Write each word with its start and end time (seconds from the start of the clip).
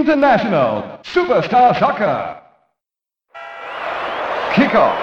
International 0.00 0.98
Superstar 1.02 1.78
Soccer. 1.78 2.40
Kickoff. 4.54 4.96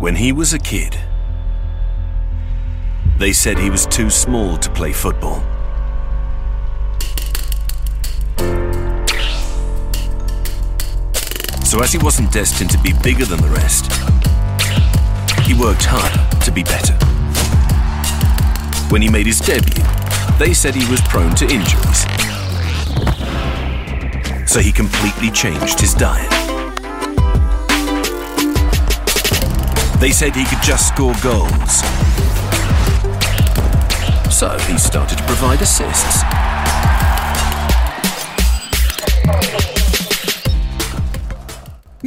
When 0.00 0.16
he 0.16 0.32
was 0.32 0.54
a 0.54 0.58
kid, 0.58 0.98
they 3.18 3.32
said 3.32 3.56
he 3.56 3.70
was 3.70 3.86
too 3.86 4.10
small 4.10 4.56
to 4.56 4.68
play 4.70 4.92
football. 4.92 5.40
So, 11.64 11.80
as 11.80 11.92
he 11.92 11.98
wasn't 11.98 12.32
destined 12.32 12.70
to 12.70 12.78
be 12.78 12.92
bigger 13.04 13.24
than 13.24 13.40
the 13.40 13.48
rest, 13.48 14.11
he 15.42 15.54
worked 15.54 15.84
harder 15.84 16.44
to 16.44 16.50
be 16.50 16.62
better. 16.62 16.94
When 18.90 19.02
he 19.02 19.10
made 19.10 19.26
his 19.26 19.40
debut, 19.40 19.84
they 20.38 20.54
said 20.54 20.74
he 20.74 20.88
was 20.90 21.00
prone 21.02 21.34
to 21.36 21.44
injuries. 21.44 22.02
So, 24.50 24.60
he 24.60 24.72
completely 24.72 25.30
changed 25.30 25.80
his 25.80 25.94
diet. 25.94 26.30
They 30.02 30.10
said 30.10 30.34
he 30.34 30.44
could 30.44 30.62
just 30.62 30.88
score 30.88 31.14
goals. 31.22 31.80
So 34.32 34.58
he 34.66 34.76
started 34.76 35.18
to 35.18 35.24
provide 35.24 35.62
assists. 35.62 36.41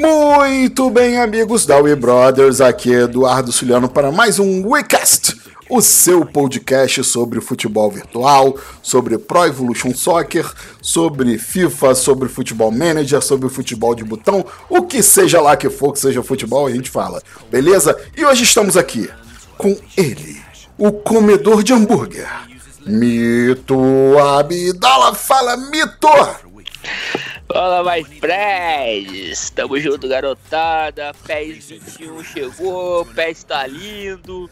Muito 0.06 0.92
bem, 0.92 1.18
amigos 1.18 1.66
da 1.66 1.80
We 1.80 1.96
Brothers, 1.96 2.62
aqui 2.62 2.94
é 2.94 3.02
Eduardo 3.02 3.52
Suliano 3.52 3.90
para 3.90 4.12
mais 4.12 4.38
um 4.38 4.64
WeCast, 4.64 5.36
o 5.68 5.82
seu 5.82 6.24
podcast 6.24 7.04
sobre 7.04 7.42
futebol 7.42 7.90
virtual, 7.90 8.56
sobre 8.84 9.18
Pro 9.18 9.48
Evolution 9.48 9.96
Soccer, 9.96 10.48
sobre 10.80 11.40
FIFA, 11.40 11.96
sobre 11.96 12.30
futebol 12.30 12.70
manager, 12.70 13.20
sobre 13.20 13.50
futebol 13.50 13.96
de 13.96 14.04
botão, 14.04 14.46
o 14.70 14.84
que 14.84 15.02
seja 15.02 15.42
lá 15.42 15.58
que 15.58 15.72
for 15.72 15.92
que 15.92 16.00
seja 16.00 16.22
futebol, 16.22 16.68
a 16.68 16.72
gente 16.72 16.92
fala, 16.92 17.20
beleza? 17.50 17.98
E 18.16 18.24
hoje 18.24 18.44
estamos 18.44 18.78
aqui 18.78 19.10
com 19.58 19.76
ele, 19.98 20.40
o 20.78 20.92
comedor 20.92 21.64
de 21.64 21.74
hambúrguer, 21.74 22.30
Mito 22.86 23.76
Abdala. 24.20 25.16
Fala, 25.16 25.58
Mito! 25.58 26.08
Fala, 27.48 27.84
mais 27.84 28.08
friends! 28.08 29.50
Tamo 29.52 29.80
junto, 29.80 30.08
garotada. 30.08 31.14
PES 31.26 31.70
21 31.70 32.24
chegou, 32.24 33.06
PES 33.06 33.44
tá 33.44 33.68
lindo, 33.68 34.50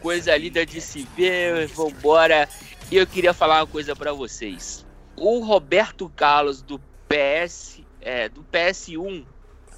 coisa 0.00 0.36
linda 0.36 0.64
de 0.64 0.80
se 0.80 1.08
ver, 1.16 1.66
vambora. 1.68 2.48
E 2.90 2.96
eu 2.96 3.06
queria 3.06 3.34
falar 3.34 3.60
uma 3.60 3.66
coisa 3.66 3.96
para 3.96 4.12
vocês. 4.12 4.86
O 5.16 5.40
Roberto 5.40 6.08
Carlos 6.14 6.62
do 6.62 6.78
PS, 7.08 7.80
é, 8.00 8.28
do 8.28 8.44
PS1, 8.44 9.24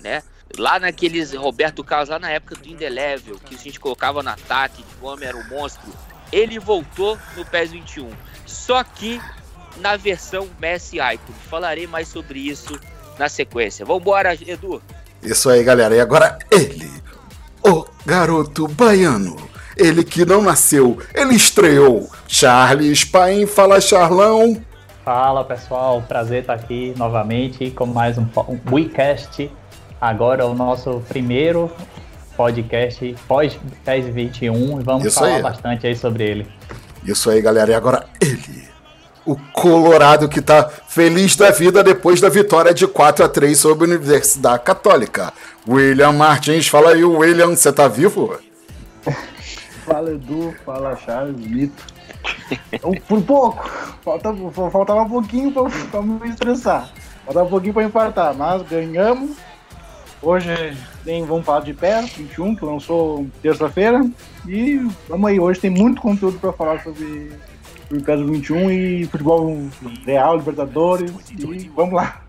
né? 0.00 0.22
Lá 0.58 0.78
naqueles 0.78 1.32
Roberto 1.34 1.84
Carlos, 1.84 2.08
lá 2.08 2.18
na 2.18 2.30
época 2.30 2.56
do 2.56 2.68
Indelevel, 2.68 3.38
que 3.38 3.54
a 3.54 3.58
gente 3.58 3.78
colocava 3.78 4.22
no 4.22 4.30
ataque, 4.30 4.82
que 4.82 5.04
o 5.04 5.06
homem 5.06 5.28
era 5.28 5.36
um 5.36 5.48
monstro, 5.48 5.90
ele 6.32 6.58
voltou 6.58 7.18
no 7.36 7.44
PES 7.44 7.70
21. 7.70 8.10
Só 8.44 8.82
que 8.82 9.20
na 9.80 9.96
versão 9.96 10.48
Messi 10.60 10.96
Icon. 10.98 11.32
Falarei 11.50 11.86
mais 11.86 12.08
sobre 12.08 12.38
isso 12.38 12.78
na 13.18 13.28
sequência. 13.28 13.84
Vambora, 13.84 14.34
Edu! 14.34 14.82
Isso 15.22 15.50
aí, 15.50 15.62
galera. 15.64 15.94
E 15.94 16.00
agora 16.00 16.38
ele, 16.50 16.90
o 17.64 17.84
garoto 18.06 18.68
baiano. 18.68 19.36
Ele 19.76 20.02
que 20.02 20.24
não 20.24 20.42
nasceu, 20.42 20.98
ele 21.14 21.34
estreou. 21.34 22.10
Charles 22.26 23.04
Paim, 23.04 23.46
fala 23.46 23.80
Charlão. 23.80 24.60
Fala 25.04 25.44
pessoal, 25.44 26.02
prazer 26.02 26.40
estar 26.40 26.54
aqui 26.54 26.92
novamente 26.96 27.70
com 27.70 27.86
mais 27.86 28.18
um, 28.18 28.26
um 28.48 28.58
WeCast. 28.70 29.50
Agora 30.00 30.46
o 30.46 30.54
nosso 30.54 31.02
primeiro 31.08 31.70
podcast 32.36 33.16
pós-PES 33.26 34.06
21 34.14 34.80
vamos 34.80 35.06
Isso 35.06 35.18
falar 35.18 35.36
aí. 35.36 35.42
bastante 35.42 35.86
aí 35.86 35.96
sobre 35.96 36.24
ele. 36.24 36.46
Isso 37.04 37.30
aí, 37.30 37.40
galera. 37.40 37.70
E 37.70 37.74
agora 37.74 38.06
ele, 38.20 38.67
o 39.28 39.36
Colorado 39.52 40.26
que 40.26 40.40
tá 40.40 40.66
feliz 40.88 41.36
da 41.36 41.50
vida 41.50 41.84
depois 41.84 42.18
da 42.18 42.30
vitória 42.30 42.72
de 42.72 42.86
4 42.86 43.26
a 43.26 43.28
3 43.28 43.58
sobre 43.58 43.84
a 43.84 43.88
Universidade 43.88 44.62
Católica. 44.62 45.34
William 45.68 46.12
Martins, 46.12 46.66
fala 46.66 46.92
aí, 46.92 47.04
William, 47.04 47.48
você 47.48 47.70
tá 47.70 47.86
vivo? 47.86 48.38
Fala 49.84 50.10
Edu, 50.10 50.54
fala 50.66 50.94
Charles, 50.96 51.34
Mito. 51.36 51.82
Então, 52.70 52.92
Por 53.08 53.22
pouco, 53.22 53.70
falta, 54.04 54.34
faltava 54.70 55.00
um 55.00 55.08
pouquinho 55.08 55.50
pra 55.90 56.02
me 56.02 56.28
estressar. 56.28 56.90
Faltava 57.24 57.46
um 57.46 57.50
pouquinho 57.50 57.72
pra 57.72 57.84
infartar, 57.84 58.34
mas 58.34 58.60
ganhamos. 58.68 59.38
Hoje 60.20 60.76
tem, 61.04 61.24
vamos 61.24 61.46
falar 61.46 61.60
de 61.60 61.72
pé, 61.72 62.02
21, 62.02 62.54
que 62.54 62.64
lançou 62.66 63.26
terça-feira. 63.40 64.04
E 64.46 64.86
vamos 65.08 65.30
aí, 65.30 65.40
hoje 65.40 65.58
tem 65.58 65.70
muito 65.70 66.02
conteúdo 66.02 66.38
pra 66.38 66.52
falar 66.52 66.82
sobre 66.82 67.32
o 67.90 68.02
PES 68.02 68.20
21 68.20 68.70
e 68.70 69.06
futebol 69.06 69.66
real, 70.04 70.36
Libertadores. 70.36 71.10
E 71.30 71.70
vamos 71.74 71.94
lá. 71.94 72.20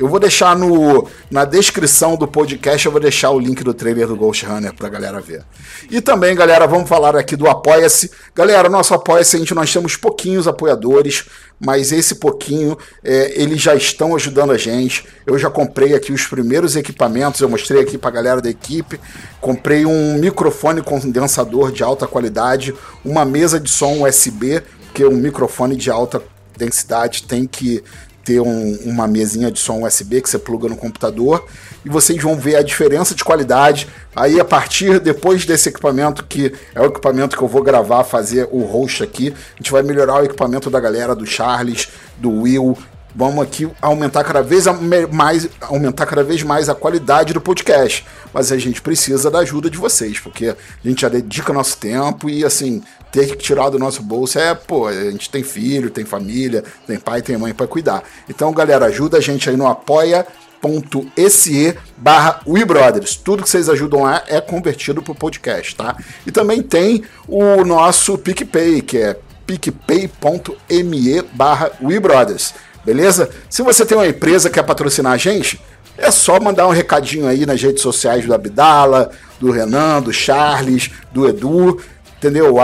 Eu 0.00 0.08
vou 0.08 0.18
deixar 0.18 0.56
no, 0.56 1.06
na 1.30 1.44
descrição 1.44 2.16
do 2.16 2.26
podcast, 2.26 2.86
eu 2.86 2.90
vou 2.90 3.00
deixar 3.00 3.32
o 3.32 3.38
link 3.38 3.62
do 3.62 3.74
trailer 3.74 4.06
do 4.06 4.16
Ghost 4.16 4.46
Runner 4.46 4.72
pra 4.72 4.88
galera 4.88 5.20
ver. 5.20 5.44
E 5.90 6.00
também, 6.00 6.34
galera, 6.34 6.66
vamos 6.66 6.88
falar 6.88 7.14
aqui 7.14 7.36
do 7.36 7.46
Apoia-se. 7.80 8.10
Galera, 8.34 8.68
nosso 8.68 8.92
Apoia-se, 8.92 9.38
gente, 9.38 9.54
nós 9.54 9.72
temos 9.72 9.96
pouquinhos 9.96 10.46
apoiadores, 10.46 11.24
mas 11.58 11.92
esse 11.92 12.16
pouquinho, 12.16 12.76
é, 13.02 13.40
eles 13.40 13.60
já 13.60 13.74
estão 13.74 14.14
ajudando 14.14 14.52
a 14.52 14.58
gente. 14.58 15.06
Eu 15.26 15.38
já 15.38 15.48
comprei 15.48 15.94
aqui 15.94 16.12
os 16.12 16.26
primeiros 16.26 16.76
equipamentos, 16.76 17.40
eu 17.40 17.48
mostrei 17.48 17.80
aqui 17.80 17.96
pra 17.96 18.10
galera 18.10 18.42
da 18.42 18.50
equipe. 18.50 19.00
Comprei 19.40 19.86
um 19.86 20.14
microfone 20.18 20.82
condensador 20.82 21.72
de 21.72 21.82
alta 21.82 22.06
qualidade, 22.06 22.74
uma 23.02 23.24
mesa 23.24 23.58
de 23.58 23.70
som 23.70 24.02
USB, 24.02 24.62
porque 24.86 25.04
um 25.06 25.16
microfone 25.16 25.74
de 25.74 25.90
alta 25.90 26.22
densidade 26.56 27.22
tem 27.22 27.46
que 27.46 27.82
ter 28.30 28.40
um- 28.40 28.78
uma 28.84 29.08
mesinha 29.08 29.50
de 29.50 29.58
som 29.58 29.82
USB 29.82 30.20
que 30.20 30.30
você 30.30 30.38
pluga 30.38 30.68
no 30.68 30.76
computador 30.76 31.44
e 31.84 31.88
vocês 31.88 32.22
vão 32.22 32.36
ver 32.36 32.54
a 32.54 32.62
diferença 32.62 33.12
de 33.12 33.24
qualidade. 33.24 33.88
Aí 34.14 34.38
a 34.38 34.44
partir 34.44 35.00
depois 35.00 35.44
desse 35.44 35.68
equipamento 35.68 36.24
que 36.24 36.52
é 36.72 36.80
o 36.80 36.84
equipamento 36.84 37.36
que 37.36 37.42
eu 37.42 37.48
vou 37.48 37.62
gravar, 37.62 38.04
fazer 38.04 38.48
o 38.52 38.60
host 38.62 39.02
aqui, 39.02 39.34
a 39.54 39.56
gente 39.56 39.72
vai 39.72 39.82
melhorar 39.82 40.20
o 40.20 40.24
equipamento 40.24 40.70
da 40.70 40.78
galera 40.78 41.12
do 41.12 41.26
Charles, 41.26 41.88
do 42.18 42.30
Will 42.42 42.78
vamos 43.14 43.42
aqui 43.42 43.68
aumentar 43.80 44.24
cada 44.24 44.42
vez 44.42 44.66
mais, 45.10 45.48
aumentar 45.60 46.06
cada 46.06 46.22
vez 46.22 46.42
mais 46.42 46.68
a 46.68 46.74
qualidade 46.74 47.32
do 47.32 47.40
podcast. 47.40 48.06
Mas 48.32 48.52
a 48.52 48.58
gente 48.58 48.80
precisa 48.80 49.30
da 49.30 49.40
ajuda 49.40 49.68
de 49.68 49.76
vocês, 49.76 50.20
porque 50.20 50.48
a 50.48 50.56
gente 50.88 51.02
já 51.02 51.08
dedica 51.08 51.52
nosso 51.52 51.76
tempo 51.76 52.30
e 52.30 52.44
assim, 52.44 52.82
ter 53.10 53.26
que 53.26 53.36
tirar 53.36 53.70
do 53.70 53.78
nosso 53.78 54.02
bolso 54.02 54.38
é, 54.38 54.54
pô, 54.54 54.86
a 54.86 55.10
gente 55.10 55.28
tem 55.30 55.42
filho, 55.42 55.90
tem 55.90 56.04
família, 56.04 56.62
tem 56.86 56.98
pai, 56.98 57.22
tem 57.22 57.36
mãe 57.36 57.52
para 57.52 57.66
cuidar. 57.66 58.02
Então, 58.28 58.52
galera, 58.52 58.86
ajuda 58.86 59.18
a 59.18 59.20
gente 59.20 59.50
aí 59.50 59.56
no 59.56 59.66
apoia.se 59.66 60.26
barra 61.96 62.40
WeBrothers. 62.46 63.16
Tudo 63.16 63.42
que 63.42 63.50
vocês 63.50 63.68
ajudam 63.68 64.02
lá 64.02 64.22
é 64.28 64.40
convertido 64.40 65.02
pro 65.02 65.14
podcast, 65.14 65.74
tá? 65.74 65.96
E 66.26 66.30
também 66.30 66.62
tem 66.62 67.02
o 67.26 67.64
nosso 67.64 68.16
PicPay, 68.16 68.80
que 68.82 68.98
é 68.98 69.18
picpay.me 69.46 71.22
barra 71.32 71.72
WeBrothers 71.82 72.54
beleza? 72.84 73.30
Se 73.48 73.62
você 73.62 73.84
tem 73.84 73.96
uma 73.96 74.06
empresa 74.06 74.48
que 74.48 74.54
quer 74.54 74.62
patrocinar 74.62 75.12
a 75.12 75.16
gente, 75.16 75.60
é 75.96 76.10
só 76.10 76.40
mandar 76.40 76.66
um 76.66 76.72
recadinho 76.72 77.26
aí 77.26 77.44
nas 77.44 77.62
redes 77.62 77.82
sociais 77.82 78.24
do 78.24 78.34
Abdala, 78.34 79.10
do 79.38 79.50
Renan, 79.50 80.00
do 80.00 80.12
Charles, 80.12 80.90
do 81.12 81.28
Edu, 81.28 81.80
entendeu? 82.16 82.54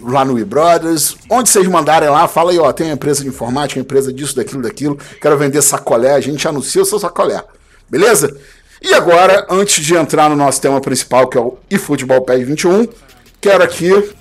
Lá 0.00 0.24
no 0.24 0.34
WeBrothers. 0.34 1.16
Onde 1.30 1.48
vocês 1.48 1.66
mandarem 1.66 2.08
lá, 2.08 2.28
fala 2.28 2.50
aí, 2.50 2.58
ó, 2.58 2.70
tem 2.72 2.88
uma 2.88 2.94
empresa 2.94 3.22
de 3.22 3.28
informática, 3.28 3.80
uma 3.80 3.84
empresa 3.84 4.12
disso, 4.12 4.36
daquilo, 4.36 4.62
daquilo, 4.62 4.98
quero 5.20 5.38
vender 5.38 5.62
sacolé, 5.62 6.14
a 6.14 6.20
gente 6.20 6.46
anuncia 6.46 6.82
o 6.82 6.84
seu 6.84 6.98
sacolé, 6.98 7.42
beleza? 7.88 8.36
E 8.82 8.92
agora, 8.94 9.46
antes 9.48 9.84
de 9.84 9.94
entrar 9.94 10.28
no 10.28 10.34
nosso 10.34 10.60
tema 10.60 10.80
principal, 10.80 11.28
que 11.28 11.38
é 11.38 11.40
o 11.40 11.56
eFootball 11.70 12.22
PES 12.22 12.46
21, 12.46 12.88
quero 13.40 13.62
aqui 13.62 14.12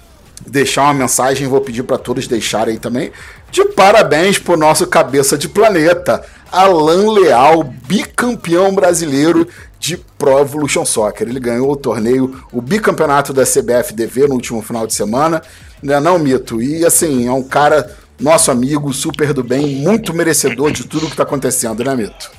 deixar 0.45 0.83
uma 0.83 0.93
mensagem, 0.93 1.47
vou 1.47 1.61
pedir 1.61 1.83
para 1.83 1.97
todos 1.97 2.27
deixarem 2.27 2.77
também, 2.77 3.11
de 3.51 3.65
parabéns 3.65 4.39
pro 4.39 4.55
nosso 4.55 4.87
cabeça 4.87 5.37
de 5.37 5.49
planeta, 5.49 6.23
Alan 6.49 7.11
Leal, 7.11 7.63
bicampeão 7.63 8.73
brasileiro 8.73 9.47
de 9.77 9.97
Pro 9.97 10.39
Evolution 10.39 10.85
Soccer. 10.85 11.27
Ele 11.27 11.39
ganhou 11.39 11.69
o 11.69 11.75
torneio, 11.75 12.43
o 12.51 12.61
bicampeonato 12.61 13.33
da 13.33 13.43
CBFDV 13.43 14.27
no 14.27 14.35
último 14.35 14.61
final 14.61 14.87
de 14.87 14.93
semana, 14.93 15.41
né, 15.83 15.99
não, 15.99 16.17
Mito? 16.17 16.61
E 16.61 16.85
assim, 16.85 17.27
é 17.27 17.31
um 17.31 17.43
cara, 17.43 17.93
nosso 18.19 18.51
amigo, 18.51 18.93
super 18.93 19.33
do 19.33 19.43
bem, 19.43 19.75
muito 19.75 20.13
merecedor 20.13 20.71
de 20.71 20.85
tudo 20.85 21.09
que 21.09 21.15
tá 21.15 21.23
acontecendo, 21.23 21.83
né, 21.83 21.93
Mito? 21.93 22.31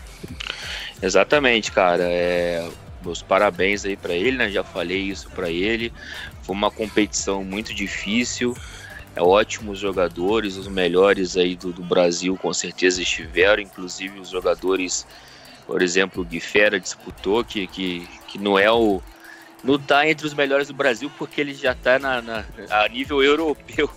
Exatamente, 1.03 1.73
cara. 1.73 2.05
É, 2.05 2.67
meus 3.05 3.21
parabéns 3.21 3.85
aí 3.85 3.97
para 3.97 4.15
ele, 4.15 4.39
né? 4.39 4.51
Já 4.51 4.65
falei 4.65 5.03
isso 5.03 5.29
para 5.35 5.51
ele. 5.51 5.93
Foi 6.43 6.55
uma 6.55 6.71
competição 6.71 7.45
muito 7.45 7.75
difícil 7.75 8.55
é, 8.55 8.57
ótimos 9.19 9.79
jogadores, 9.79 10.57
os 10.57 10.69
melhores 10.69 11.37
aí 11.37 11.55
do, 11.57 11.73
do, 11.73 11.83
Brasil 11.83 12.37
com 12.37 12.53
certeza 12.53 13.03
estiveram, 13.03 13.63
inclusive 13.63 14.19
os 14.19 14.31
jogadores, 14.31 15.07
por 15.67 15.83
exemplo, 15.83 16.23
o 16.23 16.25
Guifera 16.25 16.81
disputou, 16.81 17.45
que, 17.45 17.67
que, 17.67 18.09
que 18.27 18.39
não 18.39 18.59
é 18.59 18.71
o. 18.71 19.03
não 19.63 19.75
está 19.77 20.09
entre 20.09 20.27
os 20.27 20.35
melhores 20.35 20.69
do 20.69 20.75
Brasil 20.75 21.11
porque 21.19 21.41
ele 21.41 21.55
já 21.55 21.73
está 21.73 21.99
na, 21.99 22.23
na, 22.23 22.45
a 22.71 22.89
nível 22.89 23.23
europeu. 23.23 23.91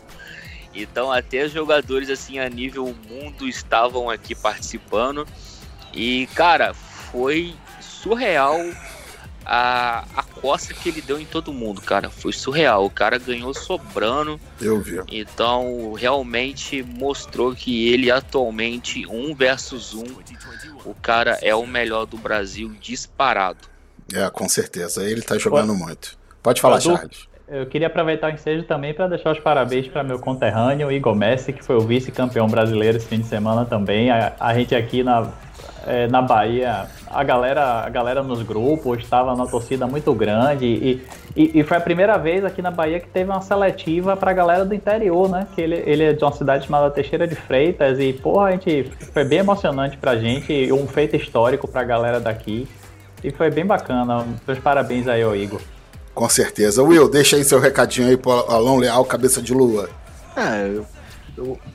Então 0.74 1.10
até 1.10 1.48
jogadores 1.48 2.10
assim 2.10 2.38
a 2.38 2.50
nível 2.50 2.94
mundo 3.10 3.48
estavam 3.48 4.10
aqui 4.10 4.36
participando. 4.36 5.26
E 5.94 6.28
cara, 6.36 6.74
foi 6.74 7.56
surreal 7.80 8.60
a, 9.46 10.04
a 10.16 10.24
costa 10.24 10.74
que 10.74 10.90
ele 10.90 11.02
deu 11.02 11.20
em 11.20 11.26
todo 11.26 11.54
mundo, 11.54 11.82
cara. 11.82 12.10
Foi 12.10 12.34
surreal. 12.34 12.86
O 12.86 12.90
cara 12.90 13.18
ganhou 13.18 13.54
sobrando. 13.54 14.40
Eu 14.60 14.82
vi. 14.82 15.00
Então, 15.12 15.94
realmente 15.94 16.82
mostrou 16.84 17.54
que 17.54 17.90
ele 17.90 18.10
atualmente, 18.10 19.06
um 19.08 19.36
versus 19.36 19.94
um, 19.94 20.06
o 20.84 20.94
cara 20.94 21.38
é 21.42 21.54
o 21.54 21.66
melhor 21.66 22.06
do 22.06 22.18
Brasil 22.18 22.74
disparado. 22.80 23.68
É, 24.14 24.30
com 24.30 24.48
certeza. 24.50 25.04
Ele 25.04 25.22
tá 25.22 25.38
jogando 25.38 25.70
Pode... 25.70 25.84
muito. 25.84 26.18
Pode 26.42 26.62
falar, 26.62 26.78
Edu, 26.78 26.96
Charles. 26.96 27.28
Eu 27.48 27.68
queria 27.68 27.88
aproveitar 27.88 28.32
o 28.32 28.34
ensejo 28.34 28.64
também 28.64 28.94
para 28.94 29.08
deixar 29.08 29.32
os 29.32 29.40
parabéns 29.40 29.88
para 29.88 30.04
meu 30.04 30.18
conterrâneo 30.18 30.92
Igor 30.92 31.14
Messi, 31.14 31.54
que 31.54 31.64
foi 31.64 31.76
o 31.76 31.82
vice-campeão 31.82 32.48
brasileiro 32.48 32.98
esse 32.98 33.06
fim 33.06 33.20
de 33.20 33.28
semana 33.28 33.66
também. 33.66 34.10
A, 34.10 34.34
a 34.40 34.54
gente 34.56 34.74
aqui 34.74 35.04
na 35.04 35.32
é, 35.86 36.08
na 36.08 36.22
Bahia, 36.22 36.88
a 37.08 37.24
galera, 37.24 37.86
a 37.86 37.90
galera 37.90 38.24
nos 38.24 38.42
grupos 38.42 39.00
estava 39.00 39.36
na 39.36 39.46
torcida 39.46 39.86
muito 39.86 40.14
grande 40.14 40.66
e, 40.66 41.06
e, 41.36 41.60
e, 41.60 41.64
foi 41.64 41.78
a 41.78 41.82
primeira 41.82 42.18
vez 42.18 42.44
aqui 42.44 42.62
na 42.62 42.72
Bahia 42.72 43.00
que 43.00 43.08
teve 43.08 43.30
uma 43.30 43.42
seletiva 43.42 44.18
para 44.18 44.32
a 44.32 44.34
galera 44.34 44.66
do 44.66 44.74
interior, 44.74 45.30
né? 45.30 45.48
Que 45.54 45.62
ele, 45.62 45.84
ele 45.86 46.04
é 46.04 46.14
de 46.14 46.24
uma 46.24 46.32
cidade 46.32 46.66
chamada 46.66 46.90
Teixeira 46.90 47.28
de 47.28 47.36
Freitas 47.36 48.00
e, 48.00 48.14
porra, 48.14 48.48
a 48.48 48.52
gente 48.52 48.92
foi 49.14 49.24
bem 49.24 49.40
emocionante 49.40 49.98
pra 49.98 50.16
gente, 50.16 50.72
um 50.72 50.88
feito 50.88 51.16
histórico 51.16 51.68
para 51.68 51.82
a 51.82 51.86
galera 51.86 52.20
daqui 52.20 52.68
e 53.24 53.32
foi 53.32 53.52
bem 53.52 53.66
bacana. 53.66 54.26
Meus 54.48 54.60
parabéns 54.60 55.08
aí 55.08 55.22
ao 55.22 55.36
Igor. 55.36 55.62
Com 56.14 56.30
certeza. 56.30 56.82
Will, 56.82 57.10
deixa 57.10 57.36
aí 57.36 57.44
seu 57.44 57.60
recadinho 57.60 58.08
aí 58.08 58.16
pro 58.16 58.32
Alão 58.32 58.78
Leal, 58.78 59.04
cabeça 59.04 59.42
de 59.42 59.54
lua. 59.54 59.90
É, 60.36 60.80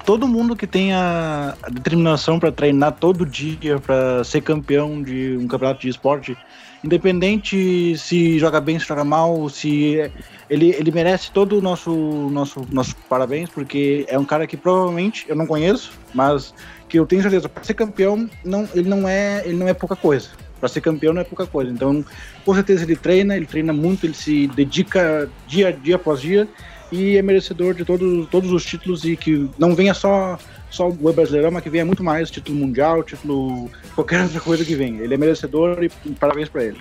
todo 0.05 0.27
mundo 0.27 0.57
que 0.57 0.67
tem 0.67 0.93
a, 0.93 1.55
determinação 1.71 2.39
para 2.39 2.51
treinar 2.51 2.93
todo 2.93 3.27
dia 3.27 3.79
para 3.79 4.25
ser 4.25 4.41
campeão 4.41 5.03
de 5.03 5.37
um 5.37 5.47
campeonato 5.47 5.81
de 5.81 5.89
esporte, 5.89 6.37
independente 6.83 7.97
se 7.99 8.39
joga 8.39 8.61
bem, 8.61 8.79
se 8.79 8.87
joga 8.87 9.05
mal, 9.05 9.49
se 9.49 10.11
ele, 10.49 10.71
ele 10.71 10.91
merece 10.91 11.31
todo 11.31 11.59
o 11.59 11.63
nosso 11.63 11.91
nosso 12.31 12.67
nosso 12.71 12.97
parabéns 13.09 13.49
porque 13.51 14.05
é 14.09 14.19
um 14.19 14.25
cara 14.25 14.47
que 14.47 14.57
provavelmente 14.57 15.27
eu 15.29 15.37
não 15.37 15.47
conheço, 15.47 15.93
mas 16.15 16.55
que 16.89 16.99
eu 16.99 17.07
tenho 17.07 17.23
certeza 17.23 17.49
para 17.49 17.63
ser 17.63 17.75
campeão 17.75 18.29
não 18.45 18.69
ele 18.75 18.89
não 18.89 19.09
é 19.09 19.43
ele 19.45 19.57
não 19.57 19.69
é 19.69 19.75
pouca 19.75 19.95
coisa. 19.95 20.29
Para 20.59 20.69
ser 20.69 20.83
campeão 20.83 21.15
não 21.15 21.23
é 21.23 21.25
pouca 21.25 21.47
coisa. 21.47 21.73
Então, 21.73 22.05
com 22.45 22.55
certeza 22.55 22.85
ele 22.85 22.95
treina, 22.95 23.35
ele 23.35 23.47
treina 23.47 23.73
muito, 23.73 24.05
ele 24.05 24.13
se 24.13 24.47
dedica 24.49 25.29
dia 25.47 25.73
dia 25.73 25.97
após 25.97 26.21
dia 26.21 26.49
e 26.93 27.17
é 27.17 27.23
merecedor 27.23 27.75
de 27.75 27.85
todos, 27.85 28.29
todos 28.29 28.53
os 28.53 28.65
títulos 28.65 29.05
e 29.05 29.17
que 29.17 29.49
não 29.59 29.75
venha 29.75 29.95
só 29.95 30.39
só 30.71 30.89
o 30.89 31.13
Brasileirão, 31.13 31.51
mas 31.51 31.63
que 31.63 31.71
venha 31.71 31.85
muito 31.85 32.03
mais 32.03 32.31
título 32.31 32.57
mundial, 32.57 33.03
título 33.03 33.69
qualquer 33.95 34.23
outra 34.23 34.41
coisa 34.41 34.65
que 34.65 34.77
venha. 34.77 35.03
Ele 35.03 35.15
é 35.15 35.17
merecedor 35.17 35.83
e 35.83 35.89
parabéns 36.15 36.49
para 36.49 36.65
ele. 36.65 36.79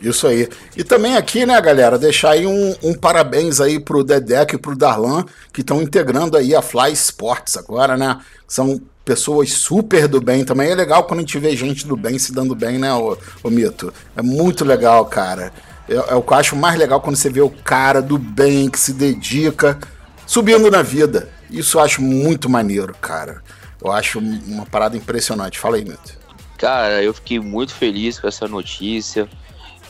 Isso 0.00 0.26
aí. 0.26 0.48
E 0.76 0.84
também 0.84 1.16
aqui, 1.16 1.44
né, 1.44 1.60
galera, 1.60 1.98
deixar 1.98 2.30
aí 2.30 2.46
um, 2.46 2.74
um 2.82 2.94
parabéns 2.94 3.60
aí 3.60 3.80
pro 3.80 4.04
Dedeco 4.04 4.54
e 4.54 4.58
pro 4.58 4.76
Darlan, 4.76 5.24
que 5.52 5.60
estão 5.60 5.82
integrando 5.82 6.36
aí 6.36 6.54
a 6.54 6.62
Fly 6.62 6.92
Sports 6.92 7.56
agora, 7.56 7.96
né? 7.96 8.18
São 8.46 8.80
pessoas 9.04 9.52
super 9.52 10.06
do 10.06 10.20
bem 10.20 10.44
também. 10.44 10.70
É 10.70 10.74
legal 10.74 11.04
quando 11.04 11.18
a 11.18 11.22
gente 11.22 11.38
vê 11.38 11.56
gente 11.56 11.86
do 11.86 11.96
bem 11.96 12.18
se 12.18 12.32
dando 12.32 12.54
bem, 12.54 12.78
né, 12.78 12.92
o, 12.94 13.18
o 13.42 13.50
Mito? 13.50 13.92
É 14.16 14.22
muito 14.22 14.64
legal, 14.64 15.04
cara. 15.06 15.52
É, 15.88 15.94
é 15.94 16.14
o 16.14 16.22
que 16.22 16.32
eu 16.32 16.36
acho 16.36 16.56
mais 16.56 16.78
legal 16.78 17.00
quando 17.00 17.16
você 17.16 17.30
vê 17.30 17.40
o 17.40 17.50
cara 17.50 18.02
do 18.02 18.18
bem 18.18 18.68
que 18.68 18.78
se 18.78 18.92
dedica 18.92 19.78
subindo 20.26 20.70
na 20.70 20.82
vida. 20.82 21.28
Isso 21.50 21.78
eu 21.78 21.82
acho 21.82 22.02
muito 22.02 22.48
maneiro, 22.48 22.94
cara. 23.00 23.42
Eu 23.82 23.90
acho 23.92 24.18
uma 24.18 24.66
parada 24.66 24.96
impressionante. 24.96 25.58
Fala 25.58 25.76
aí, 25.76 25.84
Mito. 25.84 26.18
Cara, 26.58 27.02
eu 27.02 27.14
fiquei 27.14 27.38
muito 27.38 27.72
feliz 27.72 28.18
com 28.18 28.26
essa 28.26 28.46
notícia. 28.46 29.28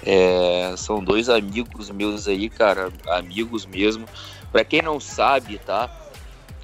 É, 0.04 0.74
são 0.76 1.02
dois 1.02 1.28
amigos 1.28 1.90
meus 1.90 2.28
aí, 2.28 2.48
cara, 2.48 2.92
amigos 3.08 3.66
mesmo. 3.66 4.06
Para 4.52 4.64
quem 4.64 4.82
não 4.82 5.00
sabe, 5.00 5.58
tá? 5.58 5.90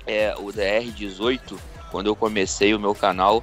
É, 0.06 0.34
o 0.38 0.46
DR18, 0.46 1.56
quando 1.90 2.06
eu 2.06 2.14
comecei 2.14 2.74
o 2.74 2.80
meu 2.80 2.94
canal, 2.94 3.42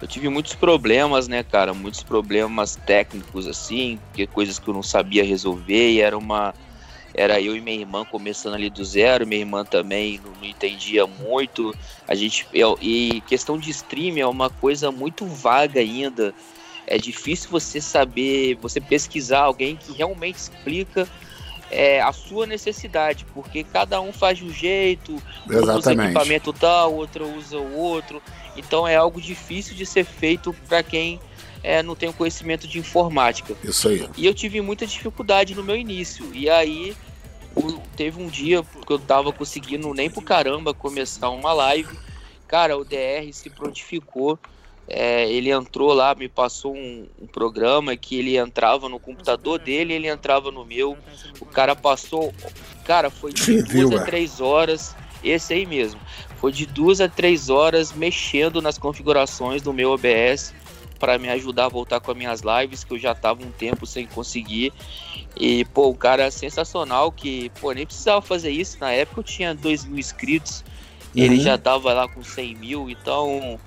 eu 0.00 0.06
tive 0.06 0.28
muitos 0.28 0.54
problemas, 0.54 1.26
né, 1.26 1.42
cara? 1.42 1.72
Muitos 1.72 2.02
problemas 2.02 2.76
técnicos, 2.76 3.46
assim, 3.46 3.98
que 4.12 4.26
coisas 4.26 4.58
que 4.58 4.68
eu 4.68 4.74
não 4.74 4.82
sabia 4.82 5.24
resolver 5.24 5.90
e 5.90 6.00
era 6.00 6.16
uma. 6.16 6.54
Era 7.14 7.40
eu 7.40 7.56
e 7.56 7.62
minha 7.62 7.80
irmã 7.80 8.04
começando 8.04 8.54
ali 8.54 8.68
do 8.68 8.84
zero, 8.84 9.26
minha 9.26 9.40
irmã 9.40 9.64
também 9.64 10.20
não, 10.22 10.32
não 10.32 10.44
entendia 10.44 11.06
muito. 11.06 11.74
A 12.06 12.14
gente. 12.14 12.46
Eu, 12.52 12.78
e 12.80 13.22
questão 13.26 13.58
de 13.58 13.70
stream 13.70 14.18
é 14.18 14.26
uma 14.26 14.50
coisa 14.50 14.92
muito 14.92 15.24
vaga 15.24 15.80
ainda. 15.80 16.34
É 16.86 16.98
difícil 16.98 17.50
você 17.50 17.80
saber, 17.80 18.56
você 18.60 18.80
pesquisar 18.80 19.40
alguém 19.40 19.76
que 19.76 19.92
realmente 19.92 20.36
explica 20.36 21.08
é, 21.70 22.00
a 22.00 22.12
sua 22.12 22.46
necessidade, 22.46 23.26
porque 23.34 23.64
cada 23.64 24.00
um 24.00 24.12
faz 24.12 24.38
de 24.38 24.44
um 24.44 24.52
jeito, 24.52 25.20
um 25.48 25.78
usa 25.78 25.92
equipamento 25.92 26.52
tal, 26.52 26.94
outro 26.94 27.28
usa 27.36 27.58
o 27.58 27.76
outro. 27.76 28.22
Então 28.56 28.86
é 28.86 28.96
algo 28.96 29.20
difícil 29.20 29.74
de 29.74 29.84
ser 29.84 30.04
feito 30.04 30.52
para 30.68 30.82
quem 30.82 31.20
é, 31.62 31.82
não 31.82 31.96
tem 31.96 32.08
o 32.08 32.12
conhecimento 32.12 32.68
de 32.68 32.78
informática. 32.78 33.56
Isso 33.64 33.88
aí. 33.88 34.08
E 34.16 34.24
eu 34.24 34.32
tive 34.32 34.60
muita 34.60 34.86
dificuldade 34.86 35.54
no 35.54 35.64
meu 35.64 35.76
início. 35.76 36.30
E 36.32 36.48
aí 36.48 36.96
teve 37.96 38.22
um 38.22 38.28
dia 38.28 38.62
que 38.86 38.92
eu 38.92 38.98
tava 38.98 39.32
conseguindo 39.32 39.92
nem 39.92 40.10
pro 40.10 40.22
caramba 40.22 40.74
começar 40.74 41.30
uma 41.30 41.52
live. 41.52 41.98
Cara, 42.46 42.76
o 42.76 42.84
DR 42.84 43.32
se 43.32 43.50
prontificou. 43.50 44.38
É, 44.88 45.28
ele 45.28 45.50
entrou 45.50 45.92
lá, 45.92 46.14
me 46.14 46.28
passou 46.28 46.72
um, 46.72 47.08
um, 47.20 47.26
programa 47.26 47.96
que 47.96 48.16
ele 48.16 48.36
entrava 48.36 48.88
no 48.88 49.00
computador 49.00 49.58
dele, 49.58 49.92
ele 49.92 50.06
entrava 50.06 50.52
no 50.52 50.64
meu. 50.64 50.96
O 51.40 51.46
cara 51.46 51.74
passou, 51.74 52.32
cara, 52.84 53.10
foi 53.10 53.32
de 53.32 53.62
duas 53.64 54.00
a 54.00 54.04
três 54.04 54.40
horas 54.40 54.94
esse 55.24 55.52
aí 55.52 55.66
mesmo. 55.66 56.00
Foi 56.36 56.52
de 56.52 56.66
duas 56.66 57.00
a 57.00 57.08
três 57.08 57.48
horas 57.48 57.92
mexendo 57.92 58.60
nas 58.62 58.78
configurações 58.78 59.62
do 59.62 59.72
meu 59.72 59.90
OBS 59.92 60.54
para 60.98 61.18
me 61.18 61.28
ajudar 61.28 61.66
a 61.66 61.68
voltar 61.68 62.00
com 62.00 62.10
as 62.10 62.16
minhas 62.16 62.40
lives, 62.40 62.84
que 62.84 62.94
eu 62.94 62.98
já 62.98 63.14
tava 63.14 63.42
um 63.44 63.50
tempo 63.50 63.86
sem 63.86 64.06
conseguir. 64.06 64.72
E, 65.36 65.64
pô, 65.66 65.88
o 65.88 65.94
cara 65.94 66.24
é 66.24 66.30
sensacional 66.30 67.12
que, 67.12 67.50
pô, 67.60 67.72
nem 67.72 67.86
precisava 67.86 68.22
fazer 68.22 68.50
isso. 68.50 68.78
Na 68.80 68.92
época 68.92 69.20
eu 69.20 69.24
tinha 69.24 69.54
2 69.54 69.84
mil 69.84 69.98
inscritos, 69.98 70.64
uhum. 71.14 71.22
ele 71.22 71.40
já 71.40 71.58
tava 71.58 71.92
lá 71.92 72.08
com 72.08 72.22
100 72.22 72.54
mil, 72.54 72.90
então. 72.90 73.58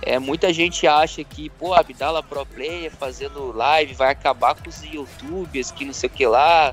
É, 0.00 0.16
muita 0.16 0.52
gente 0.52 0.86
acha 0.86 1.24
que, 1.24 1.50
pô, 1.50 1.74
Abdala 1.74 2.22
Pro 2.22 2.46
Player 2.46 2.88
fazendo 2.88 3.50
live 3.52 3.94
vai 3.94 4.12
acabar 4.12 4.54
com 4.54 4.68
os 4.70 4.80
youtubers, 4.84 5.72
que 5.72 5.84
não 5.84 5.92
sei 5.92 6.08
o 6.08 6.12
que 6.12 6.24
lá. 6.24 6.72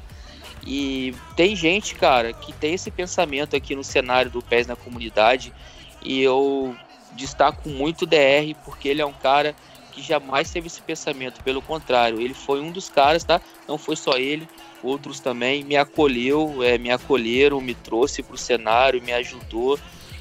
E 0.66 1.14
tem 1.36 1.56
gente, 1.56 1.94
cara, 1.96 2.34
que 2.34 2.52
tem 2.52 2.74
esse 2.74 2.90
pensamento 2.90 3.56
aqui 3.56 3.76
no 3.76 3.84
cenário 3.84 4.32
do 4.32 4.42
PES 4.42 4.66
na 4.66 4.76
comunidade. 4.76 5.54
E 6.02 6.22
eu 6.22 6.76
destaco 7.14 7.70
muito 7.70 8.02
o 8.02 8.06
DR, 8.06 8.56
porque 8.64 8.90
ele 8.90 9.02
é 9.02 9.06
um 9.06 9.14
cara 9.14 9.56
que 9.92 10.02
jamais 10.02 10.50
teve 10.52 10.68
esse 10.68 10.82
pensamento. 10.82 11.42
Pelo 11.44 11.62
contrário, 11.62 12.20
ele 12.20 12.34
foi 12.34 12.60
um 12.62 12.72
dos 12.72 12.90
caras, 12.90 13.24
tá? 13.24 13.40
Não 13.68 13.78
foi 13.78 13.96
só 13.96 14.18
ele, 14.18 14.48
outros 14.84 15.20
também 15.20 15.64
me 15.64 15.78
acolheu, 15.78 16.62
é, 16.62 16.78
me 16.78 16.92
acolheram, 16.92 17.62
me 17.62 17.74
trouxe 17.74 18.22
para 18.22 18.36
o 18.36 18.38
cenário, 18.38 19.02
me 19.02 19.14
ajudou. 19.14 19.80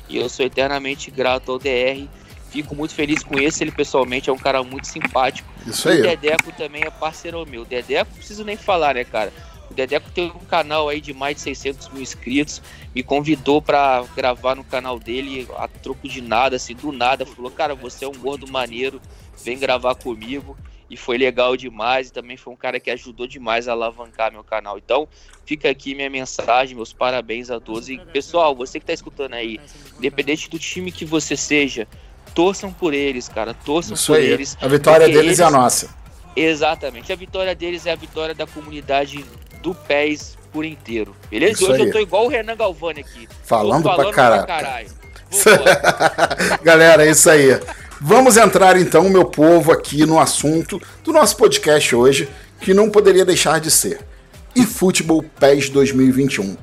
E 0.09 0.19
eu 0.19 0.29
sou 0.29 0.45
eternamente 0.45 1.11
grato 1.11 1.53
ao 1.53 1.59
DR. 1.59 2.07
Fico 2.51 2.77
muito 2.77 2.95
feliz 2.95 3.25
com 3.25 3.37
esse, 3.37 3.65
ele 3.65 3.73
pessoalmente 3.73 4.31
é 4.31 4.33
um 4.33 4.39
cara 4.39 4.63
muito 4.63 4.87
simpático. 4.87 5.49
Isso 5.67 5.89
aí. 5.89 5.99
O 5.99 6.03
Dedeco 6.03 6.53
também 6.53 6.83
é 6.85 6.91
parceiro 6.91 7.45
meu. 7.45 7.63
O 7.63 7.65
Dedeco, 7.65 8.11
não 8.11 8.19
preciso 8.19 8.45
nem 8.45 8.57
falar, 8.57 8.95
né, 8.95 9.05
cara? 9.05 9.33
O 9.71 9.75
Dedeco 9.75 10.11
tem 10.11 10.27
um 10.27 10.45
canal 10.45 10.89
aí 10.89 11.01
de 11.01 11.13
mais 11.13 11.37
de 11.37 11.43
600 11.43 11.89
mil 11.89 12.03
inscritos. 12.03 12.63
Me 12.95 13.03
convidou 13.03 13.63
para 13.63 14.05
gravar 14.15 14.55
no 14.55 14.65
canal 14.65 14.99
dele 14.99 15.49
a 15.57 15.67
troco 15.67 16.09
de 16.09 16.21
nada, 16.21 16.57
assim, 16.57 16.75
do 16.75 16.93
nada. 16.93 17.25
Falou, 17.25 17.51
cara, 17.51 17.75
você 17.75 18.05
é 18.05 18.09
um 18.09 18.13
gordo 18.13 18.47
maneiro 18.47 19.01
vem 19.43 19.59
gravar 19.59 19.95
comigo 19.95 20.57
e 20.89 20.97
foi 20.97 21.17
legal 21.17 21.57
demais 21.57 22.09
e 22.09 22.13
também 22.13 22.37
foi 22.37 22.53
um 22.53 22.57
cara 22.57 22.79
que 22.79 22.91
ajudou 22.91 23.27
demais 23.27 23.67
a 23.67 23.73
alavancar 23.73 24.31
meu 24.31 24.45
canal. 24.45 24.79
Então, 24.79 25.09
fica 25.45 25.69
aqui 25.69 25.95
minha 25.95 26.11
mensagem, 26.11 26.77
meus 26.77 26.93
parabéns 26.93 27.51
a 27.51 27.59
todos. 27.59 27.89
E 27.89 27.99
pessoal, 27.99 28.55
você 28.55 28.79
que 28.79 28.85
está 28.85 28.93
escutando 28.93 29.35
aí, 29.35 29.59
independente 29.99 30.49
do 30.49 30.59
time 30.59 30.93
que 30.93 31.05
você 31.05 31.37
seja, 31.37 31.89
torçam 32.35 32.73
por 32.73 32.93
eles, 32.93 33.29
cara, 33.29 33.55
torçam 33.55 33.95
Isso 33.95 34.13
por 34.13 34.19
aí. 34.19 34.27
eles. 34.27 34.57
A 34.61 34.69
vitória 34.69 35.07
deles 35.07 35.25
eles... 35.25 35.41
é 35.41 35.45
a 35.45 35.51
nossa. 35.51 35.95
Exatamente, 36.37 37.13
a 37.13 37.17
vitória 37.17 37.55
deles 37.55 37.87
é 37.87 37.93
a 37.93 37.97
vitória 37.97 38.35
da 38.35 38.47
comunidade 38.47 39.25
do 39.65 39.75
PES 39.75 40.37
por 40.53 40.65
inteiro. 40.65 41.17
Beleza? 41.31 41.55
Isso 41.55 41.65
Hoje 41.73 41.81
aí. 41.81 41.89
eu 41.89 41.93
tô 41.93 41.99
igual 41.99 42.27
o 42.27 42.29
Renan 42.29 42.55
Galvani 42.55 43.01
aqui. 43.01 43.27
Falando, 43.43 43.85
falando 43.85 44.13
pra, 44.13 44.45
pra 44.45 44.47
caralho. 44.47 44.89
Galera, 46.63 47.05
é 47.07 47.11
isso 47.11 47.29
aí. 47.31 47.59
Vamos 47.99 48.37
entrar 48.37 48.77
então, 48.77 49.09
meu 49.09 49.25
povo, 49.25 49.73
aqui 49.73 50.05
no 50.05 50.21
assunto 50.21 50.81
do 51.03 51.13
nosso 51.13 51.37
podcast 51.39 51.97
hoje, 51.97 52.29
que 52.61 52.75
não 52.75 52.91
poderia 52.91 53.25
deixar 53.25 53.59
de 53.59 53.71
ser. 53.71 54.01
E 54.55 54.67
Futebol 54.67 55.25
PES 55.41 55.71
2021. 55.71 56.57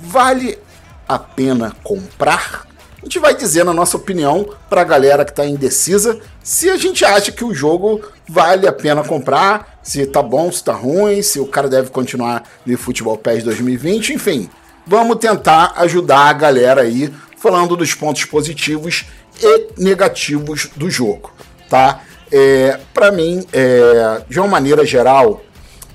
Vale 0.00 0.58
a 1.06 1.18
pena 1.18 1.74
comprar? 1.84 2.66
A 3.00 3.04
gente 3.04 3.20
vai 3.20 3.34
dizer 3.34 3.64
na 3.64 3.72
nossa 3.72 3.96
opinião 3.96 4.52
para 4.68 4.80
a 4.80 4.84
galera 4.84 5.24
que 5.24 5.30
está 5.30 5.46
indecisa 5.46 6.20
se 6.42 6.68
a 6.68 6.76
gente 6.76 7.04
acha 7.04 7.30
que 7.30 7.44
o 7.44 7.54
jogo 7.54 8.02
vale 8.28 8.66
a 8.66 8.72
pena 8.72 9.04
comprar, 9.04 9.77
se 9.88 10.04
tá 10.04 10.22
bom, 10.22 10.52
se 10.52 10.62
tá 10.62 10.74
ruim, 10.74 11.22
se 11.22 11.40
o 11.40 11.46
cara 11.46 11.66
deve 11.66 11.88
continuar 11.88 12.44
no 12.66 12.76
Futebol 12.76 13.16
PES 13.16 13.42
2020, 13.42 14.12
enfim. 14.12 14.50
Vamos 14.86 15.16
tentar 15.16 15.72
ajudar 15.76 16.28
a 16.28 16.32
galera 16.34 16.82
aí 16.82 17.10
falando 17.38 17.74
dos 17.74 17.94
pontos 17.94 18.22
positivos 18.26 19.06
e 19.42 19.68
negativos 19.78 20.68
do 20.76 20.90
jogo, 20.90 21.32
tá? 21.70 22.02
É, 22.30 22.78
para 22.92 23.10
mim, 23.10 23.42
é, 23.50 24.20
de 24.28 24.38
uma 24.38 24.46
maneira 24.46 24.84
geral, 24.84 25.42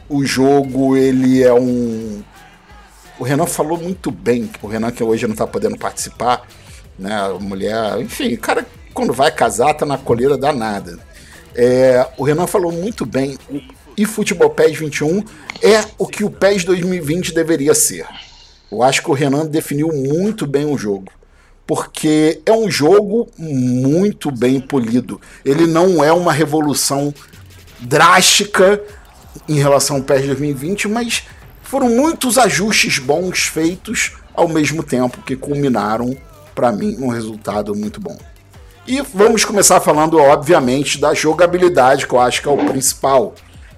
o 0.10 0.26
jogo 0.26 0.98
ele 0.98 1.44
é 1.44 1.54
um. 1.54 2.24
O 3.20 3.24
Renan 3.24 3.46
falou 3.46 3.78
muito 3.78 4.10
bem, 4.10 4.50
o 4.64 4.66
Renan 4.66 4.90
que 4.90 5.04
hoje 5.04 5.28
não 5.28 5.36
tá 5.36 5.46
podendo 5.46 5.78
participar, 5.78 6.48
né? 6.98 7.16
A 7.16 7.34
mulher, 7.40 8.02
enfim, 8.02 8.34
o 8.34 8.40
cara 8.40 8.66
quando 8.92 9.14
vai 9.14 9.32
casar 9.32 9.76
tá 9.76 9.86
na 9.86 10.00
coleira 10.00 10.36
danada. 10.36 10.98
É, 11.56 12.08
o 12.18 12.24
Renan 12.24 12.48
falou 12.48 12.72
muito 12.72 13.06
bem. 13.06 13.38
E 13.98 14.06
Futebol 14.06 14.50
PES 14.50 14.78
21 14.78 15.24
é 15.62 15.84
o 15.98 16.08
que 16.08 16.24
o 16.24 16.30
PES 16.30 16.64
2020 16.64 17.34
deveria 17.34 17.74
ser. 17.74 18.06
Eu 18.72 18.82
acho 18.82 19.04
que 19.04 19.12
o 19.12 19.14
Renan 19.14 19.46
definiu 19.46 19.90
muito 19.90 20.48
bem 20.48 20.66
o 20.66 20.78
jogo 20.78 21.12
porque 21.66 22.42
é 22.46 22.52
um 22.52 22.70
jogo 22.70 23.30
muito 23.38 24.30
bem 24.32 24.60
polido. 24.60 25.20
Ele 25.46 25.66
não 25.66 26.04
é 26.04 26.12
uma 26.12 26.34
revolução 26.34 27.14
drástica 27.80 28.82
em 29.48 29.56
relação 29.56 29.98
ao 29.98 30.04
PES 30.04 30.26
2020, 30.28 30.88
mas 30.88 31.24
foram 31.62 31.90
muitos 31.90 32.38
ajustes 32.38 33.00
bons 33.00 33.44
feitos 33.44 34.14
ao 34.34 34.48
mesmo 34.48 34.84
tempo 34.84 35.22
que 35.22 35.36
culminaram 35.36 36.16
para 36.54 36.72
mim 36.72 36.96
num 36.98 37.08
resultado 37.08 37.74
muito 37.74 38.00
bom. 38.00 38.18
E 38.86 39.02
vamos 39.02 39.46
começar 39.46 39.80
falando, 39.80 40.18
obviamente, 40.18 41.00
da 41.00 41.14
jogabilidade, 41.14 42.06
que 42.06 42.14
eu 42.14 42.20
acho 42.20 42.42
que 42.42 42.48
é 42.48 42.52
o 42.52 42.66
principal, 42.66 43.34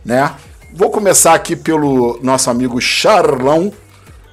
né? 0.06 0.36
Vou 0.72 0.92
começar 0.92 1.34
aqui 1.34 1.56
pelo 1.56 2.20
nosso 2.22 2.50
amigo 2.50 2.80
Charlão. 2.80 3.74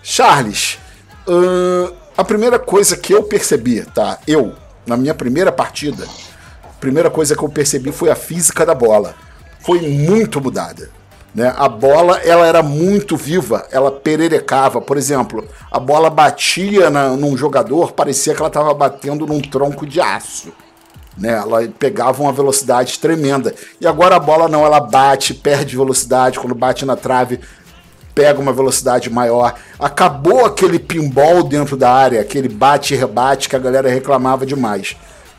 Charles, 0.03 0.79
uh, 1.27 1.95
a 2.17 2.25
primeira 2.25 2.59
coisa 2.59 2.97
que 2.97 3.15
eu 3.15 3.23
percebi, 3.23 3.83
tá? 3.95 4.19
Eu, 4.27 4.53
na 4.85 4.97
minha 4.97 5.15
primeira 5.15 5.51
partida, 5.51 6.05
a 6.65 6.81
primeira 6.81 7.09
coisa 7.09 7.37
que 7.37 7.43
eu 7.43 7.49
percebi 7.49 7.93
foi 7.93 8.11
a 8.11 8.17
física 8.17 8.67
da 8.67 8.75
bola. 8.75 9.15
Foi 9.61 9.81
muito 9.81 10.41
mudada. 10.41 10.91
Né? 11.35 11.55
A 11.57 11.69
bola 11.69 12.19
ela 12.19 12.47
era 12.47 12.63
muito 12.63 13.17
viva, 13.17 13.67
ela 13.71 13.91
pererecava. 13.91 14.81
Por 14.81 14.97
exemplo, 14.97 15.47
a 15.71 15.79
bola 15.79 16.11
batia 16.11 16.91
na, 16.91 17.11
num 17.11 17.37
jogador, 17.37 17.93
parecia 17.93 18.35
que 18.35 18.41
ela 18.41 18.49
estava 18.49 18.75
batendo 18.75 19.27
num 19.27 19.41
tronco 19.41 19.87
de 19.87 20.01
aço. 20.01 20.53
Né? 21.17 21.31
Ela 21.33 21.69
pegava 21.79 22.23
uma 22.23 22.33
velocidade 22.33 22.99
tremenda. 22.99 23.55
E 23.81 23.87
agora 23.87 24.17
a 24.17 24.21
bola 24.21 24.49
não, 24.49 24.65
ela 24.65 24.81
bate, 24.81 25.35
perde 25.35 25.77
velocidade, 25.77 26.39
quando 26.39 26.55
bate 26.55 26.85
na 26.85 26.97
trave, 26.97 27.41
pega 28.15 28.41
uma 28.41 28.53
velocidade 28.53 29.11
maior. 29.11 29.55
Acabou 29.79 30.45
aquele 30.45 30.79
pinball 30.79 31.43
dentro 31.43 31.77
da 31.77 31.93
área, 31.93 32.21
aquele 32.21 32.49
bate 32.49 32.95
e 32.95 32.97
rebate 32.97 33.49
que 33.49 33.57
a 33.57 33.59
galera 33.59 33.89
reclamava 33.89 34.47
demais. 34.47 34.97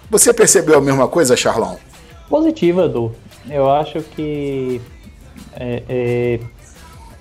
Você 0.09 0.33
percebeu 0.33 0.77
a 0.77 0.81
mesma 0.81 1.07
coisa, 1.07 1.35
Charlão? 1.35 1.77
Positiva, 2.29 2.85
Edu. 2.85 3.13
Eu 3.49 3.69
acho 3.69 4.01
que 4.01 4.81
é, 5.55 5.83
é, 5.89 6.39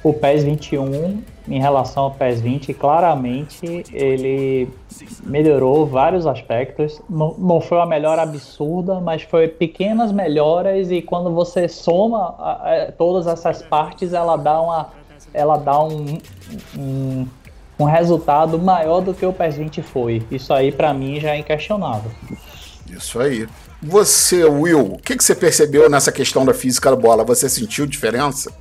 o 0.02 0.12
PES 0.12 0.42
21, 0.42 1.22
em 1.48 1.60
relação 1.60 2.04
ao 2.04 2.10
PES 2.10 2.40
20, 2.40 2.74
claramente 2.74 3.84
ele 3.92 4.68
melhorou 5.24 5.86
vários 5.86 6.26
aspectos. 6.26 7.00
Não, 7.08 7.34
não 7.38 7.60
foi 7.60 7.78
uma 7.78 7.86
melhora 7.86 8.22
absurda, 8.22 9.00
mas 9.00 9.22
foi 9.22 9.46
pequenas 9.48 10.10
melhoras 10.10 10.90
e 10.90 11.00
quando 11.00 11.32
você 11.32 11.68
soma 11.68 12.34
a, 12.38 12.52
a, 12.52 12.92
todas 12.92 13.26
essas 13.26 13.62
partes, 13.62 14.12
ela 14.12 14.36
dá 14.36 14.60
uma 14.60 15.02
ela 15.32 15.56
dá 15.56 15.82
um, 15.82 16.18
um, 16.76 17.26
um 17.78 17.84
resultado 17.84 18.58
maior 18.58 19.00
do 19.00 19.14
que 19.14 19.24
o 19.24 19.32
PES 19.32 19.56
20 19.56 19.82
foi. 19.82 20.22
Isso 20.30 20.52
aí 20.52 20.72
para 20.72 20.92
mim 20.92 21.20
já 21.20 21.30
é 21.30 21.38
inquestionável. 21.38 22.10
Isso 22.90 23.20
aí. 23.20 23.48
Você, 23.80 24.44
Will, 24.44 24.94
o 24.94 24.98
que, 24.98 25.16
que 25.16 25.24
você 25.24 25.34
percebeu 25.34 25.88
nessa 25.88 26.12
questão 26.12 26.44
da 26.44 26.52
física 26.52 26.90
da 26.90 26.96
bola? 26.96 27.24
Você 27.24 27.48
sentiu 27.48 27.86
diferença? 27.86 28.52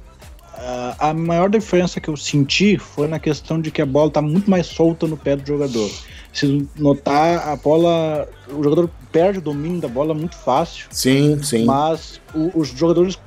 Uh, 0.62 0.96
a 1.00 1.14
maior 1.14 1.50
diferença 1.50 2.00
que 2.00 2.08
eu 2.08 2.16
senti 2.16 2.78
foi 2.78 3.08
na 3.08 3.20
questão 3.20 3.60
de 3.60 3.72
que 3.72 3.82
a 3.82 3.86
bola 3.86 4.10
está 4.10 4.22
muito 4.22 4.48
mais 4.48 4.68
solta 4.68 5.08
no 5.08 5.18
pé 5.18 5.36
do 5.36 5.46
jogador. 5.46 5.90
Se 6.32 6.68
notar, 6.78 7.50
a 7.50 7.56
bola. 7.56 8.30
O 8.48 8.64
jogador 8.64 8.90
perde 9.12 9.40
o 9.40 9.42
domínio 9.42 9.82
da 9.82 9.88
bola 9.88 10.14
muito 10.14 10.38
fácil. 10.38 10.88
Sim, 10.92 11.42
sim. 11.42 11.66
Mas 11.66 12.22
o, 12.34 12.52
os 12.60 12.68
jogadores 12.68 13.18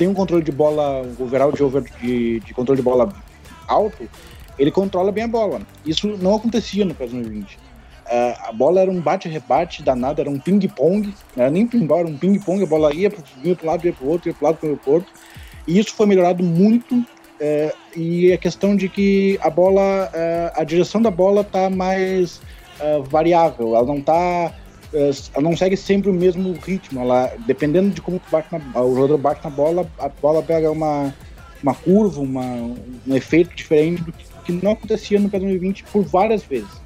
tem 0.00 0.08
um 0.08 0.14
controle 0.14 0.42
de 0.42 0.50
bola, 0.50 1.02
um 1.02 1.22
overall 1.22 1.52
de, 1.52 1.62
over, 1.62 1.84
de, 2.00 2.40
de, 2.40 2.54
controle 2.54 2.80
de 2.80 2.82
bola 2.82 3.12
alto, 3.68 4.08
ele 4.58 4.70
controla 4.70 5.12
bem 5.12 5.24
a 5.24 5.28
bola. 5.28 5.60
Isso 5.84 6.08
não 6.16 6.36
acontecia 6.36 6.86
no 6.86 6.94
PES 6.94 7.10
2020. 7.10 7.54
Uh, 7.54 7.58
a 8.48 8.52
bola 8.52 8.80
era 8.80 8.90
um 8.90 8.98
bate-rebate 8.98 9.82
danado, 9.82 10.22
era 10.22 10.30
um 10.30 10.38
ping-pong, 10.38 11.14
não 11.36 11.44
era 11.44 11.50
nem 11.50 11.66
pinball, 11.66 11.98
era 11.98 12.08
um 12.08 12.16
ping-pong, 12.16 12.62
a 12.62 12.66
bola 12.66 12.94
ia 12.94 13.10
para 13.10 13.22
um 13.44 13.56
lado, 13.62 13.84
ia 13.86 13.92
para 13.92 14.06
o 14.06 14.08
outro, 14.08 14.30
ia 14.30 14.34
para 14.34 14.42
o 14.42 14.50
lado, 14.50 14.58
ia 14.62 14.76
para 14.76 14.90
o 14.90 14.94
outro. 14.94 15.12
E 15.66 15.78
isso 15.78 15.94
foi 15.94 16.06
melhorado 16.06 16.42
muito. 16.42 16.94
Uh, 16.96 17.72
e 17.96 18.32
a 18.32 18.38
questão 18.38 18.76
de 18.76 18.88
que 18.88 19.38
a 19.42 19.48
bola, 19.48 20.10
uh, 20.12 20.60
a 20.60 20.64
direção 20.64 21.00
da 21.00 21.10
bola 21.10 21.40
está 21.40 21.70
mais 21.70 22.36
uh, 22.80 23.02
variável, 23.04 23.74
ela 23.74 23.86
não 23.86 24.02
é, 24.92 25.10
ela 25.34 25.42
não 25.42 25.56
segue 25.56 25.76
sempre 25.76 26.10
o 26.10 26.12
mesmo 26.12 26.52
ritmo. 26.52 27.00
Ela, 27.00 27.32
dependendo 27.46 27.90
de 27.90 28.02
como 28.02 28.20
na, 28.32 28.82
o 28.82 28.94
jogador 28.94 29.18
bate 29.18 29.44
na 29.44 29.50
bola, 29.50 29.90
a 29.98 30.08
bola 30.08 30.42
pega 30.42 30.70
uma, 30.70 31.14
uma 31.62 31.74
curva, 31.74 32.20
uma, 32.20 32.44
um 33.06 33.16
efeito 33.16 33.54
diferente 33.54 34.02
do 34.02 34.12
que, 34.12 34.24
que 34.44 34.52
não 34.52 34.72
acontecia 34.72 35.18
no 35.18 35.30
PES 35.30 35.40
2020 35.40 35.84
por 35.84 36.04
várias 36.04 36.42
vezes. 36.42 36.80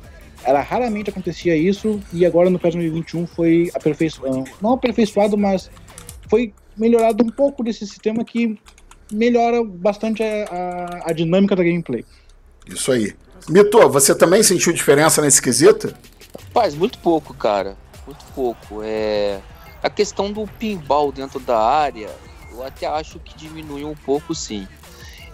Ela 0.44 0.60
raramente 0.60 1.10
acontecia 1.10 1.56
isso 1.56 2.00
e 2.12 2.26
agora 2.26 2.50
no 2.50 2.58
PES 2.58 2.74
2021 2.74 3.26
foi 3.26 3.70
aperfeiçoado, 3.74 4.44
não 4.60 4.74
aperfeiçoado, 4.74 5.38
mas 5.38 5.70
foi 6.28 6.52
melhorado 6.76 7.24
um 7.24 7.30
pouco 7.30 7.62
desse 7.62 7.86
sistema 7.86 8.24
que 8.24 8.58
melhora 9.10 9.62
bastante 9.64 10.22
a, 10.22 10.26
a, 10.26 11.10
a 11.10 11.12
dinâmica 11.12 11.54
da 11.54 11.62
gameplay. 11.62 12.04
Isso 12.66 12.90
aí. 12.92 13.14
Mito, 13.48 13.88
você 13.90 14.14
também 14.14 14.42
sentiu 14.42 14.72
diferença 14.72 15.20
nesse 15.20 15.40
quesito? 15.40 15.94
Faz 16.52 16.74
muito 16.74 16.98
pouco, 16.98 17.34
cara. 17.34 17.76
Muito 18.06 18.24
pouco. 18.34 18.80
É... 18.82 19.40
A 19.82 19.90
questão 19.90 20.32
do 20.32 20.46
pinball 20.46 21.12
dentro 21.12 21.38
da 21.38 21.58
área, 21.58 22.10
eu 22.50 22.64
até 22.64 22.86
acho 22.86 23.18
que 23.18 23.36
diminuiu 23.36 23.88
um 23.88 23.94
pouco, 23.94 24.34
sim. 24.34 24.66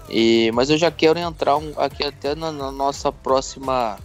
E... 0.08 0.50
Mas 0.52 0.70
eu 0.70 0.76
já 0.76 0.90
quero 0.90 1.18
entrar 1.18 1.56
um... 1.56 1.72
aqui 1.76 2.04
até 2.04 2.34
na, 2.34 2.50
na, 2.50 2.72
nossa 2.72 3.12
próxima. 3.12 3.98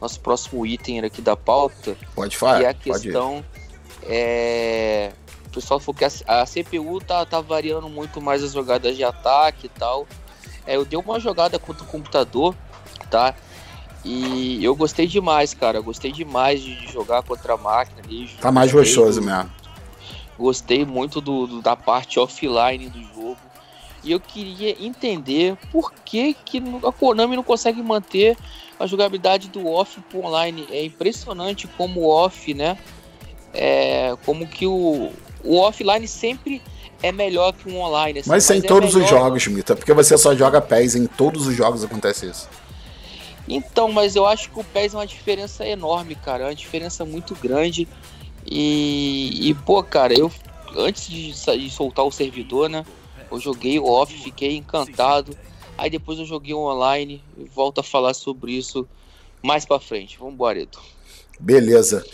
Nosso 0.00 0.20
próximo 0.20 0.66
item 0.66 1.00
aqui 1.00 1.22
da 1.22 1.36
pauta. 1.36 1.96
Pode 2.14 2.36
falar. 2.36 2.58
Que 2.58 2.64
é 2.64 2.68
a 2.68 2.74
questão. 2.74 3.44
É... 4.02 5.12
O 5.54 5.60
pessoal 5.60 5.78
falou 5.78 5.96
que 5.96 6.04
a, 6.04 6.10
a 6.26 6.44
CPU 6.44 7.00
tá, 7.00 7.24
tá 7.24 7.40
variando 7.40 7.88
muito 7.88 8.20
mais 8.20 8.42
as 8.42 8.52
jogadas 8.52 8.96
de 8.96 9.04
ataque 9.04 9.66
e 9.66 9.68
tal. 9.68 10.04
É, 10.66 10.74
eu 10.74 10.84
dei 10.84 10.98
uma 10.98 11.20
jogada 11.20 11.60
contra 11.60 11.84
o 11.84 11.86
computador, 11.86 12.56
tá? 13.08 13.36
E 14.04 14.62
eu 14.64 14.74
gostei 14.74 15.06
demais, 15.06 15.54
cara. 15.54 15.80
Gostei 15.80 16.10
demais 16.10 16.60
de 16.60 16.90
jogar 16.92 17.22
contra 17.22 17.54
a 17.54 17.56
máquina 17.56 18.02
ali. 18.04 18.28
Tá 18.40 18.50
mais 18.50 18.72
gostoso 18.72 19.20
do... 19.20 19.26
mesmo. 19.26 19.50
Gostei 20.36 20.84
muito 20.84 21.20
do, 21.20 21.46
do, 21.46 21.62
da 21.62 21.76
parte 21.76 22.18
offline 22.18 22.88
do 22.88 23.00
jogo. 23.14 23.36
E 24.02 24.10
eu 24.10 24.18
queria 24.18 24.84
entender 24.84 25.56
por 25.70 25.92
que, 25.92 26.34
que 26.34 26.60
a 26.84 26.90
Konami 26.90 27.36
não 27.36 27.44
consegue 27.44 27.80
manter 27.80 28.36
a 28.78 28.88
jogabilidade 28.88 29.48
do 29.48 29.68
off 29.68 30.00
pro 30.10 30.26
online. 30.26 30.66
É 30.70 30.84
impressionante 30.84 31.68
como 31.68 32.00
o 32.00 32.08
off, 32.08 32.52
né? 32.52 32.76
É, 33.52 34.16
como 34.26 34.48
que 34.48 34.66
o, 34.66 35.12
o 35.44 35.58
offline 35.58 36.08
sempre 36.08 36.62
é 37.02 37.12
melhor 37.12 37.52
que 37.52 37.68
um 37.68 37.80
online. 37.80 38.20
Assim, 38.20 38.30
mas, 38.30 38.48
mas 38.48 38.58
em 38.58 38.64
é 38.64 38.66
todos 38.66 38.94
melhor... 38.94 39.04
os 39.04 39.10
jogos, 39.10 39.46
Mita, 39.46 39.76
porque 39.76 39.92
você 39.92 40.16
só 40.16 40.34
joga 40.34 40.60
PES, 40.60 40.96
em 40.96 41.06
todos 41.06 41.46
os 41.46 41.54
jogos 41.54 41.84
acontece 41.84 42.26
isso. 42.26 42.48
Então, 43.46 43.92
mas 43.92 44.16
eu 44.16 44.26
acho 44.26 44.50
que 44.50 44.58
o 44.58 44.64
PES 44.64 44.94
é 44.94 44.96
uma 44.96 45.06
diferença 45.06 45.66
enorme, 45.66 46.14
cara. 46.14 46.44
É 46.44 46.46
uma 46.46 46.54
diferença 46.54 47.04
muito 47.04 47.34
grande. 47.34 47.86
E, 48.46 49.50
e 49.50 49.54
pô, 49.54 49.82
cara, 49.82 50.18
eu 50.18 50.32
antes 50.76 51.06
de, 51.08 51.32
de 51.32 51.70
soltar 51.70 52.04
o 52.04 52.10
servidor, 52.10 52.68
né? 52.68 52.84
Eu 53.30 53.38
joguei 53.38 53.78
o 53.78 53.86
off, 53.86 54.12
fiquei 54.16 54.56
encantado. 54.56 55.36
Aí 55.76 55.90
depois 55.90 56.18
eu 56.18 56.24
joguei 56.24 56.54
online 56.54 57.22
e 57.36 57.44
volto 57.44 57.80
a 57.80 57.82
falar 57.82 58.14
sobre 58.14 58.52
isso 58.52 58.86
mais 59.42 59.64
para 59.64 59.80
frente. 59.80 60.18
Vambora, 60.18 60.60
Edu. 60.60 60.78
Beleza. 61.38 62.04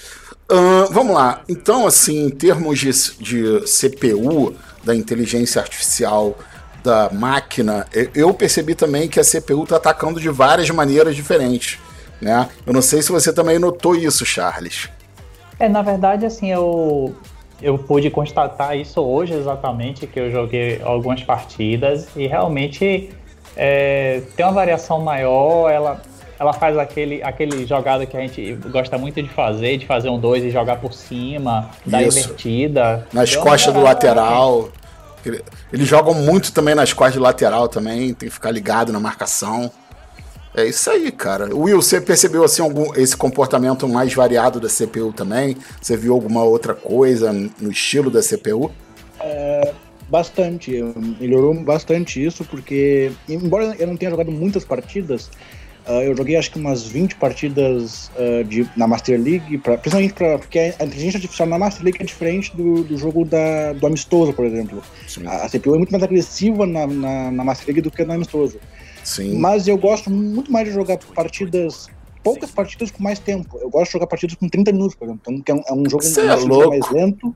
Uh, 0.51 0.93
vamos 0.93 1.15
lá. 1.15 1.43
Então, 1.49 1.87
assim, 1.87 2.27
em 2.27 2.31
termos 2.31 2.79
de, 2.79 2.91
de 3.19 3.61
CPU, 3.61 4.55
da 4.83 4.97
inteligência 4.97 5.63
artificial 5.63 6.37
da 6.83 7.09
máquina, 7.11 7.87
eu 8.15 8.33
percebi 8.35 8.75
também 8.75 9.09
que 9.09 9.21
a 9.21 9.23
CPU 9.23 9.63
está 9.63 9.77
atacando 9.77 10.19
de 10.19 10.29
várias 10.29 10.69
maneiras 10.71 11.15
diferentes. 11.15 11.79
Né? 12.21 12.49
Eu 12.67 12.73
não 12.73 12.83
sei 12.83 13.01
se 13.01 13.13
você 13.13 13.33
também 13.33 13.59
notou 13.59 13.95
isso, 13.95 14.27
Charles. 14.27 14.89
É, 15.59 15.69
na 15.69 15.83
verdade, 15.83 16.27
assim, 16.27 16.51
eu, 16.51 17.15
eu 17.63 17.79
pude 17.79 18.11
constatar 18.11 18.77
isso 18.77 19.01
hoje 19.01 19.35
exatamente, 19.35 20.07
que 20.07 20.19
eu 20.19 20.31
joguei 20.31 20.81
algumas 20.83 21.23
partidas 21.23 22.09
e 22.17 22.27
realmente 22.27 23.11
é, 23.57 24.23
tem 24.35 24.45
uma 24.45 24.53
variação 24.53 25.01
maior, 25.01 25.71
ela, 25.71 26.03
ela 26.41 26.55
faz 26.55 26.79
aquele, 26.79 27.23
aquele 27.23 27.67
jogada 27.67 28.07
que 28.07 28.17
a 28.17 28.21
gente 28.21 28.55
gosta 28.73 28.97
muito 28.97 29.23
de 29.23 29.29
fazer, 29.29 29.77
de 29.77 29.85
fazer 29.85 30.09
um 30.09 30.19
2 30.19 30.45
e 30.45 30.51
jogar 30.51 30.77
por 30.77 30.95
cima, 30.95 31.69
dar 31.85 32.03
invertida. 32.03 33.07
Nas 33.13 33.37
costas 33.37 33.75
do 33.75 33.83
lateral. 33.83 34.71
Eles 35.71 35.87
jogam 35.87 36.15
muito 36.15 36.51
também 36.51 36.75
nas 36.75 36.95
costas 36.95 37.13
de 37.13 37.19
lateral 37.19 37.69
também, 37.69 38.15
tem 38.15 38.27
que 38.27 38.31
ficar 38.31 38.51
ligado 38.51 38.91
na 38.91 38.99
marcação. 38.99 39.71
É 40.55 40.65
isso 40.65 40.91
aí, 40.91 41.13
cara. 41.13 41.55
Will, 41.55 41.83
você 41.83 42.01
percebeu 42.01 42.43
assim 42.43 42.63
algum 42.63 42.95
esse 42.95 43.15
comportamento 43.15 43.87
mais 43.87 44.15
variado 44.15 44.59
da 44.59 44.69
CPU 44.69 45.13
também? 45.13 45.59
Você 45.79 45.95
viu 45.95 46.15
alguma 46.15 46.43
outra 46.43 46.73
coisa 46.73 47.35
no 47.35 47.71
estilo 47.71 48.11
da 48.11 48.23
CPU? 48.23 48.73
É, 49.21 49.75
bastante. 50.09 50.73
Melhorou 51.21 51.53
bastante 51.63 52.25
isso, 52.25 52.47
porque, 52.47 53.13
embora 53.29 53.77
eu 53.79 53.87
não 53.87 53.97
tenha 53.99 54.11
jogado 54.11 54.33
muitas 54.33 54.65
partidas, 54.65 55.31
Uh, 55.89 56.03
eu 56.03 56.17
joguei 56.17 56.37
acho 56.37 56.51
que 56.51 56.59
umas 56.59 56.85
20 56.85 57.17
partidas 57.17 58.11
uh, 58.11 58.45
de, 58.45 58.69
na 58.77 58.87
Master 58.87 59.21
League, 59.21 59.59
pra, 59.59 59.79
principalmente 59.79 60.15
pra, 60.15 60.39
porque 60.39 60.59
a 60.59 60.85
inteligência 60.85 61.17
artificial 61.17 61.49
na 61.49 61.59
Master 61.59 61.85
League 61.85 61.99
é 62.01 62.05
diferente 62.05 62.55
do, 62.55 62.85
do 62.85 62.99
jogo 62.99 63.25
da, 63.25 63.73
do 63.73 63.87
amistoso, 63.87 64.33
por 64.33 64.45
exemplo. 64.45 64.83
A, 65.27 65.47
a, 65.47 65.49
CPU 65.49 65.75
é 65.75 65.79
muito 65.79 65.91
mais 65.91 66.03
agressiva 66.03 66.67
na, 66.67 66.87
na, 66.87 67.31
na, 67.31 67.45
Master 67.45 67.67
League 67.69 67.81
do 67.81 67.91
que 67.91 68.05
no 68.05 68.13
amistoso. 68.13 68.59
Sim. 69.03 69.39
Mas 69.39 69.67
eu 69.67 69.79
gosto 69.79 70.11
muito 70.11 70.53
mais 70.53 70.69
de 70.69 70.75
jogar 70.75 70.99
partidas, 71.15 71.89
poucas 72.23 72.51
partidas 72.51 72.91
com 72.91 73.03
mais 73.03 73.19
tempo. 73.19 73.59
Eu 73.59 73.71
gosto 73.71 73.87
de 73.87 73.93
jogar 73.93 74.07
partidas 74.07 74.37
com 74.37 74.49
30 74.49 74.73
minutos, 74.73 74.95
por 74.95 75.07
exemplo. 75.07 75.33
Então, 75.33 75.57
é 75.67 75.73
um, 75.73 75.79
é 75.79 75.81
um 75.81 75.91
jogo 75.91 76.05
é 76.05 76.67
mais 76.69 76.91
lento. 76.91 77.35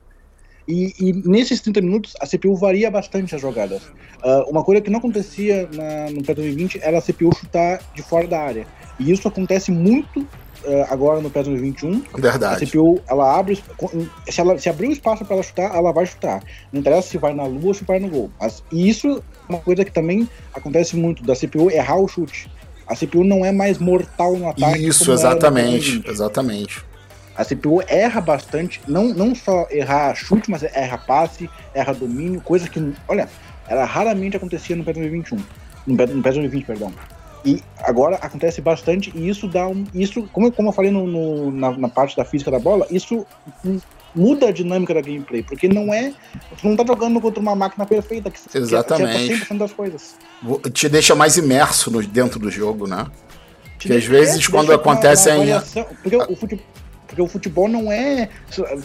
E, 0.67 0.93
e, 0.99 1.13
nesses 1.13 1.61
30 1.61 1.81
minutos, 1.81 2.13
a 2.19 2.25
CPU 2.25 2.55
varia 2.55 2.89
bastante 2.89 3.35
as 3.35 3.41
jogadas. 3.41 3.83
Uh, 4.23 4.49
uma 4.49 4.63
coisa 4.63 4.81
que 4.81 4.89
não 4.89 4.99
acontecia 4.99 5.69
na, 5.71 6.09
no 6.09 6.23
PES 6.23 6.35
2020 6.35 6.79
era 6.81 6.97
a 6.97 7.01
CPU 7.01 7.35
chutar 7.35 7.81
de 7.93 8.01
fora 8.01 8.27
da 8.27 8.39
área. 8.39 8.67
E 8.99 9.11
isso 9.11 9.27
acontece 9.27 9.71
muito 9.71 10.21
uh, 10.21 10.85
agora 10.89 11.21
no 11.21 11.29
PES 11.29 11.45
2021. 11.45 12.03
Verdade. 12.17 12.63
A 12.63 12.67
CPU, 12.67 12.99
ela 13.07 13.37
abre. 13.37 13.61
Se, 14.27 14.41
ela, 14.41 14.57
se 14.57 14.67
abrir 14.67 14.87
o 14.87 14.91
espaço 14.91 15.23
para 15.23 15.35
ela 15.35 15.43
chutar, 15.43 15.75
ela 15.75 15.91
vai 15.91 16.05
chutar. 16.05 16.43
Não 16.73 16.79
interessa 16.79 17.09
se 17.09 17.17
vai 17.19 17.33
na 17.33 17.45
lua 17.45 17.67
ou 17.67 17.73
se 17.73 17.83
vai 17.83 17.99
no 17.99 18.09
gol. 18.09 18.31
Mas, 18.39 18.63
e 18.71 18.89
isso 18.89 19.07
é 19.07 19.21
uma 19.51 19.59
coisa 19.59 19.85
que 19.85 19.91
também 19.91 20.27
acontece 20.53 20.95
muito, 20.95 21.23
da 21.23 21.35
CPU 21.35 21.69
errar 21.69 21.99
o 21.99 22.07
chute. 22.07 22.49
A 22.87 22.95
CPU 22.95 23.23
não 23.23 23.45
é 23.45 23.51
mais 23.51 23.77
mortal 23.77 24.35
no 24.37 24.49
ataque. 24.49 24.87
Isso, 24.87 25.11
exatamente. 25.11 26.03
Exatamente. 26.07 26.83
A 27.35 27.43
CPU 27.43 27.81
erra 27.87 28.21
bastante, 28.21 28.81
não, 28.87 29.09
não 29.09 29.35
só 29.35 29.67
errar 29.69 30.15
chute, 30.15 30.49
mas 30.49 30.63
erra 30.63 30.97
passe, 30.97 31.49
erra 31.73 31.93
domínio, 31.93 32.39
coisa 32.39 32.69
que, 32.69 32.93
olha, 33.07 33.27
ela 33.67 33.83
raramente 33.83 34.37
acontecia 34.37 34.75
no 34.75 34.83
PES 34.83 34.95
2021. 34.95 35.37
No 35.85 35.97
PES, 35.97 36.09
no 36.11 36.23
PES 36.23 36.33
2020, 36.35 36.65
perdão. 36.65 36.93
E 37.43 37.61
agora 37.83 38.15
acontece 38.15 38.61
bastante, 38.61 39.11
e 39.13 39.29
isso 39.29 39.47
dá 39.47 39.67
um. 39.67 39.85
Isso, 39.93 40.27
como, 40.33 40.51
como 40.51 40.69
eu 40.69 40.73
falei 40.73 40.89
no, 40.89 41.05
no 41.05 41.51
na, 41.51 41.77
na, 41.77 41.89
parte 41.89 42.17
da 42.17 42.25
física 42.25 42.49
da 42.49 42.57
bola, 42.57 42.87
isso 42.89 43.25
muda 44.15 44.47
a 44.47 44.51
dinâmica 44.51 44.93
da 44.93 45.01
gameplay, 45.01 45.43
porque 45.43 45.67
não 45.67 45.93
é. 45.93 46.13
Tu 46.59 46.67
não 46.67 46.75
tá 46.75 46.83
jogando 46.87 47.21
contra 47.21 47.39
uma 47.39 47.55
máquina 47.55 47.85
perfeita 47.85 48.31
que, 48.31 48.39
Exatamente. 48.57 49.27
que 49.27 49.53
100% 49.53 49.57
das 49.57 49.73
coisas. 49.73 50.15
Te 50.73 50.89
deixa 50.89 51.13
mais 51.13 51.37
imerso 51.37 51.91
no, 51.91 52.01
dentro 52.01 52.39
do 52.39 52.49
jogo, 52.49 52.87
né? 52.87 53.05
Porque 53.77 53.93
às 53.93 54.05
vezes 54.05 54.47
quando 54.47 54.71
acontece 54.73 55.29
uma, 55.29 55.43
uma 55.43 55.85
Porque 56.01 56.15
o 56.15 56.35
futebol 56.35 56.65
porque 57.15 57.21
o 57.21 57.27
futebol 57.27 57.69
não 57.69 57.89
é 57.89 58.29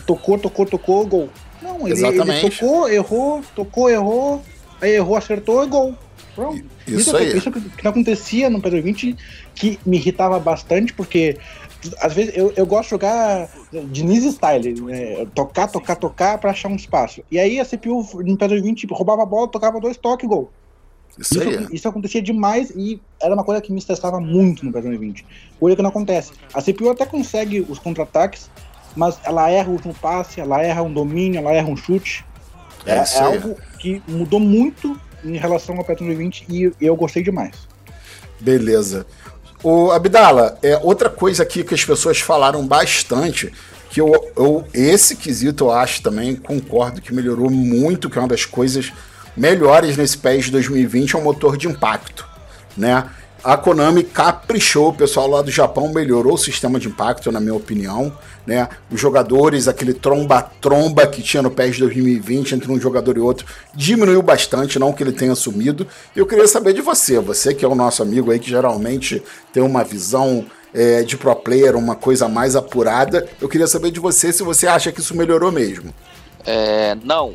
tocou, 0.07 0.39
tocou, 0.39 0.65
tocou, 0.65 1.05
gol. 1.05 1.29
Não, 1.61 1.87
ele, 1.89 2.07
ele 2.07 2.41
tocou, 2.41 2.89
errou, 2.89 3.43
tocou, 3.57 3.91
errou, 3.91 4.43
aí 4.81 4.93
errou, 4.93 5.17
acertou, 5.17 5.67
gol. 5.67 5.95
Pronto. 6.35 6.65
Isso, 6.87 7.01
isso, 7.01 7.17
aí. 7.17 7.37
Isso 7.37 7.51
que 7.51 7.83
não 7.83 7.91
acontecia 7.91 8.49
no 8.49 8.63
Pedro 8.63 8.81
20 8.81 9.17
que 9.53 9.81
me 9.85 9.97
irritava 9.97 10.39
bastante, 10.39 10.93
porque 10.93 11.37
às 12.01 12.15
vezes 12.15 12.37
eu, 12.37 12.53
eu 12.57 12.65
gosto 12.65 12.85
de 12.85 12.91
jogar 12.91 13.49
Diniz 13.91 14.25
style, 14.33 14.81
né? 14.81 15.27
tocar, 15.35 15.67
tocar, 15.67 15.97
tocar 15.97 16.39
para 16.39 16.53
achar 16.53 16.69
um 16.69 16.77
espaço. 16.77 17.23
E 17.33 17.39
aí 17.39 17.59
a 17.59 17.65
CPU 17.65 18.09
no 18.23 18.37
Pedro 18.37 18.63
20 18.63 18.87
roubava 18.93 19.25
a 19.25 19.27
bola, 19.27 19.49
tocava 19.49 19.81
dois 19.81 19.97
toques, 19.97 20.29
gol. 20.29 20.53
Isso, 21.19 21.39
isso, 21.39 21.49
aí. 21.49 21.67
isso 21.73 21.89
acontecia 21.89 22.23
demais 22.23 22.71
e 22.71 23.01
era 23.21 23.35
uma 23.35 23.45
coisa 23.45 23.61
que 23.61 23.73
me 23.73 23.79
estressava 23.79 24.21
muito 24.21 24.65
no 24.65 24.73
2020. 24.73 25.25
Coisa 25.59 25.77
que 25.77 25.83
não 25.83 25.91
acontece. 25.91 26.33
A 26.55 26.63
CPU 26.63 26.91
até 26.91 27.05
consegue 27.05 27.61
os 27.69 27.79
contra-ataques, 27.79 28.51
mas 28.97 29.19
ela 29.25 29.51
erra 29.51 29.69
o 29.69 29.73
último 29.73 29.95
passe, 29.95 30.41
ela 30.41 30.63
erra 30.63 30.83
um 30.83 30.93
domínio, 30.93 31.39
ela 31.39 31.53
erra 31.53 31.69
um 31.69 31.77
chute. 31.77 32.25
É, 32.87 32.97
é, 32.97 33.05
é 33.05 33.21
algo 33.21 33.57
que 33.79 34.03
mudou 34.09 34.41
muito 34.41 34.99
em 35.25 35.37
relação 35.37 35.77
ao 35.77 35.85
PES 35.85 35.99
2020 35.99 36.47
e 36.49 36.73
eu 36.81 36.97
gostei 36.97 37.23
demais. 37.23 37.55
Beleza. 38.41 39.07
O 39.63 39.91
Abdala, 39.91 40.59
é 40.63 40.79
outra 40.79 41.11
coisa 41.11 41.43
aqui 41.43 41.63
que 41.63 41.75
as 41.75 41.85
pessoas 41.85 42.19
falaram 42.19 42.67
bastante, 42.67 43.53
que 43.91 44.01
eu, 44.01 44.11
eu 44.35 44.65
esse 44.73 45.17
quesito 45.17 45.65
eu 45.65 45.71
acho 45.71 46.03
também, 46.03 46.35
concordo 46.35 47.03
que 47.03 47.13
melhorou 47.13 47.51
muito, 47.51 48.09
que 48.09 48.17
é 48.17 48.23
uma 48.23 48.29
das 48.29 48.47
coisas 48.47 48.91
melhores 49.37 49.97
nesse 49.97 50.19
PES 50.19 50.51
2020 50.51 51.15
é 51.15 51.19
o 51.19 51.23
motor 51.23 51.57
de 51.57 51.69
impacto, 51.69 52.27
né? 52.77 53.09
A 53.43 53.57
Konami 53.57 54.03
caprichou, 54.03 54.91
o 54.91 54.95
pessoal 54.95 55.27
lá 55.27 55.41
do 55.41 55.51
Japão 55.51 55.89
melhorou 55.89 56.35
o 56.35 56.39
sistema 56.39 56.79
de 56.79 56.89
impacto, 56.89 57.33
na 57.33 57.41
minha 57.41 57.55
opinião. 57.55 58.13
Né? 58.47 58.69
Os 58.91 59.01
jogadores, 59.01 59.67
aquele 59.67 59.95
tromba-tromba 59.95 61.07
que 61.07 61.23
tinha 61.23 61.43
no 61.43 61.51
PES 61.51 61.79
2020 61.79 62.55
entre 62.55 62.71
um 62.71 62.79
jogador 62.79 63.17
e 63.17 63.21
outro, 63.21 63.47
diminuiu 63.75 64.21
bastante, 64.21 64.79
não 64.79 64.93
que 64.93 65.03
ele 65.03 65.13
tenha 65.13 65.35
sumido. 65.35 65.87
Eu 66.15 66.27
queria 66.27 66.47
saber 66.47 66.75
de 66.75 66.83
você, 66.83 67.19
você 67.19 67.55
que 67.55 67.65
é 67.65 67.69
o 67.69 67.75
nosso 67.75 68.03
amigo 68.03 68.31
aí, 68.31 68.39
que 68.39 68.51
geralmente 68.51 69.23
tem 69.55 69.63
uma 69.63 69.85
visão 69.85 70.45
é, 70.75 71.03
de 71.03 71.17
pro 71.17 71.35
player, 71.35 71.77
uma 71.77 71.97
coisa 71.97 72.29
mais 72.29 72.55
apurada. 72.55 73.27
Eu 73.41 73.49
queria 73.49 73.67
saber 73.67 73.91
de 73.91 74.01
você 74.01 74.33
se 74.33 74.43
você 74.43 74.67
acha 74.67 74.93
que 74.93 75.01
isso 75.01 75.17
melhorou 75.17 75.51
mesmo. 75.51 75.95
É, 76.45 76.95
não. 77.03 77.35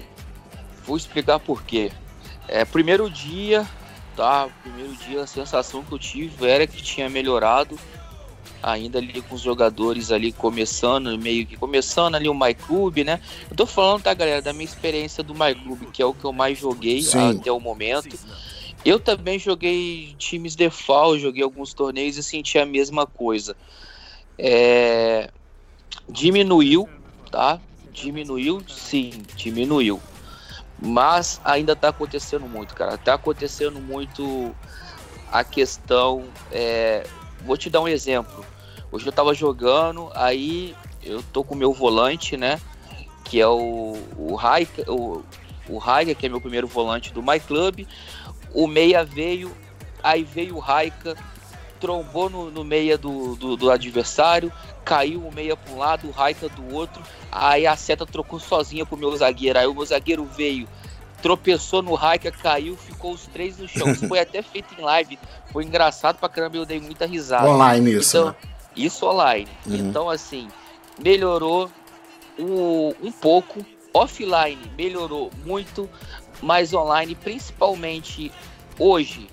Vou 0.86 0.98
explicar 0.98 1.40
por 1.40 1.64
quê. 1.64 1.92
É, 2.48 2.64
primeiro 2.64 3.10
dia, 3.10 3.68
tá? 4.16 4.48
Primeiro 4.62 4.96
dia 4.96 5.24
a 5.24 5.28
sensação 5.28 5.84
que 5.84 5.92
eu 5.92 6.00
tive 6.00 6.48
era 6.48 6.68
que 6.68 6.82
tinha 6.82 7.10
melhorado 7.10 7.78
ainda 8.66 8.98
ali 8.98 9.22
com 9.22 9.36
os 9.36 9.42
jogadores 9.42 10.12
ali 10.12 10.32
começando, 10.32 11.16
meio 11.20 11.46
que 11.46 11.56
começando 11.56 12.16
ali 12.16 12.28
o 12.28 12.34
My 12.34 12.54
Club, 12.56 12.98
né? 13.00 13.22
Eu 13.50 13.56
tô 13.56 13.66
falando, 13.68 14.02
tá, 14.02 14.14
galera, 14.14 14.42
da 14.42 14.54
minha 14.54 14.66
experiência 14.66 15.24
do 15.24 15.36
My 15.36 15.54
Club, 15.54 15.92
que 15.92 16.02
é 16.02 16.06
o 16.06 16.16
que 16.16 16.24
eu 16.24 16.34
mais 16.34 16.58
joguei 16.58 17.04
Sim. 17.04 17.38
até 17.38 17.52
o 17.52 17.60
momento. 17.60 18.18
Eu 18.84 19.00
também 19.00 19.38
joguei 19.38 20.16
times 20.18 20.56
de 20.56 20.70
joguei 21.20 21.44
alguns 21.44 21.76
torneios 21.76 22.18
e 22.18 22.24
senti 22.24 22.58
a 22.58 22.66
mesma 22.66 23.06
coisa. 23.06 23.56
É... 24.38 25.30
Diminuiu, 26.10 26.90
tá? 27.32 27.60
Diminuiu, 27.92 28.62
sim, 28.68 29.12
diminuiu. 29.36 30.02
Mas 30.80 31.40
ainda 31.44 31.76
tá 31.76 31.90
acontecendo 31.90 32.48
muito, 32.48 32.76
cara. 32.76 32.98
Tá 32.98 33.14
acontecendo 33.14 33.80
muito 33.80 34.56
a 35.32 35.44
questão. 35.44 36.26
É... 36.52 37.06
Vou 37.46 37.58
te 37.58 37.70
dar 37.70 37.82
um 37.82 37.88
exemplo. 37.88 38.46
Hoje 38.92 39.06
eu 39.06 39.12
tava 39.12 39.34
jogando, 39.34 40.10
aí 40.14 40.76
eu 41.04 41.22
tô 41.22 41.44
com 41.44 41.54
o 41.54 41.58
meu 41.58 41.74
volante, 41.74 42.38
né? 42.38 42.60
Que 43.24 43.42
é 43.42 43.48
o, 43.48 43.98
o 44.18 44.36
o, 44.88 45.24
o 45.70 45.82
que 46.16 46.26
é 46.26 46.30
meu 46.30 46.42
primeiro 46.42 46.68
volante 46.68 47.14
do 47.14 47.22
My 47.22 47.40
Club. 47.40 47.86
O 48.54 48.68
meia 48.68 49.04
veio, 49.04 49.52
aí 50.02 50.24
veio 50.24 50.56
o 50.56 50.60
Raika, 50.60 51.16
trombou 51.80 52.30
no, 52.30 52.52
no 52.52 52.64
meia 52.64 52.98
do, 52.98 53.36
do, 53.36 53.56
do, 53.56 53.72
adversário, 53.72 54.52
caiu 54.84 55.26
o 55.26 55.34
meia 55.34 55.56
para 55.56 55.74
um 55.74 55.78
lado, 55.78 56.08
o 56.08 56.12
Raika 56.12 56.50
do 56.50 56.74
outro, 56.74 57.02
aí 57.32 57.68
a 57.68 57.76
seta 57.76 58.06
trocou 58.06 58.40
sozinha 58.40 58.86
pro 58.86 58.98
meu 58.98 59.16
zagueiro, 59.16 59.60
aí 59.60 59.68
o 59.68 59.74
meu 59.74 59.86
zagueiro 59.86 60.26
veio, 60.26 60.68
tropeçou 61.22 61.82
no 61.82 61.94
Raika, 61.94 62.32
caiu, 62.32 62.76
ficou 62.78 63.14
os 63.14 63.26
três 63.28 63.58
no 63.58 63.68
chão. 63.68 63.90
Isso 63.90 64.08
foi 64.08 64.20
até 64.20 64.42
feito 64.42 64.76
em 64.78 64.82
live, 64.82 65.18
foi 65.52 65.64
engraçado 65.64 66.18
pra 66.18 66.30
caramba, 66.30 66.58
eu 66.58 66.66
dei 66.66 66.80
muita 66.80 67.06
risada. 67.06 67.50
Online 67.50 67.96
isso, 67.96 68.18
então, 68.18 68.30
né? 68.30 68.36
Isso 68.76 69.06
online. 69.06 69.48
Uhum. 69.66 69.76
Então, 69.76 70.10
assim, 70.10 70.48
melhorou 71.02 71.72
um, 72.38 72.94
um 73.02 73.12
pouco. 73.12 73.66
Offline 73.94 74.60
melhorou 74.78 75.32
muito, 75.46 75.90
mas 76.42 76.74
online, 76.74 77.16
principalmente 77.16 78.30
hoje, 78.78 79.28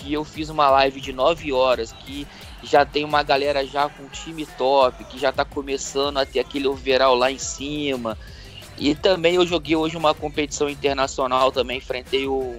que 0.00 0.12
eu 0.12 0.24
fiz 0.24 0.48
uma 0.48 0.70
live 0.70 1.00
de 1.00 1.12
9 1.12 1.52
horas, 1.52 1.92
que 1.92 2.26
já 2.62 2.84
tem 2.84 3.04
uma 3.04 3.22
galera 3.22 3.64
já 3.66 3.88
com 3.88 4.08
time 4.08 4.46
top, 4.46 5.04
que 5.04 5.18
já 5.18 5.30
tá 5.30 5.44
começando 5.44 6.18
a 6.18 6.26
ter 6.26 6.40
aquele 6.40 6.66
overall 6.66 7.14
lá 7.14 7.30
em 7.30 7.38
cima. 7.38 8.18
E 8.78 8.94
também 8.94 9.34
eu 9.34 9.46
joguei 9.46 9.76
hoje 9.76 9.96
uma 9.96 10.14
competição 10.14 10.68
internacional 10.68 11.52
também, 11.52 11.78
enfrentei 11.78 12.26
o, 12.26 12.56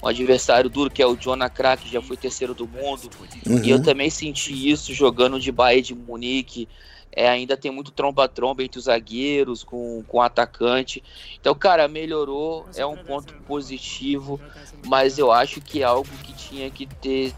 um 0.00 0.06
adversário 0.06 0.70
duro 0.70 0.88
que 0.88 1.02
é 1.02 1.06
o 1.06 1.16
Jonah 1.16 1.50
Crack, 1.50 1.82
que 1.82 1.92
já 1.92 2.00
foi 2.00 2.16
terceiro 2.16 2.54
do 2.54 2.66
mundo. 2.66 3.10
Uhum. 3.44 3.62
E 3.62 3.70
eu 3.70 3.82
também 3.82 4.08
senti 4.08 4.70
isso 4.70 4.94
jogando 4.94 5.40
de 5.40 5.50
Bahia 5.50 5.82
de 5.82 5.94
Munique. 5.94 6.68
É, 7.16 7.28
ainda 7.28 7.56
tem 7.56 7.70
muito 7.70 7.92
tromba-tromba 7.92 8.62
entre 8.62 8.78
os 8.78 8.86
zagueiros, 8.86 9.62
com, 9.62 10.02
com 10.08 10.18
o 10.18 10.22
atacante. 10.22 11.02
Então, 11.40 11.54
cara, 11.54 11.86
melhorou, 11.86 12.66
é 12.76 12.84
um 12.84 12.96
ponto 12.96 13.32
positivo, 13.46 14.40
mas 14.86 15.18
eu 15.18 15.30
acho 15.30 15.60
que 15.60 15.82
é 15.82 15.84
algo 15.84 16.08
que 16.24 16.32
tinha 16.32 16.68
que 16.70 16.86
ter 16.86 17.32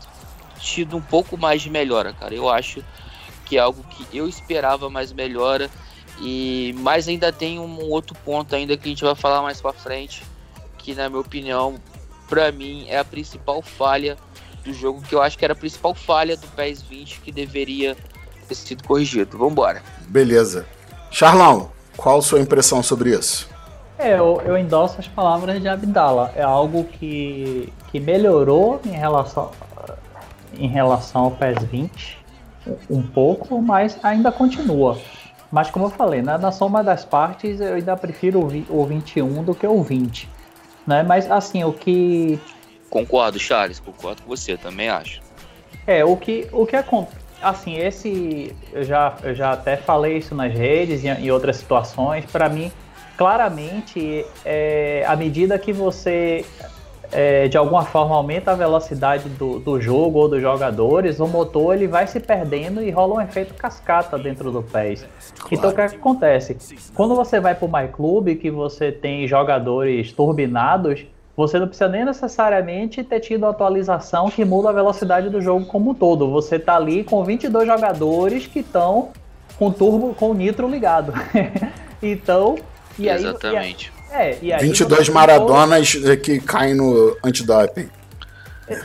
tido 0.59 0.97
um 0.97 1.03
pouco 1.03 1.37
mais 1.37 1.61
de 1.61 1.71
melhora, 1.71 2.13
cara. 2.13 2.35
Eu 2.35 2.49
acho 2.49 2.83
que 3.45 3.57
é 3.57 3.61
algo 3.61 3.85
que 3.85 4.17
eu 4.17 4.29
esperava 4.29 4.91
mais 4.91 5.13
melhora 5.13 5.71
e 6.21 6.75
mas 6.79 7.07
ainda 7.09 7.31
tem 7.31 7.59
um 7.61 7.81
outro 7.91 8.17
ponto 8.25 8.55
ainda 8.55 8.77
que 8.77 8.87
a 8.87 8.89
gente 8.89 9.05
vai 9.05 9.15
falar 9.15 9.43
mais 9.43 9.61
para 9.61 9.73
frente, 9.73 10.25
que 10.79 10.95
na 10.95 11.09
minha 11.09 11.21
opinião, 11.21 11.81
para 12.29 12.51
mim 12.51 12.87
é 12.89 12.99
a 12.99 13.05
principal 13.05 13.63
falha 13.63 14.17
do 14.65 14.73
jogo, 14.73 15.03
que 15.03 15.15
eu 15.15 15.23
acho 15.23 15.39
que 15.39 15.45
era 15.45 15.53
a 15.53 15.57
principal 15.57 15.95
falha 15.95 16.37
do 16.37 16.47
PES 16.49 16.83
20 16.83 17.21
que 17.21 17.31
deveria 17.31 17.97
ter 18.47 18.55
sido 18.55 18.85
corrigido. 18.85 19.37
Vamos 19.37 19.53
embora. 19.53 19.83
Beleza. 20.09 20.67
Charlão, 21.11 21.71
qual 21.97 22.19
a 22.19 22.23
sua 22.23 22.41
impressão 22.41 22.83
sobre 22.83 23.11
isso? 23.11 23.49
É, 23.99 24.19
eu, 24.19 24.43
eu 24.45 24.59
endosso 24.59 25.01
as 25.01 25.09
palavras 25.09 25.61
de 25.61 25.69
Abdala. 25.69 26.33
É 26.37 26.43
algo 26.43 26.85
que, 26.85 27.73
que 27.91 27.99
melhorou 27.99 28.81
em 28.85 28.91
relação, 28.91 29.51
em 30.59 30.69
relação 30.69 31.25
ao 31.25 31.31
PES 31.31 31.63
20 31.65 32.27
um 32.91 33.03
pouco, 33.03 33.61
mas 33.63 33.99
ainda 34.03 34.33
continua. 34.33 34.99
Mas 35.51 35.71
como 35.71 35.87
eu 35.87 35.91
falei, 35.91 36.23
né, 36.23 36.37
na 36.37 36.51
soma 36.51 36.83
das 36.83 37.05
partes 37.05 37.61
eu 37.61 37.75
ainda 37.75 37.97
prefiro 37.97 38.41
o, 38.41 38.81
o 38.81 38.85
21 38.85 39.45
do 39.45 39.55
que 39.55 39.67
o 39.67 39.83
20. 39.83 40.29
Né? 40.87 41.03
Mas 41.03 41.31
assim, 41.31 41.65
o 41.65 41.73
que. 41.73 42.39
Concordo, 42.91 43.39
Charles, 43.39 43.81
concordo 43.81 44.23
com 44.23 44.29
você, 44.29 44.57
também 44.57 44.89
acho. 44.89 45.21
É, 45.87 46.05
o 46.05 46.17
que, 46.17 46.49
o 46.53 46.67
que 46.67 46.77
acontece. 46.77 47.26
Assim, 47.49 47.77
esse. 47.77 48.53
Eu 48.73 48.83
já, 48.83 49.15
eu 49.23 49.35
já 49.35 49.53
até 49.53 49.77
falei 49.77 50.19
isso 50.19 50.35
nas 50.35 50.53
redes 50.53 51.05
e 51.05 51.09
em 51.09 51.31
outras 51.31 51.57
situações. 51.57 52.25
Para 52.25 52.49
mim, 52.49 52.73
claramente, 53.17 54.27
é, 54.45 55.05
à 55.07 55.15
medida 55.15 55.57
que 55.57 55.73
você 55.73 56.45
é, 57.13 57.47
de 57.49 57.57
alguma 57.57 57.85
forma 57.85 58.15
aumenta 58.15 58.53
a 58.53 58.55
velocidade 58.55 59.29
do, 59.29 59.59
do 59.59 59.81
jogo 59.81 60.19
ou 60.19 60.29
dos 60.29 60.41
jogadores, 60.41 61.21
o 61.21 61.27
motor 61.27 61.75
ele 61.75 61.87
vai 61.87 62.07
se 62.07 62.19
perdendo 62.21 62.83
e 62.83 62.91
rola 62.91 63.15
um 63.15 63.21
efeito 63.21 63.55
cascata 63.55 64.19
dentro 64.19 64.51
do 64.51 64.63
PES. 64.63 65.07
Então 65.51 65.71
o 65.71 65.75
que, 65.75 65.81
é 65.81 65.89
que 65.89 65.97
acontece? 65.97 66.57
Quando 66.95 67.15
você 67.15 67.39
vai 67.39 67.55
para 67.55 67.67
o 67.67 67.73
MyClub, 67.73 68.35
que 68.37 68.51
você 68.51 68.91
tem 68.91 69.27
jogadores 69.29 70.13
turbinados, 70.13 71.07
você 71.37 71.59
não 71.59 71.69
precisa 71.69 71.89
nem 71.89 72.05
necessariamente 72.05 73.05
ter 73.05 73.21
tido 73.21 73.45
atualização 73.45 74.31
que 74.31 74.45
muda 74.45 74.71
a 74.71 74.73
velocidade 74.73 75.29
do 75.29 75.43
jogo 75.43 75.67
como 75.67 75.91
um 75.91 75.95
todo. 75.95 76.31
Você 76.31 76.59
tá 76.59 76.77
ali 76.77 77.05
com 77.05 77.23
22 77.23 77.67
jogadores 77.67 78.47
que 78.47 78.61
estão 78.61 79.11
com 79.59 79.71
turbo, 79.71 80.15
com 80.15 80.33
nitro 80.33 80.69
ligado. 80.69 81.13
então, 82.03 82.57
e 82.99 83.09
Exatamente. 83.09 83.93
Aí, 84.11 84.31
é, 84.31 84.39
e 84.41 84.53
aí 84.53 84.61
22 84.63 85.11
Maradonas 85.11 85.93
for... 85.93 86.17
que 86.17 86.41
caem 86.41 86.75
no 86.75 87.17
antidoping. 87.23 87.91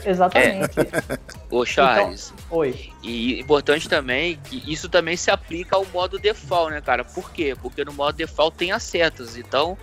Exatamente. 0.04 0.78
É. 0.78 1.18
Ô 1.50 1.64
Charles. 1.64 2.32
Então, 2.46 2.58
oi. 2.58 2.90
E 3.02 3.40
importante 3.40 3.88
também 3.88 4.38
que 4.44 4.62
isso 4.70 4.88
também 4.88 5.16
se 5.16 5.30
aplica 5.30 5.76
ao 5.76 5.84
modo 5.86 6.18
default, 6.18 6.72
né, 6.72 6.80
cara? 6.80 7.04
Por 7.04 7.32
quê? 7.32 7.56
Porque 7.60 7.84
no 7.84 7.92
modo 7.92 8.14
default 8.14 8.56
tem 8.56 8.72
as 8.72 8.82
setas. 8.82 9.36
Então, 9.36 9.76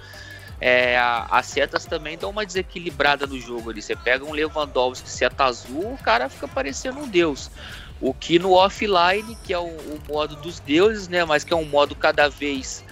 é, 0.61 0.97
as 0.97 1.45
setas 1.45 1.85
também 1.85 2.17
dão 2.17 2.29
uma 2.29 2.45
desequilibrada 2.45 3.25
no 3.25 3.39
jogo 3.39 3.69
ali. 3.69 3.81
Você 3.81 3.95
pega 3.95 4.25
um 4.25 4.33
Lewandowski 4.33 5.09
seta 5.09 5.45
azul, 5.45 5.93
o 5.93 5.97
cara 5.97 6.29
fica 6.29 6.47
parecendo 6.47 6.99
um 6.99 7.07
deus. 7.07 7.49
O 8.01 8.13
que 8.13 8.39
no 8.39 8.51
offline, 8.51 9.37
que 9.43 9.53
é 9.53 9.59
o, 9.59 9.67
o 9.67 9.99
modo 10.07 10.35
dos 10.37 10.59
deuses, 10.59 11.07
né? 11.07 11.25
Mas 11.25 11.43
que 11.43 11.53
é 11.53 11.55
um 11.55 11.65
modo 11.65 11.95
cada 11.95 12.29
vez 12.29 12.83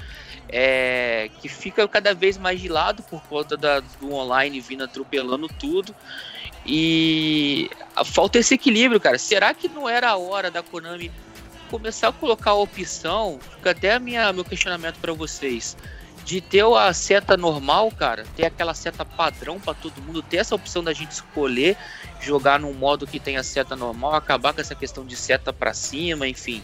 é, 0.50 1.30
que 1.42 1.50
fica 1.50 1.88
cada 1.88 2.14
vez 2.14 2.38
mais 2.38 2.60
de 2.60 2.70
lado 2.70 3.04
por 3.04 3.22
conta 3.24 3.58
da, 3.58 3.80
do 3.80 4.14
online 4.14 4.60
vindo 4.60 4.84
atropelando 4.84 5.48
tudo. 5.48 5.96
E 6.66 7.70
falta 8.06 8.40
esse 8.40 8.54
equilíbrio, 8.54 9.00
cara. 9.00 9.18
Será 9.18 9.54
que 9.54 9.70
não 9.70 9.88
era 9.88 10.10
a 10.10 10.18
hora 10.18 10.52
da 10.52 10.62
Konami 10.62 11.12
começar 11.70 12.10
a 12.10 12.14
colocar 12.14 12.52
a 12.52 12.56
opção? 12.56 13.40
Fica 13.56 13.72
até 13.72 13.94
a 13.94 14.00
minha, 14.00 14.32
meu 14.34 14.44
questionamento 14.44 14.98
para 15.00 15.14
vocês. 15.14 15.78
De 16.28 16.42
ter 16.42 16.66
a 16.66 16.92
seta 16.92 17.38
normal, 17.38 17.90
cara, 17.90 18.26
ter 18.36 18.44
aquela 18.44 18.74
seta 18.74 19.06
padrão 19.06 19.62
para 19.62 19.74
todo 19.74 20.02
mundo, 20.02 20.22
ter 20.22 20.38
essa 20.38 20.54
opção 20.54 20.84
da 20.84 20.92
gente 20.92 21.12
escolher 21.12 21.78
jogar 22.20 22.60
num 22.60 22.74
modo 22.74 23.08
que 23.08 23.18
tem 23.18 23.38
a 23.38 23.44
seta 23.44 23.78
normal, 23.78 24.14
acabar 24.14 24.54
com 24.54 24.60
essa 24.60 24.76
questão 24.76 25.06
de 25.06 25.16
seta 25.16 25.54
para 25.54 25.74
cima, 25.74 26.28
enfim. 26.28 26.62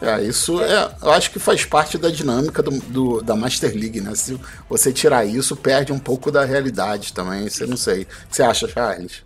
É, 0.00 0.22
isso 0.22 0.62
é, 0.62 0.94
eu 1.02 1.10
acho 1.10 1.32
que 1.32 1.40
faz 1.40 1.64
parte 1.64 1.98
da 1.98 2.08
dinâmica 2.08 2.62
do, 2.62 2.70
do, 2.70 3.20
da 3.20 3.34
Master 3.34 3.74
League, 3.74 4.00
né? 4.00 4.14
Se 4.14 4.40
você 4.68 4.92
tirar 4.92 5.24
isso, 5.24 5.56
perde 5.56 5.92
um 5.92 5.98
pouco 5.98 6.30
da 6.30 6.44
realidade 6.44 7.12
também. 7.12 7.48
Você 7.48 7.66
não 7.66 7.76
sei. 7.76 8.02
O 8.02 8.06
que 8.06 8.16
você 8.30 8.44
acha, 8.44 8.68
Charles? 8.68 9.24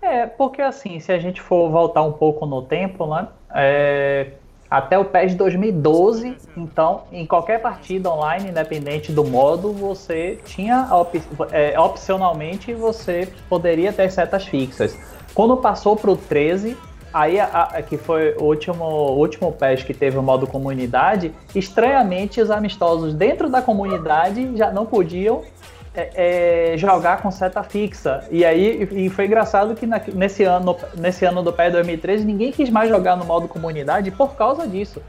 É, 0.00 0.24
porque 0.24 0.62
assim, 0.62 0.98
se 0.98 1.12
a 1.12 1.18
gente 1.18 1.42
for 1.42 1.70
voltar 1.70 2.02
um 2.02 2.12
pouco 2.12 2.46
no 2.46 2.62
tempo, 2.62 3.06
né? 3.14 3.28
É, 3.54 4.32
até 4.70 4.96
o 4.96 5.04
PES 5.04 5.34
2012, 5.34 6.36
então, 6.56 7.02
em 7.10 7.26
qualquer 7.26 7.60
partida 7.60 8.08
online, 8.08 8.50
independente 8.50 9.10
do 9.10 9.24
modo, 9.24 9.72
você 9.72 10.38
tinha 10.44 10.86
op 10.92 11.20
é, 11.50 11.78
opcionalmente 11.78 12.72
você 12.72 13.28
poderia 13.48 13.92
ter 13.92 14.10
setas 14.12 14.46
fixas. 14.46 14.96
Quando 15.34 15.56
passou 15.56 15.96
para 15.96 16.10
o 16.10 16.16
13, 16.16 16.76
Aí, 17.12 17.40
a, 17.40 17.62
a, 17.64 17.82
que 17.82 17.98
foi 17.98 18.36
o 18.38 18.44
último, 18.44 18.84
último 18.84 19.50
patch 19.50 19.84
que 19.84 19.92
teve 19.92 20.16
o 20.16 20.22
modo 20.22 20.46
comunidade, 20.46 21.34
estranhamente 21.52 22.40
os 22.40 22.52
amistosos 22.52 23.14
dentro 23.14 23.48
da 23.50 23.60
comunidade 23.60 24.56
já 24.56 24.70
não 24.70 24.86
podiam 24.86 25.42
é, 26.14 26.72
é, 26.72 26.78
jogar 26.78 27.20
com 27.20 27.30
seta 27.30 27.62
fixa. 27.62 28.24
E 28.30 28.44
aí 28.44 28.88
e 28.90 29.08
foi 29.10 29.26
engraçado 29.26 29.74
que 29.74 29.86
na, 29.86 30.00
nesse, 30.14 30.44
ano, 30.44 30.76
nesse 30.94 31.24
ano 31.24 31.42
do 31.42 31.52
PES 31.52 31.72
2013 31.72 32.24
ninguém 32.24 32.52
quis 32.52 32.70
mais 32.70 32.88
jogar 32.88 33.16
no 33.16 33.24
modo 33.24 33.48
comunidade 33.48 34.10
por 34.10 34.34
causa 34.34 34.66
disso. 34.66 35.02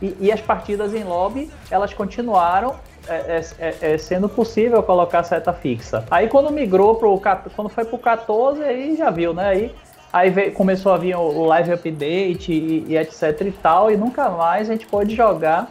E, 0.00 0.16
e 0.20 0.32
as 0.32 0.40
partidas 0.40 0.94
em 0.94 1.04
lobby 1.04 1.50
elas 1.70 1.92
continuaram 1.92 2.76
é, 3.08 3.42
é, 3.58 3.74
é, 3.80 3.98
sendo 3.98 4.28
possível 4.28 4.82
colocar 4.82 5.24
seta 5.24 5.52
fixa. 5.52 6.04
Aí 6.10 6.28
quando 6.28 6.50
migrou 6.50 6.94
pro 6.94 7.20
quando 7.56 7.68
foi 7.68 7.84
pro 7.84 7.98
14 7.98 8.62
aí 8.62 8.96
já 8.96 9.10
viu, 9.10 9.34
né? 9.34 9.48
Aí 9.48 9.74
Aí 10.12 10.28
veio, 10.28 10.52
começou 10.52 10.92
a 10.92 10.96
vir 10.96 11.14
o, 11.14 11.44
live 11.44 11.72
update 11.72 12.52
e, 12.52 12.84
e, 12.88 12.96
etc 12.96 13.40
e 13.42 13.52
tal, 13.52 13.92
e 13.92 13.96
nunca 13.96 14.28
mais 14.28 14.68
a 14.68 14.72
gente 14.72 14.86
pode 14.86 15.14
jogar 15.14 15.70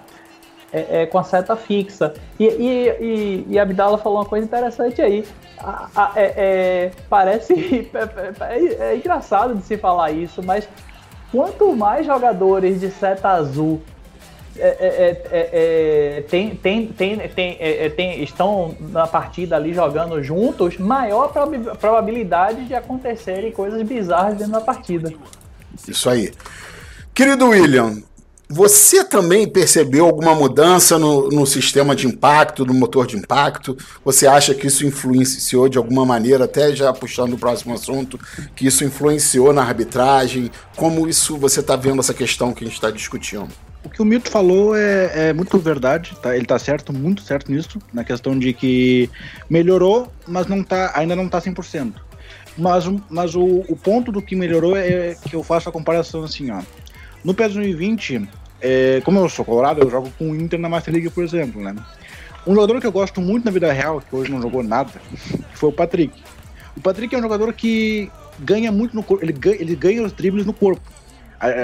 é, 0.72 1.02
é, 1.02 1.06
com 1.06 1.18
a 1.18 1.24
seta 1.24 1.56
fixa. 1.56 2.14
E, 2.40 2.46
e, 2.46 2.90
e, 3.00 3.46
e 3.50 3.60
Abdala 3.60 3.98
falou 3.98 4.20
uma 4.20 4.26
coisa 4.26 4.46
interessante 4.46 5.02
aí. 5.02 5.26
A, 5.58 5.90
a, 5.96 6.12
é, 6.16 6.34
é 6.36 6.92
parece. 7.10 7.90
É, 7.94 8.56
é, 8.56 8.92
é, 8.92 8.96
engraçado 8.96 9.56
de 9.56 9.64
se 9.64 9.78
falar 9.78 10.12
isso, 10.12 10.42
mas 10.44 10.68
quanto 11.32 11.76
mais 11.76 12.06
jogadores 12.06 12.80
de 12.80 12.90
seta 12.92 13.30
azul 13.30 13.82
tem, 16.30 16.56
tem, 16.56 16.88
tem, 16.88 17.18
tem, 17.96 18.24
estão 18.24 18.76
na 18.80 19.08
partida 19.08 19.56
ali 19.56 19.74
jogando 19.74 20.22
juntos, 20.22 20.78
maior 20.78 21.32
probabilidade 21.80 22.66
de 22.66 22.76
acontecerem 22.76 23.52
coisas 23.52 23.82
bizarras 23.84 24.36
dentro 24.36 24.54
da 24.54 24.62
partida. 24.62 25.14
Isso 25.88 26.10
aí. 26.10 26.32
Querido 27.14 27.50
William, 27.50 28.02
você 28.52 29.04
também 29.04 29.48
percebeu 29.48 30.08
alguma 30.08 30.34
mudança 30.34 30.98
no, 30.98 31.30
no, 31.30 31.46
sistema 31.46 31.96
de 31.96 32.08
impacto, 32.08 32.66
no 32.66 32.74
motor 32.74 33.06
de 33.06 33.16
impacto? 33.16 33.78
Você 34.04 34.26
acha 34.26 34.56
que 34.56 34.66
isso 34.66 34.88
influenciou 34.88 35.70
de 35.70 35.78
alguma 35.78 36.04
maneira, 36.04 36.46
até 36.46 36.76
já 36.76 36.92
puxando 36.92 37.34
o 37.34 37.38
próximo 37.38 37.76
assunto, 37.76 38.20
que 38.56 38.66
isso 38.66 38.84
influenciou 38.84 39.54
na 39.54 39.62
arbitragem? 39.62 40.50
Como 40.76 41.08
isso 41.08 41.38
você 41.38 41.60
está 41.60 41.76
vendo 41.76 42.00
essa 42.00 42.14
questão 42.14 42.52
que 42.52 42.64
a 42.64 42.68
gente 42.68 42.76
está 42.76 42.90
discutindo? 42.90 43.50
O 43.84 43.90
que 43.90 44.02
o 44.02 44.06
Milton 44.06 44.32
falou 44.32 44.76
é, 44.76 45.30
é, 45.30 45.34
muito 45.34 45.60
verdade, 45.60 46.18
tá? 46.20 46.34
ele 46.34 46.44
está 46.44 46.58
certo, 46.58 46.92
muito 46.92 47.22
certo 47.22 47.52
nisso, 47.52 47.78
na 47.94 48.04
questão 48.04 48.38
de 48.38 48.52
que 48.52 49.12
melhorou, 49.48 50.12
mas 50.28 50.48
não 50.48 50.64
tá, 50.64 50.92
ainda 50.96 51.16
não 51.16 51.28
está 51.28 51.40
100%. 51.40 51.94
Mas, 52.58 52.86
mas 53.10 53.36
o, 53.36 53.64
o 53.70 53.78
ponto 53.78 54.12
do 54.12 54.24
que 54.24 54.36
melhorou 54.36 54.76
é 54.76 55.16
que 55.30 55.36
eu 55.36 55.44
faço 55.44 55.70
a 55.70 55.72
comparação 55.72 56.24
assim, 56.24 56.50
ó. 56.50 56.62
No 57.24 57.34
PES 57.34 57.54
2020, 57.54 58.30
é, 58.62 59.02
como 59.04 59.20
eu 59.20 59.30
sou 59.30 59.46
colorado, 59.46 59.82
eu 59.82 59.90
jogo 59.90 60.12
com 60.18 60.32
o 60.32 60.36
Inter 60.36 60.60
na 60.60 60.70
Master 60.70 60.94
League, 60.94 61.10
por 61.10 61.24
exemplo, 61.24 61.62
né? 61.62 61.76
Um 62.46 62.56
jogador 62.56 62.80
que 62.80 62.88
eu 62.88 62.92
gosto 62.92 63.22
muito 63.22 63.46
na 63.46 63.52
vida 63.52 63.72
real, 63.72 64.02
que 64.02 64.16
hoje 64.16 64.32
não 64.32 64.42
jogou 64.42 64.64
nada, 64.64 64.92
foi 65.54 65.70
o 65.70 65.74
Patrick. 65.74 66.22
O 66.76 66.82
Patrick 66.82 67.14
é 67.14 67.18
um 67.18 67.22
jogador 67.22 67.54
que 67.54 68.12
ganha 68.40 68.72
muito 68.72 68.96
no 68.96 69.04
corpo, 69.04 69.24
ele 69.24 69.34
ganha, 69.34 69.62
ele 69.62 69.76
ganha 69.76 70.04
os 70.04 70.14
dribles 70.14 70.46
no 70.46 70.54
corpo. 70.54 70.82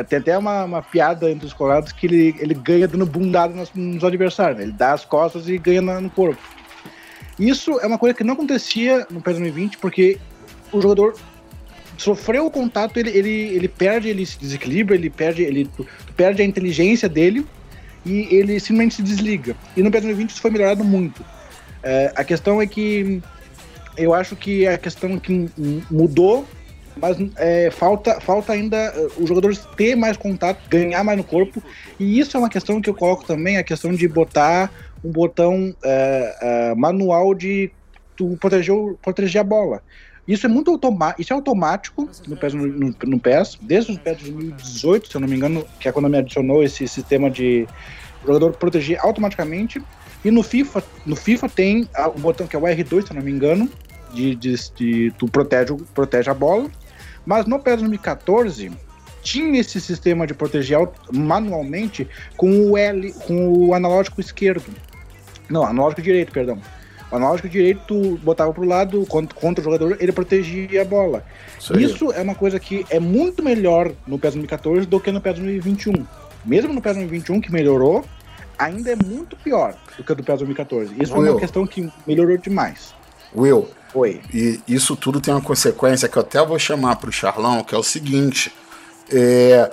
Tem 0.08 0.20
até 0.20 0.38
uma, 0.38 0.64
uma 0.64 0.82
piada 0.82 1.30
entre 1.30 1.46
os 1.46 1.52
colorados 1.52 1.92
que 1.92 2.08
ele, 2.08 2.36
ele 2.40 2.54
ganha 2.54 2.88
dando 2.88 3.06
bundada 3.06 3.54
nos, 3.54 3.74
nos 3.74 4.06
adversários, 4.06 4.58
né? 4.58 4.64
ele 4.64 4.72
dá 4.72 4.94
as 4.94 5.04
costas 5.04 5.50
e 5.50 5.58
ganha 5.58 5.82
no 5.82 6.10
corpo. 6.10 6.42
Isso 7.38 7.78
é 7.82 7.86
uma 7.86 7.98
coisa 7.98 8.14
que 8.14 8.24
não 8.24 8.34
acontecia 8.34 9.06
no 9.10 9.22
PES 9.22 9.34
2020, 9.34 9.78
porque 9.80 10.18
o 10.72 10.82
jogador 10.82 11.16
sofreu 11.98 12.46
o 12.46 12.52
contato, 12.52 12.98
ele, 12.98 13.10
ele, 13.10 13.30
ele 13.30 13.68
perde, 13.68 14.10
ele 14.10 14.26
se 14.26 14.40
desequilibra, 14.40 14.96
ele 14.96 15.10
perde, 15.10 15.44
ele 15.44 15.70
perde 16.16 16.42
a 16.42 16.46
inteligência 16.46 17.08
dele 17.08 17.46
e 18.06 18.28
ele 18.32 18.60
simplesmente 18.60 18.96
se 18.96 19.04
desliga. 19.04 19.56
E 19.76 19.82
no 19.82 19.92
PS20 19.92 20.30
isso 20.30 20.42
foi 20.42 20.52
melhorado 20.52 20.84
muito. 20.84 21.24
É, 21.84 22.12
a 22.16 22.24
questão 22.24 22.62
é 22.62 22.68
que 22.68 23.22
eu 23.98 24.14
acho 24.14 24.36
que 24.36 24.68
a 24.68 24.78
questão 24.78 25.20
que 25.20 25.50
mudou, 25.90 26.46
mas 26.98 27.18
é, 27.38 27.70
falta, 27.72 28.20
falta 28.20 28.54
ainda 28.54 28.78
é, 28.78 29.08
os 29.18 29.28
jogadores 29.28 29.60
ter 29.76 29.96
mais 29.96 30.18
contato, 30.18 30.60
ganhar 30.70 31.04
mais 31.04 31.18
no 31.18 31.24
corpo. 31.24 31.62
E 32.00 32.20
isso 32.20 32.36
é 32.36 32.40
uma 32.40 32.50
questão 32.50 32.82
que 32.82 32.90
eu 32.90 32.94
coloco 32.94 33.26
também, 33.26 33.58
a 33.58 33.64
questão 33.64 33.94
de 33.94 34.08
botar 34.08 34.72
um 35.04 35.12
botão 35.12 35.76
é, 35.84 36.38
é 36.42 36.76
manual 36.76 37.34
de 37.34 37.72
tu 38.16 38.38
proteger, 38.40 38.76
proteger 39.02 39.42
a 39.42 39.44
bola. 39.44 39.82
Isso 40.28 40.46
é 40.46 40.50
muito 40.50 40.72
automático, 40.72 41.22
isso 41.22 41.34
é 41.34 41.36
automático 41.36 42.10
no 42.28 42.36
PES, 42.36 42.54
no, 42.54 42.66
no, 42.66 42.96
no 43.04 43.20
PES, 43.20 43.60
desde 43.62 43.92
o 43.92 44.00
PES 44.00 44.18
de 44.18 44.32
2018, 44.32 45.08
se 45.08 45.16
eu 45.16 45.22
não 45.22 45.28
me 45.28 45.36
engano, 45.36 45.66
que 45.80 45.88
é 45.88 45.92
quando 45.92 46.10
me 46.10 46.18
adicionou 46.18 46.64
esse 46.64 46.88
sistema 46.88 47.30
de 47.30 47.68
jogador 48.26 48.54
proteger 48.54 49.00
automaticamente. 49.02 49.82
E 50.24 50.32
no 50.32 50.42
FIFA, 50.42 50.84
no 51.06 51.16
FIFA 51.16 51.50
tem 51.50 51.88
o 52.16 52.20
botão 52.20 52.48
que 52.48 52.56
é 52.56 52.60
o 52.60 52.64
R2, 52.64 53.06
se 53.06 53.12
eu 53.12 53.16
não 53.16 53.22
me 53.22 53.32
engano, 53.32 53.70
de, 54.12 54.34
de, 54.34 54.56
de 54.76 55.14
tu 55.20 55.28
protege, 55.28 55.76
protege 55.94 56.32
a 56.32 56.34
bola. 56.34 56.70
Mas 57.24 57.46
no 57.46 57.60
PES 57.60 57.82
2014 57.82 58.72
tinha 59.22 59.60
esse 59.60 59.80
sistema 59.82 60.26
de 60.26 60.34
proteger 60.34 60.88
manualmente 61.12 62.08
com 62.36 62.72
o 62.72 62.78
L, 62.78 63.14
com 63.28 63.68
o 63.68 63.74
analógico 63.74 64.22
esquerdo. 64.22 64.66
Não, 65.50 65.64
analógico 65.64 66.02
direito, 66.02 66.32
perdão. 66.32 66.60
O 67.12 67.16
analógico 67.16 67.48
direito, 67.48 68.20
botava 68.24 68.52
pro 68.52 68.66
lado 68.66 69.06
contra, 69.06 69.62
o 69.62 69.64
jogador, 69.64 69.98
ele 70.00 70.12
protegia 70.12 70.82
a 70.82 70.86
bola. 70.86 71.24
Isso, 71.58 71.80
Isso, 71.80 72.12
é 72.12 72.22
uma 72.22 72.36
coisa 72.36 72.60
que 72.60 72.86
é 72.90 73.00
muito 73.00 73.44
melhor 73.44 73.92
no 74.08 74.18
PES 74.18 74.34
2014 74.34 74.86
do 74.88 75.00
que 75.00 75.12
no 75.12 75.22
PES 75.22 75.36
2021. 75.36 76.06
Mesmo 76.44 76.74
no 76.74 76.82
PES 76.82 76.94
2021, 76.96 77.42
que 77.42 77.52
melhorou, 77.52 78.04
ainda 78.58 78.92
é 78.92 78.96
muito 78.96 79.36
pior 79.38 79.76
do 79.98 80.04
que 80.04 80.12
o 80.12 80.16
do 80.16 80.24
PES 80.24 80.40
2014. 80.40 80.96
Isso 81.00 81.14
Will. 81.14 81.28
é 81.28 81.32
uma 81.32 81.40
questão 81.40 81.66
que 81.68 81.92
melhorou 82.08 82.38
demais. 82.38 82.94
Will, 83.36 83.70
Oi. 83.96 84.22
E 84.34 84.60
isso 84.68 84.94
tudo 84.96 85.22
tem 85.22 85.34
uma 85.34 85.42
consequência 85.42 86.10
que 86.10 86.18
eu 86.18 86.22
até 86.22 86.46
vou 86.46 86.60
chamar 86.60 86.98
para 86.98 87.10
o 87.10 87.14
Charlão, 87.14 87.64
que 87.64 87.74
é 87.74 87.78
o 87.78 87.84
seguinte: 87.84 88.52
é, 89.10 89.72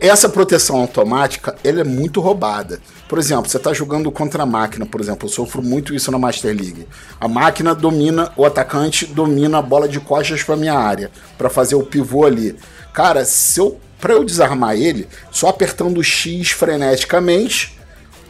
essa 0.00 0.28
proteção 0.28 0.76
automática 0.76 1.56
ela 1.64 1.80
é 1.80 1.84
muito 1.84 2.20
roubada. 2.20 2.80
Por 3.08 3.18
exemplo, 3.18 3.48
você 3.48 3.56
está 3.56 3.72
jogando 3.72 4.10
contra 4.10 4.42
a 4.42 4.46
máquina, 4.46 4.86
por 4.86 5.00
exemplo, 5.00 5.28
eu 5.28 5.32
sofro 5.32 5.62
muito 5.62 5.94
isso 5.94 6.10
na 6.10 6.18
Master 6.18 6.54
League. 6.54 6.86
A 7.20 7.28
máquina 7.28 7.74
domina, 7.74 8.32
o 8.36 8.44
atacante 8.44 9.06
domina 9.06 9.58
a 9.58 9.62
bola 9.62 9.88
de 9.88 10.00
costas 10.00 10.42
para 10.42 10.56
minha 10.56 10.74
área, 10.74 11.10
para 11.36 11.50
fazer 11.50 11.74
o 11.74 11.84
pivô 11.84 12.24
ali. 12.24 12.56
Cara, 12.92 13.24
se 13.24 13.60
eu 13.60 13.80
para 14.00 14.12
eu 14.12 14.24
desarmar 14.24 14.76
ele, 14.76 15.08
só 15.30 15.48
apertando 15.48 15.98
o 15.98 16.04
X 16.04 16.50
freneticamente, 16.50 17.76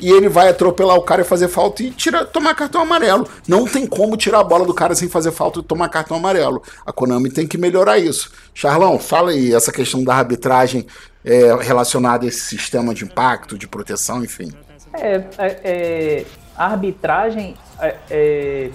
e 0.01 0.11
ele 0.11 0.29
vai 0.29 0.49
atropelar 0.49 0.97
o 0.97 1.03
cara 1.03 1.23
e 1.23 1.25
fazer 1.25 1.49
falta 1.49 1.83
e 1.83 1.91
tira, 1.91 2.25
tomar 2.25 2.55
cartão 2.55 2.83
amarelo. 2.83 3.27
Não 3.49 3.67
tem 3.67 3.87
como 3.87 4.17
tirar 4.17 4.41
a 4.41 4.45
bola 4.45 4.67
do 4.67 4.75
cara 4.75 4.95
sem 4.95 5.09
fazer 5.09 5.33
falta 5.33 5.61
e 5.61 5.63
tomar 5.63 5.89
cartão 5.89 6.17
amarelo. 6.17 6.63
A 6.85 6.93
Konami 6.93 7.31
tem 7.31 7.47
que 7.47 7.57
melhorar 7.57 7.99
isso. 7.99 8.31
Charlão, 8.53 8.99
fala 8.99 9.31
aí 9.31 9.55
essa 9.55 9.73
questão 9.73 10.05
da 10.05 10.15
arbitragem 10.15 10.87
é, 11.27 11.55
relacionada 11.61 12.25
a 12.25 12.29
esse 12.29 12.41
sistema 12.41 12.95
de 12.95 13.05
impacto, 13.05 13.59
de 13.59 13.67
proteção, 13.67 14.23
enfim. 14.23 14.53
É, 14.95 15.25
é, 15.37 15.61
é 15.65 16.25
a 16.57 16.67
arbitragem 16.67 17.55
é, 17.81 17.97
é, 18.09 18.71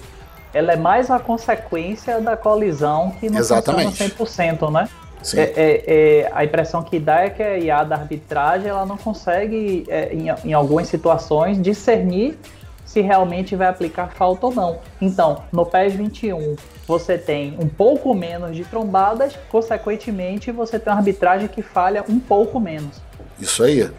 ela 0.54 0.72
é 0.72 0.76
mais 0.76 1.10
a 1.10 1.18
consequência 1.18 2.20
da 2.20 2.36
colisão 2.36 3.10
que 3.18 3.28
não 3.28 3.38
Exatamente. 3.38 4.10
funciona 4.10 4.54
100%, 4.54 4.72
né? 4.72 4.88
É, 5.34 5.40
é, 5.40 5.84
é, 5.86 6.30
a 6.34 6.44
impressão 6.44 6.82
que 6.82 6.98
dá 6.98 7.20
é 7.20 7.30
que 7.30 7.42
a 7.42 7.56
IA 7.56 7.84
da 7.84 7.94
arbitragem 7.94 8.68
ela 8.68 8.84
não 8.84 8.96
consegue, 8.96 9.84
é, 9.88 10.12
em, 10.12 10.26
em, 10.44 10.52
algumas 10.52 10.88
situações, 10.88 11.62
discernir 11.62 12.36
se 12.84 13.00
realmente 13.00 13.54
vai 13.54 13.68
aplicar 13.68 14.08
falta 14.08 14.46
ou 14.46 14.54
não. 14.54 14.78
Então, 15.00 15.44
no 15.52 15.64
PES 15.64 15.94
21, 15.94 16.56
você 16.86 17.16
tem 17.16 17.56
um 17.58 17.68
pouco 17.68 18.14
menos 18.14 18.56
de 18.56 18.64
trombadas, 18.64 19.34
consequentemente, 19.50 20.50
você 20.50 20.78
tem 20.78 20.92
uma 20.92 20.98
arbitragem 20.98 21.48
que 21.48 21.62
falha 21.62 22.04
um 22.08 22.18
pouco 22.18 22.58
menos. 22.58 23.00
Isso 23.40 23.62
aí. 23.62 23.90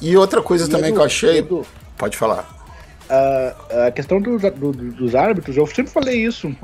E 0.00 0.16
outra 0.16 0.42
coisa 0.42 0.66
e 0.66 0.68
também 0.68 0.88
Edu, 0.88 0.94
que 0.94 1.00
eu 1.00 1.06
achei. 1.06 1.38
Edu, 1.38 1.66
pode 1.96 2.16
falar. 2.16 2.48
A 3.86 3.90
questão 3.90 4.20
do, 4.20 4.38
do, 4.38 4.72
dos 4.72 5.14
árbitros, 5.14 5.56
eu 5.56 5.66
sempre 5.66 5.92
falei 5.92 6.24
isso 6.24 6.54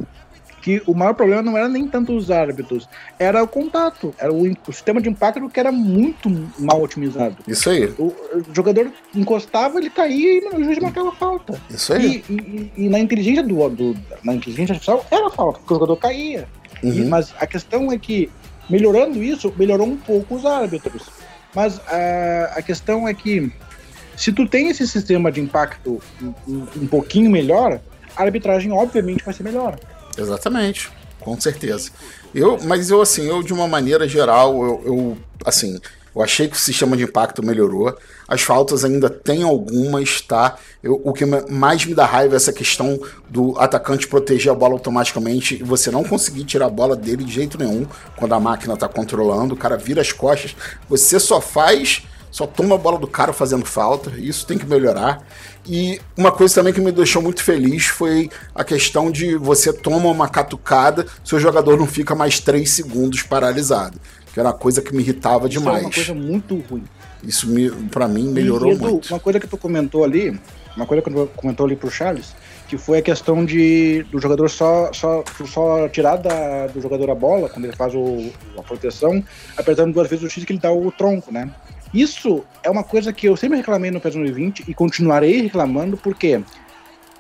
que 0.69 0.83
o 0.87 0.93
maior 0.93 1.15
problema 1.15 1.41
não 1.41 1.57
era 1.57 1.67
nem 1.67 1.89
tanto 1.89 2.15
os 2.15 2.31
árbitros, 2.31 2.87
era 3.19 3.43
o 3.43 3.49
contato, 3.49 4.15
era 4.19 4.31
o, 4.31 4.43
o 4.43 4.71
sistema 4.71 5.01
de 5.01 5.09
impacto 5.09 5.49
que 5.49 5.59
era 5.59 5.73
muito 5.73 6.29
mal 6.59 6.83
otimizado. 6.83 7.39
Isso 7.49 7.71
aí. 7.71 7.87
O, 7.99 8.09
o 8.35 8.45
jogador 8.53 8.93
encostava, 9.15 9.79
ele 9.79 9.89
caía 9.89 10.43
e 10.43 10.47
o 10.55 10.63
juiz 10.63 10.79
marcava 10.79 11.11
falta. 11.13 11.59
Isso 11.71 11.95
aí. 11.95 12.23
E, 12.29 12.33
e, 12.35 12.73
e 12.85 12.89
na 12.91 12.99
inteligência 12.99 13.43
do, 13.43 13.67
do, 13.71 13.97
na 14.23 14.35
inteligência 14.35 14.75
artificial 14.75 15.07
era 15.11 15.31
falta, 15.31 15.59
porque 15.59 15.73
o 15.73 15.77
jogador 15.77 15.97
caía. 15.97 16.47
Uhum. 16.83 16.93
E, 16.93 17.05
mas 17.07 17.33
a 17.41 17.47
questão 17.47 17.91
é 17.91 17.97
que 17.97 18.29
melhorando 18.69 19.23
isso, 19.23 19.51
melhorou 19.57 19.87
um 19.87 19.97
pouco 19.97 20.35
os 20.35 20.45
árbitros. 20.45 21.05
Mas 21.55 21.81
a, 21.89 22.59
a 22.59 22.61
questão 22.61 23.09
é 23.09 23.15
que 23.15 23.51
se 24.15 24.33
tu 24.33 24.47
tem 24.47 24.69
esse 24.69 24.87
sistema 24.87 25.33
de 25.33 25.41
impacto 25.41 25.99
um, 26.47 26.67
um 26.77 26.87
pouquinho 26.87 27.31
melhor, 27.31 27.81
a 28.15 28.23
arbitragem 28.23 28.71
obviamente 28.71 29.25
vai 29.25 29.33
ser 29.33 29.45
melhor. 29.45 29.79
Exatamente, 30.19 30.91
com 31.21 31.41
certeza. 31.41 31.91
Eu, 32.35 32.59
mas 32.65 32.91
eu 32.91 33.01
assim, 33.01 33.27
eu 33.29 33.43
de 33.43 33.53
uma 33.53 33.67
maneira 33.69 34.07
geral, 34.09 34.63
eu, 34.63 34.83
eu 34.85 35.19
assim, 35.45 35.79
Eu 36.19 36.23
achei 36.25 36.49
que 36.49 36.57
o 36.57 36.59
sistema 36.59 36.97
de 36.97 37.05
impacto 37.05 37.45
melhorou. 37.45 37.97
As 38.27 38.43
faltas 38.43 38.85
ainda 38.85 39.09
tem 39.09 39.45
algumas, 39.45 40.21
tá? 40.21 40.57
Eu, 40.83 41.01
o 41.05 41.13
que 41.13 41.25
mais 41.25 41.85
me 41.85 41.95
dá 41.95 42.05
raiva 42.05 42.35
é 42.35 42.37
essa 42.37 42.53
questão 42.53 42.99
do 43.31 43.57
atacante 43.57 44.09
proteger 44.09 44.51
a 44.51 44.55
bola 44.55 44.75
automaticamente 44.75 45.55
e 45.55 45.63
você 45.63 45.93
não 45.93 46.03
conseguir 46.03 46.43
tirar 46.45 46.67
a 46.67 46.71
bola 46.71 46.97
dele 46.97 47.23
de 47.23 47.33
jeito 47.33 47.57
nenhum 47.57 47.87
quando 48.17 48.35
a 48.35 48.41
máquina 48.41 48.77
tá 48.77 48.89
controlando. 48.89 49.55
O 49.55 49.57
cara 49.57 49.77
vira 49.77 50.01
as 50.01 50.11
costas. 50.11 50.57
Você 50.89 51.21
só 51.21 51.41
faz 51.41 52.03
só 52.31 52.47
toma 52.47 52.75
a 52.75 52.79
bola 52.79 52.99
do 52.99 53.07
cara 53.07 53.33
fazendo 53.33 53.65
falta, 53.65 54.13
isso 54.19 54.47
tem 54.47 54.59
que 54.59 54.67
melhorar. 54.67 55.23
E 55.67 56.01
uma 56.17 56.33
coisa 56.33 56.57
também 56.57 56.73
que 56.73 56.81
me 56.81 56.93
deixou 56.93 57.21
muito 57.21 57.43
feliz 57.43 57.87
foi 57.87 58.31
a 58.55 58.65
questão 58.65 59.11
de 59.11 59.37
você 59.37 59.73
toma 59.73 60.09
uma 60.09 60.29
catucada, 60.29 61.07
seu 61.25 61.39
jogador 61.39 61.77
não 61.77 61.87
fica 61.87 62.15
mais 62.15 62.41
3 62.41 62.69
segundos 62.69 63.23
paralisado, 63.23 63.99
que 64.33 64.41
era 64.41 64.49
uma 64.49 64.55
coisa 64.55 64.81
que 64.81 64.95
me 64.95 65.03
irritava 65.03 65.49
Isso 65.49 65.59
demais. 65.59 65.83
é 65.83 65.87
uma 65.87 65.93
coisa 65.93 66.15
muito 66.15 66.57
ruim. 66.71 66.85
Isso 67.23 67.49
me, 67.49 67.71
para 67.71 68.07
mim 68.07 68.29
melhorou 68.29 68.71
e, 68.71 68.75
Edu, 68.75 68.89
muito. 68.89 69.09
Uma 69.13 69.21
coisa 69.21 69.41
que 69.41 69.47
tu 69.47 69.57
comentou 69.57 70.05
ali, 70.05 70.39
uma 70.77 70.87
coisa 70.87 71.03
que 71.03 71.11
tu 71.11 71.29
comentou 71.37 71.67
ali 71.67 71.75
pro 71.75 71.91
Charles, 71.91 72.35
que 72.69 72.79
foi 72.79 72.99
a 72.99 73.03
questão 73.03 73.45
de 73.45 74.05
do 74.05 74.21
jogador 74.21 74.49
só 74.49 74.93
só, 74.93 75.25
só 75.47 75.89
tirar 75.89 76.17
da, 76.17 76.69
do 76.69 76.81
jogador 76.81 77.11
a 77.11 77.15
bola 77.15 77.49
quando 77.49 77.65
ele 77.65 77.77
faz 77.77 77.95
o, 77.95 78.31
a 78.57 78.63
proteção, 78.63 79.23
apertando 79.57 79.93
duas 79.93 80.09
vezes 80.09 80.25
o 80.25 80.31
X 80.31 80.45
que 80.45 80.53
ele 80.53 80.61
dá 80.61 80.71
o 80.71 80.93
tronco, 80.93 81.33
né? 81.33 81.51
Isso 81.93 82.45
é 82.63 82.71
uma 82.71 82.85
coisa 82.85 83.13
que 83.13 83.27
eu 83.27 83.37
sempre 83.37 83.57
reclamei 83.57 83.91
no 83.91 84.01
PES 84.01 84.15
2020 84.15 84.65
e 84.69 84.75
continuarei 84.75 85.41
reclamando, 85.41 85.97
porque 85.97 86.41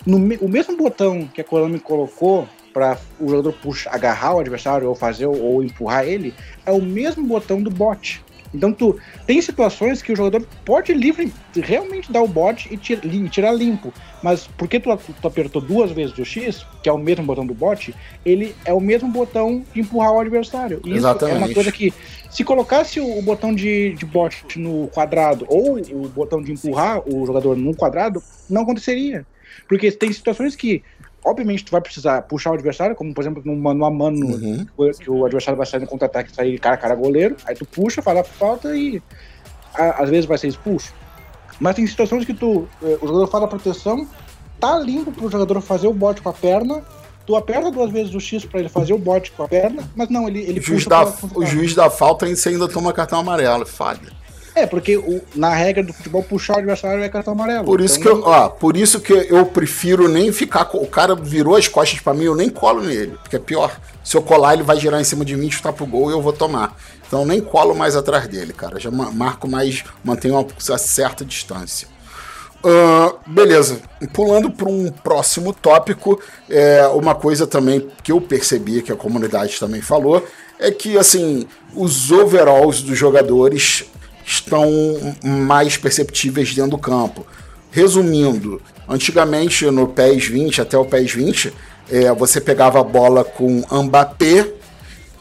no, 0.06 0.16
o 0.16 0.48
mesmo 0.48 0.76
botão 0.76 1.26
que 1.32 1.40
a 1.40 1.44
Konami 1.44 1.80
colocou 1.80 2.48
para 2.72 2.98
o 3.18 3.28
jogador 3.28 3.52
puxar, 3.54 3.94
agarrar 3.94 4.34
o 4.34 4.40
adversário 4.40 4.88
ou 4.88 4.94
fazer 4.94 5.26
ou 5.26 5.62
empurrar 5.62 6.04
ele, 6.04 6.34
é 6.64 6.70
o 6.70 6.82
mesmo 6.82 7.26
botão 7.26 7.62
do 7.62 7.70
bot. 7.70 8.22
Então 8.52 8.72
tu 8.72 8.98
tem 9.26 9.40
situações 9.40 10.00
que 10.00 10.12
o 10.12 10.16
jogador 10.16 10.46
pode 10.64 10.92
livre 10.94 11.32
realmente 11.54 12.10
dar 12.10 12.22
o 12.22 12.28
bot 12.28 12.68
e 12.72 12.76
tira, 12.76 13.02
tirar 13.28 13.52
limpo, 13.52 13.92
mas 14.22 14.46
porque 14.56 14.80
tu, 14.80 14.96
tu, 15.20 15.28
apertou 15.28 15.60
duas 15.60 15.90
vezes 15.90 16.16
o 16.16 16.24
X, 16.24 16.66
que 16.82 16.88
é 16.88 16.92
o 16.92 16.98
mesmo 16.98 17.24
botão 17.24 17.46
do 17.46 17.54
bot, 17.54 17.94
ele 18.24 18.54
é 18.64 18.72
o 18.72 18.80
mesmo 18.80 19.08
botão 19.08 19.64
de 19.72 19.80
empurrar 19.80 20.12
o 20.12 20.20
adversário. 20.20 20.80
E 20.84 20.92
Exatamente. 20.92 21.36
Isso 21.36 21.44
é 21.44 21.46
uma 21.46 21.54
coisa 21.54 21.72
que 21.72 21.92
se 22.30 22.44
colocasse 22.44 23.00
o, 23.00 23.18
o 23.18 23.22
botão 23.22 23.54
de, 23.54 23.94
de 23.94 24.06
bot 24.06 24.58
no 24.58 24.88
quadrado 24.88 25.44
ou 25.48 25.78
o 25.78 26.08
botão 26.08 26.42
de 26.42 26.52
empurrar 26.52 27.02
o 27.06 27.26
jogador 27.26 27.56
no 27.56 27.74
quadrado, 27.74 28.22
não 28.48 28.62
aconteceria. 28.62 29.26
Porque 29.68 29.90
tem 29.90 30.12
situações 30.12 30.54
que 30.54 30.82
obviamente 31.24 31.64
tu 31.64 31.70
vai 31.72 31.80
precisar 31.80 32.22
puxar 32.22 32.50
o 32.50 32.54
adversário, 32.54 32.94
como 32.96 33.12
por 33.12 33.20
exemplo 33.22 33.42
no 33.44 33.54
mano 33.56 33.84
a 33.84 33.90
mano, 33.90 34.26
Uhum. 34.26 34.66
que 34.98 35.10
o 35.10 35.24
adversário 35.24 35.56
vai 35.56 35.66
sair 35.66 35.80
no 35.80 35.86
contra-ataque, 35.86 36.34
sair 36.34 36.58
cara 36.58 36.74
a 36.74 36.78
cara 36.78 36.94
goleiro, 36.94 37.36
aí 37.46 37.54
tu 37.54 37.66
puxa, 37.66 38.00
faz 38.02 38.18
a 38.18 38.24
falta 38.24 38.74
e 38.76 39.02
a- 39.74 40.02
às 40.02 40.08
vezes 40.10 40.26
vai 40.26 40.38
ser 40.38 40.48
expulso. 40.48 40.92
Mas 41.60 41.74
tem 41.76 41.86
situações 41.86 42.24
que 42.24 42.32
tu, 42.34 42.68
eh, 42.82 42.98
o 43.02 43.06
jogador 43.06 43.26
faz 43.26 43.44
a 43.44 43.48
proteção, 43.48 44.06
tá 44.60 44.78
limpo 44.78 45.10
pro 45.12 45.28
jogador 45.30 45.60
fazer 45.60 45.88
o 45.88 45.92
bote 45.92 46.22
com 46.22 46.28
a 46.28 46.32
perna, 46.32 46.82
tu 47.26 47.36
aperta 47.36 47.70
duas 47.70 47.90
vezes 47.90 48.14
o 48.14 48.20
X 48.20 48.44
pra 48.44 48.60
ele 48.60 48.68
fazer 48.68 48.92
o 48.94 48.98
bote 48.98 49.30
com 49.32 49.42
a 49.42 49.48
perna, 49.48 49.82
mas 49.94 50.08
não, 50.08 50.28
ele, 50.28 50.40
ele 50.40 50.60
O 50.60 50.62
juiz, 50.62 50.86
dá, 50.86 51.04
o 51.34 51.44
juiz 51.44 51.74
dá 51.74 51.90
falta 51.90 52.26
e 52.28 52.34
você 52.36 52.50
ainda 52.50 52.68
toma 52.68 52.92
cartão 52.92 53.18
amarelo, 53.20 53.66
falha. 53.66 54.12
É, 54.58 54.66
porque 54.66 54.96
o- 54.96 55.20
na 55.34 55.50
regra 55.54 55.82
do 55.82 55.92
futebol, 55.92 56.22
puxar 56.22 56.54
o 56.54 56.58
adversário 56.58 57.02
é 57.02 57.08
cartão 57.08 57.32
amarelo. 57.32 57.64
Por 57.64 57.80
isso, 57.80 57.98
Então, 58.00 58.20
que 58.20 58.26
eu, 58.26 58.30
ó, 58.30 58.48
por 58.48 58.76
isso 58.76 59.00
que 59.00 59.12
eu 59.12 59.46
prefiro 59.46 60.08
nem 60.08 60.32
ficar. 60.32 60.68
O 60.74 60.86
cara 60.86 61.14
virou 61.14 61.54
as 61.56 61.68
costas 61.68 62.00
pra 62.00 62.12
mim, 62.14 62.24
eu 62.24 62.34
nem 62.34 62.48
colo 62.48 62.82
nele. 62.82 63.16
Porque 63.22 63.36
é 63.36 63.38
pior. 63.38 63.78
Se 64.02 64.16
eu 64.16 64.22
colar, 64.22 64.54
ele 64.54 64.62
vai 64.62 64.78
girar 64.78 65.00
em 65.00 65.04
cima 65.04 65.24
de 65.24 65.36
mim, 65.36 65.50
chutar 65.50 65.72
pro 65.72 65.86
gol 65.86 66.10
e 66.10 66.12
eu 66.14 66.20
vou 66.22 66.32
tomar. 66.32 66.76
Então 67.06 67.20
eu 67.20 67.26
nem 67.26 67.40
colo 67.40 67.74
mais 67.74 67.94
atrás 67.96 68.26
dele, 68.26 68.52
cara. 68.52 68.78
Já 68.80 68.90
ma- 68.90 69.10
marco 69.10 69.46
mais, 69.48 69.84
mantenho 70.04 70.34
uma 70.34 70.78
certa 70.78 71.24
distância. 71.24 71.86
Ah, 72.64 73.14
beleza. 73.26 73.78
Pulando 74.12 74.50
para 74.50 74.68
um 74.68 74.90
próximo 74.90 75.52
tópico, 75.52 76.20
é, 76.50 76.86
uma 76.88 77.14
coisa 77.14 77.46
também 77.46 77.88
que 78.02 78.10
eu 78.10 78.20
percebi, 78.20 78.82
que 78.82 78.90
a 78.90 78.96
comunidade 78.96 79.58
também 79.60 79.80
falou, 79.80 80.26
é 80.58 80.70
que 80.72 80.98
assim, 80.98 81.46
os 81.74 82.10
overalls 82.10 82.82
dos 82.82 82.98
jogadores 82.98 83.84
estão 84.28 84.68
mais 85.24 85.76
perceptíveis 85.78 86.54
dentro 86.54 86.72
do 86.72 86.78
campo. 86.78 87.26
Resumindo, 87.70 88.60
antigamente 88.88 89.64
no 89.70 89.88
PES 89.88 90.26
20, 90.26 90.60
até 90.60 90.76
o 90.76 90.84
PES 90.84 91.12
20, 91.12 91.52
é, 91.90 92.12
você 92.12 92.40
pegava 92.40 92.78
a 92.80 92.84
bola 92.84 93.24
com 93.24 93.62
Mbappé 93.70 94.46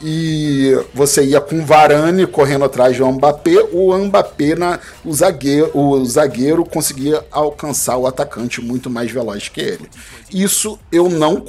e 0.01 0.77
você 0.93 1.23
ia 1.25 1.41
com 1.41 1.65
Varane 1.65 2.27
correndo 2.27 2.65
atrás 2.65 2.97
do 2.97 3.05
Mbappé, 3.11 3.55
o 3.73 3.97
Mbappé, 3.97 4.53
na, 4.55 4.79
o, 5.03 5.11
zagueiro, 5.13 5.71
o 5.75 6.05
zagueiro 6.05 6.63
conseguia 6.65 7.23
alcançar 7.31 7.97
o 7.97 8.05
atacante 8.05 8.61
muito 8.61 8.89
mais 8.89 9.09
veloz 9.11 9.47
que 9.49 9.59
ele. 9.61 9.89
Isso 10.31 10.77
eu 10.91 11.09
não. 11.09 11.43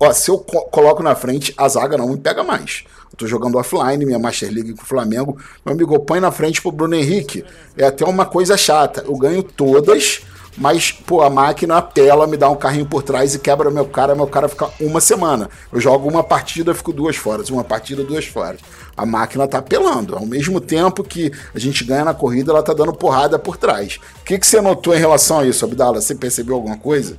ó, 0.00 0.12
Se 0.12 0.30
eu 0.30 0.38
co- 0.38 0.62
coloco 0.70 1.02
na 1.02 1.14
frente, 1.14 1.52
a 1.58 1.68
zaga 1.68 1.98
não 1.98 2.08
me 2.08 2.16
pega 2.16 2.42
mais. 2.42 2.84
Tô 3.16 3.26
jogando 3.26 3.58
offline, 3.58 4.04
minha 4.04 4.18
Master 4.18 4.52
League 4.52 4.74
com 4.74 4.82
o 4.82 4.86
Flamengo. 4.86 5.36
Meu 5.64 5.74
amigo, 5.74 5.98
põe 6.00 6.20
na 6.20 6.30
frente 6.30 6.60
pro 6.60 6.72
Bruno 6.72 6.94
Henrique. 6.94 7.44
É 7.76 7.86
até 7.86 8.04
uma 8.04 8.26
coisa 8.26 8.56
chata. 8.56 9.04
Eu 9.06 9.16
ganho 9.16 9.42
todas. 9.42 10.22
Mas, 10.56 10.92
pô, 10.92 11.20
a 11.20 11.28
máquina 11.28 11.78
apela, 11.78 12.26
me 12.26 12.36
dá 12.36 12.48
um 12.48 12.54
carrinho 12.54 12.86
por 12.86 13.02
trás 13.02 13.34
e 13.34 13.40
quebra 13.40 13.70
meu 13.70 13.86
cara, 13.86 14.14
meu 14.14 14.26
cara 14.26 14.48
fica 14.48 14.70
uma 14.80 15.00
semana. 15.00 15.50
Eu 15.72 15.80
jogo 15.80 16.08
uma 16.08 16.22
partida, 16.22 16.72
fico 16.72 16.92
duas 16.92 17.16
fora. 17.16 17.42
Uma 17.50 17.64
partida, 17.64 18.04
duas 18.04 18.26
fora. 18.26 18.56
A 18.96 19.04
máquina 19.04 19.48
tá 19.48 19.58
apelando. 19.58 20.14
Ao 20.16 20.24
mesmo 20.24 20.60
tempo 20.60 21.02
que 21.02 21.32
a 21.52 21.58
gente 21.58 21.82
ganha 21.84 22.04
na 22.04 22.14
corrida, 22.14 22.52
ela 22.52 22.62
tá 22.62 22.72
dando 22.72 22.92
porrada 22.92 23.38
por 23.38 23.56
trás. 23.56 23.98
O 24.20 24.24
que, 24.24 24.38
que 24.38 24.46
você 24.46 24.60
notou 24.60 24.94
em 24.94 24.98
relação 24.98 25.40
a 25.40 25.46
isso, 25.46 25.64
Abdala? 25.64 26.00
Você 26.00 26.14
percebeu 26.14 26.54
alguma 26.54 26.78
coisa? 26.78 27.18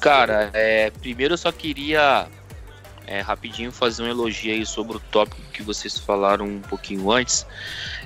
Cara, 0.00 0.50
é, 0.52 0.90
primeiro 0.90 1.34
eu 1.34 1.38
só 1.38 1.52
queria 1.52 2.26
é, 3.06 3.20
rapidinho 3.20 3.70
fazer 3.72 4.02
um 4.02 4.06
elogio 4.08 4.52
aí 4.52 4.64
sobre 4.64 4.96
o 4.96 5.00
tópico 5.00 5.40
que 5.52 5.62
vocês 5.62 5.98
falaram 5.98 6.46
um 6.46 6.60
pouquinho 6.60 7.10
antes. 7.10 7.46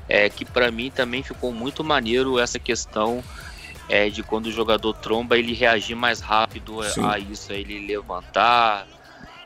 É 0.09 0.29
que 0.29 0.45
pra 0.45 0.71
mim 0.71 0.91
também 0.91 1.23
ficou 1.23 1.53
muito 1.53 1.85
maneiro 1.85 2.39
essa 2.39 2.59
questão 2.59 3.23
é, 3.89 4.09
de 4.09 4.23
quando 4.23 4.47
o 4.47 4.53
jogador 4.53 4.93
tromba 4.95 5.39
ele 5.39 5.53
reagir 5.55 5.95
mais 5.95 6.21
rápido 6.21 6.83
Sim. 6.85 7.05
a 7.05 7.19
isso, 7.19 7.53
ele 7.53 7.87
levantar, 7.87 8.87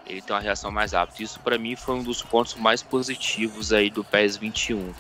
ele 0.07 0.21
tem 0.23 0.35
uma 0.35 0.41
reação 0.43 0.71
mais 0.71 0.93
rápida. 0.93 1.23
Isso 1.23 1.41
pra 1.41 1.59
mim 1.59 1.77
foi 1.77 1.97
um 1.97 2.03
dos 2.03 2.23
pontos 2.23 2.55
mais 2.55 2.83
positivos 2.83 3.73
aí 3.73 3.91
do 3.91 4.03
PES 4.05 4.37
21. 4.37 4.93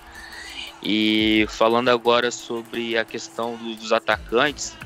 E 0.82 1.46
falando 1.48 1.88
agora 1.90 2.30
sobre 2.30 2.96
a 2.98 3.04
questão 3.04 3.56
do- 3.56 3.76
dos 3.76 3.92
atacantes, 3.92 4.76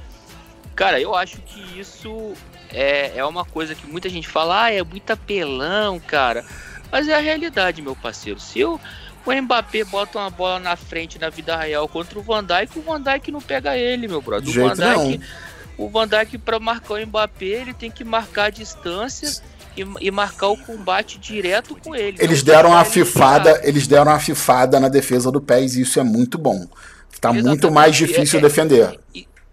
cara, 0.75 1.01
eu 1.01 1.15
acho 1.15 1.39
que 1.43 1.81
isso 1.81 2.35
é, 2.73 3.13
é 3.17 3.25
uma 3.25 3.45
coisa 3.45 3.75
que 3.75 3.87
muita 3.87 4.09
gente 4.09 4.29
fala, 4.29 4.65
ah, 4.65 4.73
é 4.73 4.83
muito 4.83 5.11
apelão, 5.11 5.99
cara. 6.01 6.45
Mas 6.91 7.09
é 7.09 7.15
a 7.15 7.19
realidade, 7.21 7.83
meu 7.83 7.97
parceiro. 7.97 8.39
Se 8.41 8.65
o, 8.65 8.79
o 9.25 9.33
Mbappé 9.43 9.85
bota 9.85 10.19
uma 10.19 10.31
bola 10.31 10.59
na 10.61 10.77
frente 10.77 11.19
na 11.19 11.29
vida 11.29 11.57
real 11.57 11.89
contra 11.89 12.19
o 12.19 12.23
Van 12.23 12.45
Dijk, 12.45 12.79
o 12.79 12.83
Van 12.83 13.01
Dijk 13.01 13.31
não 13.31 13.41
pega 13.41 13.77
ele, 13.77 14.07
meu 14.09 14.21
brother. 14.23 14.51
De 14.51 14.61
O 14.61 14.69
Van 14.69 14.75
Dijk, 14.75 15.21
o 15.79 15.89
Van 15.89 16.07
Dijk 16.09 16.39
para 16.39 16.59
marcar 16.61 16.95
o 16.95 17.07
Mbappé, 17.07 17.45
ele 17.47 17.75
tem 17.75 17.91
que 17.91 18.05
marcar 18.05 18.45
a 18.45 18.51
distância 18.51 19.29
e, 19.77 19.85
e 20.01 20.11
marcar 20.11 20.49
o 20.49 20.57
combate 20.57 21.19
direto 21.19 21.77
com 21.77 21.95
ele. 21.95 22.17
Eles 22.21 22.39
Não 22.43 22.47
deram 22.55 22.71
uma 22.71 22.81
ele 22.83 22.91
fifada, 22.91 23.55
ficar- 23.57 23.69
eles 23.69 23.87
deram 23.87 24.11
uma 24.13 24.21
fifada 24.21 24.79
na 24.81 24.89
defesa 24.89 25.31
do 25.33 25.41
PES 25.41 25.75
e 25.77 25.81
isso 25.83 25.99
é 25.99 26.03
muito 26.05 26.39
bom. 26.39 26.67
Tá 27.21 27.33
muito 27.33 27.47
Exatamente. 27.49 27.75
mais 27.75 27.97
difícil 27.97 28.39
É- 28.39 28.41
é- 28.41 28.43
defender. 28.43 29.01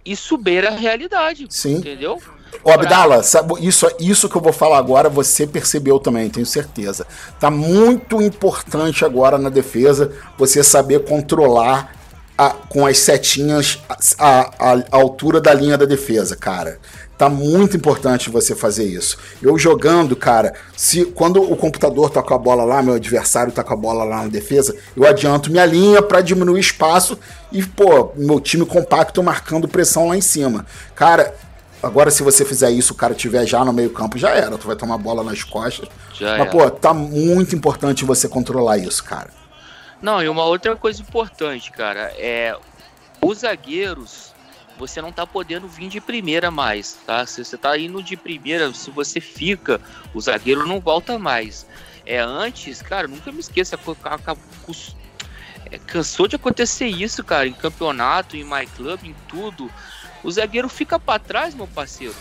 Isso 0.05 0.37
beira 0.37 0.67
a 0.69 0.75
realidade, 0.75 1.47
Sim. 1.49 1.75
entendeu? 1.77 2.21
Ô, 2.63 2.71
Abdala, 2.71 3.23
sabe, 3.23 3.53
isso, 3.65 3.87
isso 3.99 4.27
que 4.29 4.35
eu 4.35 4.41
vou 4.41 4.53
falar 4.53 4.77
agora, 4.77 5.09
você 5.09 5.45
percebeu 5.47 5.99
também, 5.99 6.29
tenho 6.29 6.45
certeza. 6.45 7.05
Tá 7.39 7.49
muito 7.49 8.21
importante 8.21 9.05
agora 9.05 9.37
na 9.37 9.49
defesa 9.49 10.11
você 10.37 10.63
saber 10.63 11.03
controlar 11.05 11.91
a- 12.37 12.49
com 12.69 12.85
as 12.85 12.97
setinhas 12.99 13.79
a, 14.17 14.49
a- 14.73 14.83
a 14.91 14.97
altura 14.97 15.39
da 15.39 15.53
linha 15.53 15.77
da 15.77 15.85
defesa, 15.85 16.35
cara. 16.35 16.79
Tá 17.15 17.29
muito 17.29 17.77
importante 17.77 18.29
você 18.31 18.55
fazer 18.55 18.85
isso. 18.85 19.17
Eu 19.41 19.57
jogando, 19.57 20.15
cara, 20.15 20.53
se 20.75 21.05
quando 21.05 21.41
o 21.41 21.55
computador 21.55 22.09
tá 22.09 22.23
com 22.23 22.33
a 22.33 22.37
bola 22.39 22.63
lá, 22.65 22.81
meu 22.81 22.95
adversário 22.95 23.51
tá 23.53 23.63
com 23.63 23.71
a 23.73 23.77
bola 23.77 24.03
lá 24.03 24.23
na 24.23 24.27
defesa, 24.29 24.75
eu 24.97 25.05
adianto 25.05 25.51
minha 25.51 25.65
linha 25.65 26.01
para 26.01 26.21
diminuir 26.21 26.59
espaço 26.59 27.17
e, 27.51 27.61
pô, 27.63 28.11
meu 28.15 28.39
time 28.39 28.65
compacto 28.65 29.21
marcando 29.21 29.67
pressão 29.67 30.07
lá 30.07 30.17
em 30.17 30.21
cima. 30.21 30.65
Cara, 30.95 31.33
Agora, 31.83 32.09
se 32.09 32.23
você 32.23 32.45
fizer 32.45 32.71
isso, 32.71 32.93
o 32.93 32.95
cara 32.95 33.13
tiver 33.13 33.45
já 33.45 33.63
no 33.65 33.73
meio-campo, 33.73 34.17
já 34.17 34.29
era. 34.29 34.57
Tu 34.57 34.65
vai 34.65 34.75
tomar 34.75 34.97
bola 34.97 35.21
nas 35.23 35.43
costas. 35.43 35.89
Já 36.13 36.37
Mas, 36.37 36.47
é. 36.47 36.49
pô, 36.49 36.71
tá 36.71 36.93
muito 36.93 37.53
importante 37.55 38.05
você 38.05 38.29
controlar 38.29 38.77
isso, 38.77 39.03
cara. 39.03 39.29
Não, 40.01 40.23
e 40.23 40.29
uma 40.29 40.45
outra 40.45 40.75
coisa 40.75 41.01
importante, 41.01 41.71
cara, 41.71 42.13
é 42.17 42.57
os 43.21 43.39
zagueiros, 43.39 44.33
você 44.77 45.01
não 45.01 45.11
tá 45.11 45.25
podendo 45.25 45.67
vir 45.67 45.87
de 45.89 46.01
primeira 46.01 46.49
mais, 46.51 46.97
tá? 47.05 47.25
Se 47.25 47.43
você 47.43 47.57
tá 47.57 47.77
indo 47.77 48.01
de 48.01 48.17
primeira, 48.17 48.73
se 48.73 48.89
você 48.91 49.21
fica, 49.21 49.79
o 50.13 50.19
zagueiro 50.19 50.65
não 50.67 50.79
volta 50.79 51.17
mais. 51.19 51.65
É 52.05 52.19
antes, 52.19 52.81
cara, 52.81 53.07
nunca 53.07 53.31
me 53.31 53.39
esqueça, 53.39 53.77
cus- 53.77 54.95
cansou 55.87 56.27
de 56.27 56.35
acontecer 56.35 56.87
isso, 56.87 57.23
cara, 57.23 57.47
em 57.47 57.53
campeonato, 57.53 58.35
em 58.35 58.43
my 58.43 58.65
club, 58.75 59.03
em 59.05 59.15
tudo. 59.27 59.71
O 60.23 60.31
zagueiro 60.31 60.69
fica 60.69 60.97
para 60.99 61.19
trás, 61.19 61.53
meu 61.53 61.67
parceiro 61.67 62.15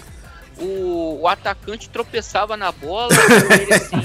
o, 0.63 1.21
o 1.21 1.29
atacante 1.29 1.89
tropeçava 1.89 2.57
na 2.57 2.71
bola. 2.71 3.13
Ele, 3.61 3.75
assim, 3.75 3.97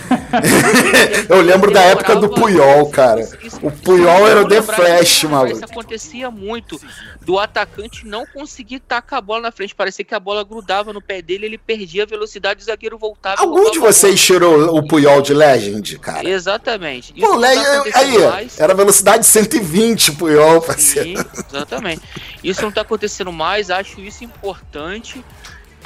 eu 1.30 1.42
lembro 1.42 1.72
da 1.72 1.82
época 1.82 2.16
do 2.16 2.30
Puyol, 2.30 2.90
cara. 2.90 3.22
Isso, 3.22 3.38
isso, 3.44 3.60
o 3.62 3.72
Puyol 3.72 4.28
era 4.28 4.42
o 4.42 4.48
The 4.48 4.62
Flash, 4.62 5.24
mano. 5.24 5.52
Isso 5.52 5.64
acontecia 5.64 6.32
muito. 6.32 6.80
Do 7.22 7.38
atacante 7.38 8.06
não 8.06 8.26
conseguir 8.26 8.80
tacar 8.80 9.20
a 9.20 9.22
bola 9.22 9.42
na 9.42 9.52
frente. 9.52 9.76
Parecia 9.76 10.04
que 10.04 10.16
a 10.16 10.20
bola 10.20 10.44
grudava 10.44 10.92
no 10.92 11.02
pé 11.02 11.22
dele, 11.22 11.46
ele 11.46 11.58
perdia 11.58 12.04
a 12.04 12.06
velocidade, 12.06 12.62
o 12.62 12.66
zagueiro 12.66 12.98
voltava. 12.98 13.42
Algum 13.42 13.70
de 13.70 13.80
vocês 13.80 14.20
tirou 14.20 14.76
o 14.76 14.88
Puyol 14.88 15.22
de 15.22 15.34
Legend, 15.34 16.00
cara? 16.00 16.28
Exatamente. 16.28 17.14
Isso 17.16 17.28
Pô, 17.28 17.40
tá 17.40 17.48
aí, 17.96 18.18
mais. 18.20 18.60
era 18.60 18.74
velocidade 18.74 19.26
120 19.26 20.14
Puyol, 20.14 20.62
parceiro. 20.62 21.20
Sim, 21.20 21.26
exatamente. 21.50 22.02
Isso 22.44 22.62
não 22.62 22.72
tá 22.72 22.82
acontecendo 22.82 23.32
mais, 23.32 23.70
acho 23.70 24.00
isso 24.00 24.24
importante 24.24 25.24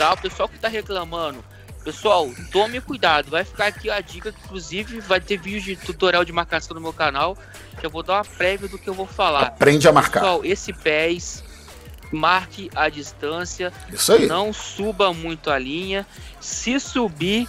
O 0.09 0.17
pessoal 0.17 0.49
que 0.49 0.57
tá 0.57 0.67
reclamando, 0.67 1.43
pessoal, 1.83 2.29
tome 2.51 2.81
cuidado. 2.81 3.29
Vai 3.29 3.43
ficar 3.43 3.67
aqui 3.67 3.89
a 3.89 4.01
dica, 4.01 4.31
que 4.31 4.39
inclusive 4.45 4.99
vai 4.99 5.21
ter 5.21 5.37
vídeo 5.37 5.61
de 5.61 5.75
tutorial 5.75 6.25
de 6.25 6.31
marcação 6.31 6.73
no 6.73 6.81
meu 6.81 6.93
canal, 6.93 7.37
que 7.79 7.85
eu 7.85 7.89
vou 7.89 8.03
dar 8.03 8.15
uma 8.15 8.25
prévia 8.25 8.67
do 8.67 8.77
que 8.77 8.89
eu 8.89 8.93
vou 8.93 9.07
falar. 9.07 9.43
Aprende 9.43 9.87
a 9.87 9.91
marcar. 9.91 10.21
Pessoal, 10.21 10.41
esse 10.43 10.73
pés, 10.73 11.43
marque 12.11 12.69
a 12.75 12.89
distância. 12.89 13.71
Isso 13.91 14.13
aí. 14.13 14.27
Não 14.27 14.51
suba 14.51 15.13
muito 15.13 15.49
a 15.49 15.57
linha. 15.57 16.05
Se 16.39 16.79
subir, 16.79 17.47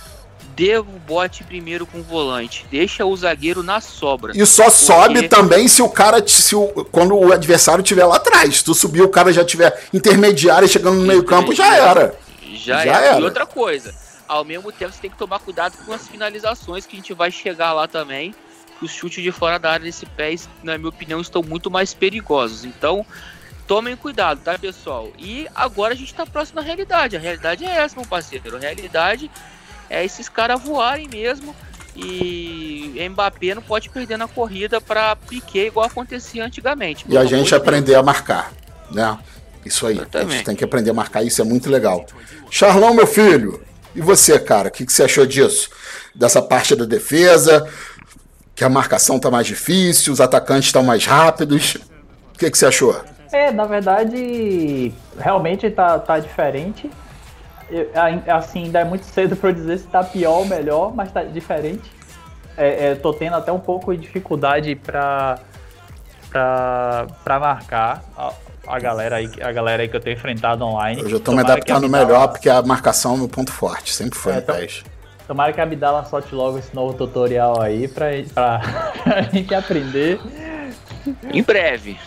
devo 0.54 0.92
bote 1.06 1.44
primeiro 1.44 1.86
com 1.86 2.00
o 2.00 2.02
volante. 2.02 2.66
Deixa 2.70 3.04
o 3.04 3.16
zagueiro 3.16 3.62
na 3.62 3.80
sobra. 3.80 4.32
E 4.34 4.46
só 4.46 4.64
porque... 4.64 4.78
sobe 4.78 5.28
também 5.28 5.68
se 5.68 5.82
o 5.82 5.88
cara. 5.88 6.26
Se 6.26 6.54
o, 6.54 6.68
quando 6.90 7.16
o 7.16 7.32
adversário 7.32 7.82
estiver 7.82 8.04
lá 8.04 8.16
atrás. 8.16 8.58
Se 8.58 8.64
tu 8.64 8.74
subir, 8.74 9.02
o 9.02 9.08
cara 9.08 9.32
já 9.32 9.44
tiver 9.44 9.88
intermediário 9.92 10.68
chegando 10.68 10.98
no 10.98 11.06
meio-campo, 11.06 11.54
já 11.54 11.74
era. 11.76 12.14
Já, 12.62 12.84
Já 12.84 13.00
era. 13.00 13.20
E 13.20 13.24
outra 13.24 13.46
coisa, 13.46 13.94
ao 14.28 14.44
mesmo 14.44 14.70
tempo 14.72 14.92
você 14.92 15.00
tem 15.00 15.10
que 15.10 15.18
tomar 15.18 15.38
cuidado 15.38 15.76
com 15.84 15.92
as 15.92 16.06
finalizações 16.08 16.86
que 16.86 16.96
a 16.96 16.98
gente 16.98 17.14
vai 17.14 17.30
chegar 17.30 17.72
lá 17.72 17.86
também. 17.88 18.34
Os 18.80 18.90
chutes 18.90 19.22
de 19.22 19.30
fora 19.30 19.58
da 19.58 19.70
área 19.70 19.84
desse 19.84 20.06
pé, 20.06 20.34
na 20.62 20.76
minha 20.76 20.88
opinião, 20.88 21.20
estão 21.20 21.42
muito 21.42 21.70
mais 21.70 21.94
perigosos. 21.94 22.64
Então, 22.64 23.06
tomem 23.66 23.94
cuidado, 23.96 24.40
tá, 24.42 24.58
pessoal? 24.58 25.10
E 25.18 25.46
agora 25.54 25.94
a 25.94 25.96
gente 25.96 26.12
tá 26.12 26.26
próximo 26.26 26.56
da 26.56 26.66
realidade. 26.66 27.16
A 27.16 27.20
realidade 27.20 27.64
é 27.64 27.70
essa, 27.70 27.94
meu 27.94 28.06
parceiro. 28.06 28.56
A 28.56 28.58
realidade 28.58 29.30
é 29.88 30.04
esses 30.04 30.28
caras 30.28 30.60
voarem 30.60 31.08
mesmo. 31.08 31.54
E 31.94 32.94
Mbappé 33.10 33.54
não 33.54 33.62
pode 33.62 33.90
perder 33.90 34.16
na 34.16 34.26
corrida 34.26 34.80
para 34.80 35.14
Piquet 35.14 35.66
igual 35.66 35.86
acontecia 35.86 36.44
antigamente. 36.44 37.04
E 37.08 37.18
a 37.18 37.24
gente 37.24 37.54
aprender 37.54 37.94
a 37.94 38.02
marcar, 38.02 38.50
né? 38.90 39.18
Isso 39.64 39.86
aí. 39.86 40.00
A 40.14 40.24
gente 40.24 40.44
tem 40.44 40.56
que 40.56 40.64
aprender 40.64 40.90
a 40.90 40.94
marcar, 40.94 41.22
isso 41.22 41.40
é 41.40 41.44
muito 41.44 41.70
legal. 41.70 42.04
Charlão, 42.50 42.94
meu 42.94 43.06
filho, 43.06 43.62
e 43.94 44.00
você, 44.00 44.38
cara? 44.38 44.68
O 44.68 44.70
que, 44.70 44.84
que 44.84 44.92
você 44.92 45.04
achou 45.04 45.26
disso? 45.26 45.70
Dessa 46.14 46.42
parte 46.42 46.74
da 46.74 46.84
defesa, 46.84 47.68
que 48.54 48.64
a 48.64 48.68
marcação 48.68 49.18
tá 49.18 49.30
mais 49.30 49.46
difícil, 49.46 50.12
os 50.12 50.20
atacantes 50.20 50.66
estão 50.66 50.82
mais 50.82 51.04
rápidos. 51.06 51.76
O 52.34 52.38
que, 52.38 52.50
que 52.50 52.58
você 52.58 52.66
achou? 52.66 53.00
É, 53.32 53.50
na 53.50 53.64
verdade, 53.64 54.92
realmente 55.18 55.70
tá, 55.70 55.98
tá 55.98 56.18
diferente. 56.18 56.90
Eu, 57.70 57.90
assim, 58.28 58.64
ainda 58.64 58.80
é 58.80 58.84
muito 58.84 59.06
cedo 59.06 59.34
para 59.34 59.52
dizer 59.52 59.78
se 59.78 59.86
tá 59.86 60.04
pior 60.04 60.40
ou 60.40 60.44
melhor, 60.44 60.94
mas 60.94 61.10
tá 61.10 61.22
diferente. 61.22 61.90
É, 62.56 62.88
é, 62.88 62.94
tô 62.94 63.14
tendo 63.14 63.36
até 63.36 63.50
um 63.50 63.58
pouco 63.58 63.94
de 63.94 64.02
dificuldade 64.02 64.74
para 64.74 65.38
para 66.30 67.38
marcar 67.38 68.02
a 68.66 68.78
galera 68.78 69.16
aí, 69.16 69.30
a 69.40 69.52
galera 69.52 69.82
aí 69.82 69.88
que 69.88 69.96
eu 69.96 70.00
tenho 70.00 70.14
enfrentado 70.14 70.64
online. 70.64 71.02
Eu 71.02 71.10
já 71.10 71.20
tô 71.20 71.32
me 71.32 71.40
adaptando 71.40 71.84
Abdala... 71.84 72.06
melhor 72.06 72.28
porque 72.28 72.48
a 72.48 72.62
marcação 72.62 73.14
é 73.14 73.18
meu 73.18 73.28
ponto 73.28 73.52
forte, 73.52 73.92
sempre 73.92 74.18
foi 74.18 74.32
é, 74.32 74.36
no 74.36 74.42
PES. 74.42 74.84
Tomara 75.26 75.52
que 75.52 75.60
a 75.60 75.64
Abdala 75.64 76.04
solte 76.04 76.34
logo 76.34 76.58
esse 76.58 76.74
novo 76.74 76.94
tutorial 76.94 77.60
aí 77.60 77.88
pra, 77.88 78.06
pra, 78.34 78.60
pra 79.02 79.22
gente 79.22 79.54
aprender. 79.54 80.20
Em 81.32 81.42
breve. 81.42 81.98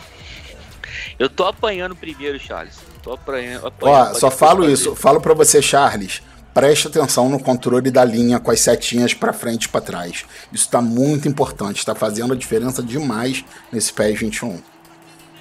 Eu 1.17 1.29
tô 1.29 1.45
apanhando 1.45 1.95
primeiro, 1.95 2.39
Charles. 2.39 2.77
Tô 3.01 3.13
apanhando. 3.13 3.67
apanhando 3.67 4.11
Ó, 4.11 4.13
só 4.13 4.31
falo 4.31 4.69
isso, 4.69 4.95
falo 4.95 5.19
para 5.21 5.33
você, 5.33 5.61
Charles. 5.61 6.21
Preste 6.53 6.87
atenção 6.87 7.27
no 7.27 7.37
controle 7.37 7.91
da 7.91 8.05
linha 8.05 8.39
com 8.39 8.49
as 8.49 8.61
setinhas 8.61 9.13
para 9.13 9.33
frente 9.33 9.65
e 9.65 9.69
para 9.69 9.81
trás. 9.81 10.25
Isso 10.53 10.65
está 10.65 10.81
muito 10.81 11.27
importante, 11.27 11.79
está 11.79 11.93
fazendo 11.93 12.33
a 12.33 12.35
diferença 12.35 12.81
demais 12.81 13.43
nesse 13.71 13.91
PES 13.91 14.19
21. 14.19 14.61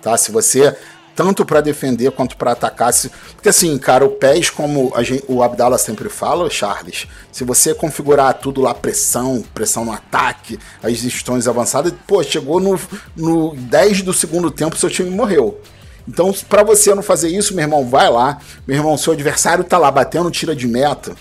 Tá? 0.02 0.16
Se 0.16 0.32
você 0.32 0.76
tanto 1.14 1.44
para 1.44 1.60
defender 1.60 2.10
quanto 2.10 2.36
para 2.36 2.52
atacar. 2.52 2.92
Porque 3.34 3.48
assim, 3.48 3.76
cara, 3.78 4.04
o 4.04 4.10
PES, 4.10 4.50
como 4.50 4.92
gente, 5.02 5.24
o 5.28 5.42
Abdallah 5.42 5.78
sempre 5.78 6.08
fala, 6.08 6.48
Charles, 6.50 7.06
se 7.32 7.44
você 7.44 7.74
configurar 7.74 8.34
tudo 8.34 8.60
lá, 8.60 8.74
pressão, 8.74 9.42
pressão 9.54 9.84
no 9.84 9.92
ataque, 9.92 10.58
as 10.82 10.96
gestões 10.96 11.48
avançadas, 11.48 11.92
pô, 12.06 12.22
chegou 12.22 12.60
no, 12.60 12.78
no 13.16 13.54
10 13.56 14.02
do 14.02 14.12
segundo 14.12 14.50
tempo, 14.50 14.76
seu 14.76 14.90
time 14.90 15.10
morreu. 15.10 15.60
Então, 16.06 16.34
para 16.48 16.62
você 16.62 16.94
não 16.94 17.02
fazer 17.02 17.28
isso, 17.28 17.54
meu 17.54 17.64
irmão, 17.64 17.88
vai 17.88 18.10
lá. 18.10 18.38
Meu 18.66 18.76
irmão, 18.76 18.96
seu 18.98 19.14
adversário 19.14 19.64
tá 19.64 19.78
lá 19.78 19.90
batendo 19.90 20.30
tira 20.30 20.54
de 20.54 20.68
meta 20.68 21.14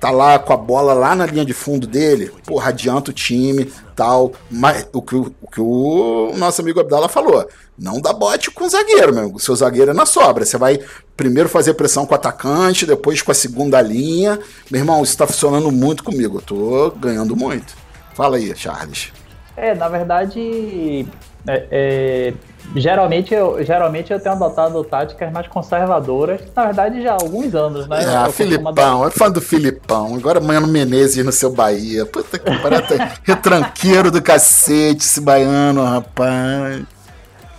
tá 0.00 0.10
lá 0.10 0.38
com 0.38 0.52
a 0.52 0.56
bola 0.56 0.94
lá 0.94 1.14
na 1.14 1.26
linha 1.26 1.44
de 1.44 1.52
fundo 1.52 1.86
dele, 1.86 2.32
porra, 2.46 2.70
adianta 2.70 3.10
o 3.10 3.14
time, 3.14 3.70
tal. 3.94 4.32
Mas 4.50 4.88
o 4.92 5.02
que 5.02 5.14
o, 5.14 5.32
o, 5.42 5.50
que 5.50 5.60
o 5.60 6.32
nosso 6.36 6.62
amigo 6.62 6.80
Abdala 6.80 7.08
falou, 7.08 7.46
não 7.80 7.98
dá 7.98 8.12
bote 8.12 8.50
com 8.50 8.64
o 8.64 8.68
zagueiro, 8.68 9.14
meu. 9.14 9.32
O 9.34 9.40
seu 9.40 9.56
zagueiro 9.56 9.92
é 9.92 9.94
na 9.94 10.04
sobra. 10.04 10.44
Você 10.44 10.58
vai 10.58 10.78
primeiro 11.16 11.48
fazer 11.48 11.72
pressão 11.74 12.04
com 12.04 12.12
o 12.12 12.14
atacante, 12.14 12.84
depois 12.84 13.22
com 13.22 13.30
a 13.30 13.34
segunda 13.34 13.80
linha. 13.80 14.38
Meu 14.70 14.80
irmão, 14.82 15.02
isso 15.02 15.16
tá 15.16 15.26
funcionando 15.26 15.72
muito 15.72 16.04
comigo. 16.04 16.38
Eu 16.38 16.42
tô 16.42 16.90
ganhando 16.90 17.34
muito. 17.34 17.74
Fala 18.14 18.36
aí, 18.36 18.54
Charles. 18.54 19.10
É, 19.56 19.74
na 19.74 19.88
verdade, 19.88 21.06
é, 21.48 21.66
é, 21.70 22.34
geralmente, 22.76 23.32
eu, 23.32 23.64
geralmente 23.64 24.12
eu 24.12 24.20
tenho 24.20 24.34
adotado 24.34 24.84
táticas 24.84 25.32
mais 25.32 25.48
conservadoras, 25.48 26.40
na 26.54 26.66
verdade 26.66 27.02
já 27.02 27.12
há 27.12 27.14
alguns 27.14 27.54
anos, 27.54 27.86
né? 27.88 28.04
É, 28.04 28.26
eu 28.26 28.32
Filipão, 28.32 29.06
é 29.06 29.10
fã 29.10 29.30
do 29.30 29.40
Filipão. 29.40 30.14
Agora 30.14 30.38
amanhã 30.38 30.60
no 30.60 30.66
Menezes 30.66 31.24
no 31.24 31.32
seu 31.32 31.50
Bahia. 31.50 32.04
Puta 32.06 32.38
que 32.38 32.58
pariu, 32.58 32.78
retranqueiro 33.24 34.10
do 34.10 34.22
cacete 34.22 35.04
esse 35.04 35.20
baiano, 35.20 35.82
rapaz. 35.84 36.84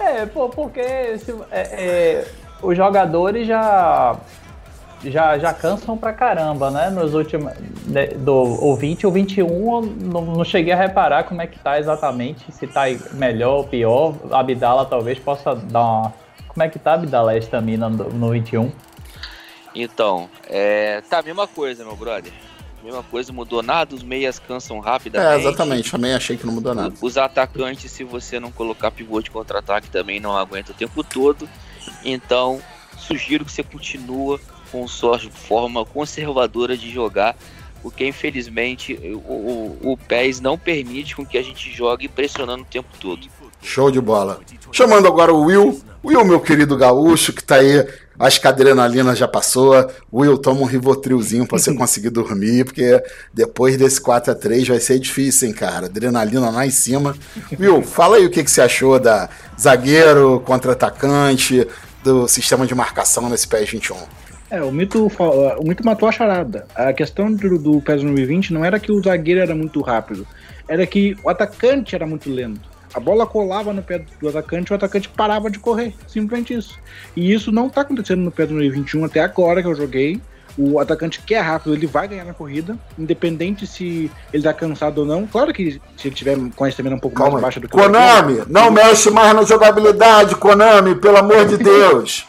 É, 0.02 0.26
pô, 0.26 0.50
porque 0.50 1.18
se, 1.20 1.32
é, 1.52 1.62
é, 1.62 2.28
os 2.62 2.76
jogadores 2.76 3.48
já 3.48 4.18
já, 5.04 5.38
já 5.38 5.54
cansam 5.54 5.98
pra 5.98 6.14
caramba, 6.14 6.70
né? 6.70 6.90
Nos 6.90 7.14
últimos. 7.14 7.54
Né, 7.86 8.08
do, 8.08 8.34
o 8.34 8.76
20 8.76 9.06
ou 9.06 9.12
21, 9.12 9.82
não, 9.82 10.22
não 10.22 10.44
cheguei 10.44 10.74
a 10.74 10.78
reparar 10.78 11.24
como 11.24 11.42
é 11.42 11.48
que 11.48 11.58
tá 11.58 11.80
exatamente, 11.80 12.52
se 12.52 12.68
tá 12.68 12.84
melhor 13.14 13.58
ou 13.58 13.64
pior. 13.64 14.14
Abdala 14.32 14.86
talvez 14.86 15.18
possa 15.20 15.56
dar 15.56 15.82
uma. 15.82 16.14
Como 16.48 16.64
é 16.64 16.70
que 16.70 16.78
tá 16.78 16.94
Abdala 16.94 17.32
a 17.32 17.38
estamina 17.38 17.90
no, 17.90 18.10
no 18.10 18.30
21? 18.30 18.72
Então, 19.74 20.30
é, 20.50 21.02
tá 21.10 21.20
a 21.20 21.24
mesma 21.24 21.48
coisa, 21.48 21.84
meu 21.84 21.96
brother. 21.96 22.32
Mesma 22.84 23.04
coisa, 23.04 23.32
mudou 23.32 23.62
nada, 23.62 23.94
os 23.94 24.04
meias 24.04 24.40
cansam 24.40 24.80
rapidamente. 24.80 25.34
É, 25.34 25.40
exatamente, 25.40 25.92
também 25.92 26.14
achei 26.14 26.36
que 26.36 26.46
não 26.46 26.54
mudou 26.54 26.74
nada. 26.74 26.94
Os 27.02 27.18
atacantes, 27.18 27.92
se 27.92 28.04
você 28.04 28.40
não 28.40 28.52
colocar 28.52 28.90
pivô 28.92 29.22
de 29.22 29.30
contra-ataque, 29.30 29.90
também 29.90 30.20
não 30.20 30.36
aguenta 30.36 30.72
o 30.72 30.76
tempo 30.76 31.04
todo. 31.04 31.48
Então, 32.04 32.60
sugiro 32.98 33.46
que 33.46 33.52
você 33.52 33.64
continua 33.64 34.40
com 34.72 34.88
sua 34.88 35.20
forma 35.20 35.86
conservadora 35.86 36.76
de 36.76 36.90
jogar, 36.90 37.36
porque 37.82 38.08
infelizmente 38.08 38.94
o, 38.94 39.78
o, 39.84 39.92
o 39.94 39.98
PES 39.98 40.40
não 40.40 40.58
permite 40.58 41.16
com 41.16 41.26
que 41.26 41.38
a 41.38 41.44
gente 41.44 41.72
jogue 41.72 42.08
pressionando 42.08 42.64
o 42.64 42.66
tempo 42.66 42.90
todo. 43.00 43.28
Show 43.62 43.92
de 43.92 44.02
bola. 44.02 44.40
Chamando 44.72 45.08
agora 45.08 45.34
o 45.34 45.42
Will. 45.42 45.82
Will, 46.04 46.26
meu 46.26 46.40
querido 46.40 46.76
gaúcho, 46.76 47.32
que 47.32 47.44
tá 47.44 47.56
aí. 47.56 47.88
Acho 48.22 48.40
que 48.40 48.48
a 48.48 48.52
adrenalina 48.52 49.16
já 49.16 49.28
passou. 49.28 49.74
Will, 50.14 50.38
toma 50.38 50.62
um 50.62 50.66
rivotrilzinho 50.66 51.48
pra 51.48 51.58
você 51.58 51.74
conseguir 51.76 52.12
dormir, 52.12 52.66
porque 52.66 53.02
depois 53.34 53.78
desse 53.78 54.00
4 54.00 54.32
a 54.32 54.36
3 54.36 54.68
vai 54.68 54.80
ser 54.80 55.00
difícil, 55.00 55.48
hein, 55.48 55.54
cara. 55.54 55.88
Adrenalina 55.88 56.50
lá 56.52 56.66
em 56.66 56.70
cima. 56.70 57.16
Will, 57.60 57.82
fala 57.82 58.18
aí 58.18 58.26
o 58.26 58.30
que, 58.30 58.44
que 58.44 58.52
você 58.52 58.62
achou 58.62 59.00
da 59.00 59.28
zagueiro, 59.60 60.40
contra-atacante, 60.46 61.68
do 62.04 62.28
sistema 62.28 62.66
de 62.68 62.76
marcação 62.76 63.28
nesse 63.28 63.48
PES 63.48 63.70
21. 63.70 63.98
É, 64.52 64.62
o 64.62 64.72
mito, 64.72 65.10
o 65.58 65.68
mito 65.68 65.86
matou 65.86 66.08
a 66.08 66.12
charada. 66.12 66.68
A 66.76 66.94
questão 66.94 67.32
do, 67.32 67.58
do 67.58 67.82
PES 67.82 68.02
2020 68.02 68.54
não 68.54 68.64
era 68.64 68.80
que 68.80 68.92
o 68.92 69.02
zagueiro 69.02 69.40
era 69.40 69.56
muito 69.56 69.82
rápido, 69.82 70.28
era 70.68 70.86
que 70.86 71.16
o 71.24 71.30
atacante 71.30 71.96
era 71.96 72.06
muito 72.06 72.30
lento. 72.30 72.71
A 72.94 73.00
bola 73.00 73.26
colava 73.26 73.72
no 73.74 73.82
pé 73.82 74.04
do 74.20 74.28
atacante 74.30 74.72
e 74.72 74.74
o 74.74 74.76
atacante 74.76 75.08
parava 75.10 75.50
de 75.50 75.60
correr. 75.60 75.94
Simplesmente 76.08 76.54
isso. 76.54 76.78
E 77.16 77.32
isso 77.34 77.52
não 77.52 77.70
tá 77.70 77.82
acontecendo 77.82 78.22
no 78.22 78.32
PES 78.32 78.50
2021 78.50 79.06
até 79.06 79.22
agora 79.22 79.62
que 79.62 79.68
eu 79.68 79.76
joguei. 79.76 80.20
o 80.58 80.80
atacante 80.80 81.22
que 81.22 81.34
é 81.34 81.40
rápido, 81.40 81.74
ele 81.74 81.88
vai 81.88 82.10
ganhar 82.10 82.26
na 82.26 82.34
corrida, 82.34 82.78
independente 83.00 83.66
se 83.66 84.12
ele 84.34 84.44
tá 84.44 84.54
cansado 84.54 85.00
ou 85.00 85.06
não. 85.06 85.26
Claro 85.26 85.54
que 85.54 85.80
se 85.96 86.10
ele 86.10 86.16
tiver 86.16 86.38
com 86.56 86.64
a 86.66 86.70
estamina 86.70 86.96
um 86.98 87.00
pouco 87.00 87.16
Calma 87.16 87.40
mais 87.40 87.44
aí. 87.44 87.46
baixa 87.48 87.60
do 87.62 87.70
que 87.70 87.74
Konami, 87.78 88.44
não 88.50 88.70
mexe 88.70 89.10
mais 89.10 89.34
na 89.34 89.44
jogabilidade, 89.44 90.36
Konami, 90.36 90.96
pelo 90.96 91.18
amor 91.18 91.46
de 91.46 91.56
Deus. 91.64 92.28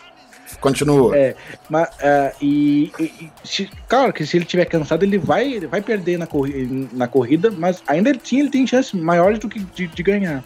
Continua. 0.62 1.14
É, 1.16 1.34
mas, 1.68 1.88
ah, 2.00 2.32
e, 2.40 2.90
e- 2.98 3.30
se- 3.44 3.68
claro 3.88 4.12
que 4.12 4.24
se 4.24 4.36
ele 4.36 4.44
tiver 4.46 4.64
cansado, 4.64 5.02
ele 5.02 5.18
vai, 5.18 5.52
ele 5.52 5.66
vai 5.66 5.82
perder 5.82 6.18
na, 6.18 6.26
corri 6.26 6.88
na 6.92 7.06
corrida, 7.06 7.50
mas 7.50 7.82
ainda 7.86 8.08
ele, 8.10 8.20
sim, 8.24 8.40
ele 8.40 8.48
tem 8.48 8.66
chances 8.66 8.92
maiores 8.94 9.38
do 9.38 9.48
que 9.48 9.58
de, 9.58 9.86
de 9.88 10.02
ganhar. 10.02 10.42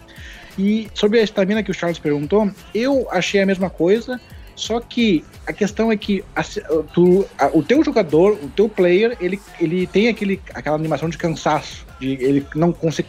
E 0.57 0.89
sobre 0.93 1.19
a 1.19 1.23
estamina 1.23 1.61
que 1.63 1.69
o 1.71 1.73
Charles 1.73 1.99
perguntou, 1.99 2.51
eu 2.73 3.07
achei 3.11 3.39
a 3.39 3.45
mesma 3.45 3.69
coisa, 3.69 4.19
só 4.55 4.79
que 4.79 5.23
a 5.45 5.53
questão 5.53 5.91
é 5.91 5.95
que 5.95 6.23
a 6.35 6.43
tu- 6.91 7.25
a- 7.37 7.51
o 7.53 7.61
teu 7.61 7.83
jogador, 7.83 8.31
o 8.41 8.49
teu 8.49 8.67
player, 8.67 9.15
ele, 9.21 9.39
ele 9.61 9.85
tem 9.85 10.07
aquele, 10.07 10.41
aquela 10.53 10.75
animação 10.75 11.07
de 11.09 11.17
cansaço, 11.17 11.85
de 11.99 12.13
ele 12.13 12.45
não 12.55 12.73
consegue 12.73 13.07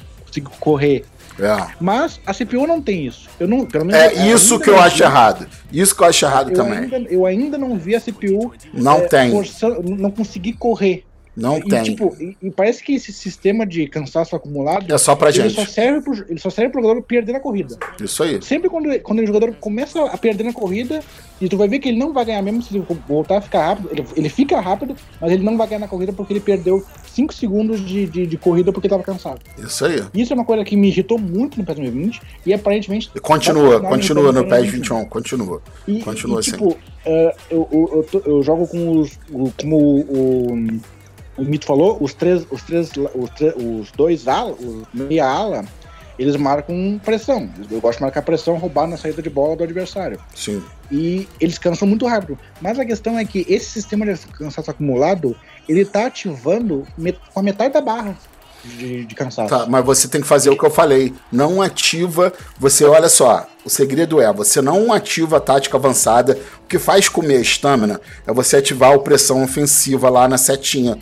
correr. 0.61 1.05
É. 1.39 1.67
Mas 1.81 2.21
a 2.27 2.33
CPU 2.35 2.67
não 2.67 2.81
tem 2.83 3.07
isso. 3.07 3.29
Eu 3.39 3.47
não, 3.47 3.65
pelo 3.65 3.85
menos, 3.85 4.01
É 4.01 4.13
isso 4.33 4.59
que 4.59 4.69
eu 4.71 4.75
não 4.75 4.83
acho 4.83 4.97
vi. 4.97 5.03
errado. 5.03 5.47
Isso 5.73 5.95
que 5.95 6.03
eu 6.03 6.07
acho 6.07 6.25
errado 6.25 6.51
Eu 6.51 6.55
também. 6.57 6.79
ainda, 6.79 6.97
eu 7.11 7.27
ainda 7.27 7.57
não 7.59 7.77
vi 7.77 7.95
a 7.95 8.01
CPU 8.01 8.53
Não 8.75 8.99
é, 8.99 9.07
tem. 9.09 9.31
forçando- 9.31 9.83
não 9.83 10.11
consegui 10.11 10.53
correr. 10.53 11.05
Não 11.39 11.59
e, 11.59 11.63
tem. 11.63 11.83
Tipo, 11.85 12.17
e, 12.21 12.37
e 12.43 12.51
parece 12.51 12.83
que 12.83 12.95
esse 12.95 13.13
sistema 13.13 13.65
de 13.65 13.87
cansaço 13.87 14.35
acumulado 14.35 14.93
É 14.93 14.99
só 14.99 15.15
pra 15.15 15.29
ele 15.31 15.43
gente. 15.49 15.55
só 15.55 15.65
serve 15.65 16.01
pro, 16.01 16.27
ele 16.29 16.41
só 16.41 16.51
serve 16.51 16.73
pro 16.73 16.83
jogador 16.83 17.01
perder 17.03 17.33
na 17.33 17.41
corrida. 17.41 17.79
Isso 18.03 18.23
aí. 18.23 18.43
Sempre 18.43 18.69
quando, 18.69 18.99
quando 19.01 19.21
o 19.21 19.27
jogador 19.27 19.55
começa 19.61 20.05
a 20.05 20.19
perder 20.19 20.43
na 20.45 20.53
corrida, 20.53 21.01
e 21.41 21.49
tu 21.49 21.57
vai 21.57 21.69
ver 21.69 21.79
que 21.79 21.89
ele 21.89 21.99
não 21.99 22.13
vai 22.13 22.25
ganhar 22.25 22.43
mesmo 22.43 22.61
se 22.63 22.77
ele 22.77 22.85
voltar 23.07 23.39
a 23.39 23.41
ficar 23.41 23.67
rápido, 23.69 23.89
ele, 23.93 24.05
ele 24.17 24.29
fica 24.29 24.61
rápido, 24.61 24.97
mas 25.21 25.31
ele 25.31 25.45
não 25.45 25.57
vai 25.57 25.69
ganhar 25.69 25.79
na 25.81 25.89
corrida 25.89 26.13
porque 26.13 26.33
ele 26.33 26.41
perdeu 26.41 26.85
5 27.07 27.33
segundos 27.33 27.81
de, 27.87 28.07
de, 28.07 28.27
de 28.27 28.37
corrida 28.37 28.73
porque 28.73 28.89
tava 28.89 29.03
cansado. 29.05 29.41
Isso 29.59 29.85
aí. 29.85 30.03
Isso 30.13 30.33
é 30.33 30.35
uma 30.35 30.45
coisa 30.45 30.65
que 30.65 30.77
me 30.77 30.89
irritou 30.89 31.19
muito 31.19 31.59
no 31.59 31.65
PES 31.65 31.77
2020 31.77 32.21
e 32.45 32.53
aparentemente. 32.53 33.11
E 33.15 33.21
Continua, 33.21 33.81
continuar 33.81 33.91
continua 33.91 34.33
no 34.33 34.45
PES 34.45 34.65
no 34.67 34.73
21, 34.73 35.05
continua. 35.05 35.63
e, 35.87 36.01
Continua 36.01 36.41
e, 36.41 36.43
tipo, 36.43 36.77
é, 37.05 37.35
eu, 37.51 37.69
eu, 37.71 38.07
eu, 38.13 38.23
eu 38.27 38.43
jogo 38.43 38.67
com 38.67 38.99
os. 38.99 39.19
como 39.61 39.77
o, 39.77 40.53
o, 40.53 40.81
o 41.39 41.45
Mito 41.45 41.65
falou, 41.67 41.97
os 42.01 42.13
três. 42.13 42.45
Os, 42.51 42.63
três, 42.63 42.91
os, 43.15 43.31
tre- 43.31 43.55
os 43.57 43.91
dois 43.93 44.27
ala, 44.29 44.53
os 44.53 44.83
meia 44.93 45.25
ala, 45.27 45.65
eles 46.19 46.35
marcam 46.37 47.01
pressão. 47.05 47.49
Eu 47.71 47.81
gosto 47.81 47.99
de 47.99 48.03
marcar 48.03 48.23
pressão, 48.23 48.57
roubar 48.59 48.87
na 48.89 48.97
saída 48.97 49.23
de 49.23 49.31
bola 49.31 49.57
do 49.57 49.63
adversário. 49.63 50.19
Sim. 50.35 50.63
E 50.91 51.29
eles 51.41 51.59
cansam 51.59 51.87
muito 51.87 52.07
rápido. 52.07 52.37
Mas 52.61 52.79
a 52.79 52.85
questão 52.85 53.19
é 53.19 53.25
que 53.25 53.47
esse 53.49 53.67
sistema 53.67 54.05
de 54.05 54.19
cansaço 54.27 54.71
acumulado, 54.71 55.37
ele 55.69 55.85
tá 55.85 56.07
ativando 56.07 56.87
com 57.33 57.41
a 57.41 57.43
metade 57.43 57.73
da 57.75 57.81
barra 57.81 58.17
de, 58.65 59.05
de 59.05 59.15
cansaço. 59.15 59.49
Tá, 59.49 59.67
mas 59.67 59.85
você 59.85 60.09
tem 60.09 60.21
que 60.21 60.27
fazer 60.27 60.51
o 60.51 60.59
que 60.59 60.67
eu 60.67 60.71
falei. 60.71 61.15
Não 61.31 61.63
ativa. 61.63 62.33
Você, 62.59 62.85
olha 62.85 63.09
só, 63.09 63.47
o 63.65 63.71
segredo 63.71 64.21
é: 64.21 64.33
você 64.33 64.61
não 64.61 64.93
ativa 64.93 65.37
a 65.37 65.41
tática 65.41 65.77
avançada. 65.77 66.37
O 66.65 66.67
que 66.67 66.79
faz 66.81 67.09
comer 67.09 67.37
a 67.37 67.41
estamina 67.41 68.01
é 68.27 68.33
você 68.33 68.57
ativar 68.57 68.93
a 68.93 68.99
pressão 68.99 69.45
ofensiva 69.45 70.11
lá 70.11 70.27
na 70.27 70.37
setinha 70.37 70.99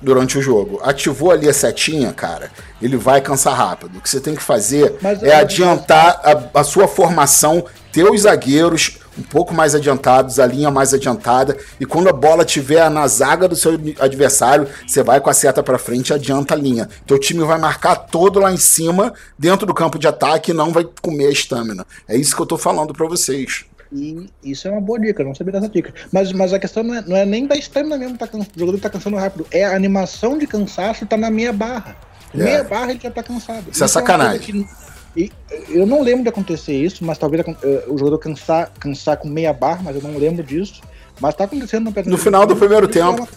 durante 0.00 0.38
o 0.38 0.42
jogo. 0.42 0.80
Ativou 0.82 1.30
ali 1.30 1.48
a 1.48 1.52
setinha, 1.52 2.12
cara, 2.12 2.50
ele 2.80 2.96
vai 2.96 3.20
cansar 3.20 3.56
rápido. 3.56 3.98
O 3.98 4.00
que 4.00 4.08
você 4.08 4.20
tem 4.20 4.34
que 4.34 4.42
fazer 4.42 4.96
Mas- 5.00 5.22
é 5.22 5.34
adiantar 5.34 6.20
a, 6.22 6.60
a 6.60 6.64
sua 6.64 6.86
formação, 6.88 7.64
ter 7.92 8.04
os 8.04 8.22
zagueiros 8.22 8.98
um 9.18 9.22
pouco 9.22 9.52
mais 9.52 9.74
adiantados, 9.74 10.38
a 10.38 10.46
linha 10.46 10.70
mais 10.70 10.94
adiantada, 10.94 11.56
e 11.80 11.84
quando 11.84 12.08
a 12.08 12.12
bola 12.12 12.44
estiver 12.44 12.88
na 12.88 13.04
zaga 13.08 13.48
do 13.48 13.56
seu 13.56 13.72
adversário, 13.98 14.68
você 14.86 15.02
vai 15.02 15.20
com 15.20 15.28
a 15.28 15.34
seta 15.34 15.60
para 15.60 15.76
frente 15.76 16.10
e 16.10 16.14
adianta 16.14 16.54
a 16.54 16.56
linha. 16.56 16.88
Teu 17.04 17.18
time 17.18 17.42
vai 17.42 17.58
marcar 17.58 17.96
todo 17.96 18.38
lá 18.38 18.52
em 18.52 18.56
cima, 18.56 19.12
dentro 19.36 19.66
do 19.66 19.74
campo 19.74 19.98
de 19.98 20.06
ataque, 20.06 20.52
e 20.52 20.54
não 20.54 20.72
vai 20.72 20.86
comer 21.02 21.26
a 21.26 21.30
estamina. 21.32 21.84
É 22.06 22.16
isso 22.16 22.36
que 22.36 22.40
eu 22.42 22.46
tô 22.46 22.56
falando 22.56 22.94
para 22.94 23.08
vocês. 23.08 23.64
E 23.92 24.28
isso 24.44 24.68
é 24.68 24.70
uma 24.70 24.80
boa 24.80 24.98
dica, 25.00 25.24
não 25.24 25.34
sabia 25.34 25.52
dessa 25.52 25.68
dica. 25.68 25.94
Mas, 26.12 26.32
mas 26.32 26.52
a 26.52 26.58
questão 26.58 26.82
não 26.82 26.94
é, 26.94 27.02
não 27.06 27.16
é 27.16 27.24
nem 27.24 27.46
da 27.46 27.56
estamina 27.56 27.96
mesmo, 27.96 28.18
tá, 28.18 28.26
can- 28.26 28.38
o 28.40 28.58
jogador 28.58 28.78
tá 28.78 28.90
cansando 28.90 29.16
rápido. 29.16 29.46
É 29.50 29.64
a 29.64 29.74
animação 29.74 30.36
de 30.36 30.46
cansaço 30.46 31.06
tá 31.06 31.16
na 31.16 31.30
meia 31.30 31.52
barra. 31.52 31.96
É. 32.34 32.36
Meia 32.38 32.64
barra 32.64 32.90
ele 32.90 33.00
já 33.02 33.10
tá 33.10 33.22
cansado. 33.22 33.64
Isso 33.72 33.82
é 33.82 33.84
uma 33.84 33.88
sacanagem. 33.88 34.52
coisa 34.52 34.68
que- 34.68 34.88
e, 35.16 35.32
eu 35.70 35.86
não 35.86 36.02
lembro 36.02 36.22
de 36.22 36.28
acontecer 36.28 36.74
isso, 36.74 37.04
mas 37.04 37.16
talvez 37.18 37.42
eh, 37.46 37.84
o 37.88 37.96
jogador 37.96 38.18
cansar, 38.18 38.70
cansar 38.78 39.16
com 39.16 39.26
meia 39.26 39.52
barra, 39.52 39.80
mas 39.82 39.96
eu 39.96 40.02
não 40.02 40.16
lembro 40.18 40.44
disso. 40.44 40.82
Mas 41.20 41.34
tá 41.34 41.44
acontecendo 41.44 41.90
no 41.90 42.10
No 42.10 42.18
final 42.18 42.46
do 42.46 42.54
primeiro 42.54 42.88
Isso 42.88 42.98
é 42.98 43.02
tempo. 43.02 43.28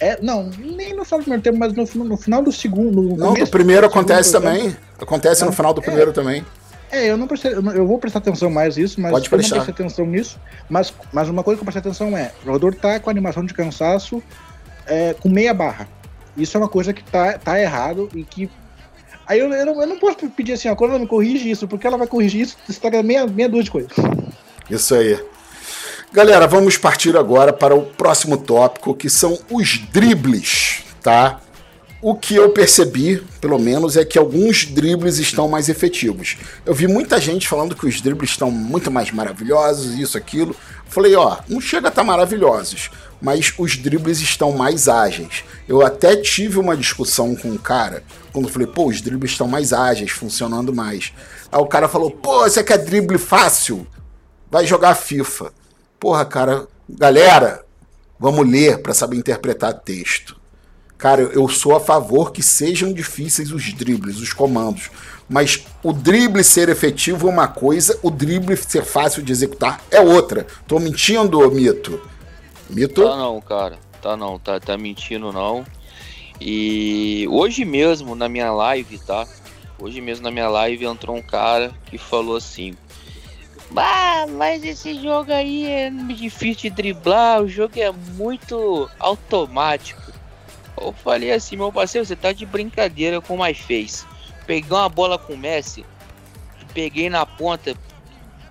É, 0.00 0.18
não, 0.22 0.50
nem 0.58 0.94
no 0.94 1.04
final 1.04 1.20
do 1.20 1.22
primeiro 1.24 1.42
tempo, 1.42 1.56
mas 1.58 1.72
no, 1.72 2.04
no 2.04 2.16
final 2.16 2.42
do 2.42 2.52
segundo. 2.52 3.00
No 3.02 3.16
Não, 3.16 3.28
começo 3.32 3.50
primeiro 3.50 3.86
segundo, 3.88 3.98
acontece 3.98 4.28
exemplo. 4.30 4.50
também. 4.50 4.76
Acontece 5.00 5.44
no 5.44 5.52
final 5.52 5.72
do 5.72 5.80
é. 5.80 5.84
primeiro 5.84 6.12
também. 6.12 6.44
É, 6.90 7.10
eu 7.10 7.16
não 7.16 7.26
prestei, 7.26 7.52
eu, 7.52 7.86
vou 7.86 7.98
prestar 7.98 8.18
atenção 8.20 8.50
mais 8.50 8.76
nisso, 8.76 9.00
mas 9.00 9.12
Pode 9.12 9.26
eu 9.26 9.30
não 9.30 9.38
prestei 9.38 9.74
atenção 9.74 10.06
nisso. 10.06 10.40
Mas, 10.68 10.92
mas 11.12 11.28
uma 11.28 11.42
coisa 11.42 11.58
que 11.58 11.62
eu 11.62 11.70
prestei 11.70 11.80
atenção 11.80 12.16
é, 12.16 12.32
o 12.42 12.46
jogador 12.46 12.74
tá 12.74 12.98
com 12.98 13.10
animação 13.10 13.44
de 13.44 13.52
cansaço 13.52 14.22
é, 14.86 15.14
com 15.14 15.28
meia 15.28 15.52
barra. 15.52 15.86
Isso 16.36 16.56
é 16.56 16.60
uma 16.60 16.68
coisa 16.68 16.92
que 16.92 17.02
tá, 17.04 17.38
tá 17.38 17.60
errado 17.60 18.08
e 18.14 18.24
que. 18.24 18.50
Aí 19.26 19.38
eu, 19.38 19.52
eu, 19.52 19.66
não, 19.66 19.80
eu 19.82 19.86
não 19.86 19.98
posso 19.98 20.16
pedir 20.30 20.52
assim, 20.52 20.74
quando 20.74 20.90
ela 20.92 21.00
me 21.00 21.06
corrige 21.06 21.50
isso, 21.50 21.68
porque 21.68 21.86
ela 21.86 21.98
vai 21.98 22.06
corrigir 22.06 22.42
isso, 22.42 22.56
estraga 22.68 23.02
meia, 23.02 23.26
meia 23.26 23.48
dúzia 23.48 23.64
de 23.64 23.70
coisa. 23.70 23.88
Isso 24.70 24.94
aí. 24.94 25.22
Galera, 26.10 26.46
vamos 26.46 26.78
partir 26.78 27.14
agora 27.18 27.52
para 27.52 27.74
o 27.74 27.82
próximo 27.82 28.38
tópico, 28.38 28.94
que 28.94 29.10
são 29.10 29.38
os 29.50 29.78
dribles, 29.92 30.82
tá? 31.02 31.40
O 32.00 32.14
que 32.14 32.36
eu 32.36 32.50
percebi, 32.50 33.20
pelo 33.40 33.58
menos, 33.58 33.96
é 33.96 34.04
que 34.04 34.16
alguns 34.16 34.64
dribles 34.64 35.18
estão 35.18 35.48
mais 35.48 35.68
efetivos. 35.68 36.36
Eu 36.64 36.72
vi 36.72 36.86
muita 36.86 37.20
gente 37.20 37.48
falando 37.48 37.74
que 37.74 37.88
os 37.88 38.00
dribles 38.00 38.30
estão 38.30 38.52
muito 38.52 38.88
mais 38.88 39.10
maravilhosos, 39.10 39.98
isso, 39.98 40.16
aquilo. 40.16 40.54
Falei, 40.86 41.16
ó, 41.16 41.38
não 41.48 41.60
chega 41.60 41.88
a 41.88 41.90
estar 41.90 42.04
maravilhosos, 42.04 42.88
mas 43.20 43.52
os 43.58 43.76
dribles 43.76 44.20
estão 44.20 44.52
mais 44.52 44.86
ágeis. 44.86 45.42
Eu 45.66 45.84
até 45.84 46.14
tive 46.14 46.60
uma 46.60 46.76
discussão 46.76 47.34
com 47.34 47.48
um 47.48 47.58
cara, 47.58 48.04
quando 48.32 48.48
falei, 48.48 48.68
pô, 48.68 48.86
os 48.86 49.00
dribles 49.00 49.32
estão 49.32 49.48
mais 49.48 49.72
ágeis, 49.72 50.12
funcionando 50.12 50.72
mais. 50.72 51.12
Aí 51.50 51.60
o 51.60 51.66
cara 51.66 51.88
falou, 51.88 52.12
pô, 52.12 52.44
você 52.44 52.62
quer 52.62 52.78
drible 52.78 53.18
fácil? 53.18 53.84
Vai 54.48 54.64
jogar 54.64 54.94
FIFA. 54.94 55.52
Porra, 55.98 56.24
cara, 56.24 56.68
galera, 56.88 57.64
vamos 58.20 58.48
ler 58.48 58.78
para 58.82 58.94
saber 58.94 59.16
interpretar 59.16 59.74
texto. 59.74 60.37
Cara, 60.98 61.22
eu 61.22 61.48
sou 61.48 61.76
a 61.76 61.80
favor 61.80 62.32
que 62.32 62.42
sejam 62.42 62.92
difíceis 62.92 63.52
os 63.52 63.72
dribles, 63.72 64.18
os 64.18 64.32
comandos. 64.32 64.90
Mas 65.28 65.64
o 65.80 65.92
drible 65.92 66.42
ser 66.42 66.68
efetivo 66.68 67.28
é 67.28 67.30
uma 67.30 67.46
coisa, 67.46 67.96
o 68.02 68.10
drible 68.10 68.56
ser 68.56 68.84
fácil 68.84 69.22
de 69.22 69.30
executar 69.30 69.80
é 69.92 70.00
outra. 70.00 70.44
Tô 70.66 70.80
mentindo, 70.80 71.48
Mito? 71.52 72.00
Mito? 72.68 73.04
Tá 73.04 73.16
não, 73.16 73.40
cara. 73.40 73.78
Tá 74.02 74.16
não, 74.16 74.40
tá, 74.40 74.58
tá 74.58 74.76
mentindo 74.76 75.32
não. 75.32 75.64
E 76.40 77.26
hoje 77.30 77.64
mesmo 77.64 78.16
na 78.16 78.28
minha 78.28 78.50
live, 78.50 78.98
tá? 78.98 79.24
Hoje 79.78 80.00
mesmo 80.00 80.24
na 80.24 80.32
minha 80.32 80.48
live 80.48 80.84
entrou 80.84 81.16
um 81.16 81.22
cara 81.22 81.72
que 81.86 81.96
falou 81.96 82.36
assim: 82.36 82.74
Ah, 83.76 84.26
mas 84.28 84.64
esse 84.64 85.00
jogo 85.00 85.32
aí 85.32 85.66
é 85.66 85.90
difícil 85.90 86.70
de 86.70 86.70
driblar, 86.70 87.42
o 87.42 87.48
jogo 87.48 87.74
é 87.76 87.92
muito 87.92 88.90
automático. 88.98 90.17
Eu 90.80 90.92
falei 90.92 91.32
assim, 91.32 91.56
meu 91.56 91.72
parceiro, 91.72 92.06
você 92.06 92.16
tá 92.16 92.32
de 92.32 92.46
brincadeira 92.46 93.20
com 93.20 93.36
mais 93.36 93.58
fez. 93.58 94.06
Peguei 94.46 94.70
uma 94.70 94.88
bola 94.88 95.18
com 95.18 95.34
o 95.34 95.38
Messi, 95.38 95.84
peguei 96.72 97.10
na 97.10 97.26
ponta, 97.26 97.74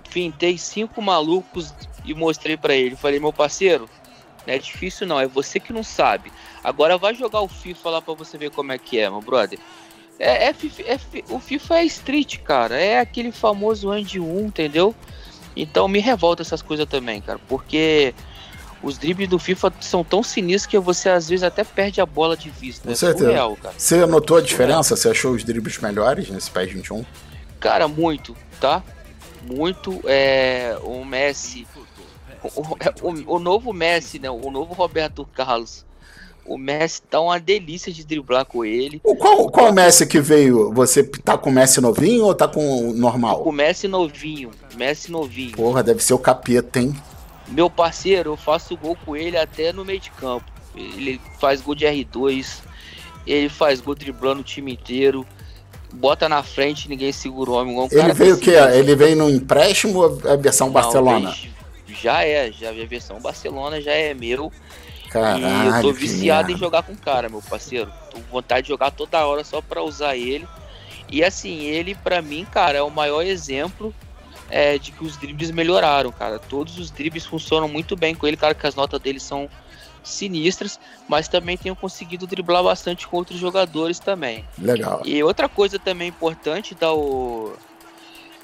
fintei 0.09 0.57
cinco 0.57 1.01
malucos 1.01 1.73
e 2.05 2.13
mostrei 2.13 2.55
pra 2.55 2.75
ele. 2.75 2.95
Falei, 2.95 3.19
meu 3.19 3.34
parceiro, 3.34 3.89
não 4.45 4.53
é 4.53 4.57
difícil 4.57 5.07
não, 5.07 5.19
é 5.19 5.28
você 5.28 5.59
que 5.59 5.73
não 5.73 5.84
sabe. 5.84 6.32
Agora 6.63 6.97
vai 6.97 7.13
jogar 7.15 7.41
o 7.41 7.47
FIFA 7.47 7.89
lá 7.89 8.01
pra 8.01 8.13
você 8.13 8.38
ver 8.38 8.51
como 8.51 8.71
é 8.71 8.78
que 8.78 8.99
é, 8.99 9.09
meu 9.09 9.21
brother. 9.21 9.59
É, 10.19 10.47
é 10.47 10.49
é 10.49 10.99
o 11.30 11.39
FIFA 11.39 11.80
é 11.80 11.86
street, 11.86 12.38
cara. 12.39 12.80
É 12.80 12.99
aquele 12.99 13.32
famoso 13.32 13.91
Andy 13.91 14.19
1, 14.19 14.39
entendeu? 14.45 14.95
Então 15.55 15.88
me 15.88 15.99
revolta 15.99 16.41
essas 16.41 16.61
coisas 16.61 16.88
também, 16.88 17.21
cara. 17.21 17.39
Porque 17.47 18.13
os 18.84 18.97
dribles 18.97 19.28
do 19.30 19.39
FIFA 19.39 19.73
são 19.82 20.03
tão 20.03 20.21
sinistros 20.21 20.69
que 20.69 20.78
você 20.80 21.09
às 21.09 21.28
vezes 21.30 21.43
até 21.43 21.63
perde 21.63 21.99
a 22.01 22.05
bola 22.05 22.36
de 22.38 22.49
vista. 22.49 22.86
Com 22.88 22.91
é 22.91 22.95
certeza. 22.95 23.25
surreal, 23.25 23.55
cara. 23.57 23.75
Você 23.78 24.05
notou 24.05 24.38
a 24.38 24.41
diferença? 24.41 24.95
Você 24.95 25.09
achou 25.09 25.32
os 25.34 25.43
dribles 25.43 25.78
melhores 25.80 26.30
nesse 26.30 26.49
PES 26.51 26.71
21? 26.73 27.03
Cara, 27.59 27.88
muito, 27.88 28.36
tá? 28.61 28.84
Muito. 29.45 29.99
É, 30.05 30.78
o 30.84 31.03
Messi. 31.05 31.65
O, 32.43 32.61
o- 33.01 33.36
o 33.36 33.39
novo 33.39 33.73
Messi, 33.73 34.19
né? 34.19 34.30
O 34.30 34.51
novo 34.51 34.73
Roberto 34.73 35.25
Carlos. 35.34 35.86
O 36.45 36.57
Messi 36.57 37.01
tá 37.01 37.19
uma 37.19 37.38
delícia 37.39 37.91
de 37.91 38.05
driblar 38.05 38.45
com 38.45 38.63
ele. 38.63 39.01
O 39.03 39.15
Qual, 39.17 39.49
qual 39.49 39.73
Messi 39.73 40.05
que 40.07 40.21
veio? 40.21 40.71
Você 40.71 41.03
tá 41.03 41.38
com 41.38 41.49
o 41.49 41.53
Messi 41.53 41.82
novinho 41.82 42.23
ou 42.23 42.34
tá 42.34 42.47
com 42.47 42.89
o 42.89 42.93
normal? 42.93 43.43
O 43.43 43.51
Messi 43.51 43.86
novinho. 43.88 44.51
Messi 44.78 45.11
novinho. 45.11 45.51
Porra, 45.57 45.84
deve 45.84 46.01
ser 46.01 46.13
o 46.13 46.19
capeta, 46.19 46.80
hein? 46.80 46.95
Meu 47.47 47.69
parceiro, 47.69 48.31
eu 48.31 48.37
faço 48.37 48.75
gol 48.75 48.97
com 49.05 49.15
ele 49.15 49.37
até 49.37 49.71
no 49.71 49.85
meio 49.85 49.99
de 49.99 50.11
campo. 50.11 50.45
Ele 50.75 51.19
faz 51.39 51.61
gol 51.61 51.73
de 51.73 51.85
R2, 51.85 52.61
ele 53.25 53.49
faz 53.49 53.81
gol 53.81 53.95
driblando 53.95 54.41
o 54.41 54.43
time 54.43 54.73
inteiro. 54.73 55.25
Bota 55.93 56.27
na 56.27 56.43
frente, 56.43 56.89
ninguém 56.89 57.11
segura 57.11 57.51
o 57.51 57.53
homem. 57.53 57.77
Um 57.77 57.87
ele 57.91 58.13
veio 58.13 58.35
o 58.35 58.39
quê? 58.39 58.51
Ele 58.51 58.95
veio 58.95 59.15
no 59.15 59.29
empréstimo 59.29 59.99
ou 59.99 60.21
é 60.25 60.33
a 60.33 60.35
versão 60.35 60.67
Não, 60.67 60.73
Barcelona? 60.73 61.33
Já 61.87 62.23
é, 62.23 62.51
já 62.51 62.69
a 62.69 62.85
versão 62.85 63.19
Barcelona 63.19 63.81
já 63.81 63.93
é 63.93 64.13
meu. 64.13 64.51
Caralho, 65.09 65.47
e 65.47 65.77
eu 65.77 65.81
tô 65.81 65.93
viciado 65.93 66.51
em 66.51 66.57
jogar 66.57 66.83
com 66.83 66.91
o 66.91 66.97
cara, 66.97 67.29
meu 67.29 67.41
parceiro. 67.41 67.89
Tô 68.11 68.17
com 68.17 68.29
vontade 68.29 68.63
de 68.63 68.67
jogar 68.67 68.91
toda 68.91 69.25
hora 69.25 69.43
só 69.43 69.61
pra 69.61 69.81
usar 69.81 70.17
ele. 70.17 70.45
E 71.09 71.23
assim, 71.23 71.61
ele 71.61 71.95
pra 71.95 72.21
mim, 72.21 72.45
cara, 72.51 72.77
é 72.77 72.81
o 72.81 72.91
maior 72.91 73.23
exemplo 73.23 73.95
é, 74.49 74.77
de 74.77 74.91
que 74.91 75.03
os 75.03 75.17
dribles 75.17 75.51
melhoraram, 75.51 76.11
cara. 76.11 76.39
Todos 76.39 76.77
os 76.77 76.91
dribles 76.91 77.25
funcionam 77.25 77.67
muito 77.67 77.95
bem 77.95 78.15
com 78.15 78.27
ele, 78.27 78.37
cara, 78.37 78.53
que 78.53 78.65
as 78.65 78.75
notas 78.75 78.99
dele 78.99 79.19
são 79.19 79.49
sinistras, 80.03 80.79
mas 81.07 81.27
também 81.27 81.57
tenho 81.57 81.75
conseguido 81.75 82.25
driblar 82.25 82.63
bastante 82.63 83.07
com 83.07 83.17
outros 83.17 83.39
jogadores 83.39 83.99
também. 83.99 84.45
Legal. 84.57 85.01
E 85.05 85.21
outra 85.21 85.49
coisa 85.49 85.77
também 85.77 86.07
importante 86.07 86.73
da 86.73 86.93
o 86.93 87.53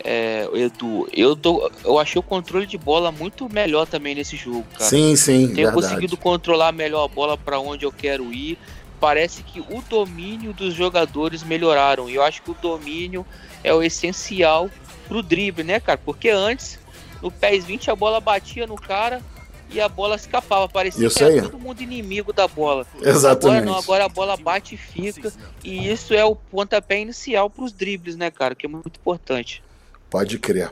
é, 0.04 0.50
Edu, 0.54 1.08
eu 1.14 1.36
tô, 1.36 1.72
eu 1.84 1.98
achei 1.98 2.20
o 2.20 2.24
controle 2.24 2.66
de 2.66 2.78
bola 2.78 3.12
muito 3.12 3.48
melhor 3.52 3.88
também 3.88 4.14
nesse 4.14 4.36
jogo, 4.36 4.66
cara. 4.74 4.90
Sim, 4.90 5.16
sim, 5.16 5.48
Tenho 5.48 5.56
verdade. 5.56 5.76
conseguido 5.76 6.18
controlar 6.18 6.72
melhor 6.74 7.06
a 7.06 7.08
bola 7.08 7.38
para 7.38 7.60
onde 7.60 7.86
eu 7.86 7.92
quero 7.92 8.34
ir. 8.34 8.58
Parece 9.00 9.44
que 9.44 9.60
o 9.60 9.84
domínio 9.90 10.54
dos 10.54 10.74
jogadores 10.74 11.44
melhoraram. 11.44 12.10
E 12.10 12.16
eu 12.16 12.24
acho 12.24 12.42
que 12.42 12.52
o 12.52 12.56
domínio 12.62 13.26
é 13.64 13.74
o 13.74 13.84
essencial 13.84 14.70
pro 15.08 15.22
drible, 15.22 15.64
né, 15.64 15.80
cara? 15.80 16.00
Porque 16.04 16.30
antes, 16.30 16.80
no 17.22 17.32
PES 17.32 17.66
20, 17.66 17.92
a 17.92 17.96
bola 17.96 18.20
batia 18.20 18.66
no 18.68 18.76
cara 18.76 19.22
e 19.70 19.82
a 19.82 19.90
bola 19.90 20.16
escapava. 20.16 20.70
Parecia 20.70 21.08
Isso 21.08 21.18
que 21.18 21.24
era 21.24 21.34
aí. 21.34 21.42
todo 21.42 21.60
mundo 21.60 21.82
inimigo 21.82 22.32
da 22.32 22.48
bola. 22.48 22.86
Exatamente. 23.02 23.46
Agora 23.46 23.66
não, 23.66 23.76
agora 23.78 24.06
a 24.06 24.10
bola 24.10 24.38
bate 24.38 24.76
e 24.76 24.78
fica. 24.78 25.32
E 25.64 25.90
isso 25.92 26.14
é 26.14 26.24
o 26.24 26.36
pontapé 26.36 27.00
inicial 27.00 27.50
pros 27.50 27.72
dribles, 27.72 28.16
né, 28.16 28.30
cara? 28.30 28.56
Que 28.56 28.66
é 28.66 28.70
muito 28.70 29.00
importante. 29.00 29.64
Pode 30.10 30.38
crer. 30.38 30.72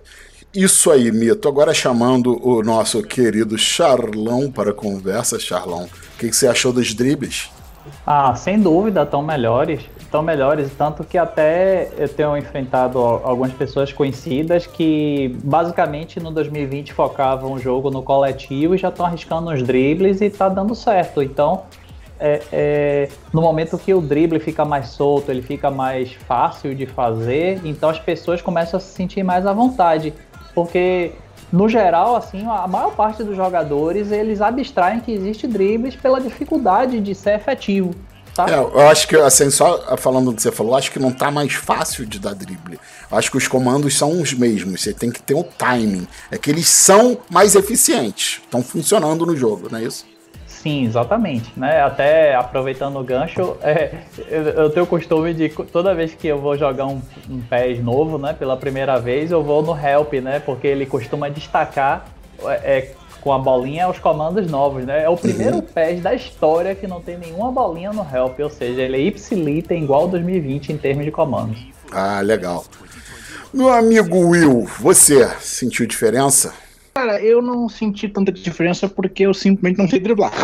Isso 0.54 0.92
aí, 0.92 1.12
Mito. 1.12 1.48
Agora 1.48 1.74
chamando 1.74 2.38
o 2.46 2.62
nosso 2.62 3.02
querido 3.02 3.58
Charlão 3.58 4.52
para 4.52 4.72
a 4.72 4.74
conversa. 4.74 5.40
Charlão, 5.40 5.86
o 5.86 6.18
que, 6.20 6.30
que 6.30 6.36
você 6.36 6.48
achou 6.48 6.74
dos 6.74 6.94
dribles? 6.94 7.50
Ah, 8.06 8.36
sem 8.36 8.60
dúvida, 8.60 9.04
estão 9.04 9.24
melhores. 9.24 9.82
Estão 10.12 10.22
melhores, 10.22 10.70
tanto 10.78 11.06
que 11.06 11.18
até 11.18 11.88
eu 11.98 12.10
tenho 12.10 12.36
enfrentado 12.36 13.00
al- 13.00 13.22
algumas 13.24 13.54
pessoas 13.54 13.94
conhecidas 13.94 14.68
que 14.68 15.34
basicamente 15.42 16.20
no 16.20 16.32
2020 16.32 16.92
focavam 16.92 17.54
o 17.54 17.58
jogo 17.58 17.90
no 17.90 18.04
coletivo 18.04 18.76
e 18.76 18.78
já 18.78 18.90
estão 18.90 19.06
arriscando 19.06 19.50
uns 19.50 19.64
dribles 19.64 20.20
e 20.20 20.30
tá 20.30 20.50
dando 20.50 20.76
certo. 20.76 21.24
Então, 21.24 21.62
é- 22.20 22.42
é, 22.52 23.10
no 23.34 23.42
momento 23.42 23.78
que 23.78 23.94
o 23.94 24.02
drible 24.02 24.38
fica 24.42 24.66
mais 24.66 24.90
solto, 24.90 25.32
ele 25.32 25.42
fica 25.42 25.72
mais 25.72 26.12
fácil 26.28 26.76
de 26.76 26.86
fazer, 26.86 27.62
então 27.64 27.90
as 27.90 27.98
pessoas 27.98 28.42
começam 28.42 28.78
a 28.80 28.82
se 28.82 28.92
sentir 28.94 29.24
mais 29.24 29.46
à 29.48 29.54
vontade. 29.54 30.14
Porque, 30.54 31.14
no 31.54 31.70
geral, 31.70 32.18
assim, 32.18 32.46
a 32.46 32.68
maior 32.68 32.92
parte 32.98 33.24
dos 33.24 33.38
jogadores, 33.38 34.12
eles 34.12 34.42
abstraem 34.42 35.00
que 35.00 35.14
existe 35.14 35.48
dribles 35.48 35.96
pela 35.96 36.20
dificuldade 36.20 37.00
de 37.00 37.16
ser 37.16 37.36
efetivo, 37.36 37.92
tá? 38.36 38.46
É, 38.50 38.56
eu 38.56 38.88
acho 38.88 39.08
que, 39.08 39.16
assim, 39.16 39.50
só 39.50 39.98
falando 39.98 40.32
do 40.32 40.36
que 40.36 40.42
você 40.42 40.52
falou, 40.52 40.76
acho 40.76 40.92
que 40.92 41.00
não 41.00 41.12
tá 41.12 41.30
mais 41.32 41.54
fácil 41.54 42.06
de 42.06 42.20
dar 42.20 42.34
drible. 42.34 42.80
Eu 43.12 43.18
acho 43.18 43.32
que 43.32 43.38
os 43.38 43.48
comandos 43.48 43.98
são 43.98 44.22
os 44.22 44.34
mesmos. 44.34 44.82
Você 44.82 44.94
tem 44.94 45.12
que 45.12 45.22
ter 45.22 45.36
o 45.36 45.44
timing. 45.44 46.08
É 46.30 46.38
que 46.38 46.50
eles 46.50 46.68
são 46.68 47.18
mais 47.30 47.56
eficientes. 47.56 48.42
Estão 48.44 48.64
funcionando 48.64 49.26
no 49.26 49.36
jogo, 49.36 49.68
não 49.72 49.80
é 49.80 49.84
isso? 49.84 50.06
Sim, 50.62 50.86
exatamente. 50.86 51.52
Né? 51.58 51.82
Até 51.82 52.36
aproveitando 52.36 53.00
o 53.00 53.04
gancho, 53.04 53.58
é, 53.64 53.96
eu, 54.30 54.44
eu 54.44 54.70
tenho 54.70 54.86
o 54.86 54.88
costume 54.88 55.34
de 55.34 55.50
toda 55.50 55.96
vez 55.96 56.14
que 56.14 56.28
eu 56.28 56.40
vou 56.40 56.56
jogar 56.56 56.86
um, 56.86 57.02
um 57.30 57.42
PES 57.42 57.84
novo, 57.84 58.18
né, 58.20 58.34
pela 58.34 58.56
primeira 58.56 59.00
vez, 59.00 59.32
eu 59.32 59.44
vou 59.44 59.64
no 59.64 59.76
help, 59.76 60.14
né, 60.14 60.40
porque 60.40 60.68
ele 60.68 60.86
costuma 60.86 61.30
destacar 61.30 62.06
é, 62.44 62.78
é, 62.78 62.96
com 63.22 63.32
a 63.32 63.38
bolinha 63.38 63.88
os 63.88 64.00
comandos 64.00 64.50
novos, 64.50 64.86
né? 64.86 65.04
É 65.04 65.10
o 65.10 65.16
primeiro 65.16 65.62
PES 65.62 66.02
da 66.02 66.14
história 66.14 66.76
que 66.76 66.88
não 66.88 67.00
tem 67.00 67.18
nenhuma 67.18 67.52
bolinha 67.52 67.94
no 67.94 68.02
help, 68.02 68.40
ou 68.40 68.50
seja, 68.50 68.82
ele 68.82 68.98
é 68.98 69.02
ipsilita 69.02 69.74
igual 69.74 70.08
2020 70.08 70.74
em 70.74 70.78
termos 70.78 71.06
de 71.06 71.12
comandos. 71.12 71.60
Ah, 71.92 72.20
legal. 72.22 72.66
Meu 73.54 73.72
amigo 73.72 74.18
Will, 74.18 74.68
você 74.80 75.28
sentiu 75.40 75.86
diferença? 75.86 76.54
Cara, 76.94 77.22
eu 77.22 77.42
não 77.42 77.70
senti 77.70 78.10
tanta 78.10 78.32
diferença 78.34 78.88
porque 78.88 79.26
eu 79.26 79.34
simplesmente 79.34 79.78
não 79.80 79.88
sei 79.88 80.00
driblar. 80.00 80.34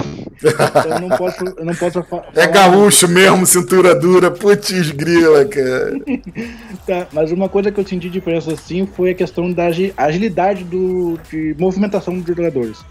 Eu 0.87 0.99
não 1.01 1.09
posso, 1.17 1.43
eu 1.43 1.65
não 1.65 1.73
posso 1.75 1.99
É 1.99 2.03
falar- 2.03 2.47
gaúcho 2.47 3.07
mesmo, 3.07 3.43
cintura 3.45 3.93
dura, 3.95 4.29
putz 4.31 4.91
grila, 4.91 5.43
cara. 5.45 5.93
Tá, 6.85 7.07
mas 7.11 7.31
uma 7.31 7.49
coisa 7.49 7.69
que 7.71 7.79
eu 7.79 7.85
senti 7.85 8.07
diferença 8.09 8.53
assim 8.53 8.85
foi 8.85 9.09
a 9.09 9.13
questão 9.15 9.51
da 9.51 9.65
agi- 9.65 9.93
agilidade 9.97 10.63
do, 10.63 11.19
de 11.29 11.53
movimentação 11.59 12.17
dos 12.19 12.35
jogadores. 12.35 12.85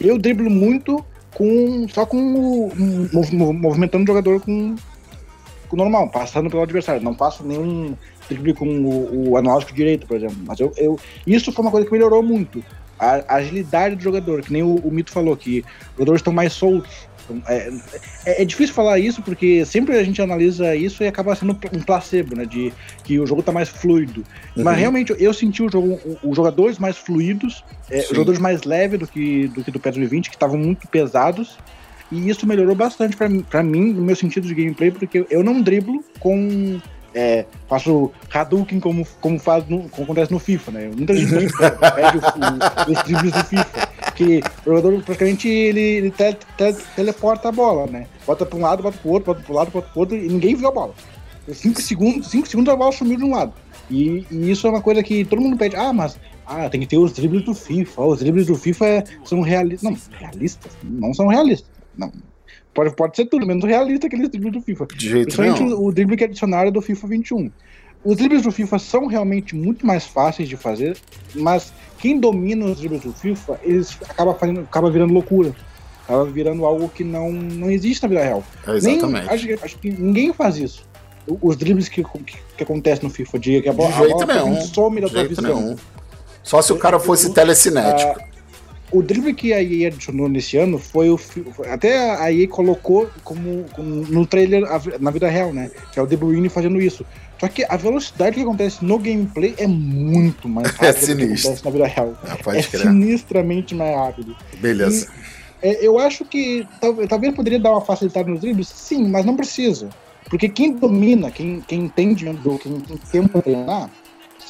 Eu 0.00 0.18
driblo 0.18 0.48
muito 0.50 1.04
com 1.34 1.88
só 1.88 2.04
com 2.06 2.16
o 2.18 2.70
mov- 3.12 3.32
mov- 3.34 3.52
movimentando 3.58 4.04
o 4.04 4.06
jogador 4.06 4.40
com, 4.40 4.76
com 5.68 5.74
o 5.74 5.78
normal, 5.78 6.10
passando 6.10 6.48
pelo 6.50 6.62
adversário. 6.62 7.02
Não 7.02 7.14
faço 7.14 7.42
nenhum 7.44 7.94
drible 8.28 8.52
com 8.54 8.68
o, 8.68 9.30
o 9.30 9.36
analógico 9.38 9.74
direito, 9.74 10.06
por 10.06 10.16
exemplo. 10.18 10.36
Mas 10.46 10.60
eu, 10.60 10.70
eu- 10.76 10.98
isso 11.26 11.50
foi 11.50 11.62
uma 11.64 11.70
coisa 11.72 11.86
que 11.86 11.92
melhorou 11.92 12.22
muito. 12.22 12.62
A, 13.00 13.36
agilidade 13.36 13.96
do 13.96 14.02
jogador, 14.02 14.42
que 14.42 14.52
nem 14.52 14.62
o, 14.62 14.76
o 14.76 14.90
Mito 14.90 15.10
falou, 15.10 15.36
que 15.36 15.60
os 15.60 15.92
jogadores 15.94 16.20
estão 16.20 16.32
mais 16.32 16.52
soltos. 16.52 17.08
Então, 17.24 17.42
É, 17.48 17.70
é, 18.26 18.42
é 18.42 18.44
difícil 18.44 18.74
falar 18.74 18.98
isso 18.98 19.22
porque 19.22 19.64
sempre 19.64 19.96
a 19.96 20.02
gente 20.04 20.20
analisa 20.20 20.74
isso 20.74 21.02
e 21.02 21.06
acaba 21.06 21.34
sendo 21.34 21.52
um 21.72 21.82
placebo, 21.82 22.36
né? 22.36 22.44
De 22.44 22.72
que 23.04 23.18
o 23.18 23.26
jogo 23.26 23.42
tá 23.42 23.52
mais 23.52 23.68
fluido. 23.68 24.24
Mas 24.56 24.66
Uhum. 24.66 24.74
realmente 24.74 25.14
eu 25.18 25.32
senti 25.32 25.62
o 25.62 25.70
jogo, 25.70 25.98
os 26.22 26.36
jogadores 26.36 26.78
mais 26.78 26.96
fluidos, 26.96 27.64
é, 27.90 28.00
os 28.00 28.08
jogadores 28.08 28.40
mais 28.40 28.62
leves 28.64 28.98
do 28.98 29.06
que 29.06 29.48
do 29.48 29.64
que 29.64 29.70
do 29.70 29.80
PES 29.80 29.94
2020, 29.94 30.28
que 30.28 30.36
estavam 30.36 30.58
muito 30.58 30.86
pesados. 30.88 31.58
E 32.12 32.28
isso 32.28 32.46
melhorou 32.46 32.74
bastante 32.74 33.16
mim, 33.28 33.42
pra 33.42 33.62
mim, 33.62 33.92
no 33.92 34.02
meu 34.02 34.16
sentido 34.16 34.46
de 34.46 34.54
gameplay, 34.54 34.90
porque 34.90 35.24
eu 35.30 35.44
não 35.44 35.62
driblo 35.62 36.04
com. 36.18 36.80
É, 37.14 37.44
faço 37.68 38.12
Hadouken 38.32 38.78
como, 38.78 39.06
como, 39.20 39.38
faz 39.38 39.66
no, 39.68 39.88
como 39.88 40.04
acontece 40.04 40.30
no 40.32 40.38
FIFA, 40.38 40.70
né? 40.70 40.90
Muita 40.96 41.14
gente 41.16 41.30
pede 41.34 42.18
o- 42.18 42.20
o- 42.20 42.92
os 42.92 43.02
dribles 43.04 43.32
do 43.32 43.44
FIFA. 43.44 43.90
Que 44.14 44.40
o 44.66 44.70
jogador 44.76 45.02
praticamente 45.02 45.48
ele, 45.48 45.80
ele 45.80 46.10
te- 46.10 46.36
te- 46.56 46.74
teleporta 46.94 47.48
a 47.48 47.52
bola, 47.52 47.86
né? 47.86 48.06
Bota 48.26 48.44
pra 48.46 48.58
um 48.58 48.62
lado, 48.62 48.82
bota 48.82 48.98
pro 48.98 49.10
outro, 49.10 49.32
bota 49.34 49.42
pro 49.44 49.54
lado, 49.54 49.70
bota 49.70 49.88
pro 49.88 50.00
outro 50.00 50.16
e 50.16 50.28
ninguém 50.28 50.54
viu 50.54 50.68
a 50.68 50.72
bola. 50.72 50.94
5 51.52 51.80
segundos, 51.80 52.28
cinco 52.28 52.46
segundos 52.46 52.72
a 52.72 52.76
bola 52.76 52.92
sumiu 52.92 53.16
de 53.18 53.24
um 53.24 53.34
lado. 53.34 53.52
E, 53.90 54.24
e 54.30 54.50
isso 54.50 54.66
é 54.66 54.70
uma 54.70 54.80
coisa 54.82 55.02
que 55.02 55.24
todo 55.24 55.40
mundo 55.42 55.56
pede. 55.56 55.74
Ah, 55.74 55.92
mas 55.92 56.16
ah, 56.46 56.68
tem 56.70 56.80
que 56.80 56.86
ter 56.86 56.98
os 56.98 57.12
dribles 57.12 57.44
do 57.44 57.54
FIFA. 57.54 58.02
Os 58.02 58.20
dribles 58.20 58.46
do 58.46 58.54
FIFA 58.54 59.02
são 59.24 59.40
realistas. 59.40 59.90
Não, 59.90 60.18
realistas? 60.18 60.72
Não 60.84 61.12
são 61.14 61.26
realistas. 61.26 61.70
Não. 61.96 62.12
Pode, 62.72 62.94
pode 62.94 63.16
ser 63.16 63.26
tudo, 63.26 63.46
menos 63.46 63.64
realista 63.64 64.06
aqueles 64.06 64.28
dribles 64.28 64.52
do 64.52 64.60
FIFA. 64.60 64.86
De 64.86 65.08
jeito 65.08 65.24
Principalmente 65.26 65.62
nenhum. 65.62 65.84
o, 65.84 65.92
drible 65.92 66.16
que 66.16 66.24
é 66.24 66.26
adicionário 66.26 66.70
do 66.70 66.80
FIFA 66.80 67.06
21. 67.08 67.50
Os 68.04 68.16
dribles 68.16 68.42
do 68.42 68.50
FIFA 68.52 68.78
são 68.78 69.06
realmente 69.06 69.54
muito 69.56 69.84
mais 69.86 70.06
fáceis 70.06 70.48
de 70.48 70.56
fazer, 70.56 70.96
mas 71.34 71.72
quem 71.98 72.18
domina 72.18 72.64
os 72.64 72.78
dribles 72.78 73.02
do 73.02 73.12
FIFA, 73.12 73.60
eles 73.62 73.98
acaba 74.08 74.34
fazendo, 74.34 74.60
acaba 74.60 74.90
virando 74.90 75.12
loucura. 75.12 75.54
Acaba 76.04 76.24
virando 76.24 76.64
algo 76.64 76.88
que 76.88 77.04
não, 77.04 77.30
não 77.30 77.70
existe 77.70 78.02
na 78.02 78.08
vida 78.08 78.24
real. 78.24 78.42
É, 78.66 78.76
exatamente. 78.76 79.26
Nem, 79.26 79.34
acho, 79.34 79.46
que- 79.46 79.58
acho 79.64 79.78
que 79.78 79.90
ninguém 79.90 80.32
faz 80.32 80.56
isso. 80.56 80.88
Os 81.42 81.56
dribles 81.56 81.88
que, 81.88 82.02
que, 82.02 82.36
que 82.56 82.62
acontecem 82.64 83.04
no 83.06 83.10
FIFA, 83.14 83.38
de 83.38 83.60
que 83.62 83.68
a 83.68 83.72
bola, 83.72 83.90
De 83.90 83.94
a 83.94 83.98
jeito 83.98 84.14
bola 84.26 84.34
nenhum. 84.44 84.60
some 84.62 85.00
da 85.00 85.08
tua 85.08 85.24
visão. 85.28 85.44
nenhum. 85.60 85.76
Só 86.42 86.62
se 86.62 86.72
o 86.72 86.78
cara 86.78 86.98
fosse 86.98 87.32
telecinético. 87.34 88.18
Ah, 88.18 88.24
o 88.92 89.02
drible 89.02 89.32
que 89.34 89.52
a 89.52 89.62
EA 89.62 89.88
adicionou 89.88 90.28
nesse 90.28 90.56
ano 90.56 90.78
foi 90.78 91.10
o. 91.10 91.18
Até 91.70 92.10
a 92.20 92.32
EA 92.32 92.48
colocou 92.48 93.08
como, 93.24 93.64
como 93.72 93.88
no 94.06 94.26
trailer 94.26 94.62
na 95.00 95.10
vida 95.10 95.28
real, 95.28 95.52
né? 95.52 95.70
Que 95.92 95.98
é 95.98 96.02
o 96.02 96.06
De 96.06 96.16
Bruyne 96.16 96.48
fazendo 96.48 96.80
isso. 96.80 97.04
Só 97.38 97.48
que 97.48 97.64
a 97.68 97.76
velocidade 97.76 98.36
que 98.36 98.42
acontece 98.42 98.84
no 98.84 98.98
gameplay 98.98 99.54
é 99.56 99.66
muito 99.66 100.48
mais 100.48 100.68
rápida 100.76 101.14
do 101.14 101.16
que 101.16 101.22
acontece 101.24 101.64
na 101.64 101.70
vida 101.70 101.86
real. 101.86 102.14
Ah, 102.24 102.56
é 102.56 102.62
sinistramente 102.62 103.74
mais 103.74 103.94
rápido. 103.96 104.36
Beleza. 104.58 105.08
É, 105.62 105.86
eu 105.86 105.98
acho 105.98 106.24
que 106.24 106.66
tal- 106.80 107.06
talvez 107.06 107.34
poderia 107.34 107.58
dar 107.58 107.72
uma 107.72 107.80
facilitada 107.80 108.30
nos 108.30 108.40
dribles, 108.40 108.68
sim, 108.68 109.08
mas 109.08 109.24
não 109.24 109.36
precisa. 109.36 109.88
Porque 110.28 110.48
quem 110.48 110.72
domina, 110.74 111.30
quem, 111.30 111.60
quem 111.66 111.80
entende 111.84 112.28
o 112.28 112.32
jogo, 112.42 112.58
quem 112.58 112.78
tem 112.80 112.96
tempo 113.10 113.28
pra 113.30 113.42
treinar, 113.42 113.90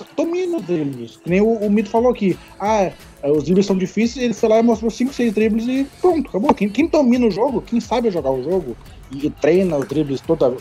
os 0.00 0.62
dribles. 0.66 1.16
Que 1.16 1.30
nem 1.30 1.40
o, 1.40 1.52
o 1.52 1.70
Mito 1.70 1.90
falou 1.90 2.10
aqui. 2.10 2.38
Ah, 2.58 2.90
é, 3.22 3.30
os 3.30 3.44
dribles 3.44 3.66
são 3.66 3.76
difíceis, 3.76 4.24
ele 4.24 4.34
foi 4.34 4.48
lá 4.48 4.58
e 4.58 4.62
mostrou 4.62 4.90
5, 4.90 5.12
6 5.12 5.32
dribles 5.32 5.66
e 5.66 5.86
pronto, 6.00 6.28
acabou. 6.28 6.54
Quem, 6.54 6.68
quem 6.68 6.86
domina 6.86 7.26
o 7.26 7.30
jogo, 7.30 7.62
quem 7.62 7.80
sabe 7.80 8.10
jogar 8.10 8.30
o 8.30 8.42
jogo 8.42 8.76
e, 9.10 9.26
e 9.26 9.30
treina 9.30 9.76
os 9.76 9.86
dribles 9.86 10.20
toda, 10.20 10.56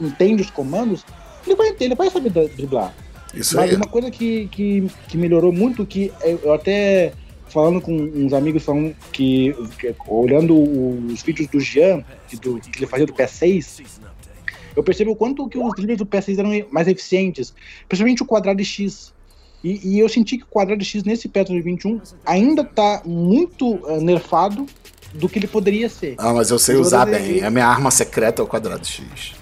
entende 0.00 0.42
os 0.42 0.50
comandos, 0.50 1.04
ele 1.46 1.56
vai, 1.56 1.74
ele 1.80 1.94
vai 1.94 2.10
saber 2.10 2.30
driblar. 2.30 2.94
Isso 3.34 3.56
Mas 3.56 3.70
aí. 3.70 3.76
uma 3.76 3.86
coisa 3.86 4.10
que, 4.10 4.48
que, 4.48 4.86
que 5.08 5.16
melhorou 5.16 5.52
muito, 5.52 5.84
que 5.84 6.12
eu 6.42 6.52
até 6.52 7.12
falando 7.48 7.80
com 7.80 7.92
uns 7.92 8.32
amigos 8.32 8.62
falando 8.62 8.94
que, 9.12 9.54
que 9.78 9.94
olhando 10.06 10.54
os 10.54 11.22
vídeos 11.22 11.48
do 11.48 11.58
Jean, 11.58 12.04
do, 12.42 12.60
que 12.60 12.78
ele 12.78 12.86
fazia 12.86 13.06
do 13.06 13.12
PS6, 13.12 13.82
eu 14.78 14.84
percebo 14.84 15.10
o 15.10 15.16
quanto 15.16 15.48
que 15.48 15.58
os 15.58 15.74
dribles 15.74 15.98
do 15.98 16.06
PS6 16.06 16.38
eram 16.38 16.68
mais 16.70 16.86
eficientes, 16.86 17.52
principalmente 17.88 18.22
o 18.22 18.26
quadrado 18.26 18.64
X. 18.64 19.12
E, 19.62 19.96
e 19.96 19.98
eu 19.98 20.08
senti 20.08 20.38
que 20.38 20.44
o 20.44 20.46
quadrado 20.46 20.84
X 20.84 21.02
nesse 21.02 21.28
PES 21.28 21.48
2021 21.48 22.00
ainda 22.24 22.62
tá 22.62 23.02
muito 23.04 23.74
uh, 23.74 24.00
nerfado 24.00 24.66
do 25.12 25.28
que 25.28 25.40
ele 25.40 25.48
poderia 25.48 25.88
ser. 25.88 26.14
Ah, 26.16 26.32
mas 26.32 26.50
eu 26.50 26.60
sei 26.60 26.76
usar 26.76 27.06
bem. 27.06 27.42
A 27.42 27.50
minha 27.50 27.66
arma 27.66 27.90
secreta 27.90 28.40
é 28.40 28.44
o 28.44 28.46
quadrado 28.46 28.86
X. 28.86 29.34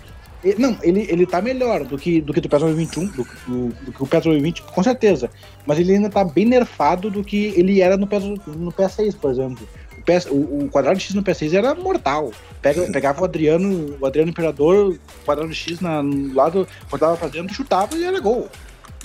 Não, 0.56 0.78
ele, 0.82 1.06
ele 1.10 1.26
tá 1.26 1.42
melhor 1.42 1.84
do 1.84 1.98
que, 1.98 2.22
do 2.22 2.32
que 2.32 2.40
do 2.40 2.48
PES 2.48 2.60
2021, 2.60 3.06
do, 3.08 3.26
do, 3.46 3.68
do 3.84 3.92
que 3.92 4.02
o 4.02 4.06
PES 4.06 4.24
2020, 4.24 4.62
com 4.62 4.82
certeza. 4.82 5.28
Mas 5.66 5.78
ele 5.78 5.92
ainda 5.92 6.08
tá 6.08 6.24
bem 6.24 6.46
nerfado 6.46 7.10
do 7.10 7.22
que 7.22 7.52
ele 7.56 7.82
era 7.82 7.98
no, 7.98 8.06
PES, 8.06 8.24
no 8.46 8.72
PS6, 8.72 9.16
por 9.20 9.32
exemplo. 9.32 9.68
O, 10.06 10.12
PS, 10.12 10.26
o, 10.26 10.64
o 10.64 10.68
quadrado 10.70 11.00
X 11.00 11.14
no 11.14 11.22
PS6 11.22 11.54
era 11.54 11.74
mortal. 11.74 12.30
Pega, 12.62 12.82
pegava 12.92 13.22
o 13.22 13.24
Adriano, 13.24 13.96
o 14.00 14.06
Adriano 14.06 14.30
Imperador, 14.30 14.98
quadrado 15.24 15.52
X 15.52 15.80
na, 15.80 16.02
no 16.02 16.34
lado, 16.34 16.66
rodava 16.90 17.16
pra 17.16 17.28
dentro, 17.28 17.54
chutava 17.54 17.96
e 17.96 18.04
era 18.04 18.20
gol. 18.20 18.48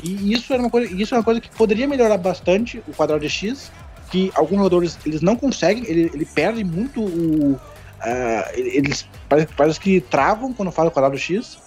E 0.04 0.34
isso 0.34 0.54
era 0.54 0.62
uma 0.62 0.70
coisa, 0.70 0.94
isso 0.94 1.16
é 1.16 1.18
uma 1.18 1.24
coisa 1.24 1.42
que 1.42 1.50
poderia 1.50 1.88
melhorar 1.88 2.18
bastante 2.18 2.84
o 2.88 2.94
quadrado 2.94 3.28
X, 3.28 3.72
que 4.12 4.32
alguns 4.36 4.58
jogadores 4.58 4.98
eles 5.06 5.22
não 5.22 5.36
conseguem, 5.36 5.84
ele, 5.88 6.12
ele 6.14 6.26
perde 6.26 6.64
muito 6.64 7.02
o, 7.02 7.60
Uh, 8.02 8.50
eles 8.56 9.08
parece, 9.30 9.54
parece, 9.56 9.80
que 9.80 10.02
travam 10.02 10.52
quando 10.54 10.72
fala 10.72 10.88
o 10.88 10.92
quadrado 10.92 11.20
X, 11.20 11.60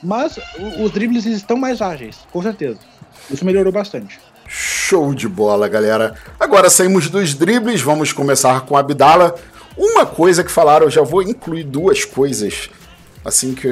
mas 0.00 0.38
os 0.80 0.92
dribles 0.92 1.26
estão 1.26 1.56
mais 1.56 1.82
ágeis, 1.82 2.20
com 2.30 2.40
certeza. 2.40 2.78
Isso 3.28 3.44
melhorou 3.44 3.72
bastante. 3.72 4.20
Show 4.92 5.14
de 5.14 5.26
bola, 5.26 5.68
galera. 5.68 6.14
Agora 6.38 6.68
saímos 6.68 7.08
dos 7.08 7.32
dribles, 7.32 7.80
vamos 7.80 8.12
começar 8.12 8.60
com 8.66 8.76
Abdala. 8.76 9.34
Uma 9.74 10.04
coisa 10.04 10.44
que 10.44 10.50
falaram, 10.50 10.84
eu 10.84 10.90
já 10.90 11.00
vou 11.00 11.22
incluir 11.22 11.64
duas 11.64 12.04
coisas, 12.04 12.68
assim 13.24 13.54
que 13.54 13.66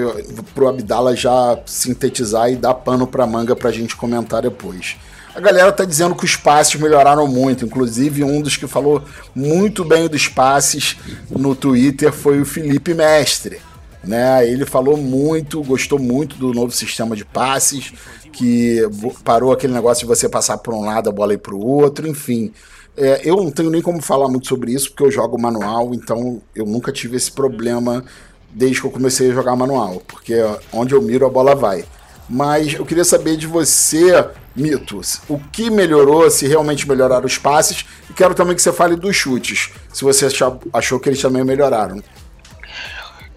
pro 0.55 0.69
Abdala 0.69 1.15
já 1.15 1.59
sintetizar 1.67 2.51
e 2.51 2.57
dar 2.57 2.73
pano 2.73 3.07
pra 3.07 3.27
manga 3.27 3.55
pra 3.55 3.71
gente 3.71 3.95
comentar 3.95 4.41
depois. 4.41 4.97
A 5.35 5.41
galera 5.41 5.71
tá 5.71 5.85
dizendo 5.85 6.15
que 6.15 6.25
os 6.25 6.37
passes 6.37 6.81
melhoraram 6.81 7.27
muito. 7.27 7.67
Inclusive, 7.67 8.25
um 8.25 8.41
dos 8.41 8.57
que 8.57 8.67
falou 8.67 9.05
muito 9.35 9.85
bem 9.85 10.09
dos 10.09 10.27
passes 10.27 10.97
no 11.29 11.55
Twitter 11.55 12.15
foi 12.15 12.41
o 12.41 12.47
Felipe 12.47 12.95
Mestre. 12.95 13.61
Né? 14.03 14.49
Ele 14.49 14.65
falou 14.65 14.97
muito, 14.97 15.63
gostou 15.63 15.99
muito 15.99 16.37
do 16.37 16.53
novo 16.53 16.73
sistema 16.73 17.15
de 17.15 17.25
passes, 17.25 17.93
que 18.33 18.81
parou 19.25 19.53
aquele 19.53 19.73
negócio 19.73 20.03
de 20.03 20.09
você 20.09 20.29
passar 20.29 20.59
por 20.59 20.73
um 20.73 20.85
lado, 20.85 21.11
a 21.11 21.13
bola 21.13 21.35
ir 21.35 21.39
para 21.39 21.55
o 21.55 21.67
outro, 21.67 22.09
enfim. 22.09 22.53
É, 22.97 23.21
eu 23.25 23.37
não 23.37 23.51
tenho 23.51 23.71
nem 23.71 23.83
como 23.83 24.03
falar 24.03 24.29
muito 24.29 24.49
sobre 24.49 24.73
isso, 24.73 24.91
porque 24.91 25.05
eu 25.05 25.11
jogo 25.11 25.41
manual, 25.41 25.95
então 25.95 26.41
eu 26.55 26.67
nunca 26.67 26.93
tive 26.93 27.17
esse 27.17 27.31
problema 27.31 28.05
desde 28.53 28.81
que 28.81 28.87
eu 28.87 28.91
comecei 28.91 29.31
a 29.31 29.35
jogar 29.35 29.55
manual, 29.55 30.03
porque 30.07 30.35
onde 30.73 30.95
eu 30.95 31.01
miro 31.01 31.25
a 31.25 31.31
bola 31.31 31.55
vai. 31.55 31.85
Mas 32.29 32.75
eu 32.75 32.87
queria 32.87 33.05
saber 33.05 33.37
de 33.37 33.47
você, 33.47 34.25
Mitos, 34.55 35.21
o 35.29 35.39
que 35.39 35.69
melhorou, 35.71 36.31
se 36.31 36.47
realmente 36.47 36.89
melhoraram 36.89 37.27
os 37.27 37.39
passes, 37.39 37.85
e 38.09 38.13
quero 38.13 38.35
também 38.35 38.55
que 38.55 38.63
você 38.63 38.73
fale 38.73 38.97
dos 38.97 39.17
chutes, 39.17 39.71
se 39.93 40.05
você 40.05 40.27
achou, 40.27 40.61
achou 40.73 41.01
que 41.01 41.09
eles 41.09 41.21
também 41.21 41.45
melhoraram. 41.45 42.01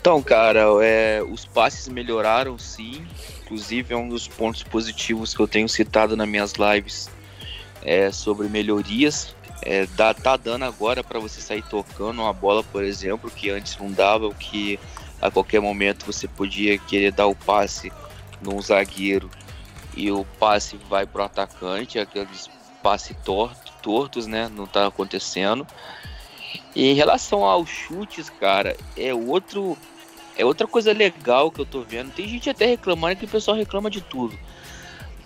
Então, 0.03 0.21
cara, 0.21 0.65
é, 0.81 1.23
os 1.23 1.45
passes 1.45 1.87
melhoraram 1.87 2.59
sim, 2.59 3.07
inclusive 3.41 3.93
é 3.93 3.97
um 3.97 4.09
dos 4.09 4.27
pontos 4.27 4.61
positivos 4.61 5.33
que 5.33 5.39
eu 5.39 5.47
tenho 5.47 5.69
citado 5.69 6.17
nas 6.17 6.27
minhas 6.27 6.55
lives 6.55 7.09
é, 7.81 8.11
sobre 8.11 8.49
melhorias. 8.49 9.33
É, 9.61 9.85
dá, 9.95 10.13
tá 10.13 10.35
dando 10.35 10.65
agora 10.65 11.05
para 11.05 11.21
você 11.21 11.39
sair 11.39 11.63
tocando 11.63 12.21
uma 12.21 12.33
bola, 12.33 12.65
por 12.65 12.83
exemplo, 12.83 13.31
que 13.31 13.49
antes 13.49 13.77
não 13.77 13.89
dava, 13.89 14.29
que 14.33 14.77
a 15.21 15.31
qualquer 15.31 15.61
momento 15.61 16.05
você 16.05 16.27
podia 16.27 16.77
querer 16.77 17.13
dar 17.13 17.27
o 17.27 17.35
passe 17.35 17.89
num 18.41 18.61
zagueiro 18.61 19.29
e 19.95 20.11
o 20.11 20.25
passe 20.37 20.75
vai 20.89 21.05
pro 21.05 21.23
atacante, 21.23 21.97
aqueles 21.97 22.49
passe 22.83 23.13
torto, 23.23 23.71
tortos, 23.81 24.27
né? 24.27 24.51
Não 24.53 24.67
tá 24.67 24.85
acontecendo. 24.85 25.65
E 26.75 26.89
em 26.89 26.93
relação 26.93 27.45
aos 27.45 27.69
chutes, 27.69 28.29
cara, 28.29 28.75
é 28.97 29.13
outro 29.13 29.77
é 30.35 30.45
outra 30.45 30.67
coisa 30.67 30.91
legal 30.91 31.51
que 31.51 31.61
eu 31.61 31.65
tô 31.65 31.81
vendo. 31.81 32.11
Tem 32.11 32.27
gente 32.27 32.49
até 32.49 32.65
reclamando 32.65 33.17
que 33.17 33.25
o 33.25 33.29
pessoal 33.29 33.55
reclama 33.55 33.89
de 33.89 34.01
tudo. 34.01 34.37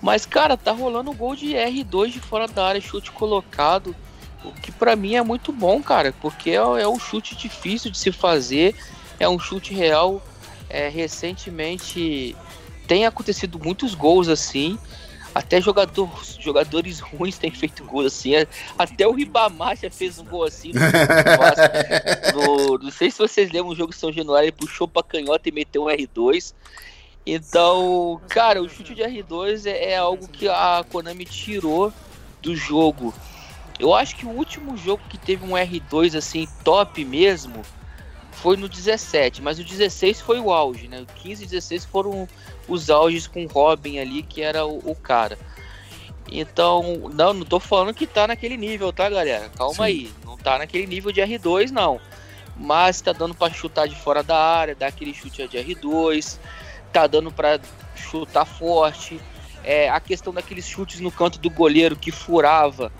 Mas, 0.01 0.25
cara, 0.25 0.55
tá 0.55 0.71
rolando 0.71 1.13
gol 1.13 1.35
de 1.35 1.53
R2 1.53 2.11
de 2.11 2.19
fora 2.19 2.47
da 2.47 2.67
área, 2.67 2.81
chute 2.81 3.11
colocado. 3.11 3.95
O 4.43 4.51
que 4.51 4.71
para 4.71 4.95
mim 4.95 5.15
é 5.15 5.23
muito 5.23 5.51
bom, 5.51 5.81
cara, 5.81 6.13
porque 6.21 6.51
é, 6.51 6.55
é 6.55 6.87
um 6.87 6.99
chute 6.99 7.35
difícil 7.35 7.89
de 7.89 7.97
se 7.97 8.11
fazer. 8.11 8.75
É 9.19 9.27
um 9.27 9.39
chute 9.39 9.73
real. 9.73 10.21
É, 10.69 10.89
recentemente 10.89 12.35
tem 12.87 13.05
acontecido 13.05 13.59
muitos 13.59 13.95
gols 13.95 14.27
assim. 14.27 14.77
Até 15.37 15.61
jogador, 15.61 16.09
jogadores 16.39 16.99
ruins 16.99 17.37
têm 17.37 17.51
feito 17.51 17.83
gols 17.83 18.07
assim. 18.07 18.31
Até 18.75 19.07
o 19.07 19.11
Ribamar 19.11 19.77
já 19.77 19.87
fez 19.91 20.17
um 20.17 20.25
gol 20.25 20.43
assim. 20.43 20.71
No, 22.33 22.41
no, 22.73 22.77
não 22.79 22.89
sei 22.89 23.11
se 23.11 23.19
vocês 23.19 23.51
lembram 23.51 23.69
o 23.69 23.75
jogo 23.75 23.93
São 23.93 24.11
Januário, 24.11 24.45
ele 24.45 24.51
puxou 24.51 24.87
pra 24.87 25.03
canhota 25.03 25.47
e 25.47 25.51
meteu 25.51 25.83
um 25.83 25.89
R2. 25.89 26.55
Então, 27.23 28.19
cara, 28.27 28.63
o 28.63 28.67
chute 28.67 28.95
de 28.95 29.03
R2 29.03 29.67
é, 29.67 29.91
é 29.91 29.97
algo 29.97 30.27
que 30.27 30.49
a 30.49 30.83
Konami 30.91 31.23
tirou 31.23 31.93
do 32.41 32.55
jogo. 32.55 33.13
Eu 33.77 33.93
acho 33.93 34.15
que 34.15 34.25
o 34.25 34.29
último 34.29 34.75
jogo 34.75 35.03
que 35.07 35.19
teve 35.19 35.45
um 35.45 35.51
R2 35.51 36.17
assim 36.17 36.47
top 36.63 37.05
mesmo 37.05 37.61
foi 38.31 38.57
no 38.57 38.67
17, 38.67 39.43
mas 39.43 39.59
o 39.59 39.63
16 39.63 40.19
foi 40.19 40.39
o 40.39 40.51
auge, 40.51 40.87
né? 40.87 41.01
O 41.01 41.05
15 41.05 41.43
e 41.43 41.45
16 41.45 41.85
foram 41.85 42.27
os 42.67 42.89
auges 42.89 43.27
com 43.27 43.45
o 43.45 43.47
Robin 43.47 43.99
ali, 43.99 44.23
que 44.23 44.41
era 44.41 44.65
o, 44.65 44.77
o, 44.79 44.95
cara. 44.95 45.37
Então, 46.29 47.09
não, 47.13 47.33
não 47.33 47.45
tô 47.45 47.59
falando 47.59 47.93
que 47.93 48.05
tá 48.05 48.27
naquele 48.27 48.57
nível, 48.57 48.91
tá, 48.91 49.09
galera? 49.09 49.49
Calma 49.57 49.75
Sim. 49.75 49.83
aí. 49.83 50.11
Não 50.25 50.37
tá 50.37 50.57
naquele 50.57 50.85
nível 50.85 51.11
de 51.11 51.21
R2, 51.21 51.71
não. 51.71 51.99
Mas 52.55 53.01
tá 53.01 53.13
dando 53.13 53.33
para 53.33 53.53
chutar 53.53 53.87
de 53.87 53.95
fora 53.95 54.23
da 54.23 54.37
área, 54.37 54.75
dar 54.75 54.87
aquele 54.87 55.13
chute 55.13 55.47
de 55.47 55.57
R2. 55.57 56.37
Tá 56.91 57.07
dando 57.07 57.31
para 57.31 57.59
chutar 57.95 58.45
forte. 58.45 59.19
É, 59.63 59.89
a 59.89 59.99
questão 59.99 60.33
daqueles 60.33 60.67
chutes 60.67 60.99
no 60.99 61.11
canto 61.11 61.39
do 61.39 61.49
goleiro 61.49 61.95
que 61.95 62.11
furava 62.11 62.91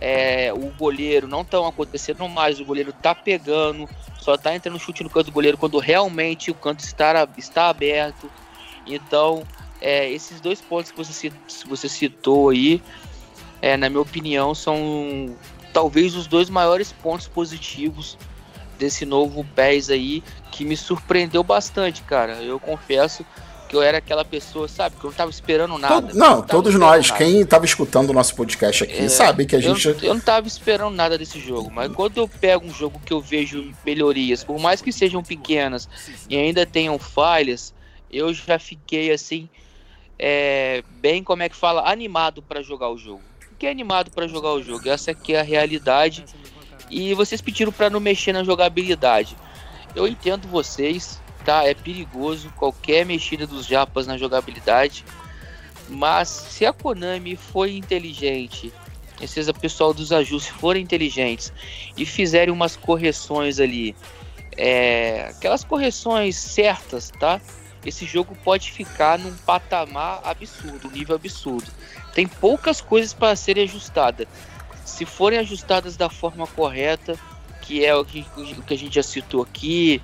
é, 0.00 0.50
o 0.52 0.70
goleiro 0.70 1.28
não 1.28 1.42
estão 1.42 1.66
acontecendo 1.66 2.26
mais, 2.26 2.58
o 2.58 2.64
goleiro 2.64 2.92
tá 2.92 3.14
pegando, 3.14 3.86
só 4.18 4.36
tá 4.36 4.54
entrando 4.54 4.78
chute 4.78 5.02
no 5.02 5.10
canto 5.10 5.26
do 5.26 5.32
goleiro 5.32 5.58
quando 5.58 5.78
realmente 5.78 6.50
o 6.50 6.54
canto 6.54 6.80
está, 6.80 7.28
está 7.36 7.68
aberto. 7.68 8.30
Então, 8.86 9.42
é, 9.80 10.10
esses 10.10 10.40
dois 10.40 10.60
pontos 10.60 10.90
que 10.90 10.98
você, 10.98 11.32
você 11.66 11.88
citou 11.88 12.50
aí, 12.50 12.82
é, 13.62 13.76
na 13.76 13.88
minha 13.88 14.02
opinião, 14.02 14.54
são 14.54 15.34
talvez 15.72 16.14
os 16.14 16.26
dois 16.26 16.50
maiores 16.50 16.92
pontos 16.92 17.28
positivos 17.28 18.18
desse 18.78 19.04
novo 19.04 19.46
PES 19.54 19.90
aí, 19.90 20.22
que 20.50 20.64
me 20.64 20.76
surpreendeu 20.76 21.44
bastante, 21.44 22.02
cara. 22.02 22.42
Eu 22.42 22.58
confesso 22.58 23.24
que 23.68 23.76
eu 23.76 23.82
era 23.82 23.98
aquela 23.98 24.24
pessoa, 24.24 24.66
sabe, 24.66 24.96
que 24.96 25.04
eu 25.04 25.10
não 25.10 25.16
tava 25.16 25.30
esperando 25.30 25.78
nada. 25.78 25.94
Todo, 25.94 26.14
não, 26.14 26.36
não 26.38 26.42
todos 26.42 26.74
nós, 26.74 27.06
nada. 27.08 27.18
quem 27.18 27.46
tava 27.46 27.64
escutando 27.64 28.10
o 28.10 28.12
nosso 28.12 28.34
podcast 28.34 28.82
aqui, 28.82 29.04
é, 29.04 29.08
sabe 29.08 29.46
que 29.46 29.54
a 29.54 29.60
gente. 29.60 29.86
Eu, 29.86 29.96
eu, 30.02 30.14
não 30.14 30.20
tava 30.20 30.48
esperando 30.48 30.92
nada 30.92 31.16
desse 31.16 31.38
jogo, 31.38 31.70
mas 31.70 31.92
quando 31.92 32.16
eu 32.16 32.26
pego 32.26 32.66
um 32.66 32.74
jogo 32.74 33.00
que 33.04 33.12
eu 33.12 33.20
vejo 33.20 33.72
melhorias, 33.86 34.42
por 34.42 34.58
mais 34.58 34.82
que 34.82 34.90
sejam 34.90 35.22
pequenas 35.22 35.88
e 36.28 36.36
ainda 36.36 36.66
tenham 36.66 36.98
falhas, 36.98 37.72
eu 38.10 38.32
já 38.32 38.58
fiquei 38.58 39.12
assim, 39.12 39.48
é, 40.18 40.82
bem, 41.00 41.22
como 41.22 41.42
é 41.42 41.48
que 41.48 41.56
fala, 41.56 41.90
animado 41.90 42.42
para 42.42 42.62
jogar 42.62 42.90
o 42.90 42.98
jogo. 42.98 43.22
Fiquei 43.40 43.70
animado 43.70 44.10
para 44.10 44.26
jogar 44.26 44.52
o 44.52 44.62
jogo, 44.62 44.88
essa 44.88 45.10
aqui 45.10 45.34
é 45.34 45.40
a 45.40 45.44
realidade. 45.44 46.24
E 46.90 47.14
vocês 47.14 47.40
pediram 47.40 47.70
para 47.70 47.88
não 47.88 48.00
mexer 48.00 48.32
na 48.32 48.42
jogabilidade. 48.42 49.36
Eu 49.94 50.06
entendo 50.06 50.48
vocês, 50.48 51.20
tá? 51.44 51.64
É 51.64 51.74
perigoso 51.74 52.52
qualquer 52.56 53.04
mexida 53.06 53.46
dos 53.46 53.66
japas 53.66 54.06
na 54.06 54.16
jogabilidade. 54.18 55.04
Mas 55.88 56.28
se 56.28 56.64
a 56.64 56.72
Konami 56.72 57.36
foi 57.36 57.76
inteligente, 57.76 58.72
e 59.20 59.28
se 59.28 59.40
o 59.40 59.54
pessoal 59.54 59.92
dos 59.92 60.12
ajustes 60.12 60.54
forem 60.54 60.82
inteligentes 60.82 61.52
e 61.96 62.06
fizerem 62.06 62.52
umas 62.52 62.76
correções 62.76 63.60
ali, 63.60 63.94
é, 64.56 65.26
aquelas 65.30 65.64
correções 65.64 66.36
certas, 66.36 67.10
tá? 67.18 67.40
Esse 67.84 68.04
jogo 68.04 68.36
pode 68.44 68.70
ficar 68.72 69.18
num 69.18 69.34
patamar 69.38 70.20
absurdo, 70.24 70.88
um 70.88 70.90
nível 70.90 71.16
absurdo. 71.16 71.70
Tem 72.14 72.26
poucas 72.26 72.80
coisas 72.80 73.14
para 73.14 73.34
serem 73.36 73.64
ajustadas. 73.64 74.26
Se 74.84 75.06
forem 75.06 75.38
ajustadas 75.38 75.96
da 75.96 76.10
forma 76.10 76.46
correta, 76.46 77.18
que 77.62 77.84
é 77.84 77.94
o 77.94 78.04
que, 78.04 78.26
o 78.36 78.62
que 78.62 78.74
a 78.74 78.78
gente 78.78 78.94
já 78.94 79.02
citou 79.02 79.42
aqui, 79.42 80.02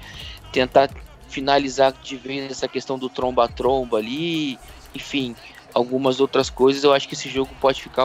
tentar 0.53 0.91
finalizar 1.29 1.93
de 2.03 2.17
vez 2.17 2.51
essa 2.51 2.69
questão 2.69 2.99
do 2.99 3.09
tromba-tromba 3.09 3.99
ali, 3.99 4.59
enfim, 4.95 5.37
algumas 5.75 6.21
outras 6.21 6.49
coisas, 6.49 6.83
eu 6.83 6.95
acho 6.95 7.07
que 7.07 7.15
esse 7.15 7.29
jogo 7.29 7.51
pode 7.61 7.83
ficar 7.83 8.05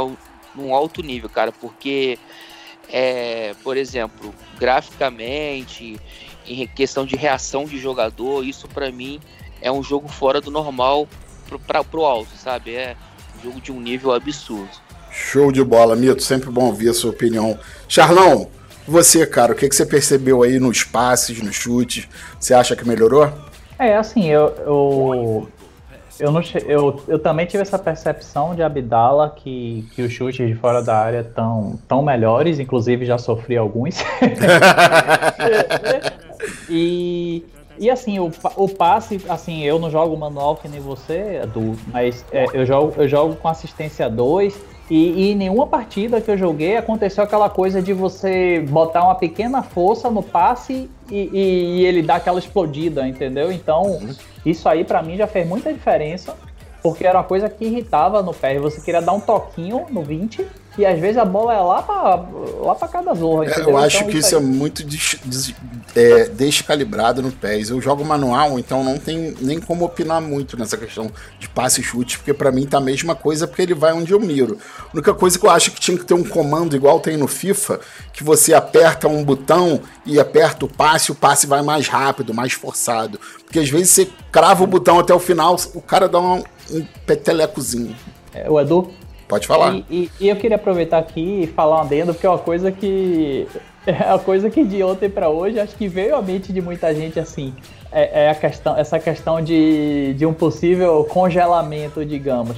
num 0.53 0.75
alto 0.75 1.01
nível, 1.01 1.29
cara, 1.29 1.51
porque 1.51 2.19
é, 2.89 3.55
por 3.63 3.77
exemplo, 3.77 4.33
graficamente, 4.57 5.97
em 6.45 6.67
questão 6.67 7.05
de 7.05 7.15
reação 7.15 7.63
de 7.63 7.77
jogador, 7.77 8.45
isso 8.45 8.67
para 8.67 8.91
mim 8.91 9.21
é 9.61 9.71
um 9.71 9.83
jogo 9.83 10.07
fora 10.07 10.41
do 10.41 10.49
normal 10.49 11.07
pro, 11.47 11.59
pra, 11.59 11.83
pro 11.83 12.05
alto, 12.05 12.31
sabe? 12.37 12.75
É 12.75 12.95
um 13.39 13.43
jogo 13.43 13.61
de 13.61 13.71
um 13.71 13.79
nível 13.79 14.13
absurdo. 14.13 14.69
Show 15.11 15.51
de 15.51 15.63
bola, 15.63 15.95
Mito. 15.95 16.23
Sempre 16.23 16.49
bom 16.49 16.65
ouvir 16.65 16.89
a 16.89 16.93
sua 16.93 17.11
opinião. 17.11 17.59
Charlão, 17.87 18.49
você, 18.87 19.25
cara, 19.27 19.51
o 19.51 19.55
que, 19.55 19.67
que 19.67 19.75
você 19.75 19.85
percebeu 19.85 20.41
aí 20.43 20.59
nos 20.59 20.83
passes, 20.83 21.41
nos 21.41 21.55
chutes? 21.55 22.07
Você 22.39 22.53
acha 22.53 22.75
que 22.75 22.87
melhorou? 22.87 23.31
É, 23.77 23.95
assim, 23.97 24.27
eu, 24.27 24.53
eu, 24.65 25.49
eu, 26.19 26.31
não, 26.31 26.41
eu, 26.65 27.03
eu 27.07 27.19
também 27.19 27.45
tive 27.45 27.61
essa 27.61 27.77
percepção 27.77 28.55
de 28.55 28.63
Abdala 28.63 29.35
que, 29.35 29.85
que 29.93 30.01
os 30.01 30.13
chutes 30.13 30.47
de 30.47 30.55
fora 30.55 30.81
da 30.81 30.97
área 30.97 31.21
estão 31.21 31.79
tão 31.87 32.01
melhores, 32.01 32.59
inclusive 32.59 33.05
já 33.05 33.17
sofri 33.17 33.57
alguns. 33.57 33.97
e, 36.69 37.43
e 37.81 37.89
assim, 37.89 38.19
o, 38.19 38.31
o 38.57 38.69
passe, 38.69 39.19
assim, 39.27 39.63
eu 39.63 39.79
não 39.79 39.89
jogo 39.89 40.15
manual 40.15 40.55
que 40.55 40.67
nem 40.67 40.79
você, 40.79 41.41
Edu, 41.41 41.75
mas 41.87 42.23
é, 42.31 42.45
eu, 42.53 42.63
jogo, 42.63 42.93
eu 42.95 43.07
jogo 43.07 43.35
com 43.35 43.47
assistência 43.47 44.07
2 44.07 44.55
e, 44.87 44.95
e 44.95 45.31
em 45.31 45.35
nenhuma 45.35 45.65
partida 45.65 46.21
que 46.21 46.29
eu 46.29 46.37
joguei 46.37 46.77
aconteceu 46.77 47.23
aquela 47.23 47.49
coisa 47.49 47.81
de 47.81 47.91
você 47.91 48.59
botar 48.69 49.03
uma 49.03 49.15
pequena 49.15 49.63
força 49.63 50.11
no 50.11 50.21
passe 50.21 50.91
e, 51.09 51.17
e, 51.33 51.79
e 51.79 51.85
ele 51.87 52.03
dar 52.03 52.17
aquela 52.17 52.37
explodida, 52.37 53.07
entendeu? 53.07 53.51
Então, 53.51 53.81
uhum. 53.93 54.13
isso 54.45 54.69
aí 54.69 54.83
para 54.83 55.01
mim 55.01 55.17
já 55.17 55.25
fez 55.25 55.47
muita 55.47 55.73
diferença, 55.73 56.37
porque 56.83 57.03
era 57.03 57.17
uma 57.17 57.23
coisa 57.23 57.49
que 57.49 57.65
irritava 57.65 58.21
no 58.21 58.31
pé. 58.31 58.59
Você 58.59 58.79
queria 58.79 59.01
dar 59.01 59.13
um 59.13 59.19
toquinho 59.19 59.87
no 59.89 60.03
20 60.03 60.45
e 60.77 60.85
às 60.85 60.97
vezes 60.99 61.17
a 61.17 61.25
bola 61.25 61.53
é 61.53 61.59
lá 61.59 61.81
pra, 61.81 62.25
lá 62.61 62.75
pra 62.75 62.87
cada 62.87 63.13
zorra. 63.13 63.45
É, 63.45 63.61
eu 63.61 63.77
acho 63.77 63.97
então, 63.97 64.09
que 64.09 64.17
isso, 64.17 64.35
é 64.35 64.39
muito 64.39 64.83
des, 64.83 65.17
des, 65.25 65.53
é, 65.95 66.25
descalibrado 66.29 67.21
no 67.21 67.31
PES. 67.31 67.71
Eu 67.71 67.81
jogo 67.81 68.05
manual, 68.05 68.57
então 68.57 68.81
não 68.83 68.97
tem 68.97 69.35
nem 69.41 69.59
como 69.59 69.83
opinar 69.83 70.21
muito 70.21 70.57
nessa 70.57 70.77
questão 70.77 71.11
de 71.37 71.49
passe 71.49 71.81
e 71.81 71.83
chute, 71.83 72.17
porque 72.17 72.33
para 72.33 72.51
mim 72.51 72.65
tá 72.65 72.77
a 72.77 72.81
mesma 72.81 73.15
coisa, 73.15 73.47
porque 73.47 73.61
ele 73.61 73.73
vai 73.73 73.91
onde 73.91 74.13
eu 74.13 74.19
miro. 74.19 74.57
A 74.79 74.93
única 74.93 75.13
coisa 75.13 75.37
que 75.37 75.45
eu 75.45 75.49
acho 75.49 75.71
que 75.71 75.79
tinha 75.79 75.97
que 75.97 76.05
ter 76.05 76.13
um 76.13 76.23
comando 76.23 76.73
igual 76.73 77.01
tem 77.01 77.17
no 77.17 77.27
FIFA, 77.27 77.81
que 78.13 78.23
você 78.23 78.53
aperta 78.53 79.09
um 79.09 79.25
botão 79.25 79.81
e 80.05 80.19
aperta 80.21 80.65
o 80.65 80.69
passe, 80.69 81.11
o 81.11 81.15
passe 81.15 81.47
vai 81.47 81.61
mais 81.61 81.89
rápido, 81.89 82.33
mais 82.33 82.53
forçado. 82.53 83.19
Porque 83.43 83.59
às 83.59 83.69
vezes 83.69 83.89
você 83.89 84.09
crava 84.31 84.63
o 84.63 84.67
botão 84.67 84.99
até 84.99 85.13
o 85.13 85.19
final, 85.19 85.57
o 85.73 85.81
cara 85.81 86.07
dá 86.07 86.19
um, 86.19 86.41
um 86.71 86.85
petelecozinho. 87.05 87.93
É, 88.33 88.49
o 88.49 88.57
Edu, 88.59 88.89
Pode 89.31 89.47
falar. 89.47 89.75
E, 89.75 89.85
e, 89.89 90.11
e, 90.19 90.27
eu 90.27 90.35
queria 90.35 90.57
aproveitar 90.57 90.97
aqui 90.97 91.43
e 91.43 91.47
falar 91.47 91.77
um 91.77 91.81
adendo, 91.83 92.13
porque 92.13 92.27
é 92.27 92.29
uma 92.29 92.37
coisa 92.37 92.71
que. 92.71 93.47
É 93.83 94.09
uma 94.09 94.19
coisa 94.19 94.47
que 94.47 94.63
de 94.63 94.83
ontem 94.83 95.09
para 95.09 95.27
hoje 95.27 95.59
acho 95.59 95.75
que 95.75 95.87
veio 95.87 96.15
à 96.15 96.21
mente 96.21 96.53
de 96.53 96.61
muita 96.61 96.93
gente 96.93 97.19
assim. 97.19 97.51
É, 97.91 98.25
é, 98.25 98.29
a 98.29 98.35
questão, 98.35 98.77
essa 98.77 98.99
questão 98.99 99.41
de, 99.41 100.13
de 100.13 100.23
um 100.23 100.35
possível 100.35 101.03
congelamento, 101.05 102.05
digamos. 102.05 102.57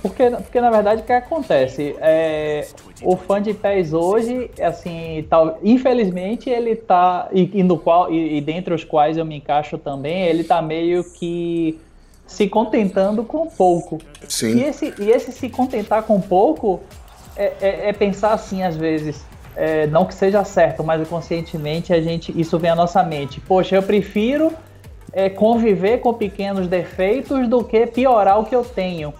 Porque, 0.00 0.30
porque 0.30 0.60
na 0.60 0.70
verdade 0.70 1.02
o 1.02 1.04
que 1.04 1.12
acontece? 1.12 1.96
É, 2.00 2.68
o 3.02 3.16
fã 3.16 3.42
de 3.42 3.52
pés 3.52 3.92
hoje, 3.92 4.48
assim, 4.62 5.26
tal, 5.28 5.58
infelizmente 5.60 6.48
ele 6.48 6.76
tá. 6.76 7.28
E, 7.32 7.50
e 7.52 7.62
no 7.64 7.76
qual, 7.76 8.08
e, 8.08 8.36
e 8.36 8.40
dentre 8.40 8.72
os 8.72 8.84
quais 8.84 9.16
eu 9.16 9.24
me 9.24 9.38
encaixo 9.38 9.76
também, 9.76 10.22
ele 10.22 10.44
tá 10.44 10.62
meio 10.62 11.02
que 11.02 11.80
se 12.30 12.48
contentando 12.48 13.24
com 13.24 13.48
pouco. 13.48 13.98
Sim. 14.28 14.58
E 14.58 14.62
esse, 14.62 14.94
e 15.00 15.10
esse 15.10 15.32
se 15.32 15.48
contentar 15.50 16.04
com 16.04 16.20
pouco 16.20 16.80
é, 17.36 17.52
é, 17.60 17.88
é 17.88 17.92
pensar 17.92 18.32
assim, 18.32 18.62
às 18.62 18.76
vezes. 18.76 19.24
É, 19.56 19.88
não 19.88 20.06
que 20.06 20.14
seja 20.14 20.44
certo, 20.44 20.84
mas 20.84 21.06
conscientemente 21.08 21.92
a 21.92 22.00
gente 22.00 22.32
isso 22.40 22.56
vem 22.56 22.70
à 22.70 22.76
nossa 22.76 23.02
mente. 23.02 23.40
Poxa, 23.40 23.74
eu 23.74 23.82
prefiro 23.82 24.52
é, 25.12 25.28
conviver 25.28 25.98
com 25.98 26.14
pequenos 26.14 26.68
defeitos 26.68 27.48
do 27.48 27.64
que 27.64 27.84
piorar 27.84 28.38
o 28.38 28.44
que 28.44 28.54
eu 28.54 28.64
tenho. 28.64 29.12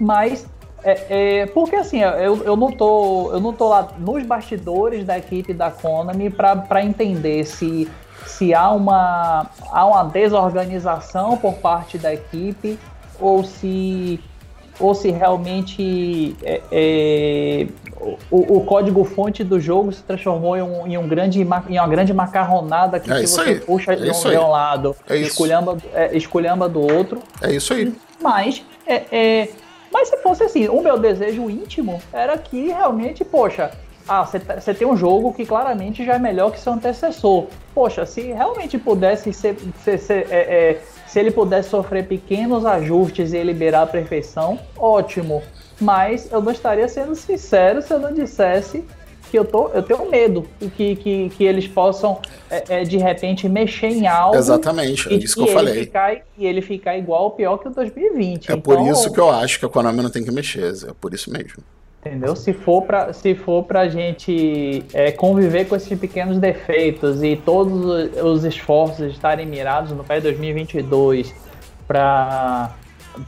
Mas 0.00 0.48
é, 0.82 1.40
é, 1.40 1.46
porque 1.46 1.76
assim, 1.76 2.00
eu, 2.00 2.42
eu, 2.42 2.56
não 2.56 2.72
tô, 2.72 3.32
eu 3.32 3.38
não 3.38 3.52
tô 3.52 3.68
lá 3.68 3.88
nos 3.98 4.24
bastidores 4.24 5.04
da 5.04 5.18
equipe 5.18 5.52
da 5.52 5.70
Konami 5.70 6.30
para 6.30 6.82
entender 6.82 7.44
se 7.44 7.86
se 8.26 8.52
há 8.54 8.70
uma, 8.70 9.46
há 9.70 9.86
uma 9.86 10.04
desorganização 10.04 11.36
por 11.36 11.54
parte 11.54 11.98
da 11.98 12.12
equipe 12.12 12.78
ou 13.20 13.44
se, 13.44 14.20
ou 14.78 14.94
se 14.94 15.10
realmente 15.10 16.36
é, 16.42 16.60
é, 16.70 17.66
o, 18.30 18.58
o 18.58 18.64
código-fonte 18.64 19.42
do 19.42 19.58
jogo 19.58 19.92
se 19.92 20.02
transformou 20.02 20.56
em 20.56 20.62
um, 20.62 20.86
em 20.86 20.98
um 20.98 21.08
grande, 21.08 21.40
em 21.40 21.78
uma 21.78 21.88
grande 21.88 22.12
macarronada 22.12 23.00
que, 23.00 23.10
é 23.10 23.26
você 23.26 23.40
aí. 23.40 23.60
puxa 23.60 23.92
é 23.92 23.96
de, 23.96 24.10
um, 24.10 24.12
de 24.12 24.36
um 24.36 24.50
lado, 24.50 24.96
é 25.08 25.16
esculhamba, 25.16 25.76
é, 25.94 26.16
esculhamba 26.16 26.68
do 26.68 26.80
outro. 26.80 27.22
É 27.40 27.52
isso 27.52 27.72
aí. 27.72 27.94
Mas 28.20 28.64
é, 28.86 29.04
é, 29.10 29.48
mas 29.92 30.08
se 30.08 30.16
fosse 30.18 30.42
assim, 30.42 30.68
o 30.68 30.80
meu 30.82 30.98
desejo 30.98 31.48
íntimo 31.48 32.00
era 32.12 32.36
que 32.36 32.68
realmente, 32.68 33.24
poxa, 33.24 33.70
ah, 34.08 34.24
você 34.24 34.38
tá, 34.38 34.54
tem 34.54 34.86
um 34.86 34.96
jogo 34.96 35.32
que 35.32 35.44
claramente 35.44 36.04
já 36.04 36.14
é 36.14 36.18
melhor 36.18 36.52
que 36.52 36.60
seu 36.60 36.72
antecessor. 36.72 37.46
Poxa, 37.74 38.06
se 38.06 38.20
realmente 38.20 38.78
pudesse 38.78 39.32
ser, 39.32 39.56
ser, 39.82 39.98
ser 39.98 40.26
é, 40.30 40.38
é, 40.38 40.82
se 41.06 41.18
ele 41.18 41.30
pudesse 41.30 41.70
sofrer 41.70 42.06
pequenos 42.06 42.64
ajustes 42.64 43.32
e 43.32 43.42
liberar 43.42 43.82
a 43.82 43.86
perfeição, 43.86 44.58
ótimo. 44.76 45.42
Mas 45.80 46.30
eu 46.30 46.40
não 46.40 46.52
estaria 46.52 46.88
sendo 46.88 47.14
sincero 47.14 47.82
se 47.82 47.92
eu 47.92 47.98
não 47.98 48.12
dissesse 48.12 48.84
que 49.30 49.36
eu, 49.36 49.44
tô, 49.44 49.68
eu 49.70 49.82
tenho 49.82 50.08
medo 50.08 50.48
que, 50.76 50.96
que, 50.96 51.28
que 51.30 51.44
eles 51.44 51.66
possam, 51.66 52.20
é, 52.48 52.80
é, 52.80 52.84
de 52.84 52.96
repente, 52.96 53.48
mexer 53.48 53.88
em 53.88 54.06
algo. 54.06 54.36
Exatamente, 54.36 55.12
é 55.12 55.16
isso 55.16 55.34
que 55.34 55.50
eu 55.50 55.52
falei. 55.52 55.84
Ficar, 55.84 56.16
e 56.38 56.46
ele 56.46 56.62
ficar 56.62 56.96
igual 56.96 57.24
ou 57.24 57.30
pior 57.32 57.58
que 57.58 57.66
o 57.66 57.70
2020. 57.70 58.50
É 58.50 58.52
então, 58.52 58.60
por 58.60 58.80
isso 58.86 59.12
que 59.12 59.18
eu 59.18 59.28
acho 59.28 59.58
que 59.58 59.66
a 59.66 59.68
Konami 59.68 60.02
não 60.02 60.10
tem 60.10 60.24
que 60.24 60.30
mexer, 60.30 60.72
é 60.88 60.92
por 61.00 61.12
isso 61.12 61.30
mesmo. 61.32 61.62
Entendeu? 62.06 62.36
Se 62.36 62.52
for 62.52 62.82
para 62.82 63.12
se 63.12 63.34
for 63.34 63.64
pra 63.64 63.88
gente 63.88 64.84
é, 64.94 65.10
conviver 65.10 65.66
com 65.66 65.76
esses 65.76 65.98
pequenos 65.98 66.38
defeitos 66.38 67.22
e 67.22 67.36
todos 67.36 68.10
os 68.22 68.44
esforços 68.44 69.12
estarem 69.12 69.46
mirados 69.46 69.92
no 69.92 70.04
PES 70.04 70.22
2022 70.22 71.34
para 71.86 72.74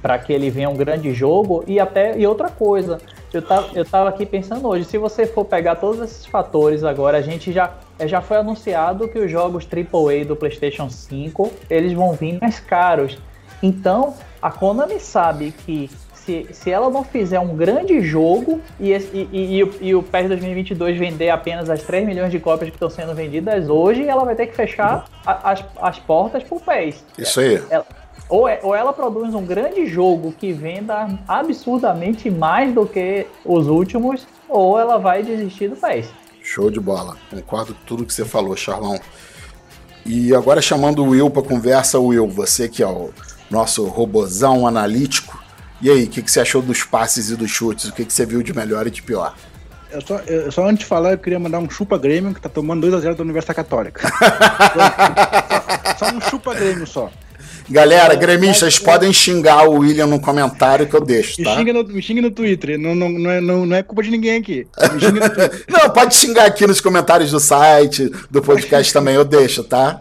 para 0.03 0.19
que 0.19 0.33
ele 0.33 0.51
venha 0.51 0.69
um 0.69 0.77
grande 0.77 1.15
jogo 1.15 1.65
e 1.67 1.81
até 1.81 2.19
e 2.19 2.27
outra 2.27 2.51
coisa, 2.51 2.99
eu 3.33 3.41
tava, 3.41 3.69
eu 3.75 3.85
tava 3.85 4.11
aqui 4.11 4.27
pensando 4.27 4.69
hoje, 4.69 4.85
se 4.85 4.99
você 4.99 5.27
for 5.27 5.47
pegar 5.47 5.77
todos 5.77 6.03
esses 6.03 6.27
fatores 6.27 6.85
agora, 6.85 7.17
a 7.17 7.23
gente 7.23 7.51
já 7.53 7.73
já 8.05 8.21
foi 8.21 8.37
anunciado 8.37 9.09
que 9.09 9.19
os 9.19 9.31
jogos 9.31 9.67
AAA 9.67 10.25
do 10.25 10.37
PlayStation 10.37 10.89
5, 10.89 11.51
eles 11.69 11.93
vão 11.93 12.13
vir 12.13 12.39
mais 12.41 12.61
caros. 12.61 13.19
Então, 13.63 14.15
a 14.41 14.53
Konami 14.53 15.01
sabe 15.01 15.51
que 15.51 15.91
se, 16.29 16.47
se 16.53 16.71
ela 16.71 16.91
não 16.91 17.03
fizer 17.03 17.41
um 17.41 17.57
grande 17.57 18.03
jogo 18.03 18.61
e, 18.79 18.93
e, 18.93 19.29
e, 19.33 19.89
e 19.89 19.95
o 19.95 20.03
PES 20.03 20.29
2022 20.29 20.99
vender 20.99 21.31
apenas 21.31 21.71
as 21.71 21.83
3 21.83 22.07
milhões 22.07 22.31
de 22.31 22.39
cópias 22.39 22.69
que 22.69 22.77
estão 22.77 22.91
sendo 22.91 23.15
vendidas 23.15 23.71
hoje, 23.71 24.07
ela 24.07 24.27
vai 24.27 24.35
ter 24.35 24.47
que 24.47 24.55
fechar 24.55 25.07
a, 25.25 25.53
as, 25.53 25.65
as 25.81 25.99
portas 25.99 26.43
pro 26.43 26.61
PES. 26.61 27.03
Isso 27.17 27.41
aí. 27.41 27.63
Ela, 27.71 27.87
ou, 28.29 28.47
é, 28.47 28.61
ou 28.63 28.75
ela 28.75 28.93
produz 28.93 29.35
um 29.35 29.43
grande 29.43 29.87
jogo 29.87 30.35
que 30.39 30.53
venda 30.53 31.09
absurdamente 31.27 32.31
mais 32.31 32.75
do 32.75 32.85
que 32.85 33.27
os 33.43 33.67
últimos, 33.67 34.27
ou 34.47 34.79
ela 34.79 34.99
vai 34.99 35.23
desistir 35.23 35.69
do 35.69 35.77
PES. 35.77 36.11
Show 36.43 36.71
de 36.71 36.79
bola. 36.79 37.17
Concordo 37.31 37.73
com 37.73 37.81
tudo 37.87 38.05
que 38.05 38.13
você 38.13 38.27
falou, 38.27 38.55
Charlão. 38.55 39.01
E 40.05 40.35
agora 40.35 40.61
chamando 40.61 41.03
o 41.03 41.09
Will 41.09 41.31
para 41.31 41.43
conversa, 41.43 41.99
Will, 41.99 42.29
você 42.29 42.69
que 42.69 42.83
é 42.83 42.87
o 42.87 43.11
nosso 43.51 43.87
robozão 43.87 44.67
analítico, 44.67 45.48
e 45.81 45.91
aí, 45.91 46.05
o 46.05 46.09
que, 46.09 46.23
que 46.23 46.31
você 46.31 46.41
achou 46.41 46.61
dos 46.61 46.83
passes 46.83 47.31
e 47.31 47.37
dos 47.37 47.51
chutes? 47.51 47.87
O 47.87 47.93
que, 47.93 48.05
que 48.05 48.13
você 48.13 48.27
viu 48.27 48.43
de 48.43 48.55
melhor 48.55 48.87
e 48.87 48.91
de 48.91 49.03
pior? 49.03 49.35
Eu 49.91 50.01
só, 50.03 50.19
eu, 50.27 50.53
só 50.53 50.67
antes 50.67 50.81
de 50.81 50.87
falar, 50.87 51.13
eu 51.13 51.19
queria 51.19 51.39
mandar 51.39 51.59
um 51.61 51.71
chupa 51.71 51.97
Grêmio, 51.97 52.35
que 52.35 52.41
tá 52.41 52.49
tomando 52.49 52.87
2x0 52.87 53.15
da 53.15 53.23
Universidade 53.23 53.57
Católica. 53.57 54.09
só, 55.99 56.07
só, 56.07 56.15
um 56.15 56.21
chupa 56.21 56.55
Grêmio 56.55 56.87
só. 56.87 57.11
Galera, 57.71 58.15
gremistas, 58.15 58.79
podem 58.79 59.13
xingar 59.13 59.69
o 59.69 59.81
William 59.81 60.07
no 60.07 60.21
comentário 60.21 60.87
que 60.87 60.95
eu 60.95 61.03
deixo, 61.03 61.43
tá? 61.43 61.51
Me 61.51 61.57
xinga 61.57 61.73
no, 61.73 61.85
me 61.85 62.03
xinga 62.03 62.23
no 62.23 62.31
Twitter, 62.31 62.79
não, 62.79 62.95
não, 62.95 63.11
não, 63.11 63.31
é, 63.31 63.41
não, 63.41 63.67
não 63.67 63.77
é 63.77 63.83
culpa 63.83 64.03
de 64.03 64.11
ninguém 64.11 64.39
aqui. 64.39 64.67
não, 65.69 65.91
pode 65.91 66.15
xingar 66.15 66.47
aqui 66.47 66.67
nos 66.67 66.81
comentários 66.81 67.31
do 67.31 67.39
site, 67.39 68.11
do 68.31 68.41
podcast 68.41 68.91
também, 68.95 69.15
eu 69.15 69.25
deixo, 69.25 69.63
tá? 69.63 70.01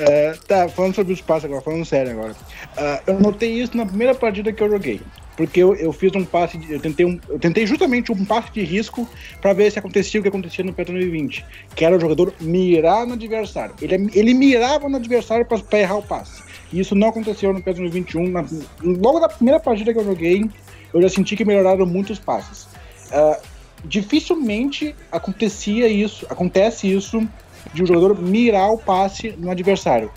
É, 0.00 0.32
tá, 0.46 0.66
falando 0.68 0.94
sobre 0.94 1.12
os 1.12 1.20
passes 1.20 1.44
agora, 1.44 1.60
falando 1.60 1.84
sério 1.84 2.12
agora. 2.12 2.32
Uh, 2.32 3.10
eu 3.10 3.20
notei 3.20 3.52
isso 3.52 3.76
na 3.76 3.84
primeira 3.84 4.14
partida 4.14 4.50
que 4.52 4.62
eu 4.62 4.70
joguei. 4.70 5.00
Porque 5.36 5.60
eu, 5.62 5.74
eu 5.74 5.92
fiz 5.92 6.14
um 6.14 6.24
passe, 6.24 6.56
de, 6.58 6.72
eu, 6.72 6.80
tentei 6.80 7.04
um, 7.04 7.18
eu 7.28 7.38
tentei 7.38 7.66
justamente 7.66 8.10
um 8.10 8.24
passe 8.24 8.50
de 8.52 8.62
risco 8.62 9.08
para 9.40 9.52
ver 9.52 9.70
se 9.70 9.78
acontecia 9.78 10.18
o 10.18 10.22
que 10.22 10.28
acontecia 10.28 10.64
no 10.64 10.72
Petro 10.72 10.94
2020. 10.94 11.44
Que 11.74 11.84
era 11.84 11.96
o 11.96 12.00
jogador 12.00 12.32
mirar 12.40 13.06
no 13.06 13.12
adversário. 13.12 13.74
Ele, 13.80 14.10
ele 14.14 14.34
mirava 14.34 14.88
no 14.88 14.96
adversário 14.96 15.46
para 15.46 15.78
errar 15.78 15.96
o 15.96 16.02
passe. 16.02 16.42
E 16.72 16.80
isso 16.80 16.94
não 16.94 17.08
aconteceu 17.08 17.52
no 17.52 17.62
Petro 17.62 17.82
2021. 17.82 18.30
Na, 18.30 18.44
logo 18.82 19.20
na 19.20 19.28
primeira 19.28 19.60
partida 19.60 19.92
que 19.92 19.98
eu 19.98 20.04
joguei, 20.04 20.48
eu 20.94 21.02
já 21.02 21.08
senti 21.08 21.36
que 21.36 21.44
melhoraram 21.44 21.84
muitos 21.84 22.18
passes. 22.18 22.64
Uh, 23.10 23.40
dificilmente 23.84 24.94
acontecia 25.10 25.88
isso, 25.88 26.26
acontece 26.28 26.92
isso 26.92 27.26
de 27.72 27.82
um 27.82 27.86
jogador 27.86 28.18
mirar 28.20 28.70
o 28.70 28.78
passe 28.78 29.34
no 29.38 29.50
adversário. 29.50 30.10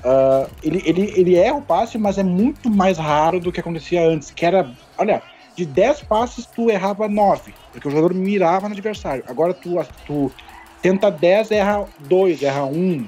Uh, 0.00 0.50
ele, 0.62 0.82
ele, 0.86 1.12
ele 1.14 1.36
erra 1.36 1.56
o 1.56 1.62
passe, 1.62 1.98
mas 1.98 2.16
é 2.16 2.22
muito 2.22 2.70
mais 2.70 2.96
raro 2.96 3.38
do 3.38 3.52
que 3.52 3.60
acontecia 3.60 4.02
antes, 4.06 4.30
que 4.30 4.46
era, 4.46 4.70
olha, 4.96 5.22
de 5.54 5.66
10 5.66 6.02
passes 6.04 6.46
tu 6.46 6.70
errava 6.70 7.06
9, 7.06 7.52
porque 7.72 7.86
o 7.86 7.90
jogador 7.90 8.14
mirava 8.14 8.68
no 8.68 8.72
adversário. 8.72 9.22
Agora 9.26 9.52
tu, 9.52 9.76
tu 10.06 10.32
tenta 10.80 11.10
10, 11.10 11.50
erra 11.50 11.86
2, 12.00 12.42
erra 12.42 12.64
1. 12.64 13.06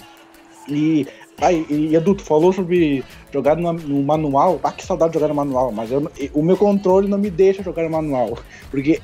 E, 0.68 1.07
aí, 1.41 1.66
e 1.70 1.97
Edu, 1.97 2.14
tu 2.14 2.22
falou 2.22 2.53
sobre 2.53 3.03
jogar 3.33 3.57
no, 3.57 3.72
no, 3.72 4.03
manual. 4.03 4.61
Ah, 4.62 4.72
que 4.72 4.85
saudade 4.85 5.12
de 5.12 5.18
jogar 5.18 5.28
no 5.28 5.35
manual, 5.35 5.72
mas 5.72 5.91
eu, 5.91 6.11
o 6.35 6.43
meu 6.43 6.57
controle 6.57 7.09
não 7.09 7.18
me 7.18 7.30
deixa 7.30 7.62
jogar 7.62 7.85
no 7.85 7.91
manual. 7.91 8.39
Porque 8.70 9.01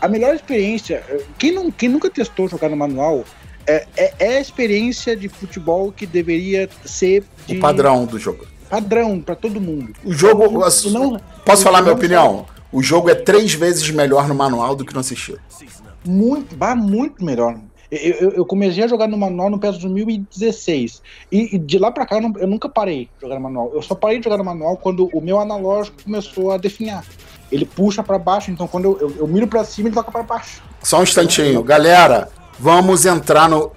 a 0.00 0.06
melhor 0.08 0.34
experiência, 0.34 1.04
quem, 1.38 1.52
não, 1.52 1.70
quem 1.70 1.88
nunca 1.88 2.08
testou 2.08 2.48
jogar 2.48 2.68
no 2.68 2.76
manual, 2.76 3.24
é, 3.66 3.86
é, 3.96 4.14
é, 4.18 4.36
a 4.36 4.40
experiência 4.40 5.16
de 5.16 5.28
futebol 5.28 5.92
que 5.92 6.06
deveria 6.06 6.68
ser 6.84 7.24
de... 7.46 7.56
o 7.56 7.60
padrão 7.60 8.04
do 8.04 8.18
jogo. 8.18 8.46
Padrão 8.68 9.20
para 9.20 9.34
todo 9.34 9.60
mundo. 9.60 9.92
O 10.04 10.12
jogo. 10.12 10.44
Não, 10.90 11.20
posso 11.44 11.62
falar 11.62 11.82
minha 11.82 11.94
opinião? 11.94 12.46
O 12.72 12.82
jogo 12.82 13.10
é 13.10 13.14
três 13.14 13.52
vezes 13.52 13.90
melhor 13.90 14.26
no 14.26 14.34
manual 14.34 14.74
do 14.74 14.84
que 14.84 14.94
no 14.94 15.00
assistido. 15.00 15.38
Muito, 16.04 16.56
vai 16.56 16.74
muito 16.74 17.24
melhor. 17.24 17.58
Eu, 17.90 17.98
eu, 17.98 18.30
eu, 18.30 18.46
comecei 18.46 18.82
a 18.82 18.86
jogar 18.88 19.06
no 19.06 19.18
manual 19.18 19.50
no 19.50 19.58
PES 19.58 19.76
2016. 19.76 21.02
E, 21.30 21.56
e 21.56 21.58
de 21.58 21.78
lá 21.78 21.90
pra 21.90 22.06
cá 22.06 22.16
eu, 22.16 22.22
não, 22.22 22.32
eu, 22.38 22.46
nunca 22.46 22.66
parei 22.66 23.04
de 23.04 23.20
jogar 23.20 23.34
no 23.34 23.42
manual. 23.42 23.70
Eu 23.74 23.82
só 23.82 23.94
parei 23.94 24.18
de 24.18 24.24
jogar 24.24 24.38
no 24.38 24.44
manual 24.44 24.78
quando 24.78 25.10
o 25.12 25.20
meu 25.20 25.38
analógico 25.38 26.02
começou 26.02 26.50
a 26.50 26.56
definhar. 26.56 27.04
Ele 27.50 27.66
puxa 27.66 28.02
para 28.02 28.18
baixo, 28.18 28.50
então 28.50 28.66
quando 28.66 28.86
eu, 28.86 28.98
eu, 28.98 29.16
eu 29.18 29.26
miro 29.26 29.46
para 29.46 29.62
cima, 29.62 29.88
ele 29.88 29.94
toca 29.94 30.10
para 30.10 30.22
baixo. 30.22 30.62
Só 30.82 31.00
um 31.00 31.02
instantinho. 31.02 31.62
Galera, 31.62 32.30
vamos 32.58 33.06
entrar 33.06 33.48
no 33.48 33.72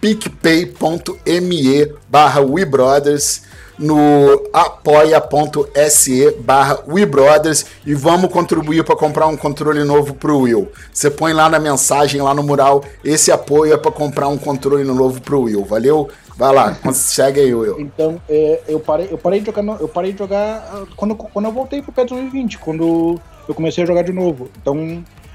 picpay.me 0.00 1.94
barra 2.08 2.40
WeBrothers 2.40 3.42
no 3.78 4.48
apoia.se 4.52 6.32
barra 6.40 6.80
WeBrothers 6.86 7.66
e 7.86 7.94
vamos 7.94 8.30
contribuir 8.32 8.84
para 8.84 8.96
comprar 8.96 9.28
um 9.28 9.36
controle 9.36 9.84
novo 9.84 10.14
para 10.14 10.32
o 10.32 10.40
Will. 10.40 10.68
Você 10.92 11.10
põe 11.10 11.32
lá 11.32 11.48
na 11.48 11.58
mensagem, 11.58 12.20
lá 12.20 12.34
no 12.34 12.42
mural, 12.42 12.82
esse 13.04 13.30
apoio 13.30 13.74
é 13.74 13.76
para 13.76 13.92
comprar 13.92 14.28
um 14.28 14.36
controle 14.36 14.82
novo 14.84 15.20
para 15.20 15.36
o 15.36 15.42
Will. 15.42 15.64
Valeu? 15.64 16.08
Vai 16.36 16.54
lá, 16.54 16.76
segue 16.92 17.40
aí, 17.40 17.54
Will. 17.54 17.80
Então, 17.80 18.20
é, 18.28 18.62
eu, 18.68 18.80
parei, 18.80 19.08
eu 19.10 19.18
parei 19.18 19.40
de 19.40 19.46
jogar, 19.46 19.80
eu 19.80 19.88
parei 19.88 20.12
de 20.12 20.18
jogar 20.18 20.70
ah, 20.72 20.84
quando, 20.96 21.14
quando 21.14 21.44
eu 21.46 21.52
voltei 21.52 21.82
pro 21.82 21.92
PES 21.92 22.06
2020, 22.06 22.58
quando 22.58 23.20
eu 23.48 23.54
comecei 23.54 23.84
a 23.84 23.86
jogar 23.86 24.02
de 24.02 24.12
novo. 24.12 24.48
Então, 24.60 24.76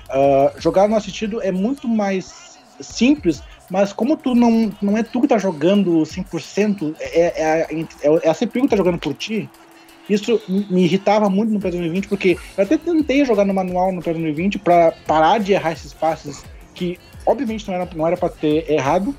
uh, 0.09 0.61
jogar 0.61 0.87
no 0.87 0.95
assistido 0.95 1.41
é 1.41 1.51
muito 1.51 1.87
mais 1.87 2.42
simples 2.85 3.41
mas 3.69 3.93
como 3.93 4.17
tu 4.17 4.35
não, 4.35 4.71
não 4.81 4.97
é 4.97 5.03
tu 5.03 5.21
que 5.21 5.27
tá 5.27 5.37
jogando 5.37 6.03
100%, 6.03 6.95
é, 6.99 7.19
é, 7.19 7.67
é, 7.71 8.19
é 8.23 8.29
a 8.29 8.33
CPU 8.33 8.61
que 8.61 8.67
tá 8.67 8.75
jogando 8.75 8.99
por 8.99 9.13
ti, 9.13 9.49
isso 10.09 10.39
me 10.47 10.83
irritava 10.83 11.29
muito 11.29 11.51
no 11.51 11.59
PES 11.59 11.71
2020, 11.71 12.07
porque 12.07 12.37
eu 12.57 12.63
até 12.63 12.77
tentei 12.77 13.23
jogar 13.23 13.45
no 13.45 13.53
manual 13.53 13.91
no 13.91 14.01
PES 14.01 14.13
2020 14.13 14.59
para 14.59 14.91
parar 15.07 15.39
de 15.39 15.53
errar 15.53 15.71
esses 15.71 15.93
passes 15.93 16.43
que, 16.75 16.99
obviamente, 17.25 17.67
não 17.67 17.73
era, 17.73 17.89
não 17.95 18.05
era 18.05 18.17
para 18.17 18.29
ter 18.29 18.69
errado, 18.69 19.15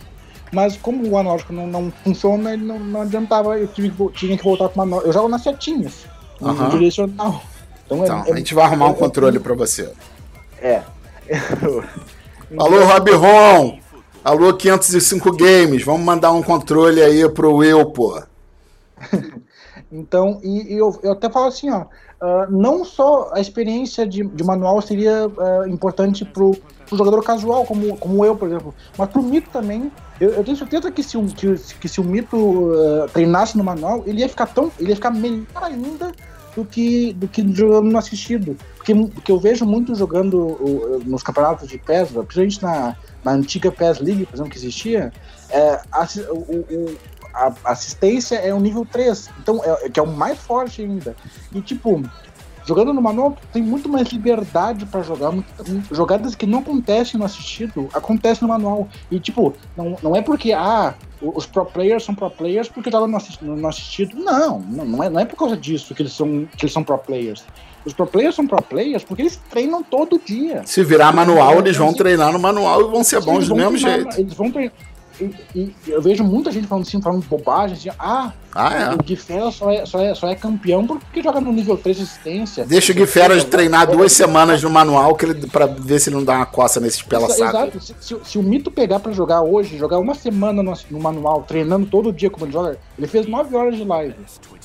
mas 0.52 0.76
como 0.76 1.08
o 1.08 1.18
analógico 1.18 1.52
não, 1.52 1.66
não 1.66 1.92
funciona, 2.04 2.52
ele 2.52 2.64
não, 2.64 2.78
não 2.78 3.02
adiantava, 3.02 3.58
eu 3.58 3.66
tive, 3.66 3.92
tinha 4.12 4.36
que 4.36 4.44
voltar 4.44 4.68
pro 4.68 4.78
manual. 4.78 5.02
Eu 5.02 5.12
jogo 5.12 5.28
nas 5.28 5.42
setinhas, 5.42 6.06
no 6.40 6.50
uhum. 6.50 6.68
direcional. 6.68 7.42
Então, 7.86 8.02
é, 8.02 8.04
então 8.04 8.24
é, 8.26 8.32
a 8.32 8.36
gente 8.36 8.54
vai 8.54 8.64
arrumar 8.66 8.86
um 8.86 8.94
controle 8.94 9.40
para 9.40 9.54
você. 9.54 9.90
É. 10.60 10.82
Alô, 12.58 12.84
Rob 12.84 13.10
Ron! 13.10 13.78
Alô, 14.24 14.54
505 14.54 15.36
Games, 15.36 15.84
vamos 15.84 16.02
mandar 16.02 16.30
um 16.30 16.42
controle 16.42 17.02
aí 17.02 17.28
pro 17.28 17.56
Will, 17.56 17.84
pô. 17.86 18.22
então, 19.90 20.40
e, 20.42 20.74
e 20.74 20.78
eu, 20.78 20.98
eu, 21.02 21.12
até 21.12 21.28
falo 21.28 21.46
assim, 21.46 21.68
ó, 21.70 21.82
uh, 21.82 22.50
não 22.50 22.84
só 22.84 23.30
a 23.32 23.40
experiência 23.40 24.06
de, 24.06 24.22
de 24.22 24.44
manual 24.44 24.80
seria 24.80 25.26
uh, 25.26 25.68
importante 25.68 26.24
pro, 26.24 26.52
pro 26.86 26.96
jogador 26.96 27.22
casual, 27.24 27.64
como, 27.64 27.96
como 27.96 28.24
eu, 28.24 28.36
por 28.36 28.48
exemplo, 28.48 28.74
mas 28.96 29.08
pro 29.08 29.22
Mito 29.22 29.50
também. 29.50 29.90
Eu, 30.20 30.30
eu 30.30 30.44
tenho 30.44 30.56
certeza 30.56 30.92
que 30.92 31.02
se, 31.02 31.16
o, 31.16 31.26
que, 31.26 31.56
que 31.80 31.88
se 31.88 32.00
o 32.00 32.04
Mito 32.04 32.36
uh, 32.36 33.08
treinasse 33.12 33.58
no 33.58 33.64
manual, 33.64 34.04
ele 34.06 34.20
ia 34.20 34.28
ficar 34.28 34.46
tão. 34.46 34.70
ele 34.78 34.90
ia 34.90 34.96
ficar 34.96 35.10
melhor 35.10 35.44
ainda 35.60 36.12
do 36.56 36.64
que, 36.64 37.12
do 37.14 37.26
que 37.26 37.42
jogando 37.52 37.90
no 37.90 37.98
assistido. 37.98 38.56
Porque, 38.84 38.94
porque 38.94 39.32
eu 39.32 39.40
vejo 39.40 39.64
muito 39.64 39.94
jogando 39.94 40.36
uh, 40.36 41.02
nos 41.06 41.22
campeonatos 41.22 41.66
de 41.66 41.78
PES, 41.78 42.10
principalmente 42.10 42.62
na, 42.62 42.96
na 43.24 43.32
antiga 43.32 43.72
PES 43.72 44.00
League, 44.00 44.26
por 44.26 44.34
exemplo, 44.34 44.52
que 44.52 44.58
existia, 44.58 45.10
é, 45.48 45.80
a, 45.90 46.06
o, 46.28 46.36
o, 46.36 46.98
a 47.32 47.54
assistência 47.64 48.36
é 48.36 48.52
o 48.52 48.60
nível 48.60 48.86
3, 48.92 49.30
então 49.40 49.62
é, 49.64 49.88
que 49.88 49.98
é 49.98 50.02
o 50.02 50.06
mais 50.06 50.38
forte 50.38 50.82
ainda. 50.82 51.16
E 51.50 51.62
tipo, 51.62 52.02
jogando 52.66 52.92
no 52.92 53.00
manual 53.00 53.36
tem 53.52 53.62
muito 53.62 53.88
mais 53.88 54.08
liberdade 54.08 54.86
para 54.86 55.02
jogar, 55.02 55.32
jogadas 55.90 56.34
que 56.34 56.46
não 56.46 56.60
acontecem 56.60 57.18
no 57.18 57.26
assistido, 57.26 57.88
acontecem 57.92 58.46
no 58.46 58.48
manual. 58.48 58.88
E 59.10 59.20
tipo, 59.20 59.54
não, 59.76 59.96
não 60.02 60.16
é 60.16 60.22
porque 60.22 60.52
ah, 60.52 60.94
os 61.20 61.46
pro 61.46 61.64
players 61.64 62.04
são 62.04 62.14
pro 62.14 62.30
players 62.30 62.68
porque 62.68 62.90
jogam 62.90 63.08
no, 63.08 63.16
assistido, 63.16 63.56
no 63.56 63.68
assistido. 63.68 64.16
Não, 64.16 64.60
não 64.60 65.02
é, 65.02 65.10
não 65.10 65.20
é 65.20 65.24
por 65.24 65.36
causa 65.36 65.56
disso 65.56 65.94
que 65.94 66.02
eles 66.02 66.12
são, 66.12 66.46
que 66.56 66.64
eles 66.64 66.72
são 66.72 66.82
pro 66.82 66.98
players. 66.98 67.44
Os 67.84 67.92
pro 67.92 68.06
players 68.06 68.34
são 68.34 68.46
pro 68.46 68.62
players 68.62 69.04
porque 69.04 69.22
eles 69.22 69.38
treinam 69.50 69.82
todo 69.82 70.18
dia. 70.24 70.62
Se 70.64 70.82
virar 70.82 71.12
manual, 71.12 71.58
eles 71.58 71.76
vão 71.76 71.92
treinar 71.92 72.32
no 72.32 72.38
manual 72.38 72.80
e 72.80 72.90
vão 72.90 73.04
ser 73.04 73.20
bons 73.20 73.46
do 73.46 73.54
mesmo 73.54 73.78
treinar, 73.78 74.00
jeito. 74.00 74.20
Eles 74.20 74.34
vão 74.34 74.50
treinar. 74.50 74.72
E, 75.20 75.30
e, 75.54 75.74
eu 75.86 76.02
vejo 76.02 76.24
muita 76.24 76.50
gente 76.50 76.66
falando 76.66 76.86
assim, 76.86 77.00
falando 77.00 77.24
bobagem, 77.26 77.76
assim, 77.76 77.90
ah, 77.98 78.32
ah 78.52 78.74
é. 78.74 78.94
o 78.94 78.98
Guifera 78.98 79.50
só 79.50 79.70
é, 79.70 79.86
só, 79.86 80.00
é, 80.00 80.14
só 80.14 80.28
é 80.28 80.34
campeão 80.34 80.86
porque 80.86 81.22
joga 81.22 81.40
no 81.40 81.52
nível 81.52 81.76
3 81.76 81.96
de 81.96 82.02
assistência. 82.02 82.64
Deixa 82.64 82.92
o 82.92 82.94
Guifera 82.94 83.42
treinar 83.44 83.90
duas 83.90 84.12
semanas 84.12 84.62
no 84.62 84.70
manual 84.70 85.14
que 85.14 85.26
ele, 85.26 85.46
pra 85.46 85.66
ver 85.66 86.00
se 86.00 86.08
ele 86.08 86.16
não 86.16 86.24
dá 86.24 86.36
uma 86.36 86.46
coça 86.46 86.80
nesse 86.80 87.04
pela 87.04 87.28
saco. 87.28 87.42
Exato. 87.42 87.80
Se, 87.80 87.94
se, 88.00 88.16
se, 88.24 88.38
o 88.38 88.42
Mito 88.42 88.70
pegar 88.70 88.98
pra 88.98 89.12
jogar 89.12 89.42
hoje, 89.42 89.78
jogar 89.78 89.98
uma 89.98 90.14
semana 90.14 90.62
no, 90.62 90.72
no, 90.90 91.00
manual, 91.00 91.42
treinando 91.42 91.86
todo 91.86 92.12
dia 92.12 92.30
como 92.30 92.46
ele 92.46 92.52
joga, 92.52 92.78
ele 92.98 93.06
fez 93.06 93.26
9 93.26 93.54
horas 93.54 93.76
de 93.76 93.84
live. 93.84 94.14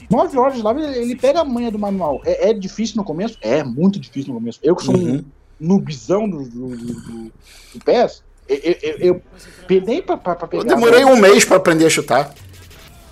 9 0.09 0.37
horas 0.37 0.55
de 0.55 0.61
live, 0.63 0.81
ele, 0.81 0.97
ele 0.97 1.15
pega 1.15 1.41
a 1.41 1.45
manha 1.45 1.69
do 1.69 1.77
manual. 1.77 2.21
É, 2.25 2.49
é, 2.49 2.53
difícil 2.53 2.97
no 2.97 3.03
começo? 3.03 3.37
É, 3.41 3.63
muito 3.63 3.99
difícil 3.99 4.33
no 4.33 4.39
começo. 4.39 4.59
Eu 4.63 4.75
que 4.75 4.83
sou 4.83 4.95
uhum. 4.95 5.17
um 5.17 5.25
noobzão 5.59 6.27
do, 6.27 6.43
do, 6.43 6.69
do, 6.75 7.31
do 7.73 7.85
PES, 7.85 8.23
eu, 8.49 8.75
eu, 8.81 8.97
eu 8.99 9.21
pedei 9.67 10.01
pra, 10.01 10.17
pra, 10.17 10.35
pra 10.35 10.47
pegar. 10.47 10.63
Eu 10.63 10.67
demorei 10.67 11.05
um 11.05 11.15
mês 11.15 11.45
pra 11.45 11.57
aprender 11.57 11.85
a 11.85 11.89
chutar. 11.89 12.33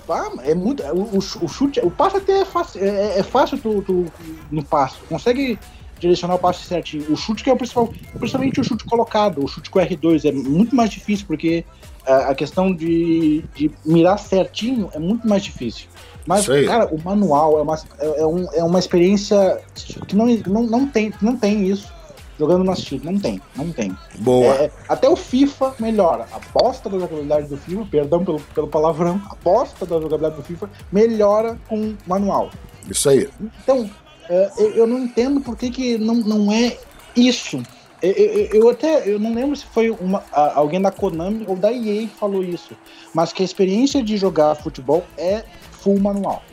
Ah, 0.10 0.32
é 0.44 0.56
muito. 0.56 0.84
O, 0.84 1.18
o, 1.18 1.48
chute, 1.48 1.80
o 1.82 1.92
passo 1.92 2.18
até 2.18 2.42
é 2.42 2.46
fácil. 2.46 2.84
É, 2.84 3.20
é 3.20 3.24
fácil 3.24 3.58
tu, 3.58 3.82
tu, 3.82 4.06
no 4.50 4.64
passo. 4.64 4.98
Consegue 5.08 5.60
direcionar 6.00 6.36
o 6.36 6.40
passo 6.40 6.64
certinho. 6.64 7.12
O 7.12 7.16
chute 7.16 7.44
que 7.44 7.50
é 7.50 7.54
o 7.54 7.58
principal, 7.58 7.94
principalmente 8.18 8.60
o 8.60 8.64
chute 8.64 8.86
colocado, 8.86 9.44
o 9.44 9.48
chute 9.48 9.70
com 9.70 9.80
R2 9.80 10.26
é 10.26 10.32
muito 10.32 10.76
mais 10.76 10.90
difícil 10.90 11.26
porque 11.28 11.66
a, 12.06 12.30
a 12.30 12.36
questão 12.36 12.74
de, 12.74 13.44
de 13.54 13.70
mirar 13.86 14.18
certinho 14.18 14.90
é 14.94 15.00
muito 15.00 15.28
mais 15.28 15.44
difícil. 15.44 15.88
Mas, 16.26 16.46
cara, 16.46 16.88
o 16.94 17.02
manual 17.02 17.58
é 17.58 17.62
uma, 17.62 17.76
é, 18.00 18.22
é, 18.22 18.26
um, 18.26 18.54
é 18.54 18.64
uma 18.64 18.80
experiência 18.80 19.62
que 20.08 20.16
não, 20.16 20.26
não, 20.26 20.64
não, 20.64 20.88
tem, 20.88 21.14
não 21.22 21.38
tem 21.38 21.66
isso 21.66 21.97
jogando 22.38 22.64
no 22.64 22.72
assistido. 22.72 23.04
Não 23.06 23.20
tem, 23.20 23.42
não 23.56 23.72
tem. 23.72 23.96
Boa. 24.20 24.54
É, 24.56 24.72
até 24.88 25.10
o 25.10 25.16
FIFA 25.16 25.76
melhora. 25.80 26.28
A 26.32 26.40
bosta 26.58 26.90
da 26.90 27.00
jogabilidade 27.00 27.48
do 27.48 27.58
FIFA, 27.58 27.86
perdão 27.90 28.24
pelo, 28.24 28.40
pelo 28.40 28.68
palavrão, 28.68 29.22
a 29.30 29.36
bosta 29.36 29.86
da 29.86 29.96
jogabilidade 29.96 30.36
do 30.36 30.44
FIFA 30.44 30.70
melhora 30.92 31.60
com 31.68 31.96
manual. 32.06 32.50
Isso 32.90 33.10
aí. 33.10 33.30
Então, 33.64 33.90
é, 34.30 34.52
eu, 34.58 34.72
eu, 34.72 34.88
não 34.88 35.00
entendo 35.00 35.42
por 35.42 35.56
que, 35.58 35.70
que 35.70 35.98
não, 35.98 36.16
não 36.16 36.52
é 36.52 36.78
isso. 37.16 37.62
Eu, 38.02 38.12
eu, 38.12 38.46
eu, 38.62 38.70
até 38.70 39.10
eu 39.10 39.20
não 39.20 39.34
lembro 39.34 39.56
se 39.56 39.66
foi 39.66 39.90
uma, 39.90 40.24
alguém 40.32 40.80
da 40.80 40.92
Konami 40.92 41.46
ou 41.48 41.56
da 41.56 41.72
EA 41.72 42.08
que 42.08 42.16
falou 42.20 42.44
isso, 42.44 42.76
mas 43.14 43.34
que 43.34 43.42
a 43.42 43.46
experiência 43.46 44.04
de 44.04 44.18
jogar 44.18 44.54
futebol 44.56 45.04
é 45.18 45.44
full 45.72 46.00
manual. 46.00 46.44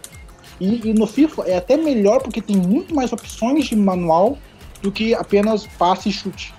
E, 0.59 0.89
e 0.89 0.95
no 0.95 1.07
FIFA 1.07 1.43
é 1.43 1.57
até 1.57 1.77
melhor 1.77 2.23
porque 2.23 2.41
tem 2.41 2.57
muito 2.57 2.95
mais 2.95 3.13
opções 3.13 3.67
de 3.67 3.77
manual 3.77 4.39
do 4.85 4.93
que 4.93 5.15
apenas 5.15 5.67
passe 5.67 6.11
e 6.11 6.13
chute. 6.13 6.55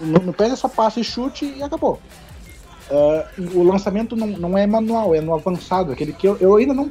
No 0.00 0.32
PES 0.32 0.52
é 0.52 0.56
só 0.56 0.68
passe 0.68 1.00
e 1.00 1.04
chute 1.04 1.44
e 1.44 1.62
acabou. 1.62 2.00
Uh, 2.90 3.58
o 3.58 3.62
lançamento 3.62 4.16
não, 4.16 4.26
não 4.26 4.58
é 4.58 4.66
manual, 4.66 5.14
é 5.14 5.20
no 5.20 5.34
avançado, 5.34 5.92
aquele 5.92 6.14
que 6.14 6.26
eu, 6.26 6.36
eu 6.40 6.56
ainda 6.56 6.72
não. 6.72 6.90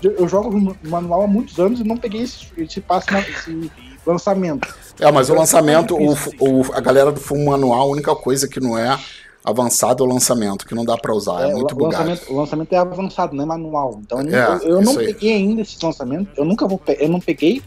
Eu 0.00 0.28
jogo 0.28 0.76
manual 0.84 1.22
há 1.22 1.26
muitos 1.26 1.58
anos 1.58 1.80
e 1.80 1.84
não 1.84 1.96
peguei 1.96 2.22
esse, 2.22 2.46
esse 2.56 2.80
passe, 2.80 3.08
esse 3.16 3.70
lançamento. 4.06 4.72
É, 5.00 5.10
mas 5.10 5.28
o 5.28 5.34
lançamento, 5.34 5.96
o, 5.96 6.12
o, 6.38 6.72
a 6.72 6.80
galera 6.80 7.10
do 7.10 7.20
full 7.20 7.44
manual, 7.44 7.80
a 7.80 7.86
única 7.86 8.14
coisa 8.14 8.46
que 8.46 8.60
não 8.60 8.78
é 8.78 8.96
avançado 9.44 10.04
é 10.04 10.06
o 10.06 10.10
lançamento, 10.10 10.66
que 10.66 10.74
não 10.74 10.84
dá 10.84 10.96
para 10.96 11.12
usar, 11.12 11.46
é, 11.46 11.50
é 11.50 11.52
muito 11.52 11.72
o 11.72 11.76
bugado. 11.76 12.08
Lançamento, 12.08 12.32
o 12.32 12.36
lançamento 12.36 12.72
é 12.72 12.76
avançado, 12.76 13.34
não 13.34 13.42
é 13.42 13.46
manual. 13.46 14.00
Então 14.04 14.20
eu, 14.20 14.36
é, 14.36 14.60
eu 14.62 14.82
não 14.82 14.94
peguei 14.94 15.32
ainda 15.32 15.62
esse 15.62 15.84
lançamento, 15.84 16.30
eu 16.36 16.44
nunca 16.44 16.66
vou 16.68 16.80
eu 16.86 17.08
não 17.08 17.20
peguei 17.20 17.60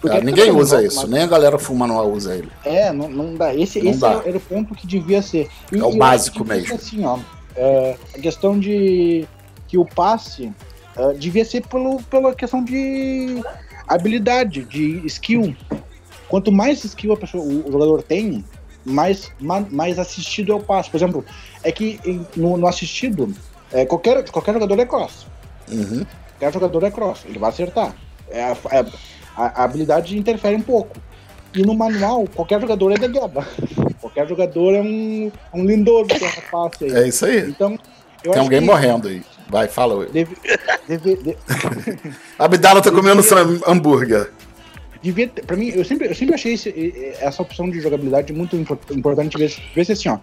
Porque 0.00 0.16
Ah, 0.16 0.20
ninguém 0.20 0.48
é 0.48 0.52
um 0.52 0.56
usa 0.58 0.76
jogo, 0.76 0.88
isso, 0.88 1.06
nem 1.08 1.22
a 1.22 1.26
galera 1.26 1.58
full 1.58 1.76
manual 1.76 2.10
usa 2.10 2.34
ele. 2.34 2.48
É, 2.64 2.90
não, 2.92 3.08
não 3.08 3.34
dá. 3.34 3.54
Esse, 3.54 3.80
Não 3.82 3.90
esse 3.90 4.00
dá. 4.00 4.22
era 4.24 4.36
o 4.36 4.40
ponto 4.40 4.74
que 4.74 4.86
devia 4.86 5.20
ser. 5.20 5.48
E- 5.70 5.78
É 5.78 5.84
o 5.84 5.96
básico 5.96 6.44
mesmo. 6.44 6.74
Assim, 6.74 7.04
ó, 7.04 7.18
é, 7.54 7.96
a 8.14 8.18
questão 8.18 8.58
de 8.58 9.26
que 9.68 9.76
o 9.76 9.84
passe 9.84 10.50
é, 10.96 11.12
devia 11.12 11.44
ser 11.44 11.66
pelo, 11.66 12.02
pela 12.04 12.34
questão 12.34 12.64
de 12.64 13.42
habilidade, 13.86 14.62
de 14.64 15.02
skill. 15.06 15.54
Quanto 16.28 16.50
mais 16.52 16.82
skill 16.84 17.12
a 17.12 17.16
pessoa, 17.16 17.42
o, 17.44 17.70
jogador 17.70 18.02
tem, 18.02 18.44
mais, 18.84 19.30
ma- 19.40 19.66
mais 19.70 19.98
assistido 19.98 20.52
é 20.52 20.54
o 20.54 20.60
passe. 20.60 20.88
Por 20.88 20.96
exemplo, 20.96 21.24
é 21.62 21.70
que 21.72 22.00
no, 22.36 22.56
no 22.56 22.66
assistido, 22.66 23.34
é, 23.72 23.84
qualquer, 23.84 24.28
qualquer 24.30 24.54
jogador 24.54 24.78
é 24.78 24.86
cross. 24.86 25.26
Uhum. 25.70 26.04
Qualquer 26.38 26.52
jogador 26.54 26.84
é 26.84 26.90
cross, 26.90 27.20
ele 27.26 27.38
vai 27.38 27.50
acertar. 27.50 27.94
É, 28.30 28.40
é- 28.70 28.86
a, 29.36 29.62
a 29.62 29.64
habilidade 29.64 30.16
interfere 30.18 30.56
um 30.56 30.62
pouco. 30.62 30.96
E 31.54 31.62
no 31.62 31.74
manual, 31.74 32.26
qualquer 32.34 32.60
jogador 32.60 32.92
é 32.92 32.96
de 32.96 33.08
guerra. 33.08 33.46
qualquer 34.00 34.28
jogador 34.28 34.74
é 34.74 34.80
um, 34.80 35.32
um 35.52 35.64
lindoso 35.64 36.06
que 36.08 36.24
essa 36.24 36.40
passe 36.42 36.84
aí. 36.84 36.92
É 36.92 37.08
isso 37.08 37.24
aí. 37.26 37.40
Então, 37.48 37.78
eu 38.22 38.32
Tem 38.32 38.40
alguém 38.42 38.60
morrendo 38.60 39.08
aí. 39.08 39.22
Vai, 39.48 39.66
fala. 39.66 40.04
aí. 40.04 40.10
Deve, 40.10 40.36
deve, 40.86 41.16
de- 41.16 41.36
Abdala 42.38 42.80
tá 42.80 42.90
comendo 42.92 43.22
seu 43.22 43.36
hambúrguer. 43.66 44.30
devia 45.02 45.26
ter, 45.26 45.44
pra 45.44 45.56
mim, 45.56 45.70
eu 45.70 45.84
sempre, 45.84 46.06
eu 46.08 46.14
sempre 46.14 46.34
achei 46.36 46.52
esse- 46.54 47.14
essa 47.20 47.42
opção 47.42 47.68
de 47.68 47.80
jogabilidade 47.80 48.32
muito 48.32 48.54
impor- 48.56 48.78
importante 48.92 49.36
ver, 49.36 49.52
ver 49.74 49.84
se 49.84 49.92
assim, 49.92 50.08
ó. 50.08 50.18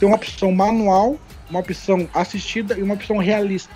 Tem 0.00 0.08
uma 0.08 0.16
opção 0.16 0.50
manual, 0.50 1.16
uma 1.48 1.60
opção 1.60 2.08
assistida 2.12 2.76
e 2.76 2.82
uma 2.82 2.94
opção 2.94 3.18
realista. 3.18 3.72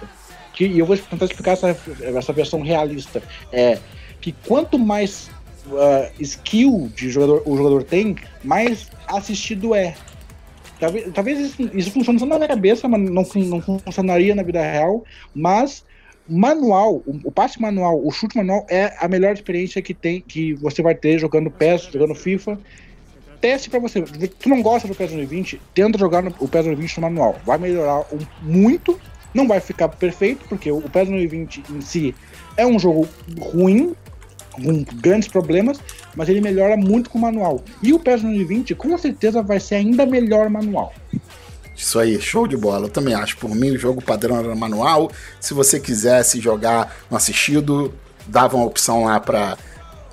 Que, 0.55 0.67
e 0.67 0.79
eu 0.79 0.87
vou 0.87 0.97
tentar 0.97 1.27
explicar 1.27 1.53
essa, 1.53 1.77
essa 2.03 2.33
versão 2.33 2.63
realista. 2.63 3.23
É 3.53 3.79
que 4.27 4.33
quanto 4.45 4.77
mais 4.77 5.31
ah, 5.71 6.11
skill 6.19 6.91
de 6.97 7.09
jogador, 7.11 7.45
o 7.47 7.57
jogador 7.57 7.85
tem, 7.85 8.17
mais 8.43 8.91
assistido 9.07 9.73
é. 9.73 9.95
Talvez, 10.81 11.13
talvez 11.15 11.39
isso, 11.39 11.71
isso 11.73 11.93
funcione 11.93 12.19
só 12.19 12.27
na 12.27 12.35
minha 12.35 12.49
cabeça, 12.49 12.89
mas 12.89 13.01
não, 13.01 13.23
não 13.23 13.61
funcionaria 13.79 14.35
na 14.35 14.43
vida 14.43 14.61
real. 14.61 15.05
Mas 15.33 15.85
manual, 16.29 17.05
o, 17.07 17.31
passe 17.31 17.63
manual, 17.63 18.05
o 18.05 18.11
chute 18.11 18.37
manual 18.37 18.67
é 18.69 18.97
a 18.99 19.07
melhor 19.07 19.33
experiência 19.33 19.81
que 19.81 19.95
tem, 19.95 20.21
que 20.21 20.55
você 20.55 20.83
vai 20.83 20.97
ter 20.97 21.21
jogando 21.21 21.49
PES, 21.49 21.85
jogando 21.93 22.17
FIFA. 22.17 22.59
Teste 23.41 23.71
pra 23.71 23.79
você. 23.79 24.03
Tu 24.03 24.49
não 24.49 24.61
gosta 24.61 24.89
do 24.89 24.95
PES 24.97 25.11
2020, 25.11 25.61
tenta 25.73 25.97
jogar 25.97 26.21
no, 26.21 26.35
o 26.41 26.49
PES 26.49 26.65
2020 26.65 26.97
no 26.97 27.03
manual. 27.03 27.37
Vai 27.47 27.59
melhorar 27.59 28.01
um- 28.13 28.27
muito. 28.43 28.99
Não 29.33 29.47
vai 29.47 29.61
ficar 29.61 29.89
perfeito, 29.89 30.45
porque 30.49 30.73
o 30.73 30.83
PES 30.83 31.09
2020 31.11 31.63
em 31.71 31.81
si 31.81 32.13
é 32.57 32.67
um 32.67 32.79
jogo 32.79 33.09
ruim, 33.39 33.95
com 34.57 34.85
grandes 35.01 35.29
problemas, 35.29 35.79
mas 36.15 36.29
ele 36.29 36.41
melhora 36.41 36.77
muito 36.77 37.11
com 37.11 37.19
o 37.19 37.21
manual. 37.21 37.63
E 37.83 37.93
o 37.93 37.99
PES 37.99 38.23
2020 38.23 38.75
com 38.75 38.97
certeza 38.99 39.43
vai 39.43 39.61
ser 39.61 39.77
ainda 39.77 40.07
melhor 40.07 40.49
manual. 40.49 40.93
Isso 41.77 41.99
aí, 41.99 42.21
show 42.21 42.47
de 42.47 42.57
bola. 42.57 42.87
Eu 42.87 42.91
também 42.91 43.15
acho. 43.15 43.37
Por 43.37 43.55
mim, 43.55 43.73
o 43.73 43.79
jogo 43.79 44.03
padrão 44.03 44.39
era 44.39 44.55
manual. 44.57 45.11
Se 45.39 45.53
você 45.53 45.79
quisesse 45.79 46.41
jogar 46.41 46.97
no 47.11 47.17
assistido, 47.17 47.93
dava 48.27 48.57
uma 48.57 48.65
opção 48.65 49.05
lá 49.05 49.21
pra 49.21 49.59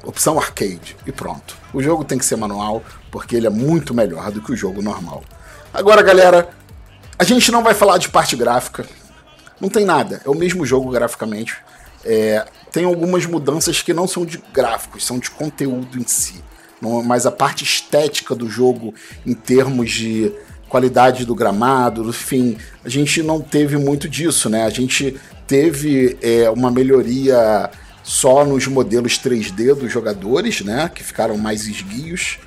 opção 0.03 0.37
arcade 0.37 0.97
e 1.07 1.11
pronto. 1.11 1.57
O 1.73 1.81
jogo 1.81 2.03
tem 2.03 2.17
que 2.17 2.25
ser 2.25 2.35
manual 2.35 2.83
porque 3.09 3.37
ele 3.37 3.47
é 3.47 3.49
muito 3.49 3.93
melhor 3.93 4.29
do 4.31 4.41
que 4.41 4.51
o 4.51 4.55
jogo 4.55 4.81
normal. 4.81 5.23
Agora, 5.73 6.01
galera, 6.03 6.49
a 7.17 7.23
gente 7.23 7.51
não 7.51 7.63
vai 7.63 7.73
falar 7.73 7.97
de 7.97 8.09
parte 8.09 8.35
gráfica. 8.35 8.85
Não 9.61 9.69
tem 9.69 9.85
nada. 9.85 10.21
É 10.25 10.29
o 10.29 10.35
mesmo 10.35 10.65
jogo 10.65 10.91
graficamente. 10.91 11.55
É, 12.03 12.45
tem 12.73 12.85
algumas 12.85 13.27
mudanças 13.27 13.83
que 13.83 13.93
não 13.93 14.07
são 14.07 14.25
de 14.25 14.43
gráficos, 14.51 15.05
são 15.05 15.19
de 15.19 15.29
conteúdo 15.29 15.99
em 15.99 16.07
si. 16.07 16.43
Mas 17.05 17.25
a 17.25 17.31
parte 17.31 17.63
estética 17.63 18.35
do 18.35 18.49
jogo, 18.49 18.93
em 19.25 19.33
termos 19.33 19.91
de 19.91 20.33
qualidade 20.67 21.23
do 21.23 21.35
gramado, 21.35 22.09
enfim, 22.09 22.57
a 22.83 22.89
gente 22.89 23.21
não 23.21 23.39
teve 23.39 23.77
muito 23.77 24.09
disso, 24.09 24.49
né? 24.49 24.65
A 24.65 24.69
gente 24.71 25.15
teve 25.47 26.17
é, 26.21 26.49
uma 26.49 26.71
melhoria 26.71 27.69
só 28.03 28.43
nos 28.43 28.65
modelos 28.65 29.19
3D 29.19 29.75
dos 29.75 29.91
jogadores, 29.91 30.61
né? 30.61 30.89
Que 30.93 31.03
ficaram 31.03 31.37
mais 31.37 31.67
esguios. 31.67 32.39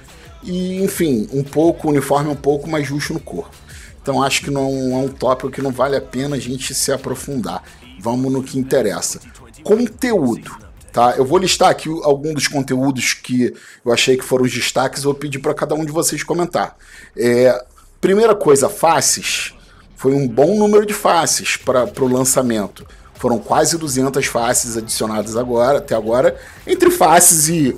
E, 0.42 0.82
enfim, 0.82 1.28
um 1.32 1.44
pouco, 1.44 1.86
o 1.86 1.90
uniforme 1.92 2.28
um 2.28 2.36
pouco 2.36 2.68
mais 2.68 2.86
justo 2.86 3.14
no 3.14 3.20
corpo. 3.20 3.56
Então 4.02 4.22
acho 4.22 4.42
que 4.42 4.50
não 4.50 4.66
é 4.92 4.96
um 4.96 5.08
tópico 5.08 5.50
que 5.50 5.62
não 5.62 5.70
vale 5.70 5.96
a 5.96 6.00
pena 6.00 6.34
a 6.34 6.38
gente 6.40 6.74
se 6.74 6.92
aprofundar. 6.92 7.62
Vamos 8.00 8.30
no 8.32 8.42
que 8.42 8.58
interessa. 8.58 9.20
Conteúdo. 9.66 10.56
Tá? 10.92 11.14
Eu 11.16 11.24
vou 11.24 11.38
listar 11.38 11.70
aqui 11.70 11.88
alguns 12.04 12.34
dos 12.34 12.46
conteúdos 12.46 13.14
que 13.14 13.52
eu 13.84 13.92
achei 13.92 14.16
que 14.16 14.24
foram 14.24 14.44
os 14.44 14.52
destaques. 14.52 15.02
Vou 15.02 15.12
pedir 15.12 15.40
para 15.40 15.52
cada 15.52 15.74
um 15.74 15.84
de 15.84 15.90
vocês 15.90 16.22
comentar. 16.22 16.76
É, 17.16 17.64
primeira 18.00 18.34
coisa, 18.36 18.68
faces. 18.68 19.52
Foi 19.96 20.14
um 20.14 20.28
bom 20.28 20.56
número 20.56 20.86
de 20.86 20.94
faces 20.94 21.56
para 21.56 21.90
o 22.00 22.06
lançamento. 22.06 22.86
Foram 23.14 23.40
quase 23.40 23.76
200 23.76 24.24
faces 24.26 24.76
adicionadas 24.76 25.36
agora, 25.36 25.78
até 25.78 25.96
agora, 25.96 26.38
entre 26.64 26.90
faces 26.90 27.48
e 27.48 27.76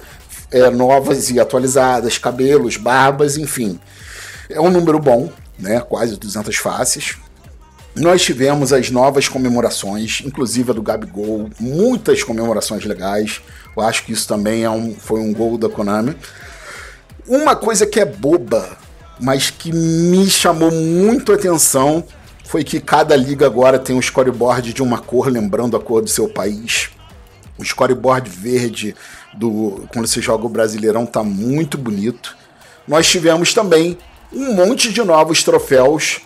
é, 0.51 0.68
novas 0.68 1.30
e 1.30 1.41
atualizadas, 1.41 2.18
cabelos, 2.18 2.76
barbas, 2.76 3.39
enfim. 3.39 3.80
É 4.51 4.61
um 4.61 4.70
número 4.70 4.99
bom, 4.99 5.32
né? 5.59 5.80
Quase 5.80 6.18
200 6.18 6.55
faces. 6.57 7.16
Nós 7.95 8.22
tivemos 8.22 8.72
as 8.72 8.91
novas 8.91 9.28
comemorações, 9.28 10.22
inclusive 10.24 10.70
a 10.70 10.74
do 10.74 10.82
Gabigol, 10.82 11.51
muitas 11.59 12.22
comemorações 12.22 12.84
legais. 12.84 13.41
Eu 13.76 13.82
acho 13.82 14.05
que 14.05 14.12
isso 14.12 14.26
também 14.28 14.62
é 14.62 14.70
um, 14.70 14.95
foi 14.95 15.20
um 15.20 15.32
gol 15.32 15.59
da 15.59 15.68
Konami. 15.68 16.16
Uma 17.26 17.57
coisa 17.57 17.86
que 17.86 17.99
é 17.99 18.05
boba, 18.05 18.76
mas 19.20 19.51
que 19.51 19.72
me 19.72 20.28
chamou 20.30 20.70
muito 20.70 21.32
atenção, 21.32 22.05
foi 22.45 22.64
que 22.64 22.80
cada 22.80 23.14
liga 23.14 23.45
agora 23.45 23.78
tem 23.78 23.95
um 23.95 24.01
scoreboard 24.01 24.72
de 24.72 24.82
uma 24.82 24.99
cor, 24.99 25.28
lembrando 25.28 25.76
a 25.76 25.80
cor 25.80 26.01
do 26.01 26.09
seu 26.09 26.28
país. 26.28 26.91
O 27.59 27.64
scoreboard 27.64 28.30
verde 28.30 28.95
do 29.34 29.86
quando 29.93 30.07
você 30.07 30.22
joga 30.22 30.47
o 30.47 30.49
Brasileirão 30.49 31.05
tá 31.05 31.22
muito 31.22 31.76
bonito. 31.76 32.36
Nós 32.86 33.07
tivemos 33.07 33.53
também 33.53 33.99
um 34.32 34.55
monte 34.55 34.93
de 34.93 35.03
novos 35.03 35.43
troféus 35.43 36.20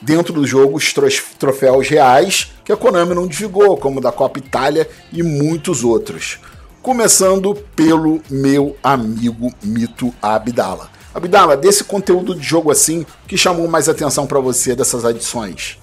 dentro 0.00 0.32
do 0.32 0.46
jogo, 0.46 0.76
os 0.76 0.92
troféus 1.38 1.88
reais 1.88 2.52
que 2.64 2.72
a 2.72 2.76
Konami 2.76 3.14
não 3.14 3.26
divulgou, 3.26 3.76
como 3.76 3.98
o 3.98 4.02
da 4.02 4.12
Copa 4.12 4.38
Itália 4.38 4.88
e 5.12 5.22
muitos 5.22 5.84
outros. 5.84 6.38
Começando 6.82 7.54
pelo 7.76 8.22
meu 8.30 8.76
amigo 8.82 9.52
Mito 9.62 10.14
Abdala. 10.22 10.88
Abdala, 11.14 11.56
desse 11.56 11.84
conteúdo 11.84 12.34
de 12.34 12.42
jogo 12.42 12.70
assim, 12.70 13.00
o 13.24 13.28
que 13.28 13.36
chamou 13.36 13.68
mais 13.68 13.88
atenção 13.88 14.26
pra 14.26 14.40
você 14.40 14.74
dessas 14.74 15.04
adições? 15.04 15.78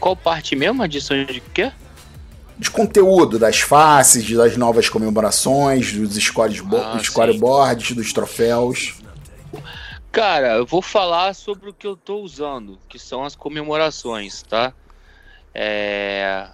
Qual 0.00 0.16
parte 0.16 0.56
mesmo? 0.56 0.82
Adição 0.82 1.24
de 1.24 1.40
quê? 1.52 1.70
de 2.58 2.70
conteúdo, 2.70 3.38
das 3.38 3.60
faces, 3.60 4.28
das 4.32 4.56
novas 4.56 4.88
comemorações, 4.88 5.92
dos 5.92 6.16
scores 6.16 6.60
Ah, 6.72 6.98
scoreboards, 7.00 7.92
dos 7.92 8.12
troféus. 8.12 8.94
Cara, 10.18 10.54
eu 10.56 10.66
vou 10.66 10.82
falar 10.82 11.32
sobre 11.32 11.70
o 11.70 11.72
que 11.72 11.86
eu 11.86 11.96
tô 11.96 12.16
usando, 12.16 12.76
que 12.88 12.98
são 12.98 13.22
as 13.22 13.36
comemorações, 13.36 14.42
tá? 14.42 14.74
É... 15.54 16.48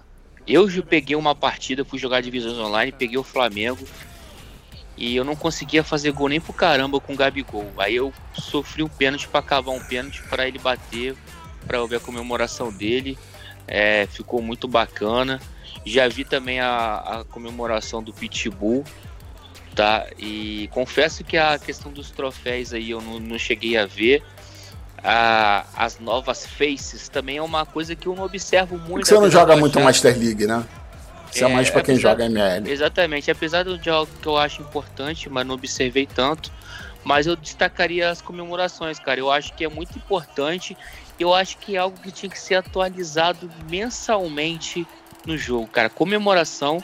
Eu 0.45 0.69
já 0.69 0.83
peguei 0.83 1.15
uma 1.15 1.33
partida, 1.33 1.83
fui 1.83 1.97
jogar 1.97 2.21
divisões 2.21 2.59
online, 2.59 2.91
peguei 2.91 3.17
o 3.17 3.23
Flamengo 3.23 3.83
e 4.95 5.15
eu 5.15 5.23
não 5.23 5.35
conseguia 5.35 5.83
fazer 5.83 6.11
gol 6.11 6.29
nem 6.29 6.39
pro 6.39 6.53
caramba 6.53 6.99
com 6.99 7.13
o 7.13 7.15
Gabigol. 7.15 7.73
Aí 7.79 7.95
eu 7.95 8.13
sofri 8.35 8.83
um 8.83 8.87
pênalti 8.87 9.27
pra 9.27 9.41
cavar 9.41 9.73
um 9.73 9.83
pênalti 9.83 10.21
pra 10.29 10.47
ele 10.47 10.59
bater, 10.59 11.17
eu 11.67 11.87
ver 11.87 11.95
a 11.95 11.99
comemoração 11.99 12.71
dele. 12.71 13.17
É, 13.67 14.05
ficou 14.05 14.43
muito 14.43 14.67
bacana. 14.67 15.41
Já 15.83 16.07
vi 16.07 16.23
também 16.23 16.59
a, 16.59 16.97
a 16.97 17.23
comemoração 17.23 18.03
do 18.03 18.13
Pitbull, 18.13 18.83
tá? 19.75 20.07
E 20.17 20.69
confesso 20.71 21.23
que 21.23 21.37
a 21.37 21.59
questão 21.59 21.91
dos 21.91 22.09
troféus 22.09 22.73
aí 22.73 22.91
eu 22.91 23.01
não, 23.01 23.19
não 23.19 23.37
cheguei 23.37 23.77
a 23.77 23.85
ver. 23.85 24.23
A- 25.03 25.65
as 25.75 25.99
novas 25.99 26.45
faces 26.47 27.09
também 27.09 27.37
é 27.37 27.41
uma 27.41 27.65
coisa 27.65 27.95
que 27.95 28.07
eu 28.07 28.15
não 28.15 28.23
observo 28.23 28.77
muito. 28.77 28.91
Porque 28.93 29.05
você 29.09 29.19
não 29.19 29.29
joga 29.29 29.55
muito 29.55 29.77
achar- 29.77 29.85
Master 29.85 30.17
League, 30.17 30.47
né? 30.47 30.63
Isso 31.31 31.43
é, 31.43 31.51
É, 31.51 31.53
mais 31.53 31.69
pra 31.69 31.81
quem 31.83 31.95
apesar- 31.95 32.09
joga 32.11 32.25
ML. 32.25 32.71
Exatamente, 32.71 33.29
apesar 33.29 33.63
de 33.65 33.89
algo 33.89 34.11
que 34.21 34.27
eu 34.27 34.37
acho 34.37 34.61
importante, 34.61 35.29
mas 35.29 35.45
não 35.45 35.53
observei 35.55 36.07
tanto. 36.07 36.51
Mas 37.03 37.27
eu 37.27 37.35
destacaria 37.35 38.09
as 38.09 38.19
comemorações, 38.19 38.97
cara. 38.97 39.19
Eu 39.19 39.29
acho 39.31 39.53
que 39.53 39.63
é 39.63 39.69
muito 39.69 39.95
importante. 39.95 40.75
Eu 41.19 41.35
acho 41.35 41.57
que 41.59 41.75
é 41.75 41.79
algo 41.79 41.99
que 41.99 42.11
tinha 42.11 42.29
que 42.29 42.39
ser 42.39 42.55
atualizado 42.55 43.47
mensalmente 43.69 44.87
no 45.25 45.37
jogo, 45.37 45.67
cara. 45.67 45.87
Comemoração, 45.89 46.83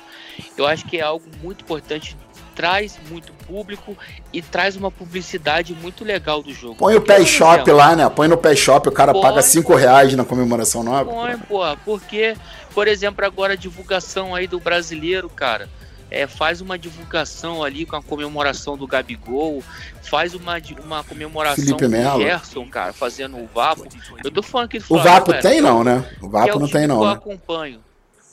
eu 0.55 0.68
acho 0.68 0.85
que 0.85 0.97
é 0.97 1.01
algo 1.01 1.26
muito 1.41 1.63
importante. 1.63 2.15
Traz 2.56 2.99
muito 3.10 3.32
público 3.48 3.98
e 4.32 4.41
traz 4.41 4.76
uma 4.76 4.91
publicidade 4.91 5.73
muito 5.73 6.03
legal 6.03 6.44
do 6.44 6.53
jogo. 6.53 6.76
Põe 6.76 6.95
o 6.95 7.02
Porque, 7.02 7.14
Pay 7.14 7.23
por 7.23 7.32
Shop 7.32 7.53
exemplo, 7.56 7.76
lá, 7.76 7.95
né? 7.95 8.10
Põe 8.10 8.28
no 8.28 8.38
Pay 8.38 8.56
Shop, 8.56 8.88
o 8.88 8.91
cara 8.91 9.14
Põe, 9.14 9.22
paga 9.22 9.41
5 9.41 9.73
reais 9.76 10.14
na 10.15 10.26
comemoração 10.26 10.84
nova. 10.84 11.10
Põe, 11.11 11.38
pô, 11.38 11.61
porque, 11.86 12.36
por 12.73 12.88
exemplo, 12.88 13.26
agora 13.26 13.53
a 13.53 13.56
divulgação 13.56 14.36
aí 14.36 14.48
do 14.48 14.60
brasileiro, 14.60 15.30
cara. 15.30 15.69
é, 16.11 16.28
faz 16.28 16.60
uma 16.60 16.78
divulgação 16.78 17.64
ali 17.64 17.86
com 17.86 17.95
a 17.95 18.03
comemoração 18.03 18.78
do 18.78 18.86
Gabigol, 18.86 19.64
faz 20.03 20.34
uma, 20.36 20.57
uma 20.84 21.03
comemoração 21.06 21.64
Felipe 21.64 21.86
do 21.86 21.90
Melo. 21.90 22.22
Gerson, 22.22 22.68
cara, 22.68 22.91
fazendo 22.91 23.38
o 23.38 23.48
Vapo. 23.48 23.88
Eu 24.22 24.30
tô 24.30 24.44
falando 24.44 24.68
que 24.68 24.78
O 24.90 24.98
Vapo 24.98 25.34
tem 25.36 25.61
não, 25.61 25.84
né? 25.86 26.06
O 26.22 26.26
é 26.28 26.30
Vapo 26.30 26.57
o 26.57 26.60
não 26.60 26.68
time 26.68 26.72
tem 26.80 26.88
que 26.88 26.91
eu 26.91 26.95
não, 26.98 27.06
né? 27.06 27.14
acompanho. 27.14 27.80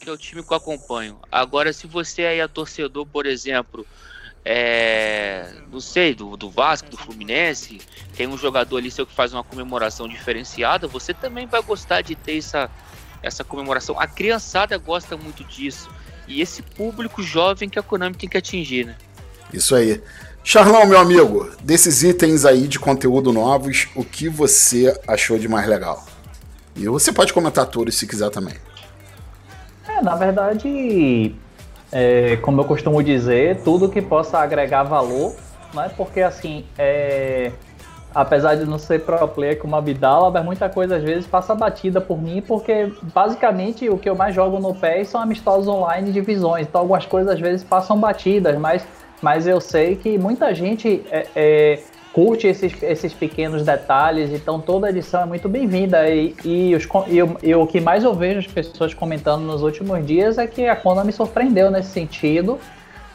Que 0.00 0.08
é 0.08 0.12
o 0.12 0.16
time 0.18 0.42
que 0.42 0.52
eu 0.52 0.56
acompanho. 0.56 1.18
Agora, 1.30 1.72
se 1.72 1.86
você 1.86 2.22
aí 2.22 2.40
é 2.40 2.48
torcedor, 2.48 3.06
por 3.06 3.26
exemplo, 3.26 3.86
é, 4.44 5.50
não 5.70 5.80
sei, 5.80 6.14
do, 6.14 6.36
do 6.36 6.50
Vasco, 6.50 6.88
do 6.90 6.96
Fluminense, 6.96 7.80
tem 8.16 8.26
um 8.26 8.38
jogador 8.38 8.78
ali 8.78 8.90
seu 8.90 9.06
que 9.06 9.14
faz 9.14 9.32
uma 9.32 9.44
comemoração 9.44 10.08
diferenciada, 10.08 10.86
você 10.86 11.12
também 11.12 11.46
vai 11.46 11.62
gostar 11.62 12.02
de 12.02 12.14
ter 12.14 12.38
essa, 12.38 12.70
essa 13.22 13.44
comemoração. 13.44 13.98
A 13.98 14.06
criançada 14.06 14.76
gosta 14.78 15.16
muito 15.16 15.44
disso. 15.44 15.88
E 16.26 16.42
esse 16.42 16.62
público 16.62 17.22
jovem 17.22 17.68
que 17.68 17.78
a 17.78 17.82
Konami 17.82 18.14
tem 18.14 18.28
que 18.28 18.36
atingir, 18.36 18.84
né? 18.84 18.96
Isso 19.52 19.74
aí. 19.74 20.02
Charlão, 20.44 20.86
meu 20.86 20.98
amigo, 20.98 21.50
desses 21.62 22.02
itens 22.02 22.44
aí 22.44 22.68
de 22.68 22.78
conteúdo 22.78 23.32
novos, 23.32 23.88
o 23.94 24.04
que 24.04 24.28
você 24.28 24.98
achou 25.06 25.38
de 25.38 25.48
mais 25.48 25.66
legal? 25.66 26.06
E 26.76 26.86
você 26.88 27.12
pode 27.12 27.32
comentar 27.32 27.66
todos 27.66 27.96
se 27.96 28.06
quiser 28.06 28.30
também. 28.30 28.54
É, 29.86 30.02
na 30.02 30.14
verdade, 30.16 31.34
é, 31.92 32.36
como 32.36 32.60
eu 32.60 32.64
costumo 32.64 33.02
dizer, 33.02 33.62
tudo 33.62 33.88
que 33.88 34.02
possa 34.02 34.38
agregar 34.38 34.82
valor, 34.82 35.34
né? 35.74 35.90
Porque 35.96 36.20
assim, 36.20 36.64
é, 36.78 37.52
apesar 38.14 38.56
de 38.56 38.64
não 38.64 38.78
ser 38.78 39.00
pro 39.00 39.28
player 39.28 39.58
como 39.58 39.76
Abdala, 39.76 40.30
mas 40.30 40.44
muita 40.44 40.68
coisa 40.68 40.96
às 40.96 41.02
vezes 41.02 41.26
passa 41.26 41.54
batida 41.54 42.00
por 42.00 42.20
mim, 42.20 42.42
porque 42.46 42.92
basicamente 43.14 43.88
o 43.88 43.98
que 43.98 44.08
eu 44.08 44.14
mais 44.14 44.34
jogo 44.34 44.58
no 44.58 44.74
PES 44.74 45.08
são 45.08 45.20
amistosos 45.20 45.68
online 45.68 46.12
de 46.12 46.20
visões. 46.20 46.66
Então 46.66 46.80
algumas 46.80 47.06
coisas 47.06 47.32
às 47.32 47.40
vezes 47.40 47.64
passam 47.64 47.98
batidas, 47.98 48.58
mas, 48.58 48.86
mas 49.22 49.46
eu 49.46 49.60
sei 49.60 49.96
que 49.96 50.18
muita 50.18 50.54
gente 50.54 51.02
é, 51.10 51.26
é, 51.34 51.78
curte 52.18 52.48
esses, 52.48 52.82
esses 52.82 53.14
pequenos 53.14 53.64
detalhes, 53.64 54.32
então 54.32 54.60
toda 54.60 54.90
edição 54.90 55.22
é 55.22 55.24
muito 55.24 55.48
bem-vinda. 55.48 56.08
E, 56.10 56.34
e, 56.44 56.74
os, 56.74 56.82
e, 57.06 57.22
o- 57.22 57.36
e 57.40 57.54
o 57.54 57.64
que 57.64 57.80
mais 57.80 58.02
eu 58.02 58.12
vejo 58.12 58.40
as 58.40 58.46
pessoas 58.48 58.92
comentando 58.92 59.42
nos 59.42 59.62
últimos 59.62 60.04
dias 60.04 60.36
é 60.36 60.44
que 60.44 60.66
a 60.66 60.74
Konami 60.74 61.12
surpreendeu 61.12 61.70
nesse 61.70 61.90
sentido, 61.90 62.58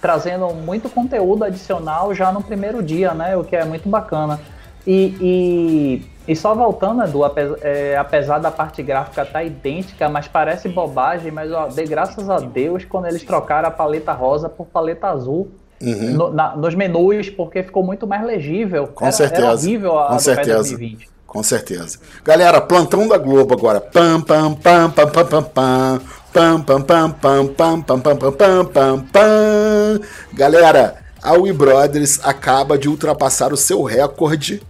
trazendo 0.02 0.48
muito 0.54 0.88
conteúdo 0.90 1.44
adicional 1.44 2.14
já 2.16 2.32
no 2.32 2.42
primeiro 2.42 2.82
dia, 2.82 3.14
né? 3.14 3.36
O 3.36 3.44
que 3.44 3.58
é 3.58 3.66
muito 3.66 3.90
bacana. 3.90 4.40
E, 4.88 6.02
e, 6.26 6.34
só 6.34 6.56
voltando, 6.56 7.04
Edu, 7.04 7.26
ape- 7.26 7.58
é, 7.62 7.98
apesar 7.98 8.40
da 8.40 8.52
parte 8.52 8.82
gráfica 8.82 9.24
estar 9.24 9.44
idêntica, 9.44 10.08
mas 10.08 10.30
parece 10.30 10.70
bobagem, 10.70 11.30
mas 11.30 11.52
ó, 11.52 11.68
dê 11.68 11.84
graças 11.84 12.30
a 12.30 12.38
Deus 12.40 12.86
quando 12.86 13.08
eles 13.08 13.22
trocaram 13.24 13.68
a 13.68 13.72
paleta 13.72 14.14
rosa 14.14 14.48
por 14.48 14.66
paleta 14.68 15.08
azul 15.08 15.52
Uhum. 15.84 16.14
no- 16.14 16.34
na- 16.34 16.56
nos 16.56 16.74
menus, 16.76 17.30
porque 17.30 17.62
ficou 17.64 17.84
muito 17.84 18.08
mais 18.08 18.26
legível. 18.26 18.88
Com 18.88 19.06
era, 19.06 19.12
certeza, 19.12 19.42
Era 19.48 19.54
horrível 19.54 20.00
a 20.00 20.08
com 20.08 20.14
PES 20.16 20.24
certeza. 20.24 20.54
2020. 20.58 21.10
Com 21.28 21.44
certeza. 21.44 21.98
Galera, 22.24 22.62
plantão 22.62 23.08
da 23.08 23.18
Globo 23.18 23.54
agora. 23.56 23.82
Pam, 23.82 24.22
pam, 24.22 24.54
pam, 24.54 24.90
pam, 24.92 25.10
pam, 25.10 25.26
pam, 25.26 25.44
pam. 25.44 26.02
Pam, 26.34 26.62
pam, 26.62 26.82
pam, 26.82 27.12
pam, 27.12 27.48
pam, 27.48 27.82
pam, 27.82 28.00
pam, 28.00 28.16
pam, 28.18 28.32
pam, 28.34 28.66
pam, 28.66 29.00
pam. 29.12 30.00
Galera, 30.34 30.96
a 31.22 31.34
We 31.34 31.52
Brothers 31.54 32.20
acaba 32.24 32.78
de 32.78 32.88
ultrapassar 32.90 33.52
o 33.54 33.58
seu 33.58 33.84
recorde 33.84 34.62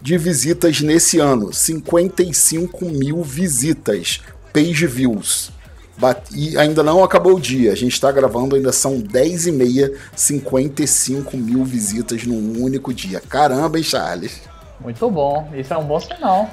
de 0.00 0.18
visitas 0.18 0.80
nesse 0.80 1.18
ano. 1.18 1.52
55 1.52 2.84
mil 2.86 3.22
visitas. 3.22 4.20
Page 4.52 4.86
views. 4.86 5.52
E 6.32 6.58
ainda 6.58 6.82
não 6.82 7.02
acabou 7.02 7.36
o 7.36 7.40
dia. 7.40 7.72
A 7.72 7.76
gente 7.76 7.92
está 7.92 8.12
gravando, 8.12 8.56
ainda 8.56 8.72
são 8.72 9.00
10 9.00 9.46
e 9.46 9.52
meia, 9.52 9.92
55 10.14 11.36
mil 11.36 11.64
visitas 11.64 12.24
num 12.24 12.62
único 12.62 12.92
dia. 12.92 13.20
Caramba, 13.20 13.78
hein, 13.78 13.84
Charles? 13.84 14.42
Muito 14.80 15.10
bom, 15.10 15.50
isso 15.54 15.72
é 15.72 15.78
um 15.78 15.84
bom 15.84 15.98
sinal. 15.98 16.48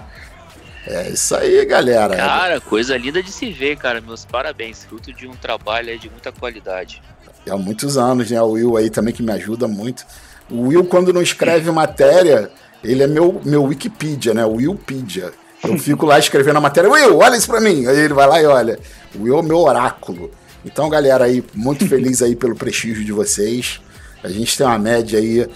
É 0.86 1.10
isso 1.10 1.36
aí, 1.36 1.65
galera. 1.65 2.15
Cara, 2.15 2.60
coisa 2.60 2.98
linda 2.98 3.24
de 3.24 3.32
se 3.32 3.52
ver, 3.52 3.78
cara. 3.78 4.02
Meus 4.02 4.26
parabéns. 4.26 4.84
Fruto 4.84 5.14
de 5.14 5.28
um 5.28 5.32
trabalho 5.32 5.90
aí 5.90 5.98
de 5.98 6.10
muita 6.10 6.32
qualidade. 6.32 7.02
É 7.45 7.52
há 7.52 7.57
muitos 7.57 7.98
anos, 7.98 8.30
né? 8.30 8.41
O 8.41 8.52
Will 8.52 8.78
aí 8.78 8.90
também 8.90 9.14
que 9.14 9.24
me 9.24 9.32
ajuda 9.32 9.68
muito. 9.68 10.06
O 10.49 10.68
Will, 10.68 10.84
quando 10.86 11.14
não 11.14 11.22
escreve 11.22 11.72
matéria, 11.72 12.52
ele 12.84 13.02
é 13.02 13.07
meu, 13.07 13.41
meu 13.45 13.64
Wikipedia, 13.64 14.34
né? 14.34 14.45
O 14.45 14.56
Willpedia. 14.56 15.32
Eu 15.64 15.77
fico 15.77 16.06
lá 16.06 16.19
escrevendo 16.19 16.57
a 16.57 16.61
matéria, 16.61 16.90
Will, 16.90 17.18
olha 17.18 17.35
isso 17.38 17.48
pra 17.48 17.61
mim. 17.61 17.85
Aí 17.88 17.98
ele 17.98 18.14
vai 18.14 18.27
lá 18.27 18.41
e 18.41 18.45
olha. 18.45 18.80
O 19.15 19.23
Will 19.23 19.40
é 19.40 19.41
meu 19.41 19.57
oráculo. 19.60 20.30
Então, 20.65 20.90
galera, 20.90 21.26
aí, 21.26 21.44
muito 21.53 21.88
feliz 21.88 22.22
aí 22.22 22.35
pelo 22.35 22.56
prestígio 22.56 23.03
de 23.03 23.11
vocês. 23.11 23.80
A 24.23 24.30
gente 24.30 24.57
tem 24.57 24.65
uma 24.65 24.77
média 24.80 25.19
aí. 25.19 25.48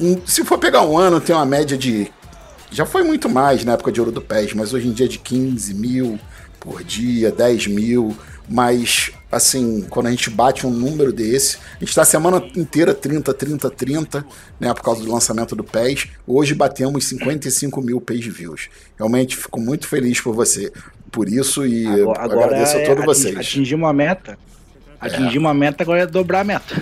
um- 0.00 0.20
se 0.26 0.44
for 0.44 0.58
pegar 0.58 0.82
um 0.82 0.96
ano, 0.98 1.20
tem 1.20 1.34
uma 1.34 1.46
média 1.46 1.76
de. 1.76 2.10
Já 2.70 2.84
foi 2.84 3.02
muito 3.04 3.28
mais 3.28 3.64
na 3.64 3.74
época 3.74 3.92
de 3.92 4.00
Ouro 4.00 4.10
do 4.12 4.20
PES, 4.20 4.52
mas 4.54 4.74
hoje 4.74 4.88
em 4.88 4.92
dia 4.92 5.06
é 5.06 5.08
de 5.08 5.18
15 5.18 5.72
mil 5.74 6.18
por 6.58 6.82
dia, 6.82 7.30
10 7.30 7.66
mil. 7.68 8.16
Mas, 8.48 9.10
assim, 9.34 9.84
quando 9.90 10.06
a 10.06 10.10
gente 10.10 10.30
bate 10.30 10.66
um 10.66 10.70
número 10.70 11.12
desse, 11.12 11.58
a 11.76 11.78
gente 11.80 11.88
está 11.88 12.02
a 12.02 12.06
semana 12.06 12.42
inteira 12.56 12.94
30, 12.94 13.34
30, 13.34 13.70
30, 13.70 14.26
né? 14.58 14.72
Por 14.72 14.82
causa 14.82 15.02
do 15.02 15.12
lançamento 15.12 15.54
do 15.54 15.64
PES. 15.64 16.08
Hoje 16.26 16.54
batemos 16.54 17.06
55 17.06 17.80
mil 17.82 18.00
page 18.00 18.30
views. 18.30 18.68
Realmente 18.96 19.36
fico 19.36 19.60
muito 19.60 19.86
feliz 19.86 20.20
por 20.20 20.34
você. 20.34 20.72
Por 21.10 21.28
isso, 21.28 21.66
e 21.66 21.84
eu 21.84 22.12
agradeço 22.12 22.76
a 22.76 22.80
é 22.80 22.86
todos 22.86 23.04
vocês. 23.04 23.36
Atingir 23.36 23.74
uma 23.74 23.92
meta. 23.92 24.38
Atingir 25.00 25.38
uma 25.38 25.54
meta 25.54 25.82
agora 25.82 26.02
é 26.02 26.06
dobrar 26.06 26.40
a 26.40 26.44
meta. 26.44 26.74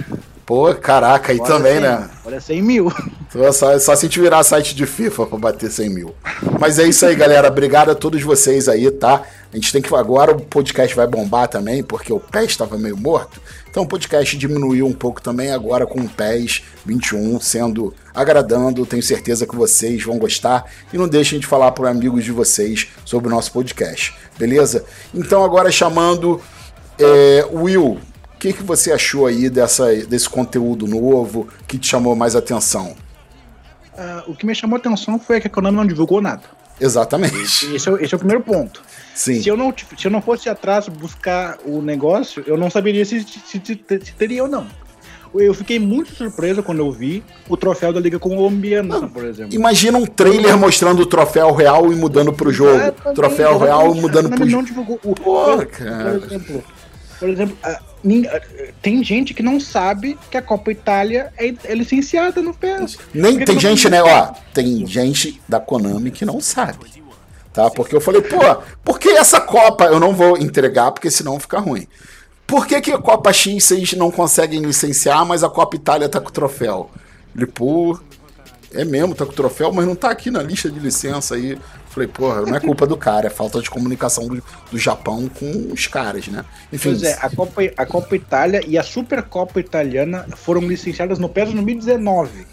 Pô, 0.45 0.75
caraca, 0.75 1.33
aí 1.33 1.39
Agora 1.39 1.55
também, 1.55 1.73
é 1.73 1.81
100, 1.81 1.83
né? 1.83 2.11
Agora 2.21 2.37
é 2.37 2.41
100 2.41 2.63
mil. 2.63 2.93
Então, 3.29 3.53
Só, 3.53 3.79
só 3.79 3.97
se 3.97 4.05
a 4.05 4.09
gente 4.09 4.21
virar 4.21 4.43
site 4.43 4.75
de 4.75 4.85
FIFA 4.85 5.27
pra 5.27 5.39
bater 5.39 5.71
100 5.71 5.89
mil. 5.89 6.15
Mas 6.61 6.79
é 6.79 6.87
isso 6.87 7.07
aí, 7.07 7.15
galera. 7.15 7.49
Obrigado 7.49 7.91
a 7.91 7.95
todos 7.95 8.21
vocês 8.23 8.69
aí, 8.69 8.91
tá? 8.91 9.23
A 9.53 9.57
gente 9.57 9.71
tem 9.71 9.83
que. 9.83 9.95
Agora 9.95 10.33
o 10.33 10.41
podcast 10.41 10.97
vai 10.97 11.07
bombar 11.07 11.47
também, 11.47 11.83
porque 11.83 12.11
o 12.11 12.19
PES 12.19 12.51
estava 12.51 12.79
meio 12.79 12.97
morto. 12.97 13.41
Então 13.71 13.83
o 13.83 13.87
podcast 13.87 14.37
diminuiu 14.37 14.87
um 14.87 14.93
pouco 14.93 15.21
também, 15.21 15.51
agora 15.51 15.87
com 15.87 16.01
o 16.01 16.09
PES 16.09 16.63
21 16.87 17.39
sendo 17.39 17.95
agradando. 18.15 18.87
Tenho 18.87 19.03
certeza 19.03 19.47
que 19.47 19.55
vocês 19.55 20.03
vão 20.03 20.19
gostar. 20.19 20.65
E 20.93 20.97
não 20.97 21.07
deixem 21.07 21.39
de 21.39 21.47
falar 21.47 21.73
para 21.73 21.91
amigos 21.91 22.25
de 22.25 22.33
vocês 22.33 22.89
sobre 23.05 23.29
o 23.29 23.31
nosso 23.31 23.53
podcast, 23.53 24.15
beleza? 24.39 24.85
Então, 25.15 25.45
agora 25.45 25.71
chamando 25.71 26.41
é, 26.99 27.47
Will. 27.53 27.99
O 28.35 28.39
que, 28.39 28.53
que 28.53 28.63
você 28.63 28.91
achou 28.91 29.27
aí 29.27 29.49
dessa, 29.49 29.95
desse 30.07 30.29
conteúdo 30.29 30.87
novo 30.87 31.47
que 31.69 31.79
te 31.79 31.87
chamou 31.87 32.17
mais 32.17 32.35
atenção? 32.35 32.97
Ah, 33.97 34.25
o 34.27 34.35
que 34.35 34.47
me 34.47 34.55
chamou 34.55 34.77
atenção 34.79 35.19
foi 35.19 35.41
que 35.41 35.47
a 35.47 35.51
Konami 35.51 35.77
não 35.77 35.87
divulgou 35.87 36.21
nada. 36.21 36.43
Exatamente. 36.83 37.75
Esse 37.75 37.89
é, 37.89 37.93
o- 37.93 37.99
esse 38.03 38.13
é 38.15 38.17
o 38.17 38.19
primeiro 38.19 38.43
ponto. 38.43 38.83
Sim. 39.15 39.41
Se 39.43 39.49
eu, 39.49 39.57
não, 39.57 39.73
se 39.97 40.05
eu 40.07 40.11
não 40.11 40.21
fosse 40.23 40.49
atrás 40.49 40.89
buscar 40.89 41.59
o 41.65 41.81
negócio, 41.83 42.43
eu 42.47 42.57
não 42.57 42.69
saberia 42.71 43.05
se, 43.05 43.21
se, 43.23 43.39
se- 43.47 43.85
se 44.05 44.13
teria 44.15 44.43
ou 44.43 44.49
não. 44.49 44.67
Eu 45.35 45.55
fiquei 45.55 45.79
muito 45.79 46.15
surpreso 46.15 46.63
quando 46.63 46.81
eu 46.81 46.93
vi 46.93 47.23
o 47.49 47.57
troféu 47.57 47.91
da 47.91 47.99
Liga 47.99 48.19
Colombiana, 48.19 49.09
por 49.09 49.25
exemplo. 49.25 49.55
Imagina 49.55 49.97
um 49.97 50.05
trailer 50.05 50.59
mostrando 50.59 51.01
o 51.01 51.07
troféu 51.07 51.53
real 51.53 51.91
e 51.91 51.97
mudando 51.97 52.35
pro 52.35 52.53
jogo. 52.53 52.79
Troféu 53.15 53.57
real 53.59 53.93
exatamente. 53.95 54.01
mudando 54.03 54.29
pro 54.31 54.47
jogo. 54.49 55.01
não. 55.03 55.11
O, 55.11 55.15
Pô, 55.15 55.67
cara. 55.67 56.19
por 56.19 56.27
exemplo, 56.27 56.65
por 57.23 57.31
exemplo 57.31 57.57
tem 58.83 59.05
gente 59.05 59.33
que 59.33 59.45
não 59.45 59.61
sabe 59.61 60.19
que 60.29 60.37
a 60.37 60.43
Copa 60.43 60.73
Itália 60.73 61.33
é, 61.39 61.55
é 61.65 61.75
licenciada 61.75 62.43
no 62.43 62.53
PES. 62.53 62.99
Nem 63.15 63.45
tem 63.45 63.61
gente, 63.61 63.89
né? 63.89 64.03
Ó, 64.03 64.33
tem 64.53 64.85
gente 64.87 65.41
da 65.49 65.61
Konami 65.61 66.11
que 66.11 66.25
não 66.25 66.41
sabe. 66.41 67.03
Tá? 67.53 67.71
Porque 67.71 67.95
eu 67.95 68.01
falei, 68.01 68.21
pô, 68.23 68.39
por 68.83 68.99
que 68.99 69.11
essa 69.11 69.41
Copa 69.41 69.85
eu 69.85 70.01
não 70.01 70.15
vou 70.15 70.37
entregar, 70.37 70.91
porque 70.91 71.11
senão 71.13 71.39
fica 71.39 71.61
ruim. 71.61 71.87
Por 72.45 72.67
que, 72.67 72.81
que 72.81 72.91
a 72.91 72.99
Copa 72.99 73.33
X 73.33 73.65
vocês 73.65 73.93
não 73.93 74.11
conseguem 74.11 74.63
licenciar, 74.63 75.25
mas 75.25 75.45
a 75.45 75.49
Copa 75.49 75.77
Itália 75.77 76.09
tá 76.09 76.21
com 76.21 76.29
o 76.29 76.33
troféu? 76.33 76.91
Ele, 77.37 77.47
pô, 77.47 77.99
é 78.73 78.85
mesmo, 78.85 79.15
tá 79.15 79.25
com 79.25 79.33
o 79.33 79.35
troféu, 79.37 79.73
mas 79.73 79.87
não 79.87 79.95
tá 79.95 80.11
aqui 80.11 80.29
na 80.29 80.43
lista 80.43 80.69
de 80.69 80.81
licença 80.81 81.37
aí. 81.37 81.57
Falei, 81.93 82.09
porra, 82.09 82.41
não 82.43 82.57
é 82.57 82.61
culpa 82.61 82.87
do 82.87 82.97
cara, 82.97 83.27
é 83.27 83.31
falta 83.31 83.61
de 83.61 83.69
comunicação 83.69 84.27
do, 84.27 84.43
do 84.71 84.79
Japão 84.79 85.29
com 85.29 85.69
os 85.73 85.87
caras, 85.87 86.27
né? 86.29 86.43
Enfim, 86.73 86.89
Pois 86.91 87.03
é, 87.03 87.19
a 87.21 87.29
Copa, 87.29 87.61
a 87.77 87.87
Copa 87.87 88.17
Itália 88.17 88.63
e 88.67 88.79
a 88.79 88.83
Supercopa 88.83 89.61
Italiana 89.61 90.27
foram 90.37 90.63
licenciadas 90.63 91.19
no 91.19 91.29
PES 91.29 91.51
em 91.51 91.55
2019. 91.55 92.47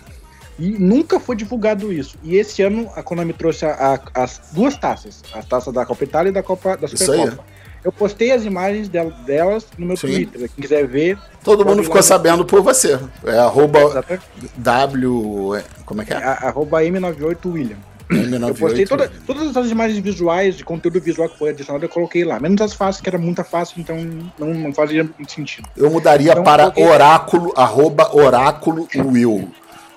E 0.59 0.71
nunca 0.71 1.21
foi 1.21 1.37
divulgado 1.37 1.93
isso. 1.93 2.17
E 2.21 2.35
esse 2.35 2.61
ano 2.61 2.89
a 2.97 3.01
Konami 3.01 3.31
trouxe 3.31 3.65
a- 3.65 3.95
a- 4.13 4.23
as 4.23 4.41
duas 4.51 4.75
taças. 4.75 5.21
A 5.33 5.41
taça 5.41 5.71
da 5.71 5.85
Copa 5.85 6.03
Itália 6.03 6.31
e 6.31 6.33
da 6.33 6.43
Copa 6.43 6.75
da 6.75 6.85
Isso 6.87 7.09
aí. 7.11 7.17
Supercopa. 7.19 7.43
Eu 7.81 7.93
postei 7.93 8.33
as 8.33 8.43
imagens 8.43 8.89
del- 8.89 9.09
delas 9.25 9.65
no 9.77 9.85
meu 9.85 9.95
Sim. 9.95 10.07
Twitter. 10.07 10.49
Quem 10.53 10.61
quiser 10.63 10.85
ver. 10.85 11.17
todo 11.45 11.65
mundo 11.65 11.81
ficou 11.81 12.03
sabendo 12.03 12.43
por 12.43 12.61
você. 12.61 12.99
É 13.23 13.39
arroba 13.39 13.79
Exatamente. 13.79 14.25
W. 14.57 15.55
é, 15.55 15.63
Como 15.85 16.01
é 16.01 16.05
que 16.05 16.11
é? 16.13 16.17
A- 16.17 16.47
Arroba 16.49 16.83
M98 16.83 17.45
William. 17.53 17.77
Eu 18.09 18.55
postei 18.55 18.85
toda, 18.85 19.11
todas 19.25 19.55
as 19.55 19.69
imagens 19.69 19.99
visuais, 19.99 20.57
de 20.57 20.63
conteúdo 20.63 20.99
visual 20.99 21.29
que 21.29 21.37
foi 21.37 21.51
adicionado, 21.51 21.85
eu 21.85 21.89
coloquei 21.89 22.23
lá. 22.23 22.39
Menos 22.39 22.59
as 22.59 22.73
faces, 22.73 22.99
que 22.99 23.07
era 23.07 23.19
muito 23.19 23.43
fácil, 23.43 23.79
então 23.79 23.97
não, 24.37 24.51
não 24.53 24.73
fazia 24.73 25.03
muito 25.03 25.31
sentido. 25.31 25.69
Eu 25.77 25.91
mudaria 25.91 26.31
então, 26.31 26.43
para 26.43 26.71
coloquei... 26.71 26.85
oráculo, 26.87 27.53
arroba 27.55 28.15
oráculo 28.15 28.87
Will. 28.95 29.51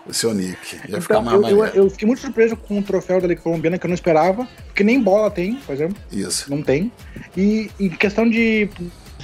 O 0.07 0.13
seu 0.13 0.35
nick. 0.35 0.77
Ia 0.89 1.01
ficar 1.01 1.21
então, 1.21 1.41
mais 1.41 1.53
eu, 1.53 1.65
eu, 1.65 1.75
eu, 1.85 1.91
fiquei 1.91 2.07
muito 2.07 2.21
surpreso 2.21 2.57
com 2.57 2.81
o 2.81 2.83
troféu 2.83 3.21
da 3.21 3.29
Liga 3.29 3.41
Colombiana 3.41 3.79
que 3.79 3.87
eu 3.87 3.89
não 3.89 3.95
esperava, 3.95 4.47
porque 4.67 4.83
nem 4.83 5.01
bola 5.01 5.31
tem, 5.31 5.55
por 5.55 5.73
exemplo. 5.73 5.97
Isso. 6.11 6.51
Não 6.51 6.61
tem. 6.61 6.93
E 7.37 7.71
em 7.79 7.89
questão 7.89 8.29
de 8.29 8.69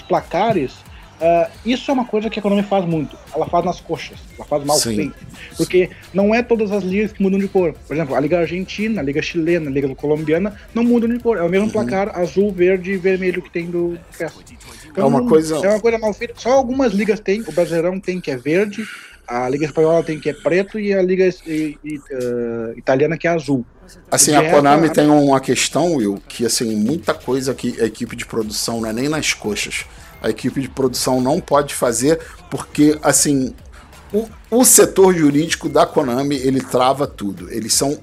placares, 0.08 0.76
Uh, 1.20 1.50
isso 1.66 1.90
é 1.90 1.94
uma 1.94 2.04
coisa 2.04 2.30
que 2.30 2.38
a 2.38 2.42
Konami 2.42 2.62
faz 2.62 2.84
muito. 2.84 3.18
Ela 3.34 3.46
faz 3.46 3.64
nas 3.64 3.80
coxas. 3.80 4.18
Ela 4.36 4.46
faz 4.46 4.64
mal 4.64 4.76
Sim. 4.76 4.94
feito. 4.94 5.16
Porque 5.56 5.90
não 6.14 6.32
é 6.32 6.42
todas 6.42 6.70
as 6.70 6.84
ligas 6.84 7.12
que 7.12 7.20
mudam 7.20 7.40
de 7.40 7.48
cor. 7.48 7.74
Por 7.86 7.94
exemplo, 7.94 8.14
a 8.14 8.20
Liga 8.20 8.38
Argentina, 8.38 9.00
a 9.00 9.04
Liga 9.04 9.20
Chilena, 9.20 9.68
a 9.68 9.72
Liga 9.72 9.92
Colombiana 9.96 10.54
não 10.72 10.84
mudam 10.84 11.08
de 11.08 11.18
cor. 11.18 11.36
É 11.36 11.42
o 11.42 11.48
mesmo 11.48 11.66
uhum. 11.66 11.72
placar 11.72 12.16
azul, 12.16 12.52
verde 12.52 12.92
e 12.92 12.96
vermelho 12.96 13.42
que 13.42 13.50
tem 13.50 13.66
do 13.66 13.98
PES. 14.16 14.32
Então, 14.90 15.04
é 15.04 15.06
uma 15.06 15.28
coisa. 15.28 15.56
É 15.56 15.70
uma 15.70 15.80
coisa 15.80 15.98
mal 15.98 16.14
feita. 16.14 16.34
Só 16.36 16.52
algumas 16.52 16.92
ligas 16.92 17.18
têm. 17.18 17.42
O 17.42 17.52
Brasileirão 17.52 17.98
tem 17.98 18.20
que 18.20 18.30
é 18.30 18.36
verde, 18.36 18.84
a 19.26 19.48
Liga 19.48 19.66
Espanhola 19.66 20.04
tem 20.04 20.20
que 20.20 20.30
é 20.30 20.32
preto 20.32 20.78
e 20.78 20.94
a 20.94 21.02
Liga 21.02 21.28
uh, 21.28 22.78
Italiana 22.78 23.18
que 23.18 23.26
é 23.26 23.30
azul. 23.30 23.66
Assim, 24.10 24.36
a 24.36 24.50
Konami 24.50 24.90
tem 24.90 25.08
uma 25.08 25.40
questão, 25.40 25.94
Will, 25.94 26.22
que 26.28 26.44
assim, 26.44 26.76
muita 26.76 27.14
coisa 27.14 27.54
que 27.54 27.80
a 27.80 27.86
equipe 27.86 28.14
de 28.14 28.26
produção 28.26 28.82
não 28.82 28.88
é 28.88 28.92
nem 28.92 29.08
nas 29.08 29.32
coxas 29.32 29.86
a 30.22 30.30
equipe 30.30 30.60
de 30.60 30.68
produção 30.68 31.20
não 31.20 31.40
pode 31.40 31.74
fazer, 31.74 32.18
porque, 32.50 32.98
assim, 33.02 33.54
o, 34.12 34.28
o 34.50 34.64
setor 34.64 35.14
jurídico 35.14 35.68
da 35.68 35.86
Konami, 35.86 36.36
ele 36.36 36.60
trava 36.60 37.06
tudo. 37.06 37.52
Eles 37.52 37.74
são 37.74 37.98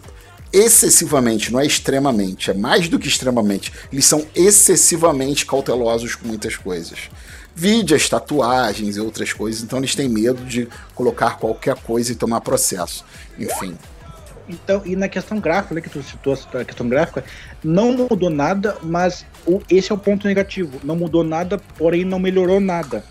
excessivamente, 0.53 1.51
não 1.51 1.59
é 1.59 1.65
extremamente, 1.65 2.49
é 2.49 2.53
mais 2.53 2.87
do 2.87 2.97
que 2.97 3.09
extremamente, 3.09 3.73
eles 3.91 4.05
são 4.05 4.25
excessivamente 4.33 5.45
cautelosos 5.45 6.15
com 6.15 6.27
muitas 6.27 6.55
coisas. 6.55 7.09
Vide 7.53 7.93
as 7.93 8.07
tatuagens 8.07 8.95
e 8.95 9.01
outras 9.01 9.33
coisas, 9.33 9.61
então 9.61 9.79
eles 9.79 9.95
têm 9.95 10.07
medo 10.07 10.45
de 10.45 10.67
colocar 10.93 11.37
qualquer 11.39 11.75
coisa 11.75 12.11
e 12.11 12.15
tomar 12.15 12.41
processo. 12.41 13.03
Enfim. 13.37 13.77
Então, 14.47 14.81
e 14.85 14.95
na 14.95 15.07
questão 15.07 15.39
gráfica, 15.39 15.75
né, 15.75 15.81
que 15.81 15.89
tu 15.89 16.01
citou 16.03 16.33
a 16.53 16.63
questão 16.63 16.87
gráfica, 16.87 17.23
não 17.63 17.93
mudou 17.93 18.29
nada, 18.29 18.77
mas 18.83 19.25
o, 19.45 19.61
esse 19.69 19.91
é 19.91 19.95
o 19.95 19.97
ponto 19.97 20.27
negativo. 20.27 20.79
Não 20.83 20.95
mudou 20.95 21.23
nada, 21.23 21.59
porém 21.77 22.05
não 22.05 22.19
melhorou 22.19 22.59
nada. 22.59 23.03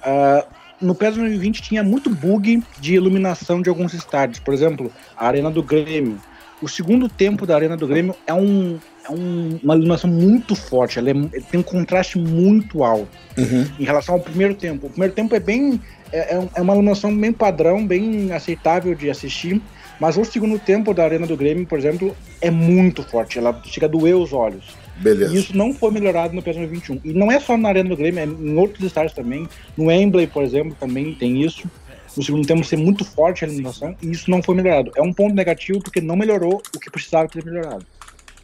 Uh, 0.00 0.44
no 0.80 0.94
PES 0.94 1.14
2020 1.14 1.62
tinha 1.62 1.82
muito 1.82 2.10
bug 2.10 2.62
de 2.80 2.94
iluminação 2.94 3.62
de 3.62 3.68
alguns 3.68 3.94
estádios. 3.94 4.40
Por 4.40 4.52
exemplo, 4.52 4.90
a 5.16 5.28
Arena 5.28 5.50
do 5.50 5.62
Grêmio. 5.62 6.18
O 6.60 6.68
segundo 6.68 7.08
tempo 7.08 7.46
da 7.46 7.54
Arena 7.54 7.76
do 7.76 7.86
Grêmio 7.86 8.14
é, 8.26 8.34
um, 8.34 8.78
é 9.04 9.10
um, 9.10 9.58
uma 9.62 9.74
iluminação 9.74 10.10
muito 10.10 10.54
forte. 10.54 10.98
Ela 10.98 11.10
é, 11.10 11.40
tem 11.50 11.60
um 11.60 11.62
contraste 11.62 12.18
muito 12.18 12.82
alto 12.84 13.08
uhum. 13.38 13.66
em 13.78 13.84
relação 13.84 14.16
ao 14.16 14.20
primeiro 14.20 14.54
tempo. 14.54 14.86
O 14.86 14.90
primeiro 14.90 15.14
tempo 15.14 15.34
é 15.34 15.40
bem. 15.40 15.80
É, 16.12 16.36
é, 16.36 16.48
é 16.56 16.60
uma 16.60 16.74
iluminação 16.74 17.16
bem 17.16 17.32
padrão, 17.32 17.86
bem 17.86 18.32
aceitável 18.32 18.94
de 18.94 19.08
assistir. 19.08 19.62
Mas 20.00 20.16
o 20.16 20.24
segundo 20.24 20.58
tempo 20.58 20.92
da 20.92 21.04
Arena 21.04 21.26
do 21.26 21.36
Grêmio, 21.36 21.66
por 21.66 21.78
exemplo, 21.78 22.16
é 22.40 22.50
muito 22.50 23.02
forte. 23.02 23.38
Ela 23.38 23.60
chega 23.64 23.86
a 23.86 23.88
doer 23.88 24.16
os 24.16 24.32
olhos. 24.32 24.64
Beleza. 24.96 25.34
E 25.34 25.38
isso 25.38 25.56
não 25.56 25.72
foi 25.72 25.90
melhorado 25.90 26.34
no 26.34 26.42
PS 26.42 26.56
21. 26.56 27.00
E 27.04 27.12
não 27.12 27.30
é 27.30 27.40
só 27.40 27.56
na 27.56 27.68
Arena 27.68 27.88
do 27.88 27.96
Grêmio, 27.96 28.20
é 28.20 28.26
em 28.26 28.56
outros 28.56 28.84
estádios 28.84 29.12
também. 29.12 29.48
No 29.76 29.86
Wembley, 29.86 30.26
por 30.26 30.42
exemplo, 30.42 30.76
também 30.78 31.14
tem 31.14 31.42
isso. 31.42 31.68
No 32.16 32.22
segundo 32.22 32.46
tempo 32.46 32.62
ser 32.62 32.76
muito 32.76 33.04
forte 33.04 33.44
a 33.44 33.48
eliminação, 33.48 33.96
e 34.02 34.10
isso 34.10 34.30
não 34.30 34.42
foi 34.42 34.54
melhorado. 34.54 34.92
É 34.94 35.02
um 35.02 35.12
ponto 35.12 35.34
negativo 35.34 35.80
porque 35.80 36.00
não 36.00 36.14
melhorou 36.14 36.62
o 36.74 36.78
que 36.78 36.90
precisava 36.90 37.26
ter 37.26 37.44
melhorado. 37.44 37.86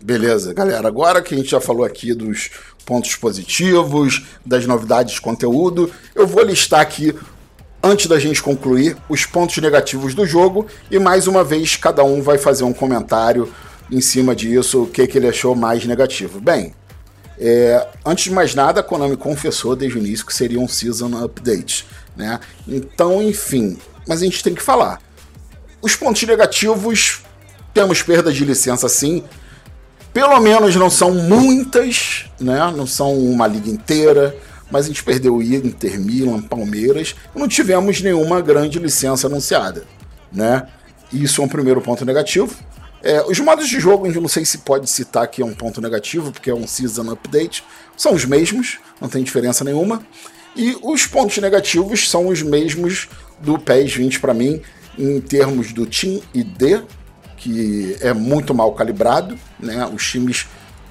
Beleza, 0.00 0.54
galera. 0.54 0.88
Agora 0.88 1.20
que 1.20 1.34
a 1.34 1.36
gente 1.36 1.50
já 1.50 1.60
falou 1.60 1.84
aqui 1.84 2.14
dos 2.14 2.50
pontos 2.86 3.14
positivos, 3.16 4.24
das 4.46 4.64
novidades 4.64 5.14
de 5.14 5.20
conteúdo, 5.20 5.92
eu 6.14 6.26
vou 6.26 6.42
listar 6.42 6.80
aqui 6.80 7.14
antes 7.82 8.06
da 8.06 8.18
gente 8.18 8.42
concluir, 8.42 8.96
os 9.08 9.24
pontos 9.24 9.56
negativos 9.58 10.14
do 10.14 10.26
jogo 10.26 10.66
e 10.90 10.98
mais 10.98 11.26
uma 11.26 11.44
vez 11.44 11.76
cada 11.76 12.04
um 12.04 12.22
vai 12.22 12.38
fazer 12.38 12.64
um 12.64 12.72
comentário 12.72 13.52
em 13.90 14.00
cima 14.00 14.34
disso, 14.34 14.82
o 14.82 14.86
que, 14.86 15.06
que 15.06 15.18
ele 15.18 15.28
achou 15.28 15.54
mais 15.54 15.84
negativo. 15.86 16.40
Bem, 16.40 16.74
é, 17.38 17.86
antes 18.04 18.24
de 18.24 18.32
mais 18.32 18.54
nada, 18.54 18.80
a 18.80 18.82
Konami 18.82 19.16
confessou 19.16 19.76
desde 19.76 19.98
o 19.98 20.00
início 20.00 20.26
que 20.26 20.34
seria 20.34 20.60
um 20.60 20.68
Season 20.68 21.24
Update, 21.24 21.86
né? 22.16 22.40
Então, 22.66 23.22
enfim, 23.22 23.78
mas 24.06 24.20
a 24.20 24.24
gente 24.24 24.42
tem 24.42 24.54
que 24.54 24.62
falar. 24.62 25.00
Os 25.80 25.94
pontos 25.94 26.22
negativos, 26.24 27.22
temos 27.72 28.02
perda 28.02 28.32
de 28.32 28.44
licença 28.44 28.88
sim, 28.88 29.22
pelo 30.12 30.40
menos 30.40 30.74
não 30.74 30.90
são 30.90 31.12
muitas, 31.12 32.26
né? 32.40 32.72
Não 32.76 32.86
são 32.86 33.16
uma 33.16 33.46
liga 33.46 33.70
inteira, 33.70 34.36
mas 34.70 34.84
a 34.84 34.88
gente 34.88 35.02
perdeu 35.02 35.36
o 35.36 35.42
Inter, 35.42 36.00
Milan, 36.00 36.42
Palmeiras 36.42 37.14
não 37.34 37.48
tivemos 37.48 38.00
nenhuma 38.00 38.40
grande 38.40 38.78
licença 38.78 39.26
anunciada, 39.26 39.84
né? 40.32 40.66
Isso 41.12 41.40
é 41.40 41.44
um 41.44 41.48
primeiro 41.48 41.80
ponto 41.80 42.04
negativo. 42.04 42.54
É, 43.02 43.22
os 43.22 43.38
modos 43.38 43.68
de 43.68 43.78
jogo, 43.78 44.06
eu 44.06 44.20
não 44.20 44.28
sei 44.28 44.44
se 44.44 44.58
pode 44.58 44.90
citar 44.90 45.26
que 45.28 45.40
é 45.40 45.44
um 45.44 45.54
ponto 45.54 45.80
negativo, 45.80 46.32
porque 46.32 46.50
é 46.50 46.54
um 46.54 46.66
Season 46.66 47.10
Update, 47.10 47.64
são 47.96 48.12
os 48.12 48.24
mesmos, 48.24 48.78
não 49.00 49.08
tem 49.08 49.22
diferença 49.22 49.64
nenhuma. 49.64 50.04
E 50.56 50.76
os 50.82 51.06
pontos 51.06 51.38
negativos 51.38 52.10
são 52.10 52.28
os 52.28 52.42
mesmos 52.42 53.08
do 53.40 53.58
PES 53.58 53.94
20 53.94 54.20
para 54.20 54.34
mim, 54.34 54.60
em 54.98 55.20
termos 55.20 55.72
do 55.72 55.86
Team 55.86 56.20
ID, 56.34 56.82
que 57.36 57.96
é 58.00 58.12
muito 58.12 58.52
mal 58.52 58.72
calibrado, 58.72 59.38
né? 59.60 59.86
Os 59.86 60.04
times 60.10 60.46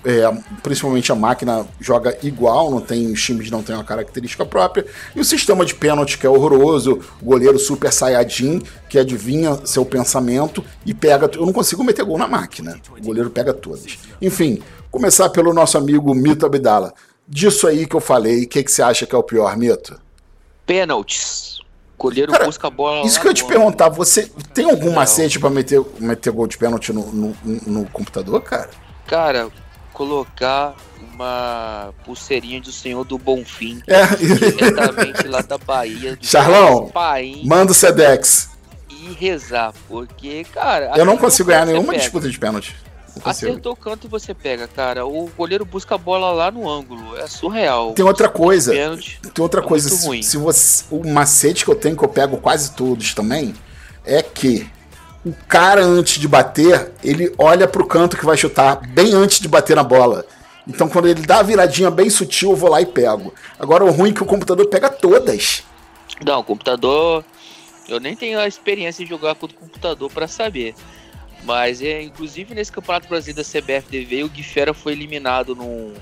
é, 0.07 0.23
principalmente 0.63 1.11
a 1.11 1.15
máquina 1.15 1.67
joga 1.81 2.17
igual, 2.23 2.71
não 2.71 2.79
tem 2.79 3.11
os 3.11 3.21
times 3.21 3.51
não 3.51 3.61
tem 3.61 3.75
uma 3.75 3.84
característica 3.84 4.45
própria. 4.45 4.85
E 5.13 5.19
o 5.19 5.25
sistema 5.25 5.65
de 5.65 5.75
pênalti 5.75 6.17
que 6.17 6.25
é 6.25 6.29
horroroso, 6.29 7.01
o 7.21 7.25
goleiro 7.25 7.59
super 7.59 7.91
saiyajin 7.91 8.61
que 8.88 8.97
adivinha 8.97 9.59
seu 9.65 9.84
pensamento 9.85 10.63
e 10.85 10.93
pega. 10.93 11.29
Eu 11.34 11.45
não 11.45 11.51
consigo 11.51 11.84
meter 11.84 12.05
gol 12.05 12.17
na 12.17 12.25
máquina. 12.25 12.79
O 12.97 13.03
goleiro 13.03 13.29
pega 13.29 13.53
todas. 13.53 13.97
Enfim, 14.21 14.63
começar 14.89 15.27
pelo 15.29 15.53
nosso 15.53 15.77
amigo 15.77 16.15
Mito 16.15 16.45
Abdala. 16.45 16.93
Disso 17.27 17.67
aí 17.67 17.85
que 17.85 17.95
eu 17.95 17.99
falei, 17.99 18.45
o 18.45 18.47
que, 18.47 18.63
que 18.63 18.71
você 18.71 18.81
acha 18.81 19.05
que 19.05 19.13
é 19.13 19.17
o 19.17 19.23
pior, 19.23 19.57
Mito? 19.57 19.99
Pênaltis. 20.65 21.59
Goleiro 21.99 22.31
Cara, 22.31 22.45
busca 22.45 22.67
a 22.67 22.71
bola. 22.71 23.05
Isso 23.05 23.19
que 23.19 23.27
eu 23.27 23.31
ia 23.31 23.35
te 23.35 23.43
perguntar, 23.43 23.89
você 23.89 24.31
tem 24.53 24.69
algum 24.69 24.93
macete 24.93 25.38
para 25.38 25.49
meter, 25.49 25.84
meter 25.99 26.31
gol 26.31 26.47
de 26.47 26.57
pênalti 26.57 26.93
no, 26.93 27.11
no, 27.11 27.35
no 27.43 27.85
computador, 27.89 28.39
cara? 28.41 28.69
Cara, 29.05 29.49
colocar 29.97 30.75
uma 31.11 31.91
pulseirinha 32.05 32.61
do 32.61 32.71
Senhor 32.71 33.03
do 33.03 33.17
Bonfim, 33.17 33.81
é. 33.89 34.05
diretamente 34.15 35.27
lá 35.27 35.41
da 35.41 35.57
Bahia. 35.57 36.15
Charlão, 36.21 36.91
manda 37.43 37.71
o 37.71 37.75
Sedex. 37.75 38.51
E 38.87 39.13
rezar, 39.13 39.73
porque, 39.87 40.43
cara. 40.53 40.93
Eu 40.95 41.03
não 41.03 41.17
consigo 41.17 41.49
ganhar 41.49 41.65
nenhuma 41.65 41.93
pega. 41.93 41.99
disputa 41.99 42.29
de 42.29 42.37
pênalti. 42.37 42.75
Acertou 43.25 43.73
o 43.73 43.75
canto 43.75 44.05
e 44.05 44.09
você 44.09 44.31
pega, 44.35 44.67
cara. 44.67 45.03
O 45.07 45.27
goleiro 45.35 45.65
busca 45.65 45.95
a 45.95 45.97
bola 45.97 46.31
lá 46.31 46.51
no 46.51 46.69
ângulo. 46.69 47.17
É 47.17 47.25
surreal. 47.25 47.93
Tem 47.93 48.05
outra 48.05 48.29
coisa. 48.29 48.71
Pênalti, 48.71 49.19
tem 49.33 49.41
outra 49.41 49.61
é 49.61 49.63
coisa. 49.63 49.89
Se, 49.89 50.21
se, 50.21 50.37
você. 50.37 50.85
O 50.91 51.03
macete 51.11 51.65
que 51.65 51.71
eu 51.71 51.75
tenho, 51.75 51.97
que 51.97 52.05
eu 52.05 52.09
pego 52.09 52.37
quase 52.37 52.73
todos 52.73 53.15
também, 53.15 53.55
é 54.05 54.21
que 54.21 54.69
o 55.27 55.35
cara, 55.47 55.83
antes 55.83 56.19
de 56.19 56.27
bater, 56.27 56.91
ele 57.03 57.33
olha 57.37 57.67
pro 57.67 57.85
canto 57.85 58.17
que 58.17 58.25
vai 58.25 58.37
chutar, 58.37 58.79
bem 58.87 59.13
antes 59.13 59.39
de 59.39 59.47
bater 59.47 59.75
na 59.75 59.83
bola. 59.83 60.25
Então, 60.67 60.89
quando 60.89 61.07
ele 61.07 61.21
dá 61.21 61.39
a 61.39 61.43
viradinha 61.43 61.89
bem 61.89 62.09
sutil, 62.09 62.51
eu 62.51 62.55
vou 62.55 62.69
lá 62.69 62.81
e 62.81 62.85
pego. 62.85 63.33
Agora, 63.57 63.85
o 63.85 63.91
ruim 63.91 64.11
é 64.11 64.13
que 64.13 64.23
o 64.23 64.25
computador 64.25 64.67
pega 64.67 64.89
todas. 64.89 65.63
Não, 66.25 66.39
o 66.39 66.43
computador. 66.43 67.23
Eu 67.87 67.99
nem 67.99 68.15
tenho 68.15 68.37
a 68.37 68.47
experiência 68.47 69.03
de 69.03 69.09
jogar 69.09 69.35
com 69.35 69.45
o 69.45 69.53
computador 69.53 70.11
para 70.11 70.27
saber. 70.27 70.75
Mas, 71.43 71.81
é, 71.81 72.01
inclusive, 72.01 72.53
nesse 72.53 72.71
Campeonato 72.71 73.07
Brasileiro 73.07 73.41
da 73.41 73.61
CBFDV, 73.61 74.23
o 74.23 74.29
Guifera 74.29 74.73
foi 74.73 74.91
eliminado 74.91 75.55
no, 75.55 75.93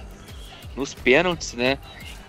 nos 0.76 0.96
pênaltis, 0.96 1.54
né? 1.54 1.78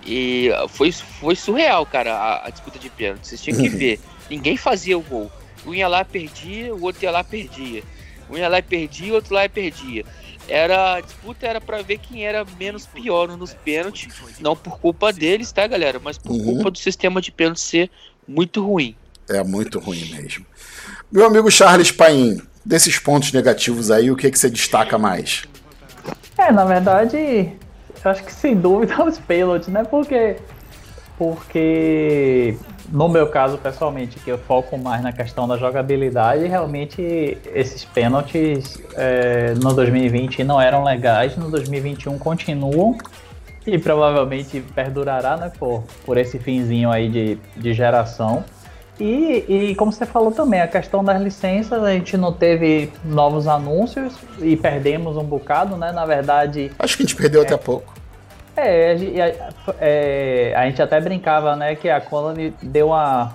E 0.05 0.51
foi, 0.69 0.93
foi 0.93 1.35
surreal, 1.35 1.87
cara, 1.87 2.15
a, 2.15 2.47
a 2.47 2.51
disputa 2.51 2.79
de 2.79 2.91
pênaltis. 2.91 3.31
Vocês 3.31 3.43
tinham 3.43 3.59
que 3.59 3.69
ver. 3.71 3.99
Ninguém 4.29 4.57
fazia 4.57 4.99
o 4.99 5.03
gol. 5.03 5.31
Um 5.67 5.75
ia 5.75 5.89
lá 5.89 6.05
perdia, 6.05 6.75
o 6.75 6.83
outro 6.83 7.03
ia 7.03 7.11
lá 7.11 7.25
perdia. 7.25 7.83
Um 8.31 8.37
ia 8.37 8.49
lá 8.49 8.59
e 8.59 8.63
perdia, 8.63 9.13
o 9.13 9.17
outro 9.17 9.35
lá 9.35 9.45
e 9.45 9.49
perdia. 9.49 10.05
Era 10.49 10.95
a 10.95 11.01
disputa 11.01 11.47
era 11.47 11.61
para 11.61 11.83
ver 11.83 11.99
quem 11.99 12.25
era 12.25 12.47
menos 12.59 12.87
pior 12.87 13.37
nos 13.37 13.53
pênaltis, 13.53 14.09
não 14.39 14.55
por 14.55 14.79
culpa 14.79 15.13
deles, 15.13 15.51
tá, 15.51 15.67
galera, 15.67 16.01
mas 16.03 16.19
por 16.19 16.33
uhum. 16.33 16.45
culpa 16.45 16.71
do 16.71 16.79
sistema 16.79 17.21
de 17.21 17.33
pênalti 17.33 17.61
ser 17.61 17.91
muito 18.27 18.65
ruim. 18.65 18.95
É 19.29 19.43
muito 19.43 19.81
ruim 19.81 20.05
mesmo. 20.15 20.47
Meu 21.11 21.27
amigo 21.27 21.51
Charles 21.51 21.91
Paim, 21.91 22.41
desses 22.65 22.97
pontos 22.99 23.33
negativos 23.33 23.91
aí, 23.91 24.11
o 24.11 24.17
que 24.17 24.31
que 24.31 24.39
você 24.39 24.49
destaca 24.49 24.97
mais? 24.97 25.45
É, 26.39 26.53
na 26.53 26.65
verdade, 26.65 27.17
eu 28.05 28.11
acho 28.11 28.23
que 28.23 28.33
sem 28.33 28.55
dúvida 28.55 29.03
os 29.05 29.19
pênaltis, 29.19 29.69
né? 29.69 29.83
Porque 29.83 30.37
porque 31.19 32.57
no 32.91 33.09
meu 33.09 33.27
caso, 33.29 33.59
pessoalmente, 33.59 34.19
que 34.21 34.31
eu 34.31 34.39
foco 34.39 34.79
mais 34.79 35.03
na 35.03 35.13
questão 35.13 35.47
da 35.47 35.57
jogabilidade, 35.57 36.47
realmente 36.47 37.37
esses 37.55 37.85
pênaltis 37.85 38.81
é, 38.95 39.55
no 39.55 39.73
2020 39.75 40.45
não 40.45 40.61
eram 40.61 40.85
legais, 40.85 41.37
no 41.37 41.51
2021 41.51 42.19
continuam 42.19 42.97
e 43.67 43.79
provavelmente 43.79 44.61
perdurará, 44.75 45.37
né, 45.37 45.53
por, 45.59 45.83
por 46.05 46.17
esse 46.17 46.39
finzinho 46.39 46.91
aí 46.91 47.09
de, 47.09 47.39
de 47.57 47.75
geração. 47.75 48.45
E, 48.99 49.45
e 49.49 49.75
como 49.75 49.93
você 49.93 50.07
falou 50.07 50.33
também, 50.33 50.61
a 50.61 50.69
questão 50.69 51.05
das 51.05 51.21
licenças, 51.21 51.83
a 51.83 51.93
gente 51.93 52.17
não 52.17 52.33
teve 52.33 52.91
novos 53.05 53.47
anúncios 53.47 54.15
e 54.41 54.57
perdemos 54.57 55.17
um 55.17 55.25
bocado, 55.25 55.77
né? 55.77 55.93
Na 55.93 56.07
verdade. 56.07 56.73
Acho 56.79 56.97
que 56.97 57.03
a 57.03 57.07
gente 57.07 57.17
perdeu 57.17 57.43
é, 57.43 57.45
até 57.45 57.59
pouco. 57.59 57.93
É, 58.57 58.93
a, 58.93 59.75
é, 59.81 60.55
a 60.57 60.67
gente 60.67 60.81
até 60.81 61.01
brincava, 61.01 61.55
né, 61.57 61.75
que 61.75 61.89
a 61.89 62.01
Colony 62.01 62.55
deu 62.63 62.89
uma. 62.89 63.33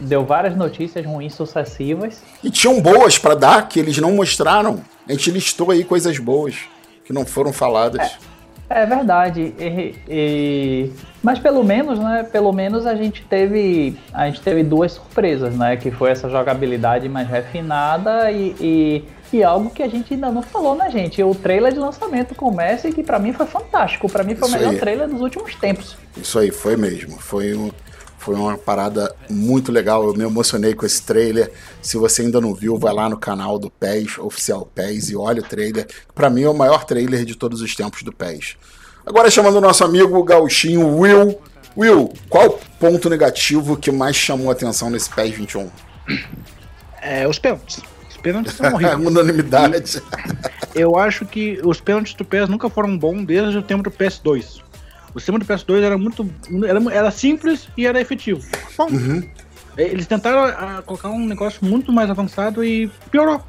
Deu 0.00 0.24
várias 0.24 0.54
notícias 0.54 1.04
ruins 1.04 1.34
sucessivas. 1.34 2.22
E 2.44 2.50
tinham 2.50 2.80
boas 2.80 3.18
para 3.18 3.34
dar 3.34 3.66
que 3.66 3.80
eles 3.80 3.98
não 3.98 4.12
mostraram. 4.12 4.80
A 5.08 5.12
gente 5.12 5.30
listou 5.30 5.70
aí 5.70 5.82
coisas 5.82 6.18
boas 6.18 6.66
que 7.04 7.12
não 7.12 7.24
foram 7.24 7.52
faladas. 7.52 8.02
É. 8.02 8.28
É 8.70 8.84
verdade. 8.84 9.54
E, 9.58 9.94
e, 10.06 10.92
mas 11.22 11.38
pelo 11.38 11.64
menos, 11.64 11.98
né? 11.98 12.28
Pelo 12.30 12.52
menos 12.52 12.86
a 12.86 12.94
gente 12.94 13.24
teve. 13.24 13.96
A 14.12 14.26
gente 14.26 14.42
teve 14.42 14.62
duas 14.62 14.92
surpresas, 14.92 15.54
né? 15.56 15.76
Que 15.76 15.90
foi 15.90 16.10
essa 16.10 16.28
jogabilidade 16.28 17.08
mais 17.08 17.26
refinada 17.28 18.30
e, 18.30 18.54
e, 18.60 19.04
e 19.32 19.42
algo 19.42 19.70
que 19.70 19.82
a 19.82 19.88
gente 19.88 20.14
ainda 20.14 20.30
não 20.30 20.42
falou, 20.42 20.74
né, 20.74 20.90
gente? 20.90 21.22
O 21.22 21.34
trailer 21.34 21.72
de 21.72 21.78
lançamento 21.78 22.34
com 22.34 22.48
o 22.48 22.54
Messi, 22.54 22.92
que 22.92 23.02
para 23.02 23.18
mim 23.18 23.32
foi 23.32 23.46
fantástico. 23.46 24.08
para 24.08 24.24
mim 24.24 24.34
foi 24.34 24.48
Isso 24.48 24.56
o 24.56 24.58
melhor 24.58 24.72
aí. 24.74 24.80
trailer 24.80 25.08
dos 25.08 25.20
últimos 25.20 25.54
tempos. 25.54 25.96
Isso 26.16 26.38
aí, 26.38 26.50
foi 26.50 26.76
mesmo. 26.76 27.18
Foi 27.18 27.54
um 27.54 27.70
foi 28.18 28.34
uma 28.34 28.58
parada 28.58 29.14
muito 29.30 29.70
legal, 29.70 30.04
eu 30.04 30.12
me 30.12 30.24
emocionei 30.24 30.74
com 30.74 30.84
esse 30.84 31.00
trailer. 31.02 31.50
Se 31.80 31.96
você 31.96 32.22
ainda 32.22 32.40
não 32.40 32.52
viu, 32.52 32.76
vai 32.76 32.92
lá 32.92 33.08
no 33.08 33.16
canal 33.16 33.58
do 33.58 33.70
PES, 33.70 34.18
oficial 34.18 34.68
PES, 34.74 35.10
e 35.10 35.16
olha 35.16 35.40
o 35.40 35.44
trailer. 35.44 35.86
Para 36.14 36.28
mim 36.28 36.42
é 36.42 36.48
o 36.48 36.52
maior 36.52 36.84
trailer 36.84 37.24
de 37.24 37.36
todos 37.36 37.62
os 37.62 37.74
tempos 37.74 38.02
do 38.02 38.12
PES. 38.12 38.56
Agora 39.06 39.30
chamando 39.30 39.56
o 39.56 39.60
nosso 39.60 39.84
amigo 39.84 40.22
gauchinho 40.24 40.98
Will. 40.98 41.40
Will, 41.76 42.12
qual 42.28 42.58
ponto 42.78 43.08
negativo 43.08 43.76
que 43.76 43.90
mais 43.90 44.16
chamou 44.16 44.50
a 44.50 44.52
atenção 44.52 44.90
nesse 44.90 45.08
PES 45.08 45.36
21? 45.36 45.70
É, 47.00 47.26
os 47.26 47.38
pênaltis. 47.38 47.80
Pênaltis 48.22 48.54
são 48.54 48.72
horríveis. 48.74 49.06
Unanimidade. 49.06 50.02
eu 50.74 50.96
acho 50.96 51.24
que 51.26 51.60
os 51.64 51.80
pênaltis 51.80 52.14
do 52.14 52.24
PES 52.24 52.48
nunca 52.48 52.68
foram 52.68 52.96
bons 52.96 53.24
desde 53.24 53.58
o 53.58 53.62
tempo 53.62 53.82
do 53.82 53.90
PS2. 53.90 54.62
O 55.14 55.20
sistema 55.20 55.38
do 55.38 55.44
PS2 55.44 55.82
era 55.82 55.96
muito. 55.96 56.28
Era, 56.66 56.94
era 56.94 57.10
simples 57.10 57.68
e 57.76 57.86
era 57.86 58.00
efetivo. 58.00 58.40
Bom, 58.76 58.88
uhum. 58.90 59.28
Eles 59.76 60.06
tentaram 60.06 60.40
a, 60.40 60.48
ah, 60.78 60.82
colocar 60.82 61.08
um 61.08 61.24
negócio 61.24 61.64
muito 61.64 61.92
mais 61.92 62.10
avançado 62.10 62.64
e 62.64 62.88
piorou. 63.10 63.40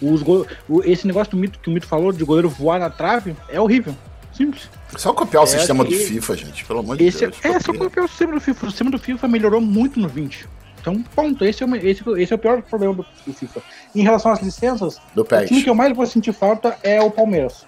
Os 0.00 0.22
go, 0.22 0.46
o, 0.68 0.82
esse 0.84 1.06
negócio 1.06 1.32
do 1.32 1.36
mito 1.36 1.58
que 1.58 1.68
o 1.68 1.72
mito 1.72 1.86
falou 1.86 2.12
de 2.12 2.24
goleiro 2.24 2.48
voar 2.48 2.80
na 2.80 2.88
trave 2.88 3.36
é 3.48 3.60
horrível. 3.60 3.94
Simples. 4.32 4.68
Só 4.96 5.12
copiar 5.12 5.42
o 5.42 5.44
é, 5.44 5.48
sistema 5.48 5.84
do 5.84 5.90
FIFA, 5.90 6.36
gente, 6.36 6.64
pelo 6.64 6.80
amor 6.80 6.96
de 6.96 7.04
esse, 7.04 7.18
Deus. 7.18 7.36
É, 7.42 7.60
só 7.60 7.72
copiar 7.72 8.04
o 8.04 8.08
sistema 8.08 8.34
do 8.34 8.40
FIFA. 8.40 8.66
O 8.66 8.70
sistema 8.70 8.90
do 8.90 8.98
FIFA 8.98 9.28
melhorou 9.28 9.60
muito 9.60 10.00
no 10.00 10.08
20. 10.08 10.48
Então, 10.82 11.00
ponto. 11.14 11.44
Esse 11.44 11.62
é 11.62 11.66
o, 11.66 11.76
esse, 11.76 12.02
esse 12.18 12.32
é 12.32 12.36
o 12.36 12.38
pior 12.38 12.60
problema 12.60 12.92
do, 12.92 13.06
do 13.24 13.32
FIFA. 13.32 13.62
Em 13.94 14.02
relação 14.02 14.32
às 14.32 14.42
licenças, 14.42 15.00
do 15.14 15.22
o 15.22 15.46
time 15.46 15.62
que 15.62 15.70
eu 15.70 15.74
mais 15.74 15.96
vou 15.96 16.04
sentir 16.06 16.32
falta 16.32 16.76
é 16.82 17.00
o 17.00 17.10
Palmeiras. 17.10 17.64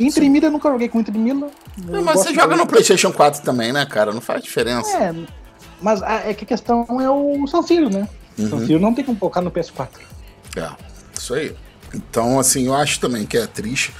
Inter 0.00 0.24
Sim. 0.24 0.30
Milan 0.30 0.48
eu 0.48 0.52
nunca 0.52 0.70
joguei 0.70 0.88
com 0.88 0.98
Inter. 1.00 1.14
Não, 1.14 2.02
mas 2.02 2.20
você 2.20 2.34
joga 2.34 2.56
no 2.56 2.66
PlayStation 2.66 3.12
4 3.12 3.42
também, 3.42 3.72
né, 3.72 3.86
cara? 3.86 4.12
Não 4.12 4.20
faz 4.20 4.42
diferença. 4.42 4.96
É, 4.96 5.14
mas 5.80 6.02
a, 6.02 6.28
é 6.28 6.34
que 6.34 6.44
a 6.44 6.48
questão 6.48 6.84
é 7.00 7.10
o 7.10 7.46
San 7.46 7.62
Siro, 7.62 7.90
né? 7.90 8.08
Uhum. 8.38 8.48
San 8.48 8.66
Siro 8.66 8.80
não 8.80 8.94
tem 8.94 9.04
como 9.04 9.18
colocar 9.18 9.40
no 9.40 9.50
PS4. 9.50 9.88
É, 10.56 10.70
isso 11.14 11.34
aí. 11.34 11.54
Então, 11.94 12.38
assim, 12.38 12.66
eu 12.66 12.74
acho 12.74 13.00
também 13.00 13.24
que 13.26 13.36
é 13.36 13.46
triste. 13.46 13.92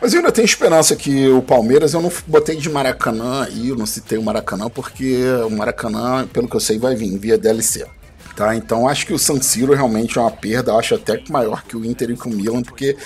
Mas 0.00 0.14
eu 0.14 0.20
ainda 0.20 0.32
tenho 0.32 0.46
esperança 0.46 0.96
que 0.96 1.28
o 1.28 1.42
Palmeiras, 1.42 1.92
eu 1.92 2.00
não 2.00 2.10
botei 2.26 2.56
de 2.56 2.70
Maracanã 2.70 3.44
aí, 3.44 3.68
eu 3.68 3.76
não 3.76 3.84
citei 3.84 4.16
o 4.16 4.22
Maracanã, 4.22 4.70
porque 4.70 5.22
o 5.46 5.50
Maracanã, 5.50 6.26
pelo 6.26 6.48
que 6.48 6.56
eu 6.56 6.60
sei, 6.60 6.78
vai 6.78 6.94
vir 6.94 7.18
via 7.18 7.36
DLC. 7.36 7.86
Tá? 8.34 8.56
Então 8.56 8.88
acho 8.88 9.06
que 9.06 9.12
o 9.12 9.18
San 9.18 9.42
Siro 9.42 9.74
realmente 9.74 10.16
é 10.16 10.20
uma 10.22 10.30
perda, 10.30 10.72
acho 10.74 10.94
até 10.94 11.18
que 11.18 11.30
maior 11.30 11.62
que 11.64 11.76
o 11.76 11.84
Inter 11.84 12.10
e 12.10 12.16
que 12.16 12.26
o 12.26 12.30
Milan, 12.30 12.62
porque 12.62 12.96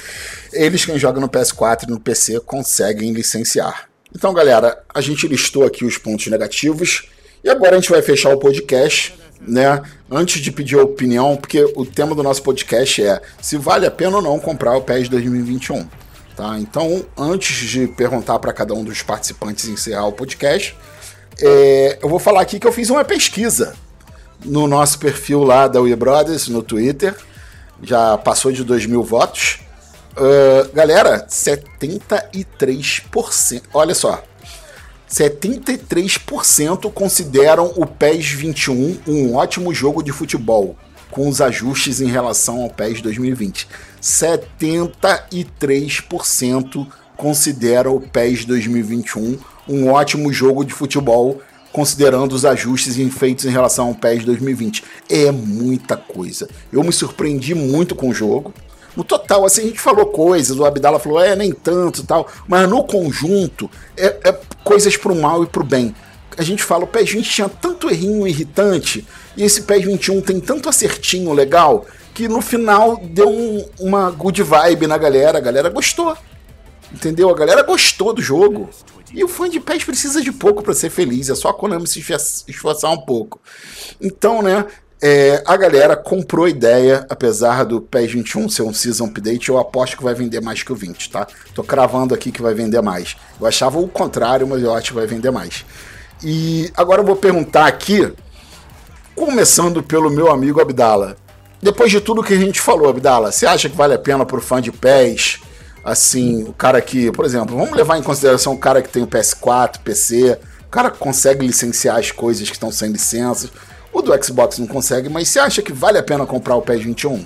eles 0.52 0.84
quem 0.84 0.96
joga 0.96 1.20
no 1.20 1.28
PS4 1.28 1.88
e 1.88 1.90
no 1.90 1.98
PC 1.98 2.38
conseguem 2.40 3.12
licenciar. 3.12 3.88
Então, 4.14 4.32
galera, 4.32 4.80
a 4.94 5.00
gente 5.00 5.26
listou 5.26 5.64
aqui 5.64 5.84
os 5.84 5.98
pontos 5.98 6.28
negativos 6.28 7.08
e 7.42 7.50
agora 7.50 7.72
a 7.72 7.80
gente 7.80 7.90
vai 7.90 8.00
fechar 8.00 8.32
o 8.32 8.38
podcast, 8.38 9.18
né? 9.40 9.82
Antes 10.08 10.40
de 10.40 10.52
pedir 10.52 10.76
opinião, 10.76 11.36
porque 11.36 11.64
o 11.74 11.84
tema 11.84 12.14
do 12.14 12.22
nosso 12.22 12.40
podcast 12.40 13.02
é 13.02 13.20
se 13.42 13.56
vale 13.56 13.86
a 13.86 13.90
pena 13.90 14.18
ou 14.18 14.22
não 14.22 14.38
comprar 14.38 14.76
o 14.76 14.82
PES 14.82 15.08
2021. 15.08 16.03
Tá? 16.36 16.58
Então, 16.58 17.04
antes 17.16 17.68
de 17.68 17.86
perguntar 17.86 18.38
para 18.38 18.52
cada 18.52 18.74
um 18.74 18.82
dos 18.82 19.02
participantes 19.02 19.68
encerrar 19.68 20.06
o 20.06 20.12
podcast, 20.12 20.76
é, 21.40 21.98
eu 22.02 22.08
vou 22.08 22.18
falar 22.18 22.40
aqui 22.40 22.58
que 22.58 22.66
eu 22.66 22.72
fiz 22.72 22.90
uma 22.90 23.04
pesquisa 23.04 23.76
no 24.44 24.66
nosso 24.66 24.98
perfil 24.98 25.44
lá 25.44 25.68
da 25.68 25.80
We 25.80 25.94
Brothers 25.96 26.48
no 26.48 26.62
Twitter. 26.62 27.16
Já 27.82 28.18
passou 28.18 28.52
de 28.52 28.62
2 28.64 28.86
mil 28.86 29.02
votos. 29.02 29.60
Uh, 30.16 30.72
galera, 30.72 31.26
73%. 31.28 33.62
Olha 33.72 33.94
só. 33.94 34.22
73% 35.10 36.92
consideram 36.92 37.72
o 37.76 37.86
PES 37.86 38.30
21 38.30 39.00
um 39.06 39.36
ótimo 39.36 39.72
jogo 39.72 40.02
de 40.02 40.10
futebol, 40.12 40.76
com 41.14 41.26
os 41.28 41.40
ajustes 41.40 42.00
em 42.00 42.08
relação 42.08 42.60
ao 42.60 42.68
PES 42.68 43.00
2020. 43.00 43.68
73% 44.02 46.86
consideram 47.16 47.94
o 47.94 48.00
PES 48.00 48.44
2021 48.44 49.38
um 49.68 49.92
ótimo 49.92 50.32
jogo 50.32 50.64
de 50.64 50.74
futebol, 50.74 51.40
considerando 51.72 52.32
os 52.32 52.44
ajustes 52.44 52.96
feitos 53.14 53.44
em 53.44 53.50
relação 53.50 53.86
ao 53.88 53.94
PES 53.94 54.24
2020. 54.24 54.82
É 55.08 55.30
muita 55.30 55.96
coisa. 55.96 56.48
Eu 56.72 56.82
me 56.82 56.92
surpreendi 56.92 57.54
muito 57.54 57.94
com 57.94 58.08
o 58.08 58.14
jogo. 58.14 58.52
No 58.96 59.04
total, 59.04 59.44
assim, 59.44 59.62
a 59.62 59.66
gente 59.66 59.80
falou 59.80 60.06
coisas, 60.06 60.58
o 60.58 60.64
Abdala 60.64 60.98
falou, 60.98 61.20
é, 61.20 61.36
nem 61.36 61.52
tanto 61.52 62.04
tal, 62.04 62.26
mas 62.48 62.68
no 62.68 62.82
conjunto, 62.82 63.70
é, 63.96 64.16
é 64.24 64.36
coisas 64.64 64.96
pro 64.96 65.14
mal 65.14 65.44
e 65.44 65.46
pro 65.46 65.62
bem. 65.62 65.94
A 66.36 66.42
gente 66.42 66.64
fala, 66.64 66.82
o 66.82 66.88
PES 66.88 67.10
20 67.10 67.30
tinha 67.30 67.48
tanto 67.48 67.88
errinho 67.88 68.26
irritante, 68.26 69.06
e 69.36 69.42
esse 69.42 69.62
PES 69.62 69.84
21 69.84 70.20
tem 70.20 70.40
tanto 70.40 70.68
acertinho 70.68 71.32
legal, 71.32 71.86
que 72.12 72.28
no 72.28 72.40
final 72.40 72.96
deu 72.96 73.28
um, 73.28 73.66
uma 73.80 74.10
good 74.10 74.42
vibe 74.42 74.86
na 74.86 74.96
galera, 74.96 75.38
a 75.38 75.40
galera 75.40 75.68
gostou. 75.68 76.16
Entendeu? 76.92 77.28
A 77.28 77.34
galera 77.34 77.62
gostou 77.62 78.12
do 78.12 78.22
jogo. 78.22 78.70
E 79.12 79.22
o 79.22 79.28
fã 79.28 79.48
de 79.48 79.60
PES 79.60 79.84
precisa 79.84 80.20
de 80.20 80.32
pouco 80.32 80.62
para 80.62 80.74
ser 80.74 80.90
feliz, 80.90 81.28
é 81.28 81.34
só 81.34 81.48
a 81.48 81.54
Konami 81.54 81.86
se 81.86 82.04
esforçar 82.48 82.90
um 82.90 83.00
pouco. 83.00 83.40
Então, 84.00 84.42
né, 84.42 84.66
é, 85.06 85.42
a 85.46 85.56
galera 85.56 85.96
comprou 85.96 86.46
a 86.46 86.50
ideia, 86.50 87.06
apesar 87.10 87.64
do 87.64 87.80
PES 87.80 88.12
21 88.12 88.48
ser 88.48 88.62
um 88.62 88.72
Season 88.72 89.04
Update, 89.04 89.48
eu 89.48 89.58
aposto 89.58 89.96
que 89.96 90.02
vai 90.02 90.14
vender 90.14 90.40
mais 90.40 90.62
que 90.62 90.72
o 90.72 90.74
20, 90.74 91.10
tá? 91.10 91.26
Tô 91.54 91.62
cravando 91.62 92.14
aqui 92.14 92.32
que 92.32 92.40
vai 92.40 92.54
vender 92.54 92.80
mais. 92.80 93.16
Eu 93.40 93.46
achava 93.46 93.78
o 93.78 93.86
contrário, 93.86 94.46
mas 94.48 94.62
eu 94.62 94.74
acho 94.74 94.88
que 94.88 94.94
vai 94.94 95.06
vender 95.06 95.30
mais. 95.30 95.64
E 96.22 96.72
agora 96.76 97.02
eu 97.02 97.06
vou 97.06 97.16
perguntar 97.16 97.66
aqui, 97.66 98.12
começando 99.14 99.82
pelo 99.82 100.10
meu 100.10 100.30
amigo 100.30 100.60
Abdala. 100.60 101.16
Depois 101.62 101.90
de 101.90 102.00
tudo 102.00 102.22
que 102.22 102.34
a 102.34 102.38
gente 102.38 102.60
falou, 102.60 102.88
Abdala, 102.88 103.32
você 103.32 103.46
acha 103.46 103.68
que 103.68 103.76
vale 103.76 103.94
a 103.94 103.98
pena 103.98 104.26
pro 104.26 104.40
fã 104.40 104.60
de 104.60 104.70
PES 104.70 105.40
assim, 105.84 106.44
o 106.44 106.52
cara 106.52 106.80
que, 106.80 107.12
por 107.12 107.26
exemplo, 107.26 107.56
vamos 107.56 107.76
levar 107.76 107.98
em 107.98 108.02
consideração 108.02 108.54
o 108.54 108.58
cara 108.58 108.80
que 108.80 108.88
tem 108.88 109.02
o 109.02 109.06
PS4, 109.06 109.80
PC, 109.80 110.40
o 110.62 110.70
cara 110.70 110.90
que 110.90 110.98
consegue 110.98 111.46
licenciar 111.46 111.98
as 111.98 112.10
coisas 112.10 112.48
que 112.48 112.54
estão 112.54 112.72
sem 112.72 112.90
licença. 112.90 113.50
O 113.92 114.00
do 114.00 114.24
Xbox 114.24 114.58
não 114.58 114.66
consegue, 114.66 115.08
mas 115.08 115.28
você 115.28 115.38
acha 115.38 115.62
que 115.62 115.72
vale 115.72 115.98
a 115.98 116.02
pena 116.02 116.26
comprar 116.26 116.56
o 116.56 116.62
PES 116.62 116.82
21? 116.82 117.24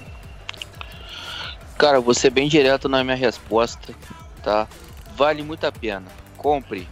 Cara, 1.78 2.00
vou 2.00 2.12
ser 2.12 2.30
bem 2.30 2.48
direto 2.48 2.88
na 2.88 3.04
minha 3.04 3.16
resposta, 3.16 3.94
tá? 4.42 4.66
Vale 5.16 5.42
muito 5.42 5.64
a 5.64 5.70
pena. 5.72 6.06
Compre. 6.36 6.88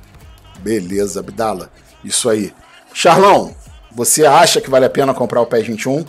Beleza, 0.61 1.21
Abdala. 1.21 1.71
Isso 2.05 2.31
aí. 2.31 2.55
Charlão, 2.95 3.55
você 3.97 4.27
acha 4.27 4.61
que 4.61 4.69
vale 4.69 4.85
a 4.85 4.91
pena 4.91 5.15
comprar 5.15 5.41
o 5.41 5.47
PES 5.47 5.69
21? 5.69 6.05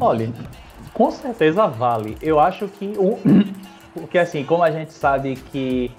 Olha, 0.00 0.32
com 0.94 1.10
certeza 1.10 1.66
vale. 1.66 2.16
Eu 2.22 2.40
acho 2.40 2.66
que 2.66 2.94
o, 2.96 3.18
porque 3.92 4.16
assim, 4.16 4.42
como 4.42 4.62
a 4.62 4.70
gente 4.70 4.94
sabe 4.94 5.36
que 5.52 5.90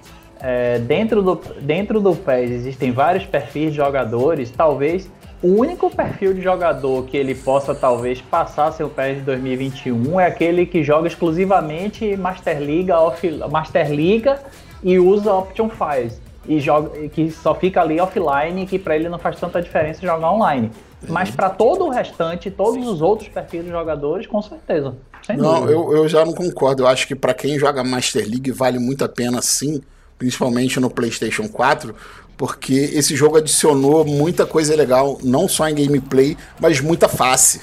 é, 0.42 0.80
dentro, 0.80 1.22
do, 1.22 1.36
dentro 1.62 2.02
do 2.02 2.16
PES 2.16 2.50
existem 2.50 2.92
vários 2.92 3.24
perfis 3.24 3.70
de 3.70 3.78
jogadores, 3.78 4.50
talvez 4.50 5.08
o 5.44 5.50
único 5.60 5.92
perfil 5.92 6.34
de 6.34 6.42
jogador 6.42 7.06
que 7.06 7.16
ele 7.16 7.36
possa 7.36 7.76
talvez 7.76 8.20
passar 8.20 8.72
seu 8.72 8.90
PES 8.90 9.18
de 9.18 9.22
2021 9.22 10.20
é 10.20 10.26
aquele 10.26 10.66
que 10.66 10.84
joga 10.84 11.08
exclusivamente 11.08 12.18
Master 12.18 12.60
Liga, 12.60 13.00
off, 13.00 13.30
Master 13.52 13.92
Liga 13.92 14.40
e 14.84 14.98
usa 14.98 15.32
Option 15.32 15.70
Files. 15.70 16.25
E 16.48 16.60
joga, 16.60 17.08
que 17.10 17.32
só 17.32 17.56
fica 17.56 17.82
ali 17.82 18.00
offline, 18.00 18.66
que 18.66 18.78
para 18.78 18.96
ele 18.96 19.10
não 19.10 19.20
faz 19.20 19.40
tanta 19.40 19.62
diferença 19.62 20.02
jogar 20.02 20.32
online. 20.32 20.72
Mas 21.08 21.30
para 21.30 21.50
todo 21.50 21.86
o 21.86 21.90
restante, 21.90 22.50
todos 22.50 22.88
os 22.88 23.02
outros 23.02 23.30
perfis 23.30 23.64
de 23.64 23.70
jogadores, 23.70 24.28
com 24.28 24.42
certeza. 24.42 24.96
não, 25.38 25.70
eu, 25.70 25.96
eu 25.96 26.08
já 26.08 26.26
não 26.26 26.34
concordo. 26.34 26.84
Eu 26.84 26.88
acho 26.88 27.08
que 27.08 27.16
para 27.16 27.34
quem 27.34 27.60
joga 27.60 27.84
Master 27.84 28.28
League 28.28 28.52
vale 28.52 28.80
muito 28.80 29.04
a 29.04 29.10
pena 29.10 29.42
sim, 29.42 29.82
principalmente 30.18 30.80
no 30.80 30.90
PlayStation 30.90 31.48
4, 31.48 31.96
porque 32.38 32.74
esse 32.74 33.16
jogo 33.16 33.38
adicionou 33.38 34.04
muita 34.06 34.46
coisa 34.46 34.76
legal, 34.76 35.20
não 35.24 35.48
só 35.48 35.68
em 35.68 35.76
gameplay, 35.76 36.38
mas 36.60 36.82
muita 36.82 37.08
face. 37.08 37.62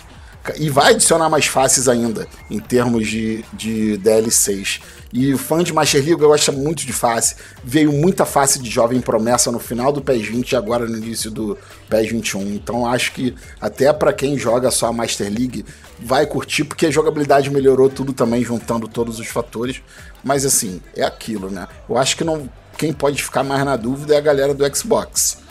E 0.59 0.69
vai 0.69 0.93
adicionar 0.93 1.29
mais 1.29 1.47
faces 1.47 1.89
ainda, 1.89 2.27
em 2.51 2.59
termos 2.59 3.07
de, 3.07 3.45
de 3.53 3.97
DLCs. 3.99 4.81
E 5.13 5.35
o 5.35 5.39
fã 5.39 5.63
de 5.63 5.75
Master 5.75 6.03
League 6.03 6.21
gosta 6.21 6.51
muito 6.51 6.87
de 6.87 6.93
face. 6.93 7.37
Veio 7.63 7.93
muita 7.93 8.25
face 8.25 8.59
de 8.59 8.71
jovem 8.71 9.01
promessa 9.01 9.53
no 9.53 9.59
final 9.59 9.93
do 9.93 10.01
PES 10.01 10.29
20 10.29 10.53
e 10.53 10.57
agora 10.57 10.87
no 10.87 10.97
início 10.97 11.31
do 11.31 11.59
PES 11.91 12.13
21. 12.13 12.55
Então 12.55 12.87
acho 12.87 13.13
que 13.13 13.35
até 13.61 13.93
para 13.93 14.13
quem 14.13 14.39
joga 14.39 14.71
só 14.71 14.87
a 14.87 14.93
Master 14.93 15.27
League 15.27 15.67
vai 16.01 16.27
curtir, 16.27 16.65
porque 16.65 16.87
a 16.87 16.91
jogabilidade 16.91 17.51
melhorou 17.51 17.91
tudo 17.91 18.15
também, 18.15 18.43
juntando 18.43 18.89
todos 18.89 19.21
os 19.21 19.27
fatores. 19.27 19.83
Mas 20.25 20.47
assim, 20.47 20.81
é 20.97 21.05
aquilo, 21.05 21.51
né? 21.51 21.69
Eu 21.89 21.99
acho 21.99 22.17
que 22.17 22.25
não. 22.25 22.49
Quem 22.79 22.93
pode 22.93 23.23
ficar 23.23 23.45
mais 23.45 23.65
na 23.67 23.77
dúvida 23.77 24.15
é 24.15 24.17
a 24.17 24.21
galera 24.21 24.55
do 24.55 24.77
Xbox. 24.77 25.43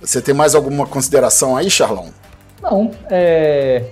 Você 0.00 0.22
tem 0.22 0.32
mais 0.32 0.54
alguma 0.54 0.86
consideração 0.86 1.56
aí, 1.56 1.68
Charlão? 1.68 2.10
Não, 2.62 2.92
é... 3.10 3.90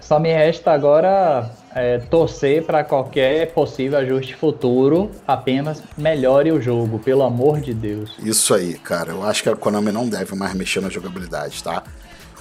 só 0.00 0.18
me 0.18 0.32
resta 0.32 0.72
agora 0.72 1.50
é, 1.74 1.98
torcer 1.98 2.62
para 2.64 2.82
qualquer 2.84 3.52
possível 3.52 3.98
ajuste 3.98 4.34
futuro, 4.34 5.10
apenas 5.26 5.82
melhore 5.96 6.52
o 6.52 6.60
jogo, 6.60 6.98
pelo 6.98 7.22
amor 7.22 7.60
de 7.60 7.74
Deus. 7.74 8.16
Isso 8.22 8.54
aí, 8.54 8.74
cara. 8.74 9.10
Eu 9.12 9.22
acho 9.22 9.42
que 9.42 9.48
a 9.48 9.56
Konami 9.56 9.92
não 9.92 10.08
deve 10.08 10.34
mais 10.34 10.54
mexer 10.54 10.80
na 10.80 10.88
jogabilidade, 10.88 11.62
tá? 11.62 11.82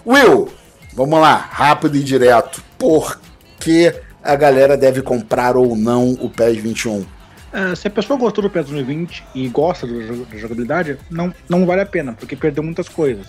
Will, 0.06 0.50
vamos 0.94 1.20
lá, 1.20 1.36
rápido 1.36 1.98
e 1.98 2.04
direto. 2.04 2.64
Por 2.78 3.20
que 3.60 3.94
a 4.24 4.36
galera 4.36 4.78
deve 4.78 5.02
comprar 5.02 5.56
ou 5.56 5.76
não 5.76 6.12
o 6.14 6.30
PES 6.30 6.58
21? 6.58 7.06
É, 7.52 7.76
se 7.76 7.88
a 7.88 7.92
pessoa 7.92 8.20
gostou 8.20 8.42
do 8.42 8.50
PES 8.50 8.68
2020 8.68 9.24
e 9.34 9.48
gosta 9.48 9.88
da 9.88 10.38
jogabilidade, 10.38 10.98
não, 11.10 11.34
não 11.48 11.66
vale 11.66 11.82
a 11.82 11.86
pena, 11.86 12.14
porque 12.14 12.36
perdeu 12.36 12.64
muitas 12.64 12.90
coisas. 12.90 13.28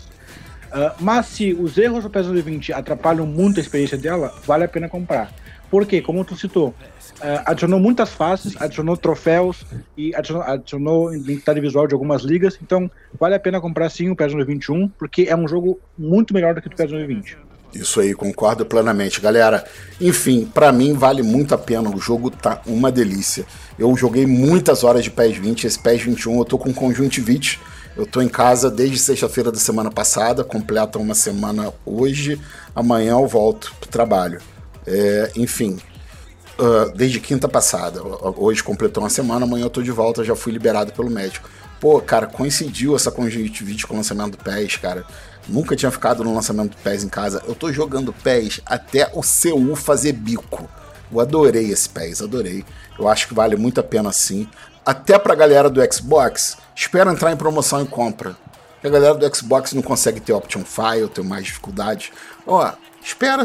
Uh, 0.69 0.93
mas 1.01 1.27
se 1.27 1.55
os 1.55 1.79
erros 1.79 2.05
do 2.05 2.11
PES 2.11 2.27
2020 2.27 2.73
atrapalham 2.73 3.25
muito 3.25 3.59
a 3.59 3.63
experiência 3.63 3.97
dela, 3.97 4.35
vale 4.47 4.65
a 4.65 4.69
pena 4.69 4.89
comprar. 4.89 5.33
Porque, 5.71 6.01
como 6.01 6.25
tu 6.25 6.37
citou, 6.37 6.69
uh, 6.69 7.43
adicionou 7.45 7.79
muitas 7.79 8.11
faces, 8.11 8.55
adicionou 8.61 8.97
troféus 8.97 9.65
e 9.97 10.15
adicionou, 10.15 10.43
adicionou 10.43 11.15
identidade 11.15 11.61
visual 11.61 11.87
de 11.87 11.95
algumas 11.95 12.23
ligas. 12.23 12.59
Então, 12.63 12.91
vale 13.19 13.35
a 13.35 13.41
pena 13.41 13.61
comprar 13.61 13.91
sim 13.91 14.11
o 14.11 14.17
PES 14.17 14.33
2021, 14.33 14.89
porque 14.89 15.27
é 15.29 15.37
um 15.37 15.47
jogo 15.47 15.79
muito 15.97 16.33
melhor 16.33 16.55
do 16.55 16.63
que 16.63 16.69
o 16.69 16.71
PES 16.71 16.91
2020. 16.91 17.37
Isso 17.75 18.01
aí, 18.01 18.15
concordo 18.15 18.65
plenamente, 18.65 19.21
galera. 19.21 19.65
Enfim, 20.01 20.47
para 20.47 20.73
mim 20.73 20.95
vale 20.95 21.23
muito 21.23 21.55
a 21.55 21.59
pena. 21.59 21.91
O 21.95 21.99
jogo 21.99 22.31
tá 22.31 22.63
uma 22.67 22.91
delícia. 22.91 23.45
Eu 23.79 23.95
joguei 23.95 24.27
muitas 24.27 24.85
horas 24.85 25.05
de 25.05 25.11
PES 25.11 25.37
20, 25.37 25.67
esse 25.67 25.79
PES 25.79 26.03
21 26.03 26.39
eu 26.39 26.45
tô 26.45 26.59
com 26.59 26.73
conjuntivite. 26.73 27.61
Eu 27.95 28.07
tô 28.07 28.23
em 28.23 28.29
casa 28.29 28.71
desde 28.71 28.97
sexta-feira 28.99 29.51
da 29.51 29.59
semana 29.59 29.91
passada, 29.91 30.45
completa 30.45 30.99
uma 30.99 31.15
semana 31.15 31.73
hoje. 31.85 32.41
Amanhã 32.75 33.13
eu 33.13 33.27
volto 33.27 33.75
pro 33.81 33.91
trabalho. 33.91 34.41
É, 34.91 35.33
enfim, 35.37 35.79
uh, 36.59 36.91
desde 36.97 37.21
quinta 37.21 37.47
passada. 37.47 38.01
Hoje 38.37 38.63
completou 38.63 39.03
uma 39.03 39.11
semana, 39.11 39.45
amanhã 39.45 39.65
eu 39.65 39.71
tô 39.71 39.83
de 39.83 39.91
volta, 39.91 40.25
já 40.25 40.35
fui 40.35 40.53
liberado 40.53 40.93
pelo 40.93 41.11
médico. 41.11 41.49
Pô, 41.81 42.01
cara, 42.01 42.27
coincidiu 42.27 42.97
essa 42.97 43.11
conjuntivite 43.11 43.87
com 43.87 43.95
o 43.95 43.97
lançamento 43.99 44.37
do 44.37 44.43
PES, 44.43 44.77
cara. 44.77 45.05
Nunca 45.47 45.77
tinha 45.77 45.91
ficado 45.91 46.25
no 46.25 46.35
lançamento 46.35 46.71
do 46.71 46.77
PES 46.79 47.05
em 47.05 47.09
casa. 47.09 47.43
Eu 47.47 47.55
tô 47.55 47.73
jogando 47.73 48.13
PES 48.13 48.61
até 48.67 49.11
o 49.15 49.21
CU 49.21 49.77
fazer 49.77 50.13
bico. 50.13 50.69
Eu 51.11 51.21
adorei 51.21 51.71
esse 51.71 51.89
PES, 51.89 52.23
adorei. 52.23 52.65
Eu 52.99 53.09
acho 53.09 53.29
que 53.29 53.35
vale 53.35 53.57
muito 53.57 53.79
a 53.79 53.85
pena 53.85 54.11
sim. 54.11 54.49
Até 54.85 55.19
pra 55.19 55.35
galera 55.35 55.71
do 55.71 55.81
Xbox, 55.93 56.57
espera 56.75 57.13
entrar 57.13 57.31
em 57.31 57.37
promoção 57.37 57.83
e 57.83 57.87
compra. 57.87 58.37
a 58.83 58.89
galera 58.89 59.15
do 59.15 59.37
Xbox 59.37 59.73
não 59.73 59.83
consegue 59.83 60.19
ter 60.19 60.33
Option 60.33 60.65
File, 60.65 61.09
tem 61.09 61.25
mais 61.25 61.45
dificuldade. 61.45 62.13
Ó, 62.47 62.73
espera 63.03 63.45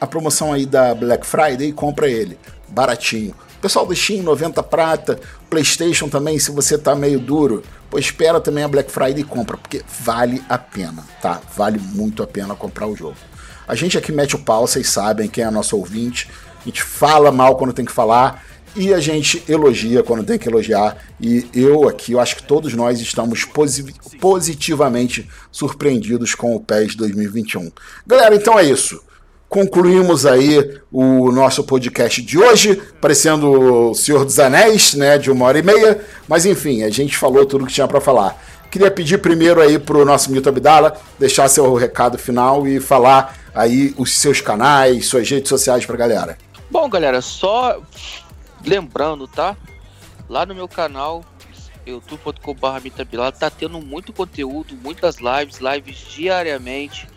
a 0.00 0.06
promoção 0.06 0.52
aí 0.52 0.64
da 0.64 0.94
Black 0.94 1.26
Friday 1.26 1.68
e 1.68 1.72
compra 1.72 2.08
ele. 2.08 2.38
Baratinho. 2.68 3.34
Pessoal 3.60 3.84
do 3.84 3.94
Steam, 3.94 4.22
90 4.22 4.62
prata. 4.62 5.18
PlayStation 5.50 6.08
também, 6.08 6.38
se 6.38 6.50
você 6.50 6.78
tá 6.78 6.94
meio 6.94 7.18
duro, 7.18 7.62
pô, 7.90 7.98
espera 7.98 8.40
também 8.40 8.62
a 8.62 8.68
Black 8.68 8.90
Friday 8.90 9.20
e 9.20 9.24
compra, 9.24 9.56
porque 9.56 9.82
vale 10.00 10.42
a 10.48 10.56
pena, 10.56 11.04
tá? 11.20 11.40
Vale 11.56 11.78
muito 11.78 12.22
a 12.22 12.26
pena 12.26 12.54
comprar 12.54 12.86
o 12.86 12.94
jogo. 12.94 13.16
A 13.66 13.74
gente 13.74 13.98
aqui 13.98 14.12
mete 14.12 14.36
o 14.36 14.38
pau, 14.38 14.66
vocês 14.66 14.88
sabem 14.88 15.28
quem 15.28 15.42
é 15.42 15.50
nosso 15.50 15.76
ouvinte. 15.76 16.30
A 16.60 16.64
gente 16.64 16.82
fala 16.82 17.32
mal 17.32 17.56
quando 17.56 17.72
tem 17.72 17.84
que 17.84 17.92
falar 17.92 18.44
e 18.76 18.94
a 18.94 19.00
gente 19.00 19.42
elogia 19.48 20.02
quando 20.02 20.24
tem 20.24 20.38
que 20.38 20.48
elogiar. 20.48 20.96
E 21.20 21.48
eu 21.52 21.88
aqui, 21.88 22.12
eu 22.12 22.20
acho 22.20 22.36
que 22.36 22.42
todos 22.44 22.72
nós 22.74 23.00
estamos 23.00 23.44
positivamente 24.20 25.28
surpreendidos 25.50 26.34
com 26.34 26.54
o 26.54 26.60
PES 26.60 26.94
2021. 26.94 27.72
Galera, 28.06 28.36
então 28.36 28.58
é 28.58 28.64
isso 28.64 29.07
concluímos 29.48 30.26
aí 30.26 30.78
o 30.92 31.32
nosso 31.32 31.64
podcast 31.64 32.20
de 32.22 32.38
hoje, 32.38 32.76
parecendo 33.00 33.90
o 33.90 33.94
Senhor 33.94 34.24
dos 34.24 34.38
Anéis, 34.38 34.94
né, 34.94 35.16
de 35.16 35.30
uma 35.30 35.46
hora 35.46 35.58
e 35.58 35.62
meia, 35.62 36.04
mas 36.28 36.44
enfim, 36.44 36.82
a 36.82 36.90
gente 36.90 37.16
falou 37.16 37.46
tudo 37.46 37.66
que 37.66 37.72
tinha 37.72 37.88
para 37.88 38.00
falar. 38.00 38.40
Queria 38.70 38.90
pedir 38.90 39.18
primeiro 39.18 39.62
aí 39.62 39.78
pro 39.78 40.04
nosso 40.04 40.30
Milton 40.30 40.50
Abdala 40.50 41.00
deixar 41.18 41.48
seu 41.48 41.74
recado 41.74 42.18
final 42.18 42.68
e 42.68 42.78
falar 42.78 43.34
aí 43.54 43.94
os 43.96 44.18
seus 44.18 44.42
canais, 44.42 45.06
suas 45.06 45.28
redes 45.28 45.48
sociais 45.48 45.86
pra 45.86 45.96
galera. 45.96 46.36
Bom, 46.70 46.86
galera, 46.88 47.22
só 47.22 47.80
lembrando, 48.64 49.26
tá? 49.26 49.56
Lá 50.28 50.44
no 50.44 50.54
meu 50.54 50.68
canal 50.68 51.24
youtube.com.br 51.86 53.38
tá 53.38 53.48
tendo 53.48 53.80
muito 53.80 54.12
conteúdo, 54.12 54.76
muitas 54.76 55.16
lives, 55.16 55.58
lives 55.58 55.96
diariamente. 56.14 57.08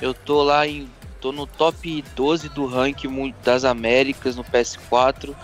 Eu 0.00 0.12
tô 0.12 0.42
lá 0.42 0.66
em 0.66 0.88
tô 1.26 1.32
no 1.32 1.44
top 1.44 2.04
12 2.14 2.50
do 2.50 2.66
ranking 2.66 3.34
das 3.42 3.64
Américas 3.64 4.36
no 4.36 4.44
PS4 4.44 5.34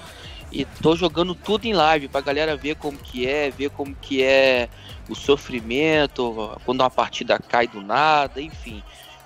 e 0.53 0.65
tô 0.65 0.95
jogando 0.95 1.35
tudo 1.35 1.65
em 1.65 1.73
live 1.73 2.07
pra 2.07 2.21
galera 2.21 2.57
ver 2.57 2.77
como 2.77 2.97
que 2.97 3.27
é, 3.27 3.51
ver 3.51 3.71
como 3.71 3.93
que 3.97 4.23
é 4.23 4.69
o 5.09 5.15
sofrimento, 5.17 6.57
quando 6.65 6.83
uma 6.83 6.91
partida 6.91 7.37
cai 7.37 7.67
do 7.67 7.81
nada, 7.81 8.41
enfim. 8.41 8.81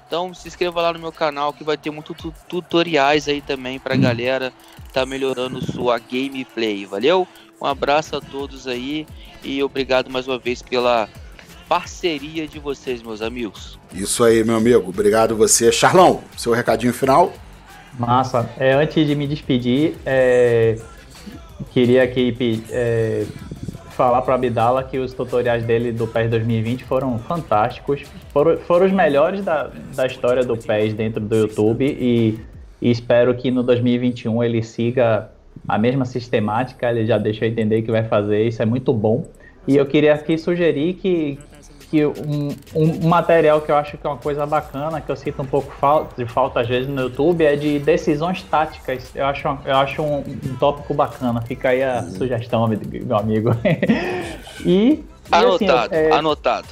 Então 0.07 0.33
se 0.33 0.49
inscreva 0.49 0.81
lá 0.81 0.95
no 0.95 0.99
meu 0.99 1.13
canal 1.13 1.53
que 1.53 1.63
vai 1.63 1.77
ter 1.77 1.91
muitos 1.91 2.17
tutoriais 2.49 3.29
aí 3.29 3.43
também 3.43 3.79
pra 3.79 3.95
galera 3.95 4.51
tá 4.95 5.05
melhorando 5.05 5.61
sua 5.61 5.99
gameplay, 5.99 6.87
valeu? 6.87 7.29
Um 7.61 7.67
abraço 7.67 8.17
a 8.17 8.21
todos 8.23 8.67
aí 8.67 9.07
e 9.45 9.63
obrigado 9.63 10.09
mais 10.09 10.27
uma 10.27 10.39
vez 10.39 10.63
pela 10.63 11.07
parceria 11.69 12.47
de 12.47 12.59
vocês, 12.59 13.03
meus 13.03 13.23
amigos. 13.23 13.79
Isso 13.93 14.23
aí, 14.25 14.45
meu 14.45 14.57
amigo. 14.57 14.89
Obrigado 14.89 15.37
você. 15.37 15.73
Charlão, 15.73 16.23
seu 16.37 16.53
recadinho 16.53 16.93
final. 16.93 17.33
Massa. 17.99 18.49
É, 18.59 18.75
antes 18.75 19.07
de 19.07 19.15
me 19.15 19.27
despedir, 19.27 19.95
é, 20.05 20.77
queria 21.73 22.03
aqui 22.03 22.63
é, 22.71 23.25
falar 23.91 24.23
para 24.23 24.35
Abdala 24.35 24.85
que 24.85 24.99
os 24.99 25.15
tutoriais 25.15 25.65
dele 25.65 25.91
do 25.91 26.07
PES 26.07 26.31
2020 26.31 26.85
foram 26.85 27.19
fantásticos. 27.19 28.03
Foram, 28.33 28.59
foram 28.59 28.87
os 28.87 28.93
melhores 28.93 29.43
da, 29.43 29.71
da 29.95 30.07
história 30.07 30.45
do 30.45 30.57
PES 30.57 30.93
dentro 30.93 31.21
do 31.21 31.35
YouTube 31.35 31.85
e, 31.85 32.39
e 32.81 32.91
espero 32.91 33.35
que 33.35 33.51
no 33.51 33.63
2021 33.63 34.45
ele 34.45 34.63
siga 34.63 35.31
a 35.67 35.79
mesma 35.79 36.05
sistemática. 36.05 36.91
Ele 36.91 37.07
já 37.07 37.17
deixou 37.17 37.49
entender 37.49 37.83
que 37.83 37.91
vai 37.91 38.05
fazer, 38.05 38.47
isso 38.47 38.63
é 38.63 38.67
muito 38.67 38.93
bom. 38.93 39.27
E 39.67 39.77
eu 39.77 39.87
queria 39.87 40.15
aqui 40.15 40.39
sugerir 40.39 40.95
que, 40.95 41.39
que 41.91 42.05
um, 42.05 42.55
um, 42.75 43.09
material 43.09 43.61
que 43.61 43.71
eu 43.71 43.77
acho 43.77 43.97
que 43.97 44.07
é 44.07 44.11
uma 44.11 44.19
coisa 44.19 44.45
bacana, 44.45 45.01
que 45.01 45.11
eu 45.11 45.17
sinto 45.17 45.43
um 45.43 45.47
pouco 45.47 45.73
falta, 45.73 46.15
de 46.17 46.29
falta 46.29 46.61
às 46.61 46.69
vezes 46.69 46.89
no 46.89 47.03
YouTube, 47.03 47.45
é 47.45 47.55
de 47.57 47.79
decisões 47.79 48.43
táticas. 48.43 49.11
Eu 49.15 49.27
acho, 49.27 49.59
eu 49.65 49.77
acho 49.77 50.03
um, 50.03 50.19
um 50.19 50.57
tópico 50.59 50.93
bacana. 50.95 51.41
Fica 51.43 51.71
aí 51.71 51.83
a 51.83 52.03
sugestão, 52.03 52.67
meu 52.69 53.17
amigo. 53.17 53.51
e, 54.65 55.05
anotado, 55.31 55.95
assim, 55.95 56.05
é, 56.05 56.13
anotado. 56.13 56.69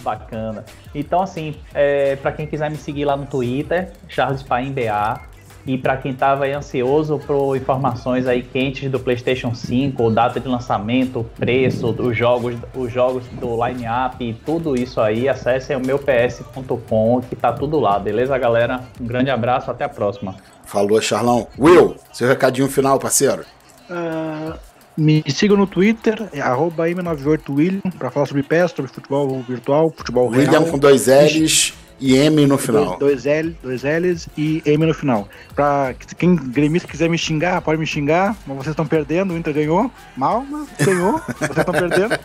Bacana. 0.00 0.64
Então, 0.94 1.22
assim, 1.22 1.54
é, 1.72 2.16
para 2.16 2.32
quem 2.32 2.46
quiser 2.46 2.70
me 2.70 2.76
seguir 2.76 3.04
lá 3.04 3.16
no 3.16 3.26
Twitter, 3.26 3.92
Charles 4.08 4.42
Paim 4.42 4.72
BA, 4.72 5.20
e 5.66 5.78
para 5.78 5.96
quem 5.96 6.12
estava 6.12 6.46
ansioso 6.46 7.18
por 7.18 7.56
informações 7.56 8.26
aí 8.26 8.42
quentes 8.42 8.90
do 8.90 8.98
PlayStation 8.98 9.54
5, 9.54 10.10
data 10.10 10.40
de 10.40 10.48
lançamento, 10.48 11.24
preço, 11.36 11.90
os 11.90 12.16
jogos, 12.16 12.56
os 12.74 12.92
jogos 12.92 13.24
do 13.40 13.64
line-up 13.64 14.16
e 14.24 14.32
tudo 14.32 14.74
isso 14.74 15.00
aí, 15.00 15.28
acessem 15.28 15.76
o 15.76 15.80
meu 15.80 15.98
ps.com 15.98 17.20
que 17.28 17.36
tá 17.36 17.52
tudo 17.52 17.78
lá, 17.78 17.98
beleza, 17.98 18.36
galera? 18.36 18.80
Um 19.00 19.06
grande 19.06 19.30
abraço, 19.30 19.70
até 19.70 19.84
a 19.84 19.88
próxima. 19.88 20.34
Falou, 20.64 21.00
Charlão. 21.00 21.46
Will, 21.58 21.96
seu 22.12 22.28
recadinho 22.28 22.68
final, 22.68 22.98
parceiro. 22.98 23.44
Uh, 23.90 24.54
Me 24.96 25.22
sigam 25.28 25.56
no 25.56 25.66
Twitter, 25.66 26.28
é 26.32 26.40
arroba 26.40 26.88
M98William, 26.88 27.90
para 27.98 28.10
falar 28.10 28.26
sobre 28.26 28.42
PES, 28.42 28.72
sobre 28.72 28.90
futebol 28.90 29.42
virtual, 29.46 29.92
futebol 29.96 30.28
William 30.28 30.50
real. 30.50 30.66
com 30.66 30.78
dois 30.78 31.06
L's 31.06 31.74
e 32.02 32.16
M 32.16 32.46
no 32.46 32.58
final. 32.58 32.98
Dois, 32.98 33.22
dois, 33.22 33.26
L, 33.26 33.56
dois 33.62 33.82
L's 33.84 34.28
e 34.36 34.60
M 34.66 34.84
no 34.84 34.92
final. 34.92 35.28
Pra 35.54 35.94
quem 36.18 36.34
gremista 36.34 36.88
quiser 36.88 37.08
me 37.08 37.16
xingar, 37.16 37.62
pode 37.62 37.78
me 37.78 37.86
xingar, 37.86 38.36
mas 38.44 38.56
vocês 38.56 38.72
estão 38.72 38.86
perdendo, 38.86 39.32
o 39.32 39.38
Inter 39.38 39.54
ganhou, 39.54 39.90
mal, 40.16 40.44
mas 40.50 40.68
ganhou, 40.84 41.20
vocês 41.38 41.56
estão 41.56 41.72
perdendo. 41.72 42.18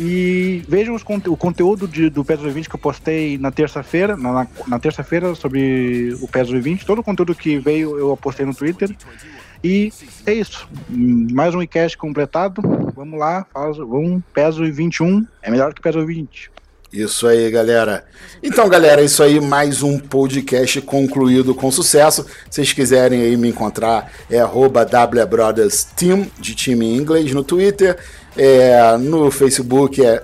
E 0.00 0.64
vejam 0.66 0.94
os 0.94 1.02
o 1.02 1.36
conteúdo 1.36 1.86
de, 1.86 2.08
do 2.08 2.24
PES 2.24 2.40
20 2.40 2.68
que 2.68 2.74
eu 2.74 2.80
postei 2.80 3.36
na 3.36 3.50
terça-feira, 3.50 4.16
na, 4.16 4.32
na, 4.32 4.46
na 4.66 4.78
terça-feira 4.78 5.34
sobre 5.34 6.16
o 6.20 6.26
PES 6.26 6.50
20. 6.50 6.86
Todo 6.86 7.00
o 7.00 7.04
conteúdo 7.04 7.34
que 7.34 7.58
veio 7.58 7.98
eu 7.98 8.16
postei 8.16 8.46
no 8.46 8.54
Twitter. 8.54 8.90
E 9.62 9.92
é 10.26 10.32
isso. 10.32 10.66
Mais 10.88 11.54
um 11.54 11.62
iCast 11.62 11.98
completado. 11.98 12.62
Vamos 12.96 13.18
lá, 13.18 13.46
faz, 13.52 13.76
vamos, 13.76 14.22
PES 14.32 14.56
21 14.74 15.26
é 15.42 15.50
melhor 15.50 15.74
que 15.74 15.80
o 15.80 15.82
PES 15.82 16.04
20. 16.04 16.50
Isso 16.92 17.26
aí, 17.26 17.50
galera. 17.50 18.04
Então, 18.42 18.68
galera, 18.68 19.00
é 19.00 19.06
isso 19.06 19.22
aí, 19.22 19.40
mais 19.40 19.82
um 19.82 19.98
podcast 19.98 20.78
concluído 20.82 21.54
com 21.54 21.70
sucesso. 21.70 22.22
Se 22.50 22.56
vocês 22.56 22.74
quiserem 22.74 23.22
aí 23.22 23.34
me 23.34 23.48
encontrar, 23.48 24.12
é 24.30 24.44
WBrothersTeam, 24.44 26.26
de 26.38 26.54
time 26.54 26.84
em 26.84 26.96
inglês, 26.98 27.32
no 27.32 27.42
Twitter. 27.42 27.96
É, 28.36 28.94
no 28.98 29.30
Facebook 29.30 30.04
é, 30.04 30.22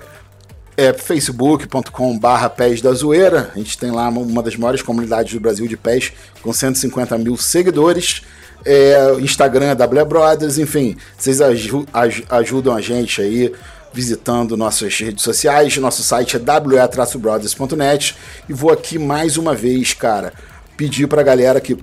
é 0.76 0.92
facebook.com 0.92 2.20
pés 2.54 2.82
da 2.82 2.92
zoeira. 2.92 3.50
A 3.54 3.58
gente 3.58 3.78
tem 3.78 3.90
lá 3.90 4.06
uma 4.10 4.42
das 4.42 4.54
maiores 4.56 4.82
comunidades 4.82 5.32
do 5.32 5.40
Brasil 5.40 5.66
de 5.66 5.76
pés, 5.76 6.12
com 6.42 6.52
150 6.52 7.16
mil 7.16 7.38
seguidores. 7.38 8.20
É, 8.62 9.14
Instagram 9.20 9.68
é 9.68 10.02
WBrothers, 10.02 10.58
enfim, 10.58 10.96
vocês 11.16 11.40
aju 11.40 11.86
ajudam 12.28 12.74
a 12.74 12.80
gente 12.80 13.22
aí 13.22 13.54
visitando 13.92 14.56
nossas 14.56 14.98
redes 14.98 15.22
sociais. 15.22 15.76
Nosso 15.76 16.02
site 16.02 16.36
é 16.36 16.38
we-brothers.net. 16.38 18.16
E 18.48 18.52
vou 18.52 18.70
aqui 18.70 18.98
mais 18.98 19.36
uma 19.36 19.54
vez, 19.54 19.94
cara, 19.94 20.32
pedir 20.76 21.08
para 21.08 21.20
a 21.20 21.24
galera 21.24 21.60
que, 21.60 21.76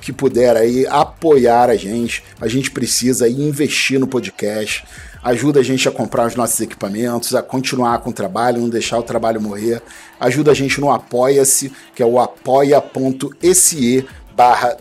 que 0.00 0.12
puder 0.12 0.56
aí 0.56 0.86
apoiar 0.86 1.70
a 1.70 1.76
gente. 1.76 2.22
A 2.40 2.48
gente 2.48 2.70
precisa 2.70 3.28
investir 3.28 3.98
no 3.98 4.06
podcast. 4.06 4.84
Ajuda 5.22 5.60
a 5.60 5.62
gente 5.62 5.88
a 5.88 5.92
comprar 5.92 6.26
os 6.26 6.34
nossos 6.34 6.60
equipamentos, 6.60 7.34
a 7.34 7.42
continuar 7.42 7.98
com 8.00 8.10
o 8.10 8.12
trabalho, 8.12 8.60
não 8.60 8.68
deixar 8.68 8.98
o 8.98 9.02
trabalho 9.02 9.40
morrer. 9.40 9.80
Ajuda 10.18 10.50
a 10.50 10.54
gente 10.54 10.80
no 10.80 10.90
Apoia-se, 10.90 11.72
que 11.94 12.02
é 12.02 12.06
o 12.06 12.18
apoia.se 12.18 14.04
barra 14.34 14.76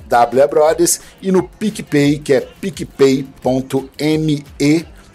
e 1.22 1.32
no 1.32 1.44
PicPay, 1.44 2.20
que 2.20 2.34
é 2.34 2.41
picpay.me 2.41 4.45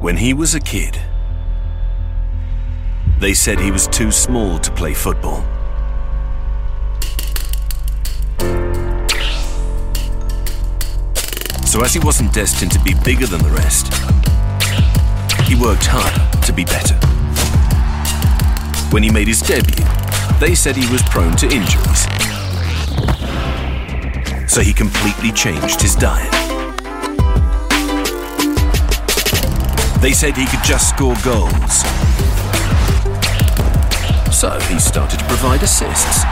When 0.01 0.15
he 0.15 0.33
was 0.33 0.55
a 0.55 0.61
kid, 0.61 0.97
they 3.19 3.33
said 3.33 3.59
he 3.59 3.71
was 3.71 3.87
too 3.87 4.11
small 4.11 4.59
to 4.59 4.71
play 4.71 4.93
football. 4.93 5.43
So, 11.65 11.83
as 11.83 11.93
he 11.93 11.99
wasn't 11.99 12.33
destined 12.33 12.71
to 12.71 12.79
be 12.79 12.93
bigger 13.03 13.25
than 13.25 13.41
the 13.43 13.49
rest, 13.49 13.93
he 15.43 15.55
worked 15.55 15.85
hard 15.85 16.43
to 16.43 16.53
be 16.53 16.63
better. 16.63 16.95
When 18.91 19.03
he 19.03 19.11
made 19.11 19.27
his 19.27 19.41
debut, 19.41 19.85
they 20.39 20.55
said 20.55 20.75
he 20.75 20.89
was 20.91 21.01
prone 21.03 21.35
to 21.37 21.45
injuries. 21.45 22.03
So, 24.49 24.61
he 24.61 24.73
completely 24.73 25.31
changed 25.31 25.81
his 25.81 25.95
diet. 25.95 26.31
They 30.01 30.13
said 30.13 30.37
he 30.37 30.45
could 30.45 30.63
just 30.63 30.89
score 30.89 31.15
goals. 31.23 31.83
So 34.37 34.51
he 34.69 34.77
started 34.77 35.17
to 35.17 35.25
provide 35.25 35.63
assists. 35.63 36.23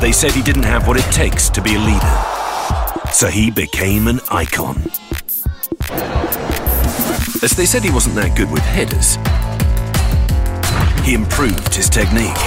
They 0.00 0.12
said 0.12 0.32
he 0.32 0.40
didn't 0.40 0.62
have 0.62 0.88
what 0.88 0.96
it 0.96 1.04
takes 1.12 1.50
to 1.50 1.60
be 1.60 1.74
a 1.74 1.78
leader. 1.78 3.12
So 3.12 3.26
he 3.26 3.50
became 3.50 4.08
an 4.08 4.20
icon. 4.30 4.76
As 7.42 7.52
they 7.54 7.66
said 7.66 7.82
he 7.82 7.90
wasn't 7.90 8.14
that 8.14 8.34
good 8.34 8.50
with 8.50 8.62
headers, 8.62 9.16
he 11.04 11.12
improved 11.12 11.74
his 11.74 11.90
technique. 11.90 12.40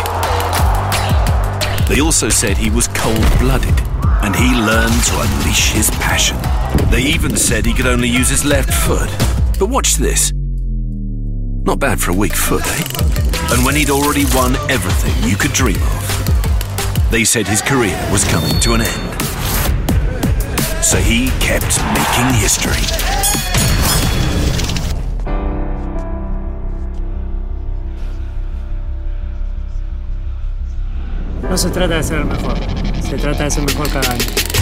They 1.87 2.01
also 2.01 2.29
said 2.29 2.57
he 2.57 2.71
was 2.71 2.87
cold 2.87 3.23
blooded 3.37 3.79
and 4.23 4.35
he 4.35 4.49
learned 4.55 5.03
to 5.03 5.19
unleash 5.19 5.73
his 5.73 5.91
passion. 6.01 6.39
They 6.89 7.01
even 7.03 7.35
said 7.37 7.65
he 7.65 7.73
could 7.73 7.87
only 7.87 8.07
use 8.07 8.29
his 8.29 8.45
left 8.45 8.73
foot. 8.73 9.09
But 9.59 9.69
watch 9.69 9.95
this. 9.95 10.31
Not 11.63 11.79
bad 11.79 11.99
for 11.99 12.11
a 12.11 12.13
weak 12.13 12.33
foot, 12.33 12.63
eh? 12.65 12.83
And 13.53 13.65
when 13.65 13.75
he'd 13.75 13.89
already 13.89 14.25
won 14.33 14.55
everything 14.69 15.29
you 15.29 15.37
could 15.37 15.53
dream 15.53 15.81
of, 15.81 17.11
they 17.11 17.23
said 17.23 17.47
his 17.47 17.61
career 17.61 17.97
was 18.11 18.23
coming 18.25 18.59
to 18.61 18.73
an 18.73 18.81
end. 18.81 19.21
So 20.83 20.97
he 20.97 21.29
kept 21.39 21.79
making 21.93 22.33
history. 22.41 22.83
No 31.49 31.57
se 31.57 31.69
trata 31.69 31.95
de 31.95 32.03
ser 32.03 32.17
el 32.17 32.25
mejor, 32.25 32.57
se 33.01 33.17
trata 33.17 33.43
de 33.43 33.51
ser 33.51 33.61
mejor 33.63 33.87
cada 33.89 34.09
año. 34.11 34.52